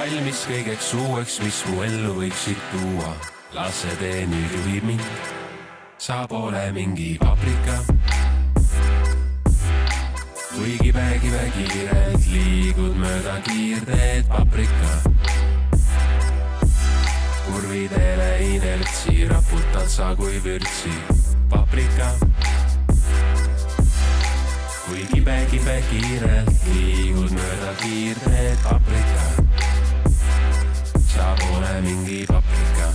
valmis 0.06 0.42
kõigeks 0.46 0.92
uueks, 1.02 1.36
mis 1.42 1.60
mu 1.70 1.82
ellu 1.82 2.12
võiksid 2.20 2.60
tuua, 2.70 3.14
las 3.56 3.80
see 3.82 3.96
tee 3.98 4.26
nüüd 4.30 4.52
juhib 4.54 4.84
mind. 4.86 5.06
sa 5.98 6.28
pole 6.30 6.62
mingi 6.76 7.16
paprika 7.18 7.80
kuigi 10.54 10.92
vägive 10.94 11.46
kiirelt 11.56 12.28
liigud 12.30 13.00
mööda 13.02 13.40
kiirteed 13.48 14.28
paprika. 14.30 14.92
kurvidele 17.48 18.30
inertsi 18.50 19.26
raputad 19.32 19.90
sa 19.90 20.14
kui 20.20 20.38
vürtsi 20.44 20.94
paprika. 21.50 22.12
kui 24.86 25.08
kibe-kibe 25.16 25.82
kiirelt 25.90 26.70
liigud 26.70 27.34
mööda 27.40 27.74
kiirteed 27.82 28.64
paprika. 28.70 29.45
Mingi 31.82 32.26
paprika. 32.28 32.94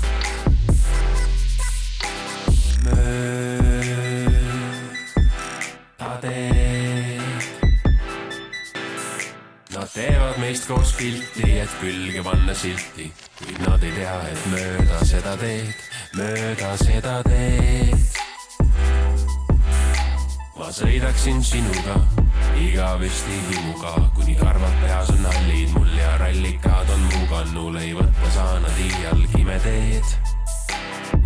Nad 9.70 9.88
teevad 9.94 10.38
meist 10.38 10.66
koos 10.68 10.92
pilti, 10.98 11.46
et 11.60 11.72
külge 11.80 12.22
panna 12.22 12.54
silti, 12.54 13.10
kuid 13.38 13.60
nad 13.64 13.82
ei 13.82 13.92
tea, 13.96 14.16
et 14.32 14.46
mööda 14.52 15.04
seda 15.08 15.36
teed, 15.40 15.84
mööda 16.18 16.72
seda 16.84 17.20
teed. 17.26 17.98
ma 20.60 20.68
sõidaksin 20.76 21.40
sinuga 21.42 22.19
igavesti 22.56 23.40
himuga, 23.50 23.94
kuni 24.14 24.34
karvad 24.34 24.74
peas 24.82 25.10
on 25.10 25.24
hallid 25.24 25.70
mul 25.76 25.94
ja 25.98 26.18
rallikad 26.18 26.90
on 26.90 27.06
mu 27.12 27.26
kannul, 27.30 27.76
ei 27.76 27.94
võtta 27.94 28.34
saa 28.34 28.58
nad 28.60 28.84
iialgi 28.88 29.44
me 29.44 29.58
teed 29.62 30.30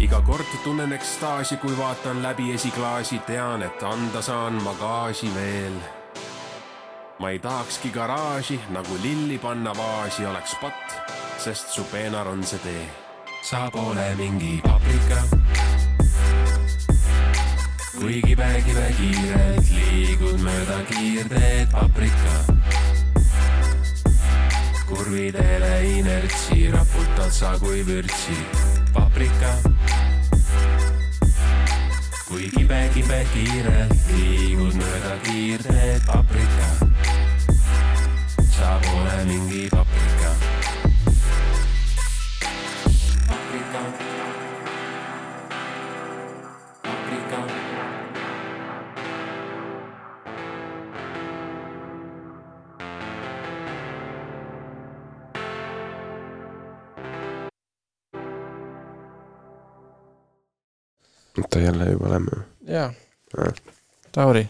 iga 0.05 0.21
kord 0.21 0.49
tunnen 0.65 0.93
ekstaasi, 0.93 1.57
kui 1.57 1.77
vaatan 1.79 2.23
läbi 2.23 2.53
esiklaasi, 2.55 3.19
tean, 3.27 3.63
et 3.63 3.83
anda 3.83 4.23
saan 4.23 4.59
ma 4.63 4.75
gaasi 4.81 5.31
veel. 5.35 5.77
ma 7.19 7.31
ei 7.31 7.39
tahakski 7.39 7.91
garaaži 7.95 8.59
nagu 8.75 8.99
lilli 9.03 9.39
panna 9.39 9.73
vaasi 9.77 10.27
oleks 10.27 10.57
patt, 10.61 10.99
sest 11.39 11.69
su 11.69 11.85
peenar 11.93 12.29
on 12.29 12.45
see 12.45 12.59
tee. 12.59 12.87
sa 13.43 13.71
pole 13.71 14.15
mingi 14.17 14.61
paprika. 14.65 15.44
Kui 18.05 18.19
kibe-kibe 18.21 18.89
kiirelt 18.99 19.69
liigud 19.73 20.43
mööda 20.45 20.75
kiirteed 20.91 21.71
paprika. 21.73 22.35
kurvidele 24.91 25.71
inertsi 25.89 26.67
raputad 26.75 27.33
sa 27.33 27.55
kui 27.63 27.81
vürtsi 27.89 28.37
paprika 28.93 29.55
kui 32.29 32.53
kibe-kibe 32.59 33.23
kiirelt 33.33 34.13
liigud 34.13 34.77
mööda 34.83 35.17
kiirteed 35.31 36.05
paprika. 36.05 36.69
sa 38.53 38.77
pole 38.85 39.17
mingi 39.33 39.65
paprika. 39.73 40.24
Oota, 61.41 61.59
jälle 61.59 61.91
juba 61.91 62.11
lähme? 62.11 62.31
jaa. 62.67 62.93
Tauri 64.13 64.49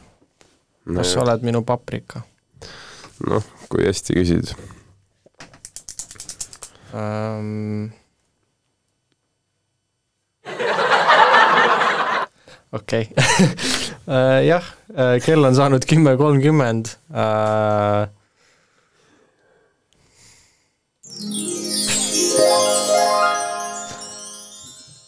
no, 0.85 1.01
kas 1.01 1.13
sa 1.13 1.21
oled 1.25 1.43
minu 1.43 1.63
paprika? 1.63 2.21
noh, 3.27 3.45
kui 3.69 3.87
hästi 3.87 4.15
küsid 4.19 4.55
um... 6.93 7.91
okei 12.79 13.09
okay. 13.11 13.25
jah, 14.53 14.65
kell 15.25 15.45
on 15.45 15.57
saanud 15.57 15.85
kümme 15.89 16.17
kolmkümmend. 16.17 16.87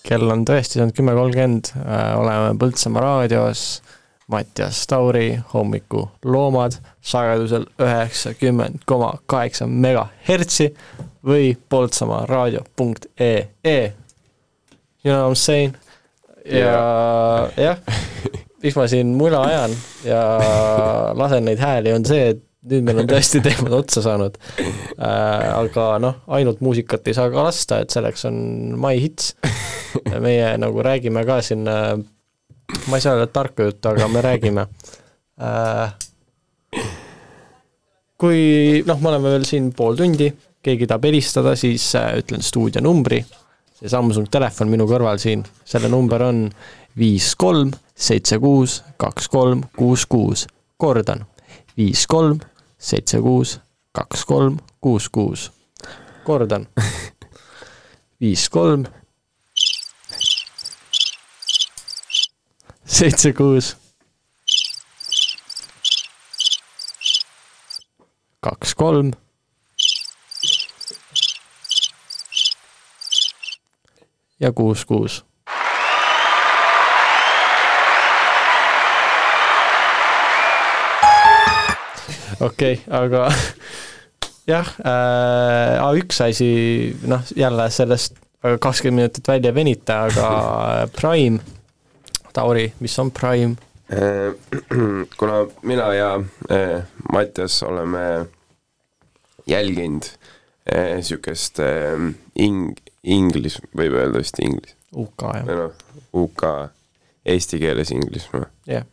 Kell 0.06 0.30
on 0.30 0.44
tõesti 0.46 0.78
saanud 0.78 0.94
kümme 0.96 1.14
kolmkümmend, 1.16 1.72
oleme 2.16 2.54
Põltsamaa 2.60 3.02
raadios, 3.02 3.64
Mattias 4.30 4.82
Tauri, 4.90 5.36
hommikuloomad, 5.52 6.78
sagedusel 7.02 7.66
üheksakümmend 7.82 8.82
koma 8.86 9.12
kaheksa 9.30 9.68
megahertsi 9.70 10.72
või 11.26 11.54
Põltsamaa 11.70 12.24
raadio 12.30 12.64
punkt 12.76 13.10
ee. 13.18 13.92
You 15.04 15.12
know 15.12 15.28
what 15.28 15.28
I 15.28 15.30
m 15.30 15.34
saying? 15.34 15.76
ja 16.46 17.48
jah, 17.58 17.78
miks 18.62 18.76
ma 18.78 18.86
siin 18.90 19.14
mula 19.18 19.42
ajan 19.48 19.72
ja 20.06 20.20
lasen 21.18 21.46
neid 21.48 21.58
hääli, 21.62 21.94
on 21.94 22.06
see, 22.06 22.28
et 22.34 22.42
nüüd 22.70 22.86
meil 22.86 23.02
on 23.02 23.10
tõesti 23.10 23.40
teemad 23.42 23.74
otsa 23.74 24.02
saanud 24.04 24.38
äh,. 24.54 25.50
aga 25.54 25.88
noh, 26.02 26.20
ainult 26.38 26.62
muusikat 26.62 27.06
ei 27.06 27.18
saa 27.18 27.30
ka 27.30 27.46
lasta, 27.46 27.80
et 27.82 27.94
selleks 27.94 28.26
on 28.30 28.38
My 28.78 28.98
Hits. 29.02 29.34
meie 30.26 30.52
nagu 30.60 30.82
räägime 30.82 31.24
ka 31.26 31.40
siin 31.42 31.66
äh,, 31.68 31.94
ma 32.90 32.98
ei 32.98 33.04
saa 33.04 33.16
öelda 33.16 33.30
tarka 33.32 33.68
juttu, 33.68 33.88
aga 33.88 34.08
me 34.08 34.24
räägime 34.24 34.66
äh,. 35.40 35.94
kui 38.18 38.82
noh, 38.86 39.00
me 39.00 39.12
oleme 39.12 39.34
veel 39.36 39.48
siin 39.48 39.72
pool 39.76 39.96
tundi, 39.96 40.30
keegi 40.62 40.86
tahab 40.86 41.04
helistada, 41.10 41.56
siis 41.56 41.90
äh, 41.98 42.14
ütlen 42.22 42.42
stuudionumbri 42.42 43.24
see 43.76 43.90
Samsung 43.92 44.28
telefon 44.32 44.70
minu 44.72 44.86
kõrval 44.88 45.20
siin, 45.20 45.42
selle 45.68 45.90
number 45.92 46.22
on 46.24 46.46
viis 46.96 47.34
kolm 47.36 47.74
seitse 47.96 48.38
kuus 48.40 48.80
kaks 49.00 49.28
kolm 49.28 49.66
kuus 49.76 50.06
kuus. 50.08 50.46
kordan, 50.76 51.26
viis 51.76 52.06
kolm 52.06 52.40
seitse 52.78 53.20
kuus 53.20 53.58
kaks 53.92 54.24
kolm 54.24 54.58
kuus 54.80 55.08
kuus. 55.08 55.50
kordan, 56.24 56.66
viis 58.20 58.48
kolm 58.56 58.86
seitse 62.86 63.32
kuus 63.32 63.76
kaks 68.40 68.74
kolm 68.74 69.12
ja 74.40 74.52
kuus, 74.52 74.84
kuus. 74.84 75.24
okei 82.40 82.72
okay,, 82.72 82.84
aga 82.90 83.32
jah 84.52 84.68
äh,, 84.78 85.82
A1 85.82 86.24
asi, 86.28 86.96
noh, 87.02 87.20
jälle 87.36 87.70
sellest 87.70 88.14
kakskümmend 88.60 89.00
minutit 89.00 89.28
välja 89.28 89.54
venita, 89.54 90.02
aga 90.04 90.88
Prime, 91.00 91.40
Tauri, 92.36 92.66
mis 92.84 92.98
on 92.98 93.10
Prime? 93.10 93.56
kuna 95.18 95.46
mina 95.62 95.94
ja 95.94 96.22
eh, 96.50 96.82
Mattias 97.12 97.62
oleme 97.62 98.26
jälginud 99.46 100.02
niisugust 100.96 101.60
eh, 101.62 101.94
ing-, 102.42 102.80
inglis, 103.06 103.60
võib 103.76 103.94
öelda 103.96 104.18
vist 104.20 104.38
inglis. 104.42 104.74
UK 104.96 105.22
jah. 105.22 105.46
noh, 105.48 105.72
UK, 106.12 106.42
eesti 107.24 107.58
keeles 107.62 107.90
Inglismaa. 107.94 108.50
jah 108.66 108.84
yeah. 108.84 108.92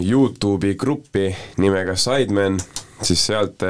Youtube'i 0.00 0.74
gruppi 0.74 1.36
nimega 1.60 1.96
Sidemen, 1.96 2.56
siis 3.02 3.26
sealt 3.26 3.62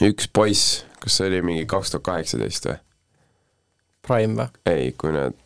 üks 0.00 0.28
poiss, 0.32 0.84
kas 1.00 1.18
see 1.18 1.28
oli 1.32 1.42
mingi 1.44 1.66
kaks 1.68 1.92
tuhat 1.92 2.04
kaheksateist 2.08 2.68
või? 2.68 2.78
Prime 4.06 4.34
või? 4.38 4.48
ei, 4.68 4.92
kui 4.98 5.12
nad 5.14 5.32
äh, 5.32 5.41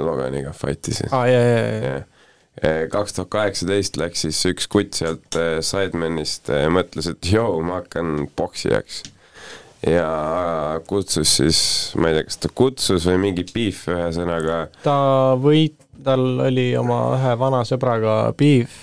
Loganiga 0.00 0.52
fight 0.56 0.88
isid. 0.88 1.10
aa, 1.12 1.26
jaa, 1.28 1.44
jaa, 1.44 1.78
jaa. 1.84 2.88
kaks 2.92 3.16
tuhat 3.16 3.30
kaheksateist 3.32 3.96
läks 4.00 4.24
siis 4.26 4.40
üks 4.50 4.68
kutt 4.72 4.96
sealt 4.98 5.38
äh, 5.38 5.58
Sidemenist 5.64 6.50
äh,, 6.52 6.68
mõtles, 6.72 7.10
et 7.12 7.32
joo, 7.32 7.60
ma 7.64 7.80
hakkan 7.80 8.28
poksijaks. 8.36 9.02
ja 9.86 10.08
kutsus 10.88 11.36
siis, 11.40 11.60
ma 11.96 12.10
ei 12.10 12.18
tea, 12.18 12.26
kas 12.28 12.40
ta 12.40 12.52
kutsus 12.54 13.06
või 13.08 13.20
mingi 13.28 13.46
beef, 13.52 13.86
ühesõnaga. 13.92 14.66
ta 14.84 14.98
võit-, 15.40 15.88
tal 16.04 16.46
oli 16.48 16.70
oma 16.80 17.02
ühe 17.18 17.36
vana 17.40 17.62
sõbraga 17.68 18.18
beef 18.36 18.76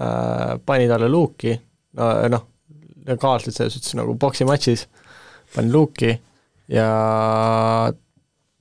äh,, 0.00 0.56
pani 0.66 0.90
talle 0.90 1.10
luuki, 1.10 1.54
no 1.98 2.12
noh, 2.30 2.46
legaalselt 3.06 3.56
selles 3.56 3.78
suhtes 3.78 3.96
nagu 3.98 4.14
poksimatšis, 4.20 4.86
pani 5.54 5.72
luuki 5.72 6.12
ja 6.70 6.90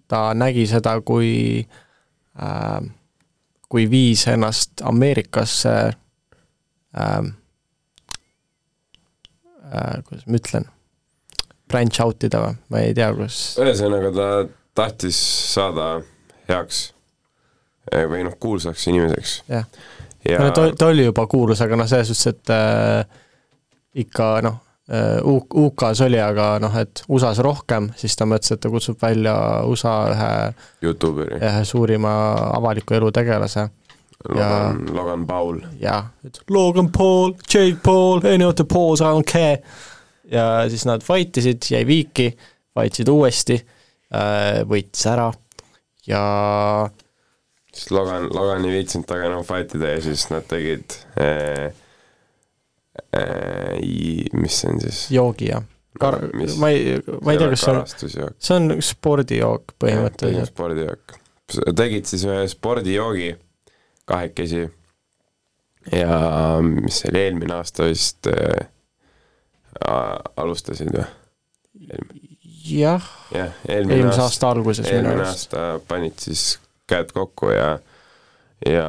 ta 0.10 0.30
nägi 0.38 0.66
seda, 0.70 0.98
kui 1.06 1.62
äh, 2.42 2.80
kui 3.70 3.86
viis 3.90 4.26
ennast 4.28 4.82
Ameerikasse 4.82 5.76
äh, 6.98 7.18
äh, 9.74 10.04
kuidas 10.04 10.26
ma 10.26 10.40
ütlen, 10.42 10.70
branch 11.70 12.02
out 12.04 12.26
ida 12.26 12.42
või, 12.44 12.56
ma 12.74 12.82
ei 12.86 12.96
tea, 12.98 13.12
kus. 13.14 13.42
Ühesõnaga 13.62 14.14
ta 14.16 14.30
tahtis 14.80 15.20
saada 15.54 16.00
heaks 16.50 16.90
või 17.90 18.24
noh, 18.26 18.36
kuulsaks 18.42 18.88
inimeseks. 18.90 19.36
jah. 19.50 19.70
Ja... 20.28 20.42
no, 20.44 20.50
ta, 20.52 20.66
ta 20.76 20.90
oli 20.92 21.06
juba 21.06 21.24
kuulus, 21.32 21.62
aga 21.64 21.78
noh, 21.80 21.88
selles 21.90 22.10
suhtes, 22.12 22.34
et 22.34 22.52
äh, 22.54 23.22
ikka 24.04 24.32
noh 24.46 24.58
äh,, 24.58 24.69
UK-s 24.90 26.02
oli, 26.02 26.18
aga 26.22 26.56
noh, 26.64 26.74
et 26.82 27.04
USA-s 27.14 27.44
rohkem, 27.46 27.92
siis 28.00 28.16
ta 28.18 28.26
mõtles, 28.26 28.56
et 28.56 28.62
ta 28.64 28.72
kutsub 28.74 28.98
välja 29.02 29.36
USA 29.70 29.96
ühe 30.14 30.30
Youtuberi. 30.88 31.38
ühe 31.38 31.66
suurima 31.68 32.14
avaliku 32.56 32.98
elu 32.98 33.12
tegelase. 33.14 33.68
Logan, 34.28 34.82
Logan 34.92 35.28
Paul. 35.28 35.62
jah, 35.80 36.10
et 36.26 36.42
Logan 36.50 36.90
Paul, 36.92 37.36
Jake 37.48 37.78
Paul, 37.84 38.26
any 38.26 38.44
of 38.44 38.56
the 38.56 38.66
Pauls, 38.66 39.02
I 39.02 39.14
don't 39.14 39.30
care. 39.30 39.62
ja 40.32 40.66
siis 40.70 40.84
nad 40.86 41.02
fight 41.02 41.38
isid, 41.38 41.64
jäi 41.72 41.86
viiki, 41.88 42.28
fight 42.74 42.98
isid 43.00 43.10
uuesti 43.10 43.56
äh,, 44.14 44.60
võitis 44.70 45.08
ära 45.10 45.32
ja 46.10 46.90
siis 47.74 47.92
Logan, 47.92 48.30
Logan 48.34 48.66
ei 48.66 48.80
viitsinud 48.80 49.08
temaga 49.08 49.30
enam 49.30 49.46
fight 49.48 49.76
ida 49.78 49.94
ja 49.94 50.02
siis 50.04 50.26
nad 50.34 50.48
tegid 50.50 50.98
äh, 51.20 51.30
äh, 51.30 51.86
mis 54.40 54.62
see 54.62 54.72
on 54.72 54.82
siis? 54.84 55.04
joogi, 55.14 55.52
jah. 55.54 55.66
Kar-, 56.00 56.22
ma 56.62 56.70
ei, 56.72 57.00
ma 57.26 57.34
ei 57.34 57.40
tea, 57.42 57.50
kas 57.52 57.64
see 57.66 58.24
on, 58.24 58.36
see 58.40 58.56
on 58.56 58.74
spordijook 58.86 59.74
põhimõtteliselt. 59.82 60.54
spordijook. 60.54 61.16
tegid 61.76 62.10
siis 62.10 62.26
ühe 62.30 62.44
spordijoogi 62.52 63.34
kahekesi 64.10 64.68
ja 65.96 66.20
mis 66.64 67.02
see 67.02 67.12
oli, 67.12 67.24
eelmine 67.26 67.58
aasta 67.58 67.88
vist 67.90 68.30
äh, 68.32 68.68
alustasid 70.38 70.94
või? 70.94 71.08
jah 72.70 73.06
jah, 73.34 73.54
eelmine 73.68 74.10
aasta, 74.10 74.26
aasta 74.28 74.52
alguses 74.54 74.90
eelmine 74.92 75.26
aasta 75.26 75.68
panid 75.90 76.20
siis 76.22 76.52
käed 76.90 77.14
kokku 77.16 77.54
ja 77.54 77.78
ja 78.66 78.88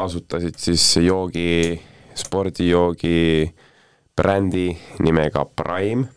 asutasid 0.00 0.56
siis 0.56 0.84
joogi, 1.04 1.80
spordijoogi 2.18 3.50
brändi 4.16 4.68
nimega 5.04 5.44
Prime. 5.44 6.08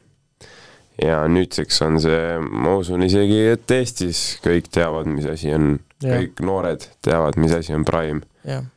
Ja 1.01 1.23
nüüdseks 1.27 1.81
on 1.81 1.97
see, 2.01 2.37
ma 2.39 2.75
usun 2.77 3.01
isegi, 3.05 3.39
et 3.55 3.71
Eestis 3.73 4.19
kõik 4.43 4.67
teavad, 4.73 5.07
mis 5.09 5.25
asi 5.25 5.49
on, 5.55 5.79
kõik 6.03 6.43
noored 6.45 6.85
teavad, 7.05 7.39
mis 7.41 7.55
asi 7.55 7.73
on 7.73 7.85
Prime. 7.87 8.21
jah, 8.45 8.67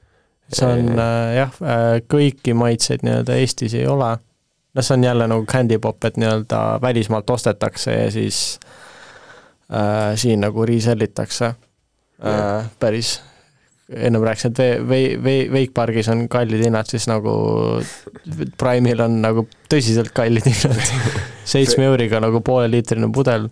see 0.48 0.70
on 0.70 0.94
äh, 0.94 1.34
jah, 1.43 1.59
kõiki 2.09 2.55
maitseid 2.56 3.05
nii-öelda 3.05 3.36
Eestis 3.43 3.76
ei 3.76 3.84
ole. 3.90 4.14
Noh, 4.76 4.84
see 4.84 4.97
on 4.97 5.05
jälle 5.05 5.28
nagu 5.28 5.44
candy 5.48 5.78
pop, 5.82 6.05
et 6.09 6.16
nii-öelda 6.20 6.78
välismaalt 6.82 7.30
ostetakse 7.36 7.93
ja 7.93 8.10
siis 8.12 8.59
äh, 9.68 10.16
siin 10.16 10.40
nagu 10.44 10.66
resell 10.68 11.05
itakse 11.05 11.52
äh,. 11.52 12.66
päris, 12.80 13.18
ennem 13.88 14.22
rääkisin, 14.26 14.50
et 14.50 14.58
vee, 14.58 14.78
vee, 14.88 15.10
vee, 15.22 15.42
Wakepargis 15.52 16.08
on 16.10 16.24
kallid 16.28 16.64
hinnad, 16.64 16.88
siis 16.90 17.06
nagu 17.06 17.32
Prime'il 18.58 19.02
on 19.04 19.20
nagu 19.22 19.44
tõsiselt 19.70 20.10
kallid 20.16 20.48
hinnad 20.48 20.80
seitsme 21.52 21.86
euriga 21.86 22.18
nagu 22.22 22.40
pooleliitrine 22.42 23.06
pudel. 23.14 23.46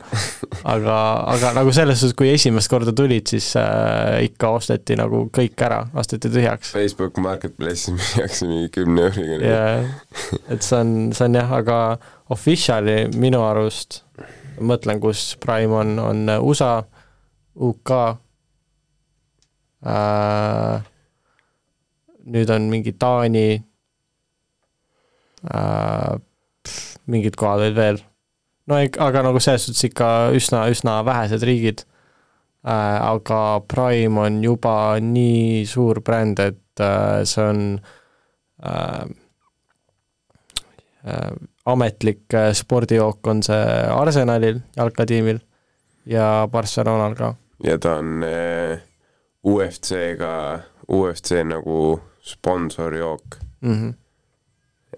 aga, 0.66 0.96
aga 1.30 1.52
nagu 1.54 1.74
selles 1.76 2.02
suhtes, 2.02 2.16
kui 2.18 2.32
esimest 2.32 2.70
korda 2.72 2.94
tulid, 2.96 3.30
siis 3.30 3.52
äh, 3.60 4.24
ikka 4.26 4.50
osteti 4.56 4.98
nagu 4.98 5.28
kõik 5.34 5.62
ära, 5.62 5.84
osteti 5.94 6.32
tühjaks. 6.34 6.74
Facebook 6.74 7.22
Marketplace'is 7.22 7.94
müüakse 7.98 8.50
mingi 8.50 8.72
kümne 8.74 9.06
euriga. 9.12 9.38
jaa, 9.54 10.34
et 10.48 10.66
see 10.66 10.80
on, 10.80 10.96
see 11.14 11.28
on 11.28 11.38
jah, 11.38 11.54
aga 11.60 11.78
official'i 12.34 12.98
minu 13.14 13.44
arust, 13.46 14.02
mõtlen, 14.58 14.98
kus 15.02 15.36
Prime 15.38 15.78
on, 15.78 15.96
on 16.02 16.36
USA, 16.42 16.80
UK 17.54 17.94
nüüd 22.24 22.50
on 22.50 22.68
mingi 22.72 22.94
Taani 22.96 23.48
äh,, 25.52 26.14
mingid 27.06 27.36
kohad 27.36 27.64
olid 27.64 27.76
veel. 27.76 27.98
no 28.66 28.78
aga 28.80 29.24
nagu 29.26 29.40
selles 29.44 29.66
suhtes 29.66 29.84
ikka 29.90 30.10
üsna, 30.36 30.64
üsna 30.72 31.00
vähesed 31.06 31.44
riigid 31.44 31.84
äh,, 32.64 33.00
aga 33.10 33.60
Prime 33.68 34.20
on 34.24 34.40
juba 34.44 34.76
nii 35.04 35.64
suur 35.68 36.00
bränd, 36.04 36.40
et 36.40 36.80
äh, 36.80 37.24
see 37.28 37.44
on 37.44 37.60
äh, 38.64 39.04
äh, 41.04 41.34
ametlik 41.66 42.24
äh, 42.34 42.52
spordijook 42.56 43.26
on 43.26 43.44
see 43.44 43.68
Arsenalil, 43.92 44.62
jalkatiimil, 44.76 45.44
ja 46.08 46.48
Barcelonal 46.50 47.14
ka. 47.20 47.34
ja 47.64 47.78
ta 47.78 47.98
on 48.00 48.24
äh, 48.24 48.80
UFC-ga, 49.44 50.34
UFC 50.88 51.42
nagu 51.44 52.00
sponsorjook 52.24 53.38
mm. 53.60 53.74
-hmm. 53.74 53.94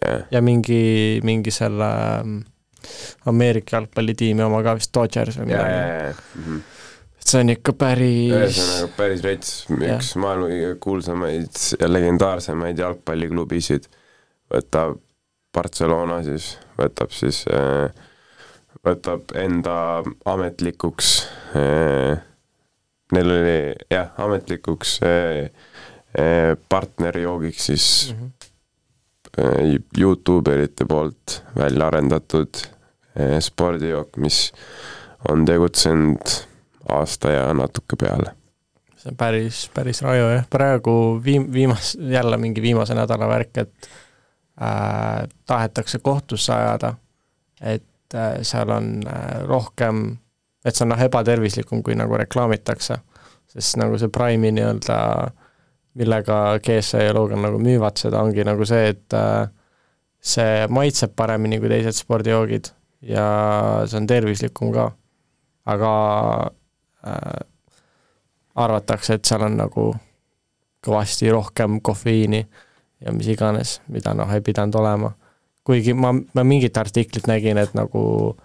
Yeah. 0.04 0.26
ja 0.30 0.42
mingi, 0.42 1.20
mingi 1.24 1.50
selle 1.50 1.86
ähm, 2.20 2.38
Ameerika 3.26 3.76
jalgpallitiimi 3.76 4.42
oma 4.42 4.62
ka 4.62 4.74
vist 4.76 4.92
Dodgers 4.94 5.38
või 5.40 5.46
midagi 5.46 5.72
yeah,. 5.72 6.02
Yeah, 6.02 6.18
mm 6.34 6.42
-hmm. 6.42 6.60
see 7.18 7.40
on 7.40 7.48
ikka 7.50 7.72
päris 7.72 8.32
ühesõnaga 8.32 8.92
päris 8.96 9.22
rets, 9.24 9.54
üks 9.70 9.82
yeah. 9.82 10.16
maailma 10.16 10.50
kõige 10.52 10.74
kuulsamaid 10.80 11.62
ja 11.80 11.88
legendaarsemaid 11.92 12.78
jalgpalliklubisid 12.78 13.88
võtab 14.54 15.00
Barcelona 15.56 16.20
siis, 16.22 16.58
võtab 16.78 17.12
siis, 17.16 17.44
äh, 17.48 17.88
võtab 18.84 19.32
enda 19.34 19.76
ametlikuks 20.28 21.12
äh, 21.56 22.20
neil 23.12 23.30
oli 23.30 23.58
jah, 23.90 24.10
ametlikuks 24.18 25.00
äh, 25.02 25.50
partnerjoogiks 26.68 27.66
siis 27.66 28.14
mm 28.14 28.26
-hmm. 28.26 28.32
Youtube 29.98 30.54
erite 30.54 30.84
poolt 30.88 31.42
välja 31.56 31.86
arendatud 31.86 32.48
spordijook, 33.40 34.16
mis 34.16 34.52
on 35.28 35.44
tegutsenud 35.44 36.20
aasta 36.88 37.30
ja 37.30 37.54
natuke 37.54 37.96
peale. 38.00 38.32
see 38.96 39.10
on 39.10 39.16
päris, 39.16 39.70
päris 39.74 40.02
raju 40.02 40.28
jah, 40.32 40.46
praegu 40.50 41.20
viim-, 41.24 41.50
viimas-, 41.52 41.96
jälle 42.00 42.36
mingi 42.36 42.62
viimase 42.62 42.94
nädala 42.94 43.28
värk, 43.28 43.56
et 43.56 43.88
äh, 44.62 45.28
tahetakse 45.46 45.98
kohtusse 45.98 46.52
ajada, 46.52 46.94
et 47.60 48.14
äh, 48.14 48.38
seal 48.42 48.70
on 48.70 49.02
äh, 49.06 49.42
rohkem, 49.44 50.16
et 50.66 50.74
see 50.74 50.84
on 50.84 50.90
noh, 50.90 51.02
ebatervislikum, 51.06 51.82
kui 51.86 51.94
nagu 51.98 52.18
reklaamitakse. 52.18 52.98
sest 53.56 53.78
nagu 53.78 53.98
see 53.98 54.10
Prime'i 54.12 54.52
nii-öelda, 54.56 54.96
millega 55.96 56.38
GSA 56.64 57.06
ja 57.06 57.14
Logan 57.14 57.44
nagu 57.46 57.60
müüvad 57.62 57.96
seda, 58.00 58.20
ongi 58.26 58.44
nagu 58.44 58.66
see, 58.68 58.90
et 58.92 59.14
äh, 59.16 59.46
see 60.20 60.66
maitseb 60.68 61.14
paremini 61.16 61.60
kui 61.62 61.70
teised 61.72 61.96
spordijoogid 61.96 62.72
ja 63.06 63.26
see 63.86 64.00
on 64.00 64.08
tervislikum 64.10 64.72
ka. 64.74 64.90
aga 65.66 65.92
äh, 67.06 67.46
arvatakse, 68.54 69.14
et 69.14 69.24
seal 69.24 69.44
on 69.46 69.56
nagu 69.58 69.86
kõvasti 70.86 71.30
rohkem 71.32 71.80
kofeiini 71.84 72.42
ja 73.02 73.12
mis 73.12 73.28
iganes, 73.28 73.80
mida 73.92 74.14
noh, 74.14 74.30
ei 74.32 74.42
pidanud 74.44 74.78
olema. 74.80 75.12
kuigi 75.66 75.94
ma, 75.94 76.12
ma 76.12 76.44
mingit 76.44 76.76
artiklit 76.78 77.26
nägin, 77.26 77.58
et 77.58 77.74
nagu 77.74 78.36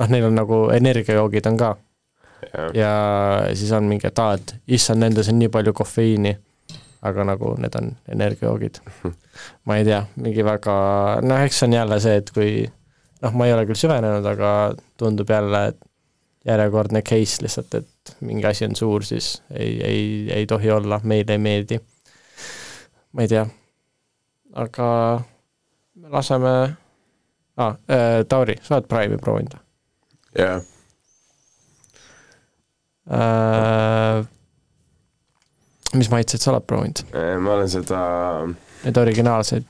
noh, 0.00 0.08
neil 0.08 0.28
on 0.30 0.38
nagu 0.38 0.60
energiajoogid 0.74 1.48
on 1.50 1.58
ka. 1.60 1.74
ja 2.74 2.92
siis 3.52 3.72
on 3.76 3.84
mingi, 3.84 4.08
et 4.08 4.18
aa, 4.18 4.38
et 4.38 4.54
issand, 4.78 5.04
nendes 5.04 5.28
on 5.28 5.38
nii 5.38 5.50
palju 5.52 5.74
kofeiini. 5.76 6.36
aga 7.02 7.24
nagu 7.24 7.54
need 7.56 7.76
on 7.78 7.94
energiajoogid. 8.12 8.80
ma 9.66 9.76
ei 9.80 9.84
tea, 9.88 10.02
mingi 10.20 10.44
väga, 10.44 10.74
noh, 11.24 11.44
eks 11.46 11.62
see 11.62 11.68
on 11.70 11.76
jälle 11.78 11.96
see, 12.00 12.18
et 12.20 12.32
kui 12.36 12.50
noh, 13.24 13.36
ma 13.36 13.46
ei 13.48 13.54
ole 13.54 13.64
küll 13.68 13.80
süvenenud, 13.80 14.26
aga 14.28 14.50
tundub 15.00 15.32
jälle, 15.32 15.62
et 15.72 15.80
järjekordne 16.44 17.00
case 17.04 17.44
lihtsalt, 17.44 17.78
et 17.80 18.12
mingi 18.24 18.44
asi 18.48 18.66
on 18.68 18.76
suur, 18.76 19.04
siis 19.04 19.30
ei, 19.52 19.72
ei, 19.84 20.04
ei 20.40 20.46
tohi 20.48 20.70
olla, 20.72 21.00
meile 21.04 21.36
ei 21.36 21.40
meeldi. 21.40 21.80
ma 23.12 23.24
ei 23.24 23.32
tea, 23.32 23.46
aga 24.60 24.90
laseme 26.12 26.54
ah,, 27.56 27.74
Tauri, 28.28 28.60
sa 28.62 28.76
oled 28.76 28.88
Prime'i 28.92 29.20
proovinud 29.20 29.56
või 29.56 29.69
jah, 30.38 30.62
äh,? 33.10 34.24
mis 35.98 36.10
maitseid 36.12 36.42
sa 36.42 36.52
oled 36.54 36.66
proovinud? 36.70 37.04
ma 37.42 37.56
olen 37.56 37.70
seda, 37.72 38.00
Neid 38.84 38.96
originaalseid, 38.96 39.66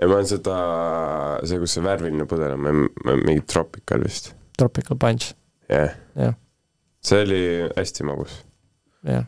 ma 0.00 0.12
olen 0.14 0.28
seda, 0.30 0.56
see, 1.44 1.58
kus 1.62 1.76
see 1.76 1.84
värviline 1.84 2.26
pudel 2.30 2.54
on, 2.56 2.86
mingi 3.24 3.42
Tropical 3.50 4.04
vist, 4.06 4.34
Tropical 4.58 4.98
Punch, 5.00 5.32
jah 5.70 5.90
jah, 6.14 6.36
see 7.04 7.22
oli 7.26 7.42
hästi 7.76 8.06
magus. 8.06 8.38
jah. 9.06 9.26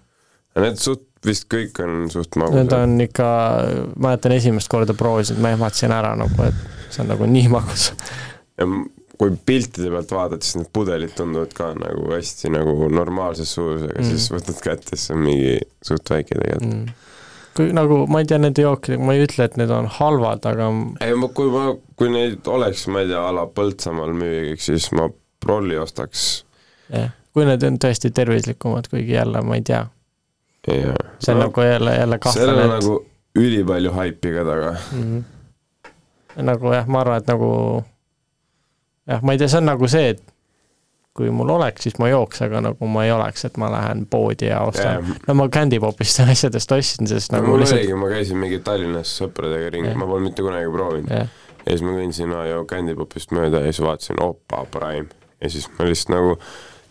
Need 0.58 0.78
suht, 0.82 1.04
vist 1.22 1.44
kõik 1.50 1.76
on 1.84 2.08
suht 2.10 2.34
Need 2.34 2.42
magusad. 2.42 2.72
on 2.78 3.00
ikka, 3.04 3.26
mäletan 3.98 4.32
esimest 4.34 4.70
korda 4.70 4.94
proovisin, 4.98 5.38
ma 5.42 5.52
ehmatasin 5.54 5.94
ära 5.94 6.14
nagu, 6.18 6.46
et 6.46 6.90
see 6.90 7.02
on 7.04 7.12
nagu 7.12 7.28
nii 7.30 7.50
magus. 7.52 7.90
ja 8.58 8.66
kui 9.18 9.34
piltide 9.46 9.90
pealt 9.90 10.12
vaadata, 10.14 10.46
siis 10.46 10.60
need 10.60 10.70
pudelid 10.72 11.12
tunduvad 11.18 11.52
ka 11.56 11.72
nagu 11.78 12.06
hästi 12.12 12.52
nagu 12.54 12.88
normaalses 12.92 13.52
suurusega 13.56 13.98
Mm. 13.98 14.08
siis 14.12 14.30
võtad 14.30 14.62
kätte, 14.62 14.96
siis 14.96 15.10
on 15.14 15.22
mingi 15.26 15.58
suht 15.82 16.10
väike 16.10 16.36
tegelikult 16.38 16.68
mm.. 16.68 17.06
kui 17.58 17.72
nagu, 17.74 18.04
ma 18.06 18.22
ei 18.22 18.28
tea 18.30 18.38
nende 18.38 18.62
jookidega, 18.62 19.02
ma 19.02 19.16
ei 19.16 19.24
ütle, 19.26 19.48
et 19.48 19.56
need 19.58 19.72
on 19.74 19.90
halvad, 19.98 20.46
aga 20.46 20.70
ei, 21.04 21.16
ma, 21.18 21.30
kui 21.34 21.50
ma, 21.50 21.64
kui 21.98 22.12
neid 22.14 22.46
oleks, 22.46 22.86
ma 22.92 23.02
ei 23.02 23.10
tea, 23.10 23.24
a 23.26 23.34
la 23.34 23.48
Põltsamaal 23.58 24.14
müügiks, 24.14 24.70
siis 24.70 24.90
ma 24.94 25.08
prolli 25.42 25.78
ostaks. 25.78 26.28
jah, 26.94 27.10
kui 27.34 27.48
need 27.48 27.66
on 27.66 27.82
tõesti 27.82 28.14
tervislikumad, 28.14 28.86
kuigi 28.92 29.18
jälle 29.18 29.42
ma 29.42 29.58
ei 29.58 29.66
tea. 29.66 29.86
see 30.68 31.34
on 31.34 31.40
no, 31.40 31.48
nagu 31.48 31.66
jälle, 31.66 31.98
jälle 31.98 32.18
kahtlane 32.22 32.62
on, 32.62 32.74
nagu 32.76 32.96
ülipalju 33.38 33.92
haipi 33.98 34.32
ka 34.32 34.44
taga. 34.44 34.74
mm 34.92 35.02
-hmm. 35.02 36.42
nagu 36.42 36.72
jah, 36.72 36.86
ma 36.86 37.00
arvan, 37.00 37.18
et 37.18 37.26
nagu 37.26 37.48
jah, 39.08 39.22
ma 39.22 39.34
ei 39.34 39.40
tea, 39.40 39.48
see 39.50 39.62
on 39.62 39.70
nagu 39.72 39.88
see, 39.90 40.12
et 40.14 40.22
kui 41.18 41.32
mul 41.34 41.50
oleks, 41.50 41.82
siis 41.86 41.96
ma 41.98 42.10
jooks, 42.12 42.44
aga 42.46 42.62
nagu 42.68 42.88
ma 42.92 43.02
ei 43.06 43.10
oleks, 43.10 43.42
et 43.48 43.58
ma 43.58 43.70
lähen 43.72 44.04
poodi 44.10 44.52
ja 44.52 44.60
ostan 44.68 45.00
Jah.. 45.00 45.20
no 45.26 45.34
ma 45.40 45.48
Candy 45.50 45.80
Popist 45.82 46.20
ja 46.20 46.28
asjadest 46.30 46.72
ostsin, 46.76 47.10
sest 47.10 47.34
no 47.34 47.40
nagu 47.40 47.52
mul 47.52 47.64
lihtsalt 47.64 47.80
oligi, 47.80 47.98
ma 47.98 48.10
käisin 48.12 48.38
mingi 48.38 48.60
Tallinnas 48.64 49.16
sõpradega 49.18 49.72
ringi, 49.74 49.90
Jah. 49.90 49.98
ma 49.98 50.06
pole 50.10 50.28
mitte 50.28 50.46
kunagi 50.46 50.70
proovinud. 50.74 51.10
Jah. 51.10 51.44
ja 51.64 51.68
siis 51.72 51.84
ma 51.86 51.96
kõndisin 51.96 52.34
Ajo 52.38 52.64
Candy 52.70 52.94
Popist 52.98 53.34
mööda 53.34 53.64
ja 53.64 53.72
siis 53.72 53.82
vaatasin, 53.82 54.22
opa, 54.22 54.62
Prime. 54.70 55.08
ja 55.42 55.50
siis 55.52 55.66
ma 55.74 55.88
lihtsalt 55.88 56.14
nagu 56.14 56.36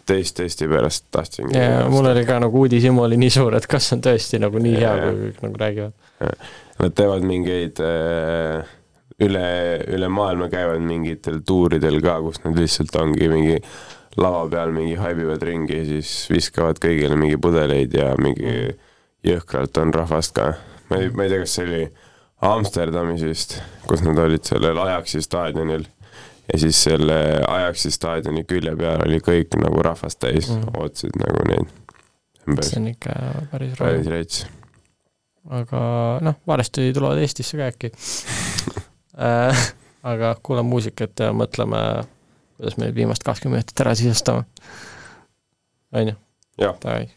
teist 0.07 0.37
testi 0.39 0.67
pärast 0.71 1.07
tahtsingi. 1.11 1.55
ja 1.55 1.85
mul 1.91 2.11
oli 2.11 2.23
ka 2.27 2.39
nagu 2.43 2.65
uudishimu 2.65 3.07
oli 3.07 3.19
nii 3.23 3.31
suur, 3.39 3.55
et 3.59 3.67
kas 3.69 3.91
on 3.95 4.03
tõesti 4.03 4.41
nagu 4.43 4.59
nii 4.63 4.75
hea, 4.75 4.91
Jaa. 4.91 5.07
kui 5.07 5.29
kõik 5.29 5.43
nagu 5.47 5.63
räägivad. 5.63 6.49
Nad 6.77 6.93
teevad 6.93 7.23
mingeid 7.25 7.79
äh, 7.81 8.75
üle, 9.23 9.45
üle 9.89 10.09
maailma 10.13 10.49
käivad 10.51 10.83
mingitel 10.85 11.41
tuuridel 11.45 12.01
ka, 12.05 12.19
kus 12.25 12.41
nad 12.43 12.57
lihtsalt 12.59 12.95
ongi 13.01 13.29
mingi 13.31 13.57
lava 14.17 14.45
peal 14.49 14.73
mingi 14.73 14.97
haibivad 14.97 15.43
ringi 15.45 15.79
ja 15.79 15.85
siis 15.87 16.13
viskavad 16.33 16.79
kõigile 16.81 17.17
mingi 17.19 17.37
pudeleid 17.41 17.93
ja 17.97 18.11
mingi 18.21 18.73
jõhkralt 19.25 19.77
on 19.81 19.93
rahvast 19.93 20.35
ka. 20.37 20.51
ma 20.89 21.01
ei, 21.01 21.11
ma 21.13 21.25
ei 21.25 21.33
tea, 21.33 21.43
kas 21.43 21.57
see 21.57 21.67
oli 21.67 21.83
Amsterdamis 22.47 23.23
vist, 23.25 23.57
kus 23.89 24.03
nad 24.05 24.19
olid 24.21 24.45
sellel 24.45 24.77
Ajaxi 24.83 25.23
staadionil 25.25 25.87
ja 26.51 26.59
siis 26.61 26.83
selle 26.85 27.17
Ajaxi 27.47 27.91
staadioni 27.93 28.45
külje 28.49 28.75
peal 28.77 29.01
oli 29.07 29.21
kõik 29.23 29.57
nagu 29.61 29.81
rahvast 29.85 30.21
täis 30.21 30.51
mm., 30.53 30.77
ootasid 30.77 31.17
nagu 31.21 31.47
neid. 31.49 31.73
see 32.61 32.81
on 32.81 32.91
ikka 32.93 33.17
päris 33.51 33.73
päris 33.79 34.05
rõõm. 34.05 34.13
rets. 34.13 34.45
aga 35.61 35.81
noh, 36.25 36.37
varsti 36.47 36.91
tulevad 36.93 37.25
Eestisse 37.25 37.57
ka 37.57 37.71
äkki. 37.73 37.91
aga 40.11 40.35
kuulame 40.43 40.69
muusikat 40.69 41.25
ja 41.25 41.33
mõtleme, 41.35 41.81
kuidas 42.57 42.77
me 42.81 42.91
viimast 42.95 43.25
kakskümmend 43.25 43.63
minutit 43.63 43.85
ära 43.85 43.95
sisustame. 43.97 44.45
on 45.91 46.13
ju? 46.13 46.17
jah. 46.61 47.16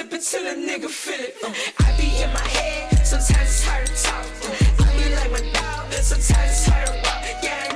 Sippin' 0.00 0.30
till 0.30 0.46
a 0.46 0.54
nigga 0.54 0.88
feel 0.88 1.20
it. 1.20 1.34
Uh, 1.44 1.52
I 1.80 1.96
be 1.96 2.22
in 2.22 2.32
my 2.32 2.40
head, 2.40 3.06
sometimes 3.06 3.48
it's 3.48 3.64
hard 3.64 3.86
to 3.86 3.94
talk. 4.02 4.26
Uh, 4.44 4.84
I 4.84 4.96
be 4.96 5.14
like 5.14 5.30
my 5.30 5.52
dog, 5.52 5.92
sometimes 5.92 6.50
it's 6.50 6.66
hard 6.66 6.86
to 6.86 6.92
walk. 6.92 7.42
Yeah, 7.42 7.69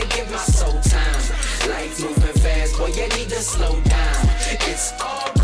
to 0.00 0.06
give 0.16 0.30
my 0.30 0.38
soul 0.38 0.80
time. 0.82 1.70
Life 1.70 2.00
moving 2.02 2.42
fast, 2.42 2.78
boy, 2.78 2.86
you 2.88 3.08
need 3.16 3.28
to 3.30 3.40
slow 3.40 3.80
down. 3.82 4.28
It's 4.68 4.92
alright 5.00 5.36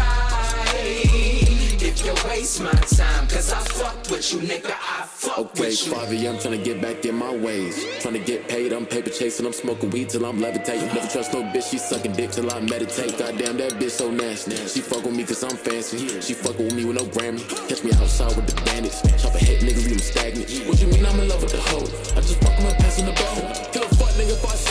if 1.85 2.05
you 2.07 2.15
waste 2.29 2.61
my 2.63 2.71
time, 2.71 3.27
cause 3.29 3.53
I 3.53 3.59
fuck 3.59 3.97
with 4.11 4.33
you, 4.33 4.41
nigga. 4.41 4.71
I 4.71 5.05
fuck 5.07 5.39
Okay, 5.39 5.61
with 5.69 5.87
you. 5.87 5.93
5 5.93 6.13
a.m. 6.13 6.39
trying 6.39 6.59
to 6.59 6.65
get 6.65 6.81
back 6.81 7.05
in 7.05 7.15
my 7.17 7.35
ways. 7.35 7.85
Trying 8.01 8.15
to 8.15 8.21
get 8.21 8.49
paid, 8.49 8.73
I'm 8.73 8.87
paper 8.87 9.11
chasing, 9.11 9.47
I'm 9.47 9.53
smoking 9.53 9.91
weed 9.91 10.09
till 10.11 10.25
I'm 10.25 10.41
levitating. 10.41 10.87
Never 10.89 11.09
trust 11.09 11.33
no 11.33 11.43
bitch, 11.43 11.71
she 11.71 11.79
sucking 11.79 12.13
dick 12.13 12.31
till 12.31 12.51
I 12.53 12.61
meditate. 12.61 13.19
Goddamn, 13.19 13.57
that 13.59 13.73
bitch 13.73 13.91
so 13.91 14.11
nasty. 14.11 14.57
She 14.69 14.81
fuck 14.81 15.05
with 15.05 15.17
me 15.17 15.25
cause 15.25 15.43
I'm 15.43 15.57
fancy. 15.57 16.21
She 16.21 16.35
fuck 16.35 16.59
with 16.59 16.75
me 16.75 16.85
with 16.85 16.97
no 16.97 17.05
Grammy. 17.07 17.47
Catch 17.69 17.85
me 17.85 17.93
outside 17.93 18.35
with 18.37 18.47
the 18.47 18.61
bandits. 18.63 19.03
Chop 19.21 19.35
a 19.35 19.39
hit, 19.39 19.61
nigga, 19.61 19.77
leave 19.77 19.91
them 19.91 19.99
stagnant. 19.99 20.51
What 20.69 20.81
you 20.81 20.87
mean 20.89 21.05
I'm 21.05 21.19
in 21.21 21.29
love 21.29 21.43
with 21.43 21.53
the 21.53 21.61
hoe? 21.61 21.87
I 22.17 22.21
just 22.21 22.41
fuck 22.43 22.59
and 22.59 22.77
pass 22.79 22.99
him 22.99 23.07
the 23.07 23.13
ball. 23.13 23.52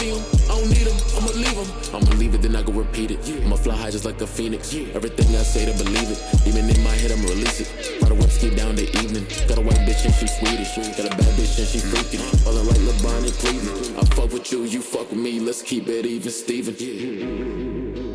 See 0.02 0.10
him. 0.10 0.24
I 0.50 0.60
don't 0.60 0.70
need 0.70 0.88
him, 0.88 0.98
I'ma 1.18 1.32
leave 1.44 1.58
him. 1.62 1.70
I'ma 1.96 2.12
leave 2.18 2.34
it, 2.36 2.42
then 2.42 2.56
I 2.56 2.64
go 2.64 2.72
repeat 2.74 3.12
it. 3.12 3.20
I'ma 3.46 3.56
fly 3.56 3.76
high 3.76 3.92
just 3.92 4.06
like 4.06 4.20
a 4.22 4.28
phoenix. 4.28 4.74
Everything 4.74 5.28
I 5.36 5.44
say 5.44 5.66
to 5.66 5.74
believe 5.84 6.10
it. 6.10 6.20
Even 6.48 6.70
in 6.70 6.84
my 6.84 6.96
head, 7.02 7.12
I'ma 7.12 7.28
release 7.30 7.62
it. 7.62 8.02
Ride 8.02 8.12
a 8.12 8.16
whip, 8.16 8.30
skip 8.30 8.56
down 8.56 8.76
the 8.76 8.88
evening. 9.02 9.26
Got 9.48 9.58
a 9.60 9.62
white 9.62 9.82
bitch 9.88 10.06
and 10.06 10.14
she 10.16 10.28
Swedish. 10.28 10.76
Got 10.98 11.08
a 11.08 11.16
bad 11.18 11.34
bitch 11.38 11.60
and 11.60 11.68
she 11.68 11.80
freaking. 11.80 12.24
All 12.46 12.58
in 12.58 12.66
like 12.68 12.82
LeBron 12.90 13.24
and 13.30 13.36
Cleveland. 13.42 13.98
I 13.98 14.06
fuck 14.16 14.32
with 14.34 14.52
you, 14.52 14.64
you 14.64 14.82
fuck 14.82 15.10
with 15.12 15.20
me. 15.20 15.40
Let's 15.40 15.62
keep 15.62 15.88
it 15.88 16.06
even, 16.06 16.32
Steven. 16.32 18.11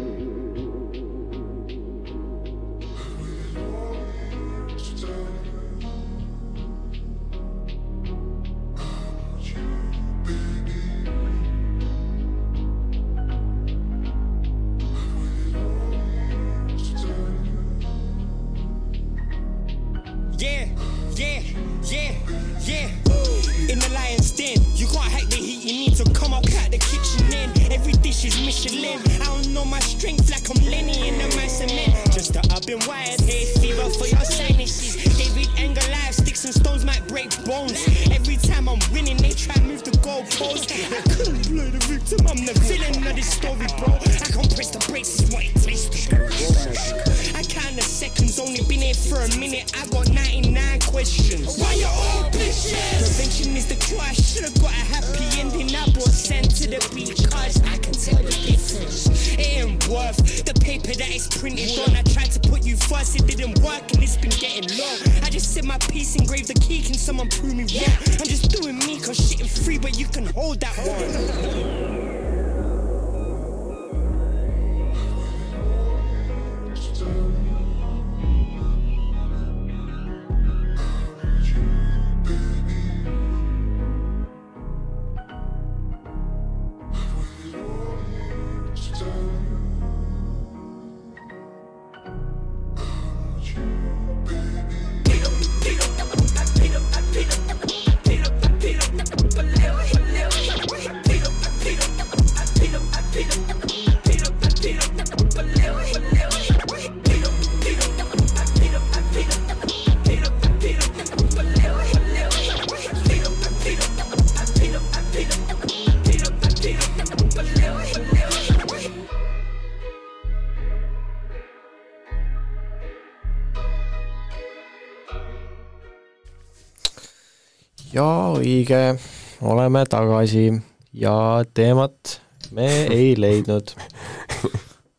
Ja 128.56 128.62
õige, 128.62 128.98
oleme 129.42 129.84
tagasi 129.84 130.62
ja 130.92 131.44
teemat 131.54 132.20
me 132.52 132.86
ei 132.88 133.14
leidnud. 133.20 133.68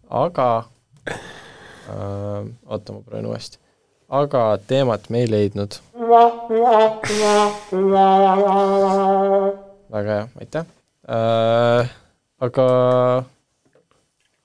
aga 0.10 0.64
äh,, 1.10 2.46
oota, 2.66 2.94
ma 2.94 3.02
proovin 3.02 3.26
uuesti. 3.26 3.58
aga 4.10 4.58
teemat 4.68 5.10
me 5.10 5.20
ei 5.20 5.32
leidnud. 5.32 5.80
väga 9.92 10.12
hea, 10.12 10.28
aitäh 10.40 10.66
äh,. 11.10 11.90
aga 12.40 12.68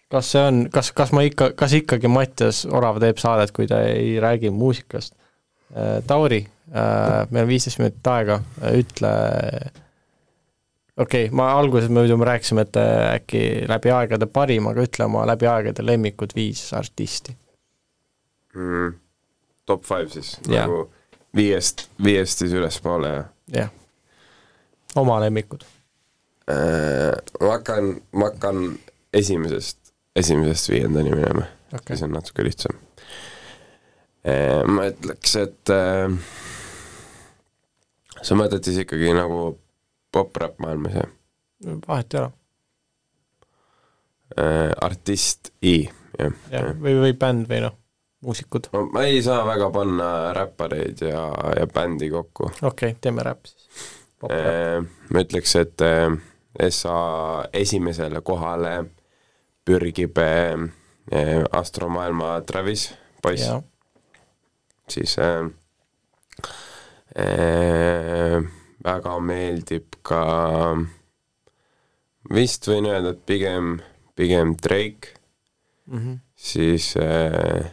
kas 0.08 0.32
see 0.32 0.46
on, 0.46 0.68
kas, 0.72 0.92
kas 0.92 1.12
ma 1.12 1.20
ikka, 1.22 1.52
kas 1.52 1.72
ikkagi 1.72 2.08
Mattias 2.08 2.64
Orav 2.66 3.00
teeb 3.00 3.20
saadet, 3.20 3.52
kui 3.52 3.66
ta 3.66 3.82
ei 3.82 4.20
räägi 4.20 4.50
muusikast 4.50 5.14
äh,? 5.76 6.00
Tauri 6.06 6.46
meil 6.70 7.42
on 7.42 7.48
viisteist 7.48 7.80
minutit 7.82 8.06
aega, 8.06 8.38
ütle 8.72 9.10
okei 10.96 11.26
okay,, 11.26 11.36
ma 11.36 11.52
alguses 11.58 11.90
muidu 11.90 12.16
me 12.16 12.24
rääkisime, 12.24 12.60
et 12.66 12.76
äh, 12.76 13.14
äkki 13.14 13.42
läbi 13.68 13.92
aegade 13.92 14.26
parim, 14.26 14.66
aga 14.70 14.84
ütle 14.86 15.06
oma 15.08 15.24
läbi 15.28 15.48
aegade 15.48 15.84
lemmikud 15.86 16.34
viis 16.36 16.72
artisti. 16.76 17.36
mm,. 18.54 18.94
top 19.66 19.84
five 19.84 20.08
siis 20.08 20.36
Jaa. 20.48 20.66
nagu 20.66 20.90
viiest, 21.36 21.88
viiest 22.04 22.44
siis 22.44 22.52
ülespoole 22.52 23.08
ja 23.08 23.24
jah, 23.52 23.70
oma 24.96 25.20
lemmikud. 25.20 25.64
äh,. 26.50 27.16
ma 27.40 27.56
hakkan, 27.56 27.96
ma 28.12 28.30
hakkan 28.30 28.78
esimesest, 29.12 29.78
esimesest 30.16 30.68
viiendani 30.68 31.10
minema 31.10 31.48
Okei. 31.72 31.96
siis 31.96 32.02
on 32.02 32.12
natuke 32.18 32.44
lihtsam 32.44 32.76
äh,. 34.28 34.60
ma 34.68 34.90
ütleks, 34.92 35.36
et 35.40 35.72
äh, 35.72 36.20
sa 38.22 38.38
mõtled 38.38 38.64
siis 38.66 38.82
ikkagi 38.84 39.12
nagu 39.16 39.52
pop-rap 40.12 40.58
maailmas 40.62 40.96
jah 41.00 41.10
vahet 41.86 42.14
ei 42.14 42.20
ole, 42.20 42.30
äh,? 44.38 44.72
artist 44.82 45.52
I, 45.62 45.76
jah 46.18 46.34
jah, 46.52 46.72
või, 46.78 46.96
või 47.04 47.16
bänd 47.18 47.48
või 47.50 47.62
noh, 47.66 47.76
muusikud. 48.26 48.70
no 48.74 48.86
ma 48.94 49.06
ei 49.08 49.22
saa 49.24 49.44
väga 49.48 49.70
panna 49.74 50.08
räppareid 50.36 51.04
ja, 51.06 51.26
ja 51.58 51.66
bändi 51.70 52.10
kokku. 52.12 52.50
okei 52.52 52.68
okay,, 52.70 52.98
teeme 53.00 53.26
räpp 53.26 53.50
siis. 53.50 53.68
ma 54.22 55.24
ütleks, 55.24 55.56
et 55.58 55.82
äh, 55.86 56.10
SA 56.70 56.98
esimesele 57.58 58.20
kohale 58.22 58.76
pürgib 59.66 60.18
äh, 60.22 60.68
äh, 61.12 61.42
astromaailma 61.50 62.40
Travis 62.46 62.90
poiss 63.22 63.48
siis 64.88 65.18
äh, 65.18 65.40
äh, 65.40 65.50
väga 67.12 69.16
meeldib 69.20 69.98
ka, 70.06 70.22
vist 72.32 72.68
võin 72.70 72.88
öelda, 72.88 73.12
et 73.12 73.26
pigem, 73.28 73.74
pigem 74.16 74.56
Drake. 74.56 75.18
Mhm. 75.86 76.20
siis 76.36 76.96
äh,, 76.96 77.70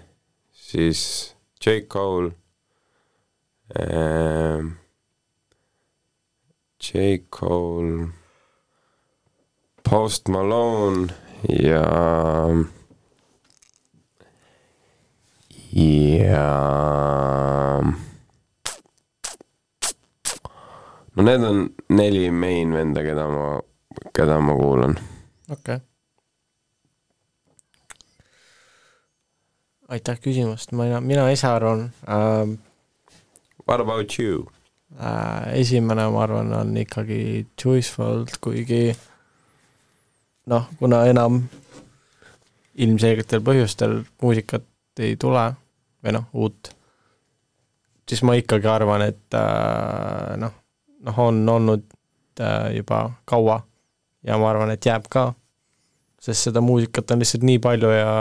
siis 0.52 1.36
J. 1.62 1.88
Cole. 1.88 2.32
J. 6.82 7.18
Cole, 7.30 8.10
Post 9.84 10.28
Malone 10.28 11.14
ja 11.44 12.50
ja 15.72 16.50
no 21.20 21.26
need 21.26 21.44
on 21.44 21.70
neli 21.90 22.32
main 22.32 22.72
venda, 22.74 23.04
keda 23.04 23.28
ma, 23.28 23.48
keda 24.16 24.40
ma 24.40 24.54
kuulan. 24.56 24.94
okei 25.52 25.76
okay.. 25.76 25.80
aitäh 29.90 30.22
küsimast, 30.24 30.72
mina, 30.72 31.02
mina 31.02 31.28
ise 31.32 31.48
arvan 31.48 31.90
äh,. 32.08 32.58
What 33.68 33.82
about 33.82 34.16
you? 34.20 34.46
äh, 34.96 35.60
esimene, 35.60 36.08
ma 36.10 36.24
arvan, 36.24 36.54
on 36.54 36.78
ikkagi 36.78 37.48
Juice 37.64 37.92
WRLD, 37.98 38.40
kuigi 38.42 38.96
noh, 40.48 40.72
kuna 40.80 41.04
enam 41.06 41.42
ilmselgetel 42.80 43.44
põhjustel 43.44 44.00
muusikat 44.22 45.04
ei 45.04 45.20
tule 45.20 45.50
või 46.00 46.16
noh, 46.16 46.32
uut, 46.32 46.72
siis 48.08 48.24
ma 48.24 48.40
ikkagi 48.40 48.72
arvan, 48.72 49.04
et 49.12 49.36
äh, 49.36 50.40
noh, 50.40 50.56
noh, 51.06 51.20
on 51.20 51.50
olnud 51.50 51.84
äh, 52.42 52.76
juba 52.76 53.12
kaua. 53.26 53.62
Ja 54.24 54.38
ma 54.38 54.50
arvan, 54.52 54.72
et 54.74 54.86
jääb 54.86 55.08
ka, 55.12 55.30
sest 56.20 56.50
seda 56.50 56.62
muusikat 56.64 57.12
on 57.12 57.22
lihtsalt 57.24 57.46
nii 57.48 57.60
palju 57.64 57.92
ja 57.94 58.14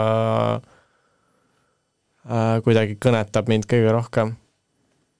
äh, 2.23 2.55
kuidagi 2.63 2.95
kõnetab 3.01 3.51
mind 3.51 3.67
kõige 3.69 3.91
rohkem. 3.95 4.35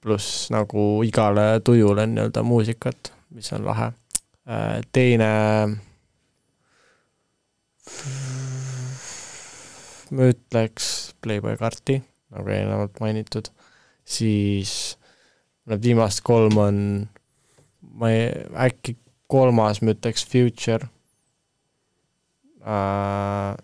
Pluss 0.00 0.48
nagu 0.48 1.04
igale 1.04 1.60
tujule 1.64 2.06
nii-öelda 2.08 2.42
muusikat, 2.46 3.12
mis 3.36 3.52
on 3.52 3.66
lahe. 3.68 3.92
teine, 4.92 5.26
ma 10.10 10.30
ütleks 10.32 10.86
Playboy 11.20 11.58
Carti, 11.60 12.00
nagu 12.32 12.48
eelnevalt 12.50 12.96
mainitud, 13.02 13.50
siis 14.04 14.96
need 15.70 15.84
viimased 15.84 16.24
kolm 16.26 16.58
on, 16.58 16.78
ma 18.00 18.10
ei, 18.12 18.28
äkki 18.66 18.96
kolmas 19.30 19.82
ma 19.84 19.94
ütleks 19.94 20.24
Future 20.28 20.88
äh,. 22.64 23.56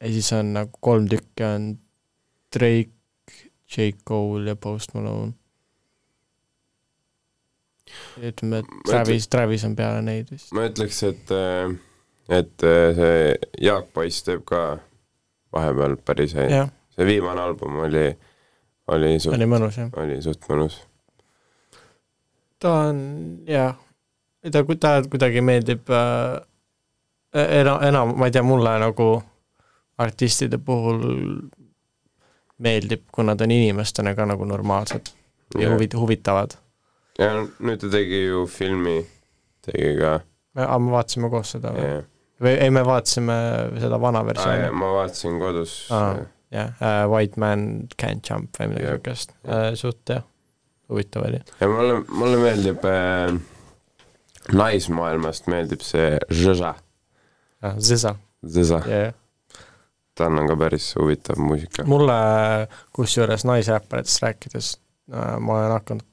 ja 0.00 0.14
siis 0.14 0.32
on 0.36 0.54
nagu 0.56 0.80
kolm 0.80 1.08
tükki 1.10 1.44
on 1.46 1.68
Drake, 2.54 2.94
J 3.68 3.92
Cole 4.08 4.48
ja 4.48 4.56
Post 4.56 4.94
Malone. 4.94 5.32
ütleme, 8.22 8.58
et 8.58 8.66
Travis, 8.88 9.28
Travis 9.28 9.64
on 9.64 9.76
peale 9.76 10.02
neid 10.04 10.32
vist. 10.32 10.52
ma 10.52 10.66
ütleks, 10.68 11.02
et, 11.08 11.30
et 12.28 12.66
äh, 12.68 12.90
see 12.96 13.22
Jaak 13.64 13.92
Poiss 13.96 14.24
teeb 14.26 14.44
ka 14.48 14.64
vahepeal 15.54 15.96
päris 16.04 16.34
häid 16.36 16.68
see 16.98 17.06
viimane 17.06 17.40
album 17.40 17.78
oli, 17.86 18.08
oli 18.90 19.14
suht, 19.22 19.36
oli 19.36 19.46
mõnus 19.46 19.78
oli 20.02 20.18
suht 20.24 20.48
mõnus. 20.50 20.80
Ta 22.58 22.72
on 22.88 23.00
jah, 23.46 23.74
ta, 24.52 24.64
ta 24.80 24.92
kuidagi 25.10 25.42
meeldib 25.44 25.90
äh, 25.90 26.38
enam, 27.60 27.82
enam, 27.82 28.14
ma 28.18 28.28
ei 28.28 28.34
tea, 28.34 28.42
mulle 28.46 28.74
nagu 28.82 29.08
artistide 29.98 30.58
puhul 30.62 31.02
meeldib, 32.58 33.06
kui 33.12 33.26
nad 33.26 33.40
on 33.40 33.54
inimestena 33.54 34.14
ka 34.18 34.26
nagu 34.26 34.46
normaalsed 34.46 35.12
ja 35.54 35.62
Jah. 35.68 35.72
huvit-, 35.74 35.96
huvitavad. 35.96 36.54
ja 37.18 37.32
nüüd 37.40 37.80
ta 37.80 37.90
tegi 37.90 38.24
ju 38.26 38.46
filmi, 38.50 39.00
tegi 39.64 39.94
ka. 40.00 40.18
aga 40.58 40.78
me 40.78 40.94
vaatasime 40.94 41.30
koos 41.32 41.54
seda 41.56 41.72
või 41.74 41.90
või 42.42 42.54
ei, 42.54 42.70
me 42.70 42.84
vaatasime 42.86 43.36
seda 43.82 44.00
vana 44.00 44.22
versiooni. 44.26 44.70
ma 44.70 44.90
vaatasin 44.94 45.38
kodus. 45.42 45.76
jah, 46.54 46.82
White 47.10 47.40
Man 47.40 47.88
Can't 48.02 48.30
Jump 48.30 48.58
või 48.60 48.74
midagi 48.74 48.92
siukest, 48.92 49.34
suht 49.80 50.14
jah, 50.14 50.26
huvitav 50.88 51.28
oli. 51.28 51.40
ja 51.60 51.68
mulle, 51.68 52.00
mulle 52.08 52.40
meeldib 52.42 52.84
äh,, 52.88 53.36
naismaailmast 54.52 55.48
meeldib 55.52 55.84
see 55.84 56.16
Zõza. 56.32 56.74
Zõza. 57.82 58.14
Zõza 58.46 58.82
jah, 58.86 59.14
tal 60.18 60.38
on 60.38 60.48
ka 60.50 60.56
päris 60.58 60.92
huvitav 60.98 61.40
muusika. 61.42 61.84
mulle 61.88 62.18
kusjuures 62.96 63.44
naisräpparitest 63.48 64.22
rääkides 64.22 64.74
äh, 65.12 65.36
ma 65.40 65.60
olen 65.60 65.74
hakanud, 65.78 66.06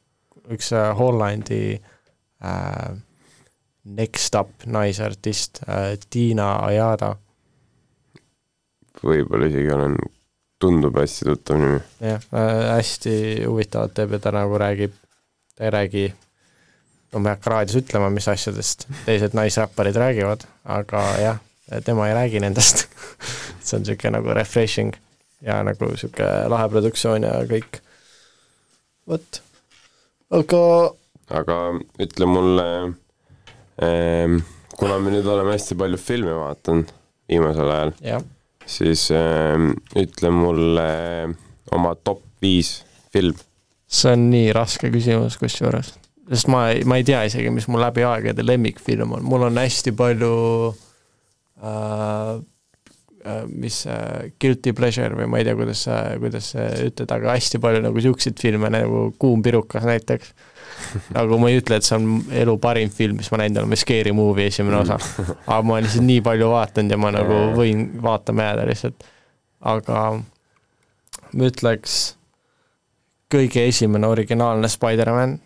üks 0.56 0.72
äh, 0.74 0.90
Hollandi 0.98 1.62
äh, 1.76 2.96
Next 3.86 4.36
Up 4.36 4.66
naisartist 4.66 5.62
äh, 5.70 5.94
Tiina 6.10 6.56
Ajada, 6.66 7.16
võib-olla 9.06 9.50
isegi 9.52 9.70
olen, 9.74 9.98
tundub 10.66 11.00
hästi 11.00 11.30
tuttav 11.30 11.62
nimi. 11.62 11.80
jah 12.02 12.28
äh,, 12.34 12.62
hästi 12.76 13.16
huvitavat 13.46 13.96
teeb 13.98 14.18
ja 14.18 14.22
ta 14.26 14.34
nagu 14.36 14.60
räägib, 14.62 14.94
ta 15.56 15.68
ei 15.68 15.74
räägi, 15.78 16.06
no 17.14 17.22
ma 17.22 17.32
ei 17.32 17.38
hakka 17.38 17.54
raadios 17.54 17.80
ütlema, 17.84 18.10
mis 18.14 18.28
asjadest 18.32 18.88
teised 19.06 19.38
naisräpparid 19.38 19.98
räägivad, 20.02 20.46
aga 20.78 21.06
jah, 21.22 21.42
tema 21.86 22.10
ei 22.10 22.18
räägi 22.18 22.44
nendest. 22.44 22.86
see 23.66 23.78
on 23.78 23.86
niisugune 23.86 24.18
nagu 24.20 24.36
refreshing 24.38 24.94
ja 25.46 25.62
nagu 25.66 25.90
niisugune 25.90 26.50
lahe 26.52 26.70
produktsioon 26.74 27.26
ja 27.26 27.40
kõik. 27.50 27.82
vot, 29.10 29.42
aga 30.34 30.62
aga 31.34 31.58
ütle 32.02 32.30
mulle 32.30 32.68
ähm,, 33.82 34.40
kuna 34.78 35.00
me 35.02 35.14
nüüd 35.16 35.28
oleme 35.30 35.56
hästi 35.56 35.78
palju 35.80 35.98
filme 36.02 36.38
vaadanud 36.38 36.94
viimasel 37.30 37.72
ajal 37.78 37.94
siis 38.66 39.10
ähm, 39.14 39.74
ütle 39.98 40.32
mulle 40.34 40.88
oma 41.76 41.94
top 41.96 42.24
viis 42.42 42.80
film. 43.14 43.38
see 43.86 44.16
on 44.16 44.26
nii 44.32 44.50
raske 44.56 44.90
küsimus 44.94 45.38
kusjuures, 45.40 45.94
sest 46.30 46.50
ma 46.52 46.68
ei, 46.74 46.84
ma 46.90 46.98
ei 47.00 47.06
tea 47.08 47.24
isegi, 47.30 47.54
mis 47.54 47.70
mu 47.72 47.80
läbi 47.82 48.04
aegade 48.08 48.46
lemmikfilm 48.46 49.16
on, 49.18 49.24
mul 49.30 49.46
on 49.48 49.62
hästi 49.62 49.94
palju 49.98 50.34
äh, 51.62 52.34
äh, 53.26 53.46
mis 53.52 53.84
äh, 53.90 54.32
guilty 54.42 54.74
pleasure 54.78 55.14
või 55.16 55.30
ma 55.30 55.42
ei 55.42 55.48
tea, 55.48 55.56
kuidas, 55.58 55.86
kuidas 56.22 56.52
ütelda, 56.58 57.22
aga 57.22 57.38
hästi 57.38 57.62
palju 57.64 57.86
nagu 57.86 58.06
siukseid 58.10 58.42
filme 58.42 58.74
nagu 58.74 59.08
Kuum 59.22 59.46
pirukas 59.46 59.86
näiteks. 59.88 60.34
nagu 61.18 61.40
ma 61.42 61.50
ei 61.52 61.60
ütle, 61.62 61.80
et 61.80 61.88
see 61.88 61.98
on 61.98 62.20
elu 62.44 62.58
parim 62.62 62.92
film, 62.94 63.20
mis 63.22 63.32
ma 63.32 63.42
näinud 63.42 63.62
olen, 63.62 63.74
või 63.74 63.82
Scary 63.82 64.14
Movie 64.16 64.50
esimene 64.52 64.82
osa. 64.82 65.00
aga 65.50 65.62
ma 65.62 65.78
olen 65.78 65.88
lihtsalt 65.88 66.08
nii 66.10 66.22
palju 66.26 66.52
vaadanud 66.52 66.96
ja 66.96 67.02
ma 67.02 67.14
nagu 67.16 67.40
võin 67.58 67.88
vaatama 68.04 68.50
jääda 68.50 68.68
lihtsalt. 68.70 69.08
aga 69.76 70.04
ma 71.36 71.50
ütleks 71.50 72.16
kõige 73.32 73.66
esimene 73.68 74.08
originaalne 74.08 74.70
Spider-man 74.72 75.40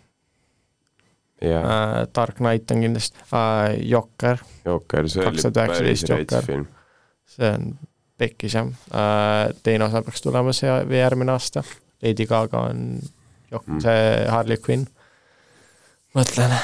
Jaa. 1.40 1.60
äh,, 1.60 2.08
Dark 2.16 2.36
Knight 2.36 2.70
on 2.70 2.80
kindlasti 2.84 3.18
äh,, 3.32 3.78
Jokker. 3.88 4.42
Jokker, 4.64 5.08
see 5.08 5.24
oli 5.26 5.52
päris 5.56 6.04
rets 6.08 6.44
film. 6.46 6.66
see 7.30 7.48
on 7.54 7.70
pekkis 8.20 8.58
jah 8.58 8.68
äh,, 8.92 9.54
teine 9.62 9.88
osa 9.88 10.02
peaks 10.04 10.22
tulema 10.22 10.52
see 10.56 10.72
või 10.84 11.00
järgmine 11.00 11.32
aasta. 11.32 11.64
Lady 12.02 12.26
Gaga 12.26 12.66
on 12.70 13.00
Jok- 13.52 13.66
mm., 13.66 13.80
see 13.84 14.26
Harley 14.28 14.60
Quinn. 14.60 14.86
mõtlen, 16.16 16.54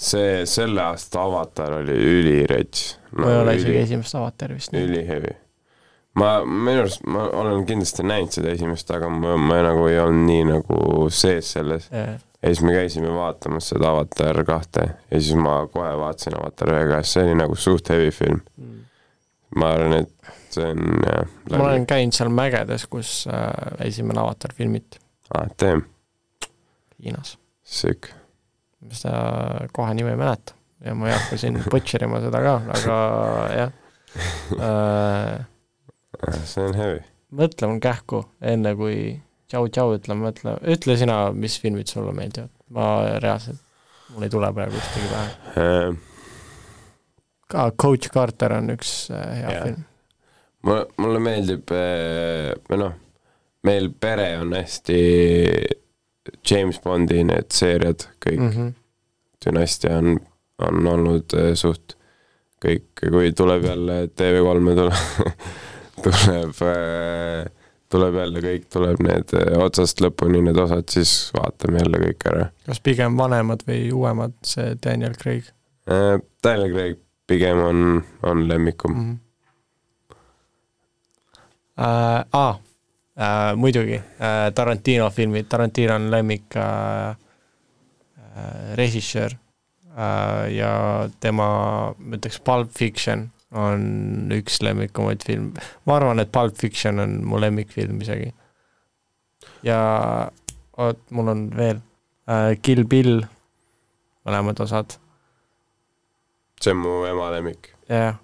see, 0.00 0.46
selle 0.50 0.82
aasta 0.82 1.22
Avatar 1.22 1.78
oli 1.80 1.94
ülirets. 1.94 2.96
ma 3.18 3.30
ei 3.30 3.38
ole 3.42 3.54
isegi 3.60 3.78
esimest 3.84 4.18
avatari 4.18 4.58
vist 4.58 4.74
näinud. 4.74 4.90
ülihevi. 4.90 5.36
ma, 6.20 6.32
minu 6.44 6.84
arust 6.84 7.06
ma 7.06 7.28
olen 7.42 7.66
kindlasti 7.68 8.06
näinud 8.06 8.34
seda 8.34 8.54
esimest, 8.56 8.90
aga 8.96 9.12
ma, 9.12 9.36
ma 9.38 9.60
nagu 9.66 9.86
ei 9.90 10.00
olnud 10.02 10.26
nii 10.30 10.48
nagu 10.50 11.06
sees 11.14 11.54
selles. 11.56 11.90
Jaa. 11.92 12.18
ja 12.40 12.52
siis 12.52 12.62
me 12.66 12.74
käisime 12.74 13.12
vaatamas 13.14 13.70
seda 13.74 13.92
Avatar 13.94 14.44
kahte 14.48 14.86
ja 15.10 15.20
siis 15.20 15.36
ma 15.38 15.60
kohe 15.72 15.92
vaatasin 16.02 16.38
Avatar 16.40 16.74
ühe 16.74 16.86
ka, 16.90 17.02
see 17.06 17.26
oli 17.28 17.38
nagu 17.42 17.58
suht 17.58 17.92
heavy 17.92 18.10
film 18.14 18.40
mm.. 18.56 18.80
ma 19.60 19.74
arvan, 19.76 20.00
et 20.02 20.34
see 20.50 20.66
on 20.66 20.80
jah. 21.06 21.36
ma 21.52 21.68
olen 21.68 21.86
käinud 21.86 22.16
seal 22.16 22.32
mägedes, 22.34 22.86
kus 22.90 23.24
äh, 23.30 23.50
esimene 23.86 24.22
avatar 24.22 24.54
filmiti 24.56 24.98
aa, 25.34 25.46
teem, 25.56 25.84
Hiinas. 27.04 27.36
sick. 27.70 28.10
seda 28.90 29.68
kohe 29.76 29.94
nime 29.94 30.14
ei 30.14 30.18
mäleta 30.18 30.56
ja 30.84 30.94
ma 30.96 31.10
ei 31.10 31.16
hakka 31.16 31.38
siin 31.40 31.58
butcher 31.72 32.04
ima 32.06 32.20
seda 32.24 32.42
ka, 32.44 32.54
aga 32.76 32.98
jah 33.54 33.72
äh,. 34.58 35.40
see 36.44 36.64
on 36.66 36.78
heavy. 36.78 37.02
mõtle 37.30 37.70
mul 37.70 37.82
kähku, 37.84 38.24
enne 38.52 38.74
kui 38.78 38.96
tšau-tšau 39.50 39.96
ütleme, 39.98 40.26
mõtle, 40.28 40.56
ütle 40.74 40.96
sina, 40.98 41.18
mis 41.34 41.58
filmid 41.62 41.90
sulle 41.90 42.14
meeldivad, 42.16 42.50
ma 42.74 42.86
reaalselt, 43.22 43.60
mul 44.14 44.26
ei 44.26 44.32
tule 44.32 44.50
praegu 44.54 44.78
ühtegi 44.78 45.10
pähe. 45.10 45.62
Äh, 45.62 45.92
ka 47.50 47.68
Coach 47.74 48.10
Carter 48.14 48.54
on 48.58 48.74
üks 48.74 48.94
äh, 49.14 49.28
hea 49.40 49.54
yeah. 49.54 49.64
film. 49.66 49.86
mulle, 50.66 50.86
mulle 51.02 51.22
meeldib, 51.26 51.74
või 52.70 52.82
noh, 52.82 52.98
meil 53.66 53.90
pere 54.02 54.32
on 54.40 54.54
hästi 54.58 55.00
James 56.50 56.80
Bondi 56.80 57.22
need 57.24 57.48
seeriad 57.54 58.04
kõik 58.26 58.40
mm. 58.40 58.50
-hmm. 58.50 58.72
dünastia 59.46 59.96
on, 59.98 60.18
on 60.58 60.86
olnud 60.86 61.34
eh, 61.38 61.54
suht 61.54 61.96
kõik, 62.64 62.84
kui 63.00 63.32
tuleb 63.32 63.64
jälle 63.64 63.96
TV3-e 64.20 64.90
tuleb, 66.04 66.20
tuleb, 66.28 66.60
tuleb 67.88 68.14
jälle 68.22 68.44
kõik, 68.44 68.68
tuleb 68.72 69.02
need 69.06 69.34
eh, 69.40 69.56
otsast 69.58 70.00
lõpuni 70.04 70.42
need 70.44 70.60
osad, 70.60 70.88
siis 70.92 71.32
vaatame 71.36 71.80
jälle 71.84 72.04
kõik 72.04 72.28
ära. 72.32 72.48
kas 72.66 72.80
pigem 72.80 73.16
vanemad 73.16 73.64
või 73.68 73.88
uuemad, 73.92 74.36
see 74.44 74.76
Daniel 74.84 75.16
Craig 75.16 75.52
Daniel 76.44 76.72
Craig 76.74 76.98
pigem 77.26 77.58
on, 77.58 78.04
on 78.22 78.48
lemmikum 78.48 78.94
mm. 78.94 79.00
-hmm. 79.00 79.18
äh,. 81.78 82.24
aa 82.32 82.58
äh,, 83.18 83.56
muidugi 83.56 83.98
äh, 83.98 84.50
Tarantino 84.54 85.10
filmid, 85.10 85.48
Tarantino 85.48 85.94
on 85.94 86.10
lemmik 86.10 86.56
äh, 86.56 87.10
äh, 87.10 88.74
režissöör 88.78 89.36
äh, 89.96 90.54
ja 90.54 91.08
tema, 91.20 91.94
ma 91.98 92.16
ütleks 92.16 92.40
Pulp 92.44 92.72
Fiction 92.76 93.30
on 93.50 94.30
üks 94.30 94.60
lemmikumaid 94.62 95.24
film, 95.26 95.50
ma 95.86 95.96
arvan, 95.98 96.22
et 96.22 96.30
Pulp 96.32 96.56
Fiction 96.58 97.02
on 97.02 97.18
mu 97.26 97.40
lemmikfilm 97.42 98.00
isegi. 98.04 98.32
ja 99.66 99.80
oot, 100.78 101.00
mul 101.10 101.28
on 101.34 101.46
veel 101.56 101.80
äh, 102.30 102.54
Kill 102.62 102.86
Bill, 102.88 103.24
mõlemad 104.26 104.62
osad 104.62 105.00
see 106.60 106.74
on 106.74 106.82
mu 106.82 107.04
ema 107.08 107.30
lemmik. 107.32 107.72
jah 107.88 108.16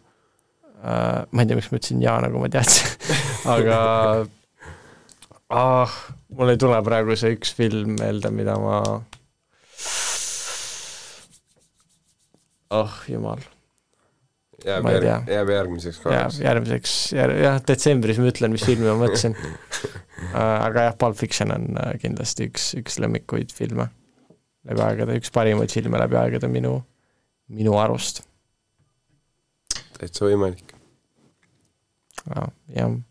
uh,, 0.84 1.24
ma 1.30 1.42
ei 1.42 1.48
tea, 1.48 1.58
miks 1.58 1.70
ma 1.72 1.80
ütlesin 1.80 2.02
jaa, 2.04 2.16
nagu 2.24 2.40
ma 2.42 2.50
teadsin, 2.52 2.92
aga 3.56 3.78
ah, 5.52 5.92
mul 6.36 6.52
ei 6.52 6.60
tule 6.60 6.78
praegu 6.86 7.16
see 7.18 7.36
üks 7.36 7.52
film 7.56 7.96
meelde, 8.00 8.30
mida 8.34 8.56
ma 8.60 8.80
oh 12.76 12.96
jumal. 13.10 13.42
jääb 14.66 14.88
järg-, 14.90 15.30
jääb 15.30 15.52
järgmiseks 15.54 16.00
korraks. 16.02 16.40
järgmiseks, 16.42 16.96
jah, 17.14 17.60
detsembris 17.66 18.20
ma 18.22 18.30
ütlen, 18.32 18.54
mis 18.56 18.66
filmi 18.66 18.88
ma 18.90 18.96
mõtlesin 19.04 19.36
uh. 19.36 19.58
aga 20.66 20.88
jah, 20.88 20.96
Pulp 20.98 21.18
Fiction 21.18 21.54
on 21.54 21.68
uh, 21.76 21.92
kindlasti 22.02 22.50
üks, 22.50 22.72
üks 22.80 23.00
lemmikuid 23.02 23.54
filme 23.54 23.90
läbi 24.66 24.82
aegade, 24.82 25.20
üks 25.20 25.30
parimaid 25.30 25.70
filme 25.70 26.00
läbi 26.02 26.18
aegade 26.18 26.50
minu, 26.50 26.80
minu 27.52 27.76
arust 27.78 28.24
täitsa 29.96 30.26
võimalik. 30.28 30.74
Ah, 32.26 32.50
jah 32.74 32.90
ähm,. 32.90 33.02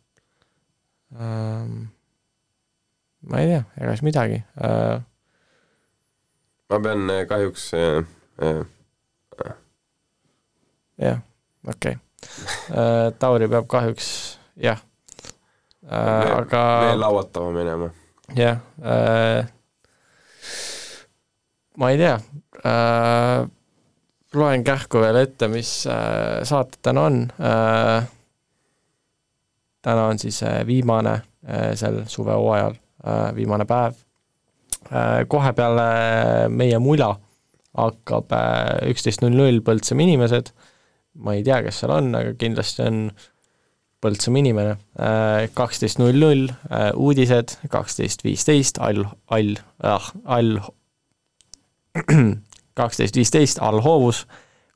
Ma 3.29 3.41
ei 3.41 3.49
tea, 3.49 3.63
ega 3.79 3.93
siis 3.93 4.05
midagi 4.05 4.39
äh,. 4.61 5.01
ma 6.69 6.79
pean 6.83 7.09
äh, 7.09 7.23
kahjuks 7.29 7.67
äh, 7.77 8.03
äh, 8.41 9.53
jah, 11.01 11.21
okei 11.67 11.95
okay.. 11.95 12.01
Tauri 13.19 13.49
peab 13.51 13.67
kahjuks 13.69 14.07
jah 14.57 14.79
äh,, 15.85 16.31
aga 16.37 16.63
veel 16.85 17.01
lauatama 17.01 17.51
minema. 17.55 17.91
jah 18.37 18.61
äh,, 18.81 19.45
ma 21.77 21.91
ei 21.93 22.01
tea 22.01 22.15
äh,, 22.61 23.45
loen 24.35 24.65
kähku 24.67 25.01
veel 25.01 25.21
ette, 25.23 25.49
mis 25.49 25.77
äh, 25.89 26.43
saated 26.45 26.81
täna 26.85 27.09
on 27.09 27.21
äh,. 27.39 28.07
täna 29.81 30.09
on 30.13 30.19
siis 30.19 30.43
äh, 30.43 30.61
viimane 30.67 31.21
äh, 31.45 31.71
sel 31.77 32.03
suvehooajal 32.09 32.73
äh,, 32.77 32.84
viimane 33.35 33.67
päev 33.69 33.93
äh,. 34.91 35.23
kohe 35.29 35.53
peale 35.53 35.87
meie 36.49 36.79
mula 36.79 37.13
hakkab 37.75 38.31
äh, 38.35 38.89
üksteist 38.91 39.23
null 39.23 39.35
null 39.35 39.61
Põltsamaa 39.65 40.07
inimesed. 40.07 40.51
ma 41.15 41.35
ei 41.35 41.43
tea, 41.47 41.61
kes 41.63 41.79
seal 41.81 41.93
on, 41.95 42.11
aga 42.17 42.33
kindlasti 42.39 42.83
on 42.85 43.01
Põltsamaa 44.03 44.41
inimene. 44.43 44.73
kaksteist 45.57 45.99
null 45.99 46.19
null 46.21 46.49
uudised, 46.93 47.55
kaksteist 47.71 48.23
viisteist 48.25 48.79
all, 48.83 49.05
all, 49.33 49.55
ah, 49.83 50.11
all, 50.37 50.59
kaksteist 52.79 53.15
viisteist 53.17 53.61
all 53.63 53.81
hoovus, 53.85 54.25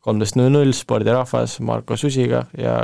kolmteist 0.05 0.39
null 0.39 0.53
null 0.55 0.73
spordirahvas 0.75 1.59
Marko 1.67 1.97
Susiga 1.99 2.45
ja 2.57 2.79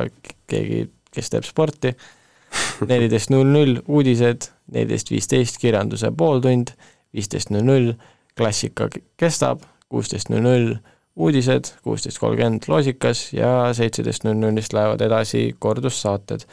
keegi, 0.51 0.85
kes 1.15 1.31
teeb 1.33 1.47
sporti, 1.47 1.95
neliteist 2.91 3.31
null 3.33 3.49
null 3.49 3.79
uudised, 3.87 4.51
neliteist 4.71 5.11
viisteist 5.11 5.59
kirjanduse 5.61 6.11
pooltund, 6.17 6.73
viisteist 7.13 7.51
null 7.53 7.65
null 7.67 7.93
klassika 8.37 8.89
kestab, 9.19 9.63
kuusteist 9.89 10.29
null 10.29 10.43
null 10.45 10.75
uudised, 11.15 11.71
kuusteist 11.83 12.19
kolmkümmend 12.19 12.67
loosikas 12.67 13.29
ja 13.33 13.73
seitseteist 13.73 14.25
null 14.27 14.39
nullist 14.39 14.73
lähevad 14.75 15.01
edasi 15.01 15.55
kordussaated. 15.59 16.47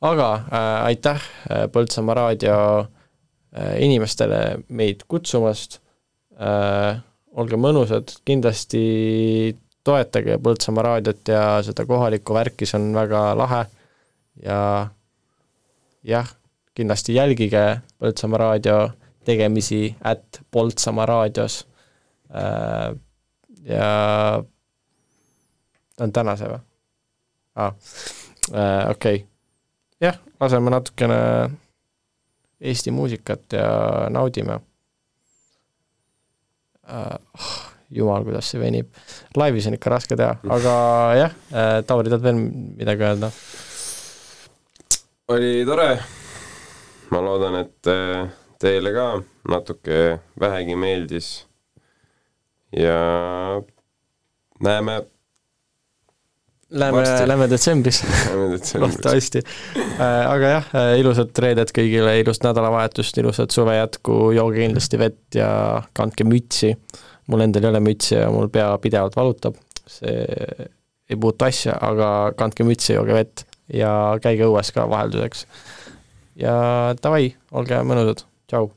aga 0.00 0.34
äh, 0.34 0.84
aitäh 0.84 1.22
äh, 1.50 1.66
Põltsamaa 1.72 2.14
raadio 2.14 2.56
äh, 2.80 3.78
inimestele 3.82 4.60
meid 4.68 5.02
kutsumast 5.08 5.80
äh,, 6.40 7.00
olge 7.34 7.56
mõnusad, 7.56 8.14
kindlasti 8.24 9.56
toetage 9.84 10.38
Põltsamaa 10.42 10.84
raadiot 10.86 11.28
ja 11.28 11.42
seda 11.66 11.86
kohalikku 11.86 12.34
värki, 12.34 12.66
see 12.66 12.78
on 12.78 12.92
väga 12.94 13.22
lahe 13.38 13.64
ja 14.42 14.60
jah, 16.06 16.30
kindlasti 16.78 17.16
jälgige 17.16 17.64
Põltsamaa 17.98 18.38
raadio 18.44 18.78
tegemisi 19.26 19.96
at 20.04 20.40
Poltsamaa 20.50 21.06
raadios 21.06 21.60
äh, 22.30 22.94
ja 23.66 23.90
ta 25.96 26.04
on 26.06 26.12
tänase 26.14 26.50
või 26.50 26.60
ah,? 27.58 27.72
okei 28.90 29.16
okay., 29.22 29.24
jah, 30.00 30.20
laseme 30.40 30.70
natukene 30.72 31.18
Eesti 32.58 32.90
muusikat 32.90 33.54
ja 33.54 33.70
naudime 34.10 34.58
uh,. 36.88 37.18
jumal, 37.90 38.24
kuidas 38.26 38.50
see 38.50 38.60
venib. 38.60 38.90
laivis 39.36 39.66
on 39.66 39.76
ikka 39.78 39.90
raske 39.90 40.16
teha, 40.18 40.34
aga 40.56 40.74
jah, 41.16 41.36
Tauri, 41.86 42.10
tahad 42.10 42.24
veel 42.26 42.40
midagi 42.78 43.06
öelda? 43.06 43.30
oli 45.28 45.64
tore. 45.68 46.17
Ma 47.10 47.20
loodan, 47.24 47.58
et 47.62 47.90
äh, 47.90 48.28
teile 48.60 48.92
ka 48.94 49.06
natuke 49.48 50.18
vähegi 50.40 50.76
meeldis. 50.76 51.46
ja 52.76 53.62
näeme. 54.60 55.02
Lähme, 56.70 57.02
lähme 57.26 57.46
detsembris. 57.48 58.02
Lähme 58.28 58.50
detsembris. 58.52 58.96
loodetavasti. 58.96 59.42
aga 60.28 60.50
jah, 60.52 60.66
ilusat 61.00 61.38
reedet 61.40 61.72
kõigile, 61.72 62.18
ilusat 62.20 62.50
nädalavahetust, 62.50 63.16
ilusat 63.22 63.54
suve 63.56 63.78
jätku, 63.78 64.18
jooge 64.36 64.66
kindlasti 64.66 65.00
vett 65.00 65.38
ja 65.40 65.50
kandke 65.96 66.28
mütsi. 66.28 66.74
mul 67.28 67.44
endal 67.44 67.64
ei 67.64 67.70
ole 67.70 67.80
mütsi 67.84 68.14
ja 68.16 68.28
mul 68.32 68.50
pea 68.52 68.68
pidevalt 68.82 69.16
valutab. 69.16 69.56
see 69.88 70.68
ei 71.08 71.16
puutu 71.16 71.46
asja, 71.46 71.72
aga 71.80 72.34
kandke 72.36 72.66
mütsi, 72.68 72.92
jooge 72.92 73.16
vett 73.16 73.46
ja 73.72 74.18
käige 74.22 74.44
õues 74.48 74.72
ka 74.74 74.84
vahelduseks. 74.90 75.46
Ja 76.38 76.54
davai, 77.02 77.32
olge 77.52 77.82
mõnusad, 77.86 78.24
tšau. 78.50 78.72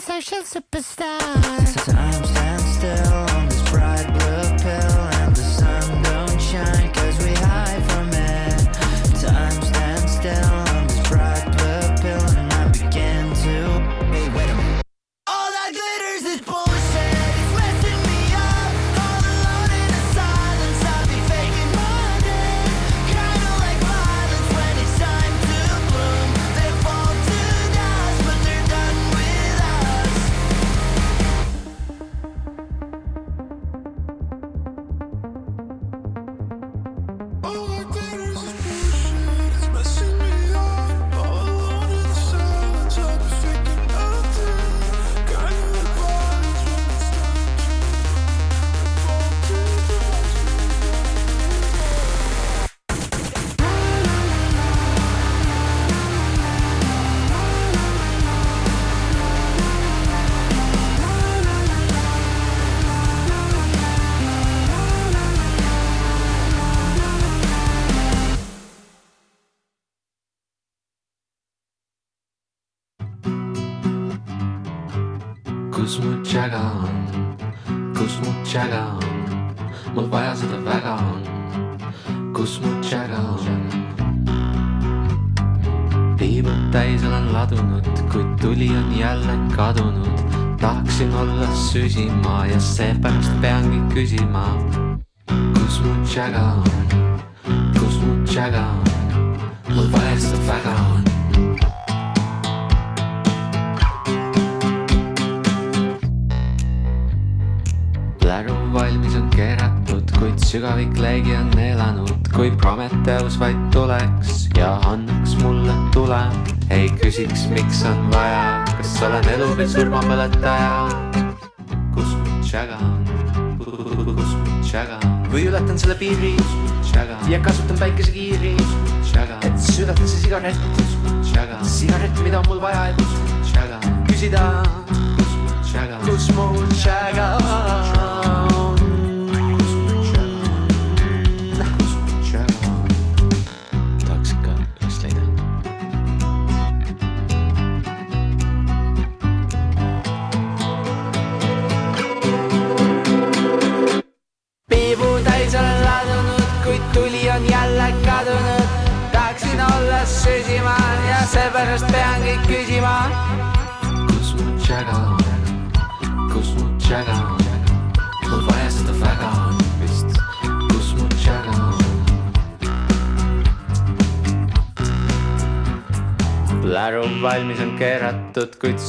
Social 0.00 0.44
superstar. 0.46 2.29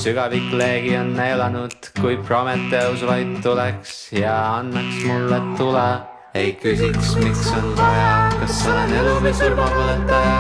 sügavik 0.02 0.54
leegion 0.58 1.20
elanud, 1.20 1.74
kui 2.02 2.16
Prometheus 2.26 3.04
vaid 3.06 3.36
tuleks 3.44 3.92
ja 4.16 4.34
annaks 4.58 5.04
mulle 5.06 5.38
tule. 5.58 5.90
ei 6.34 6.54
küsiks, 6.64 7.12
miks 7.22 7.52
on 7.54 7.68
vaja, 7.78 8.32
kas 8.40 8.64
olen 8.72 8.94
elu 9.02 9.14
või 9.26 9.34
surmapõletaja. 9.42 10.40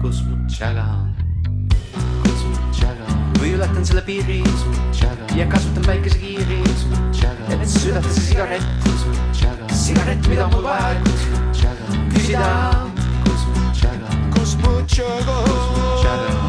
kus 0.00 0.22
mu 0.28 0.38
tšäga 0.48 0.86
on? 0.94 1.12
või 3.36 3.52
ületan 3.58 3.84
selle 3.84 4.02
piiri 4.06 4.40
ja 5.36 5.44
kasutan 5.52 5.84
päikesekiiri, 5.84 6.62
et 7.52 7.68
südata 7.68 8.08
see 8.08 8.30
sigaret, 8.30 8.64
sigaret, 9.76 10.32
mida 10.32 10.48
mul 10.54 10.64
vaja 10.64 10.96
küsida. 12.16 12.50
kus 14.40 14.56
mu 14.64 14.80
tšäga 14.88 15.40
on? 15.44 16.45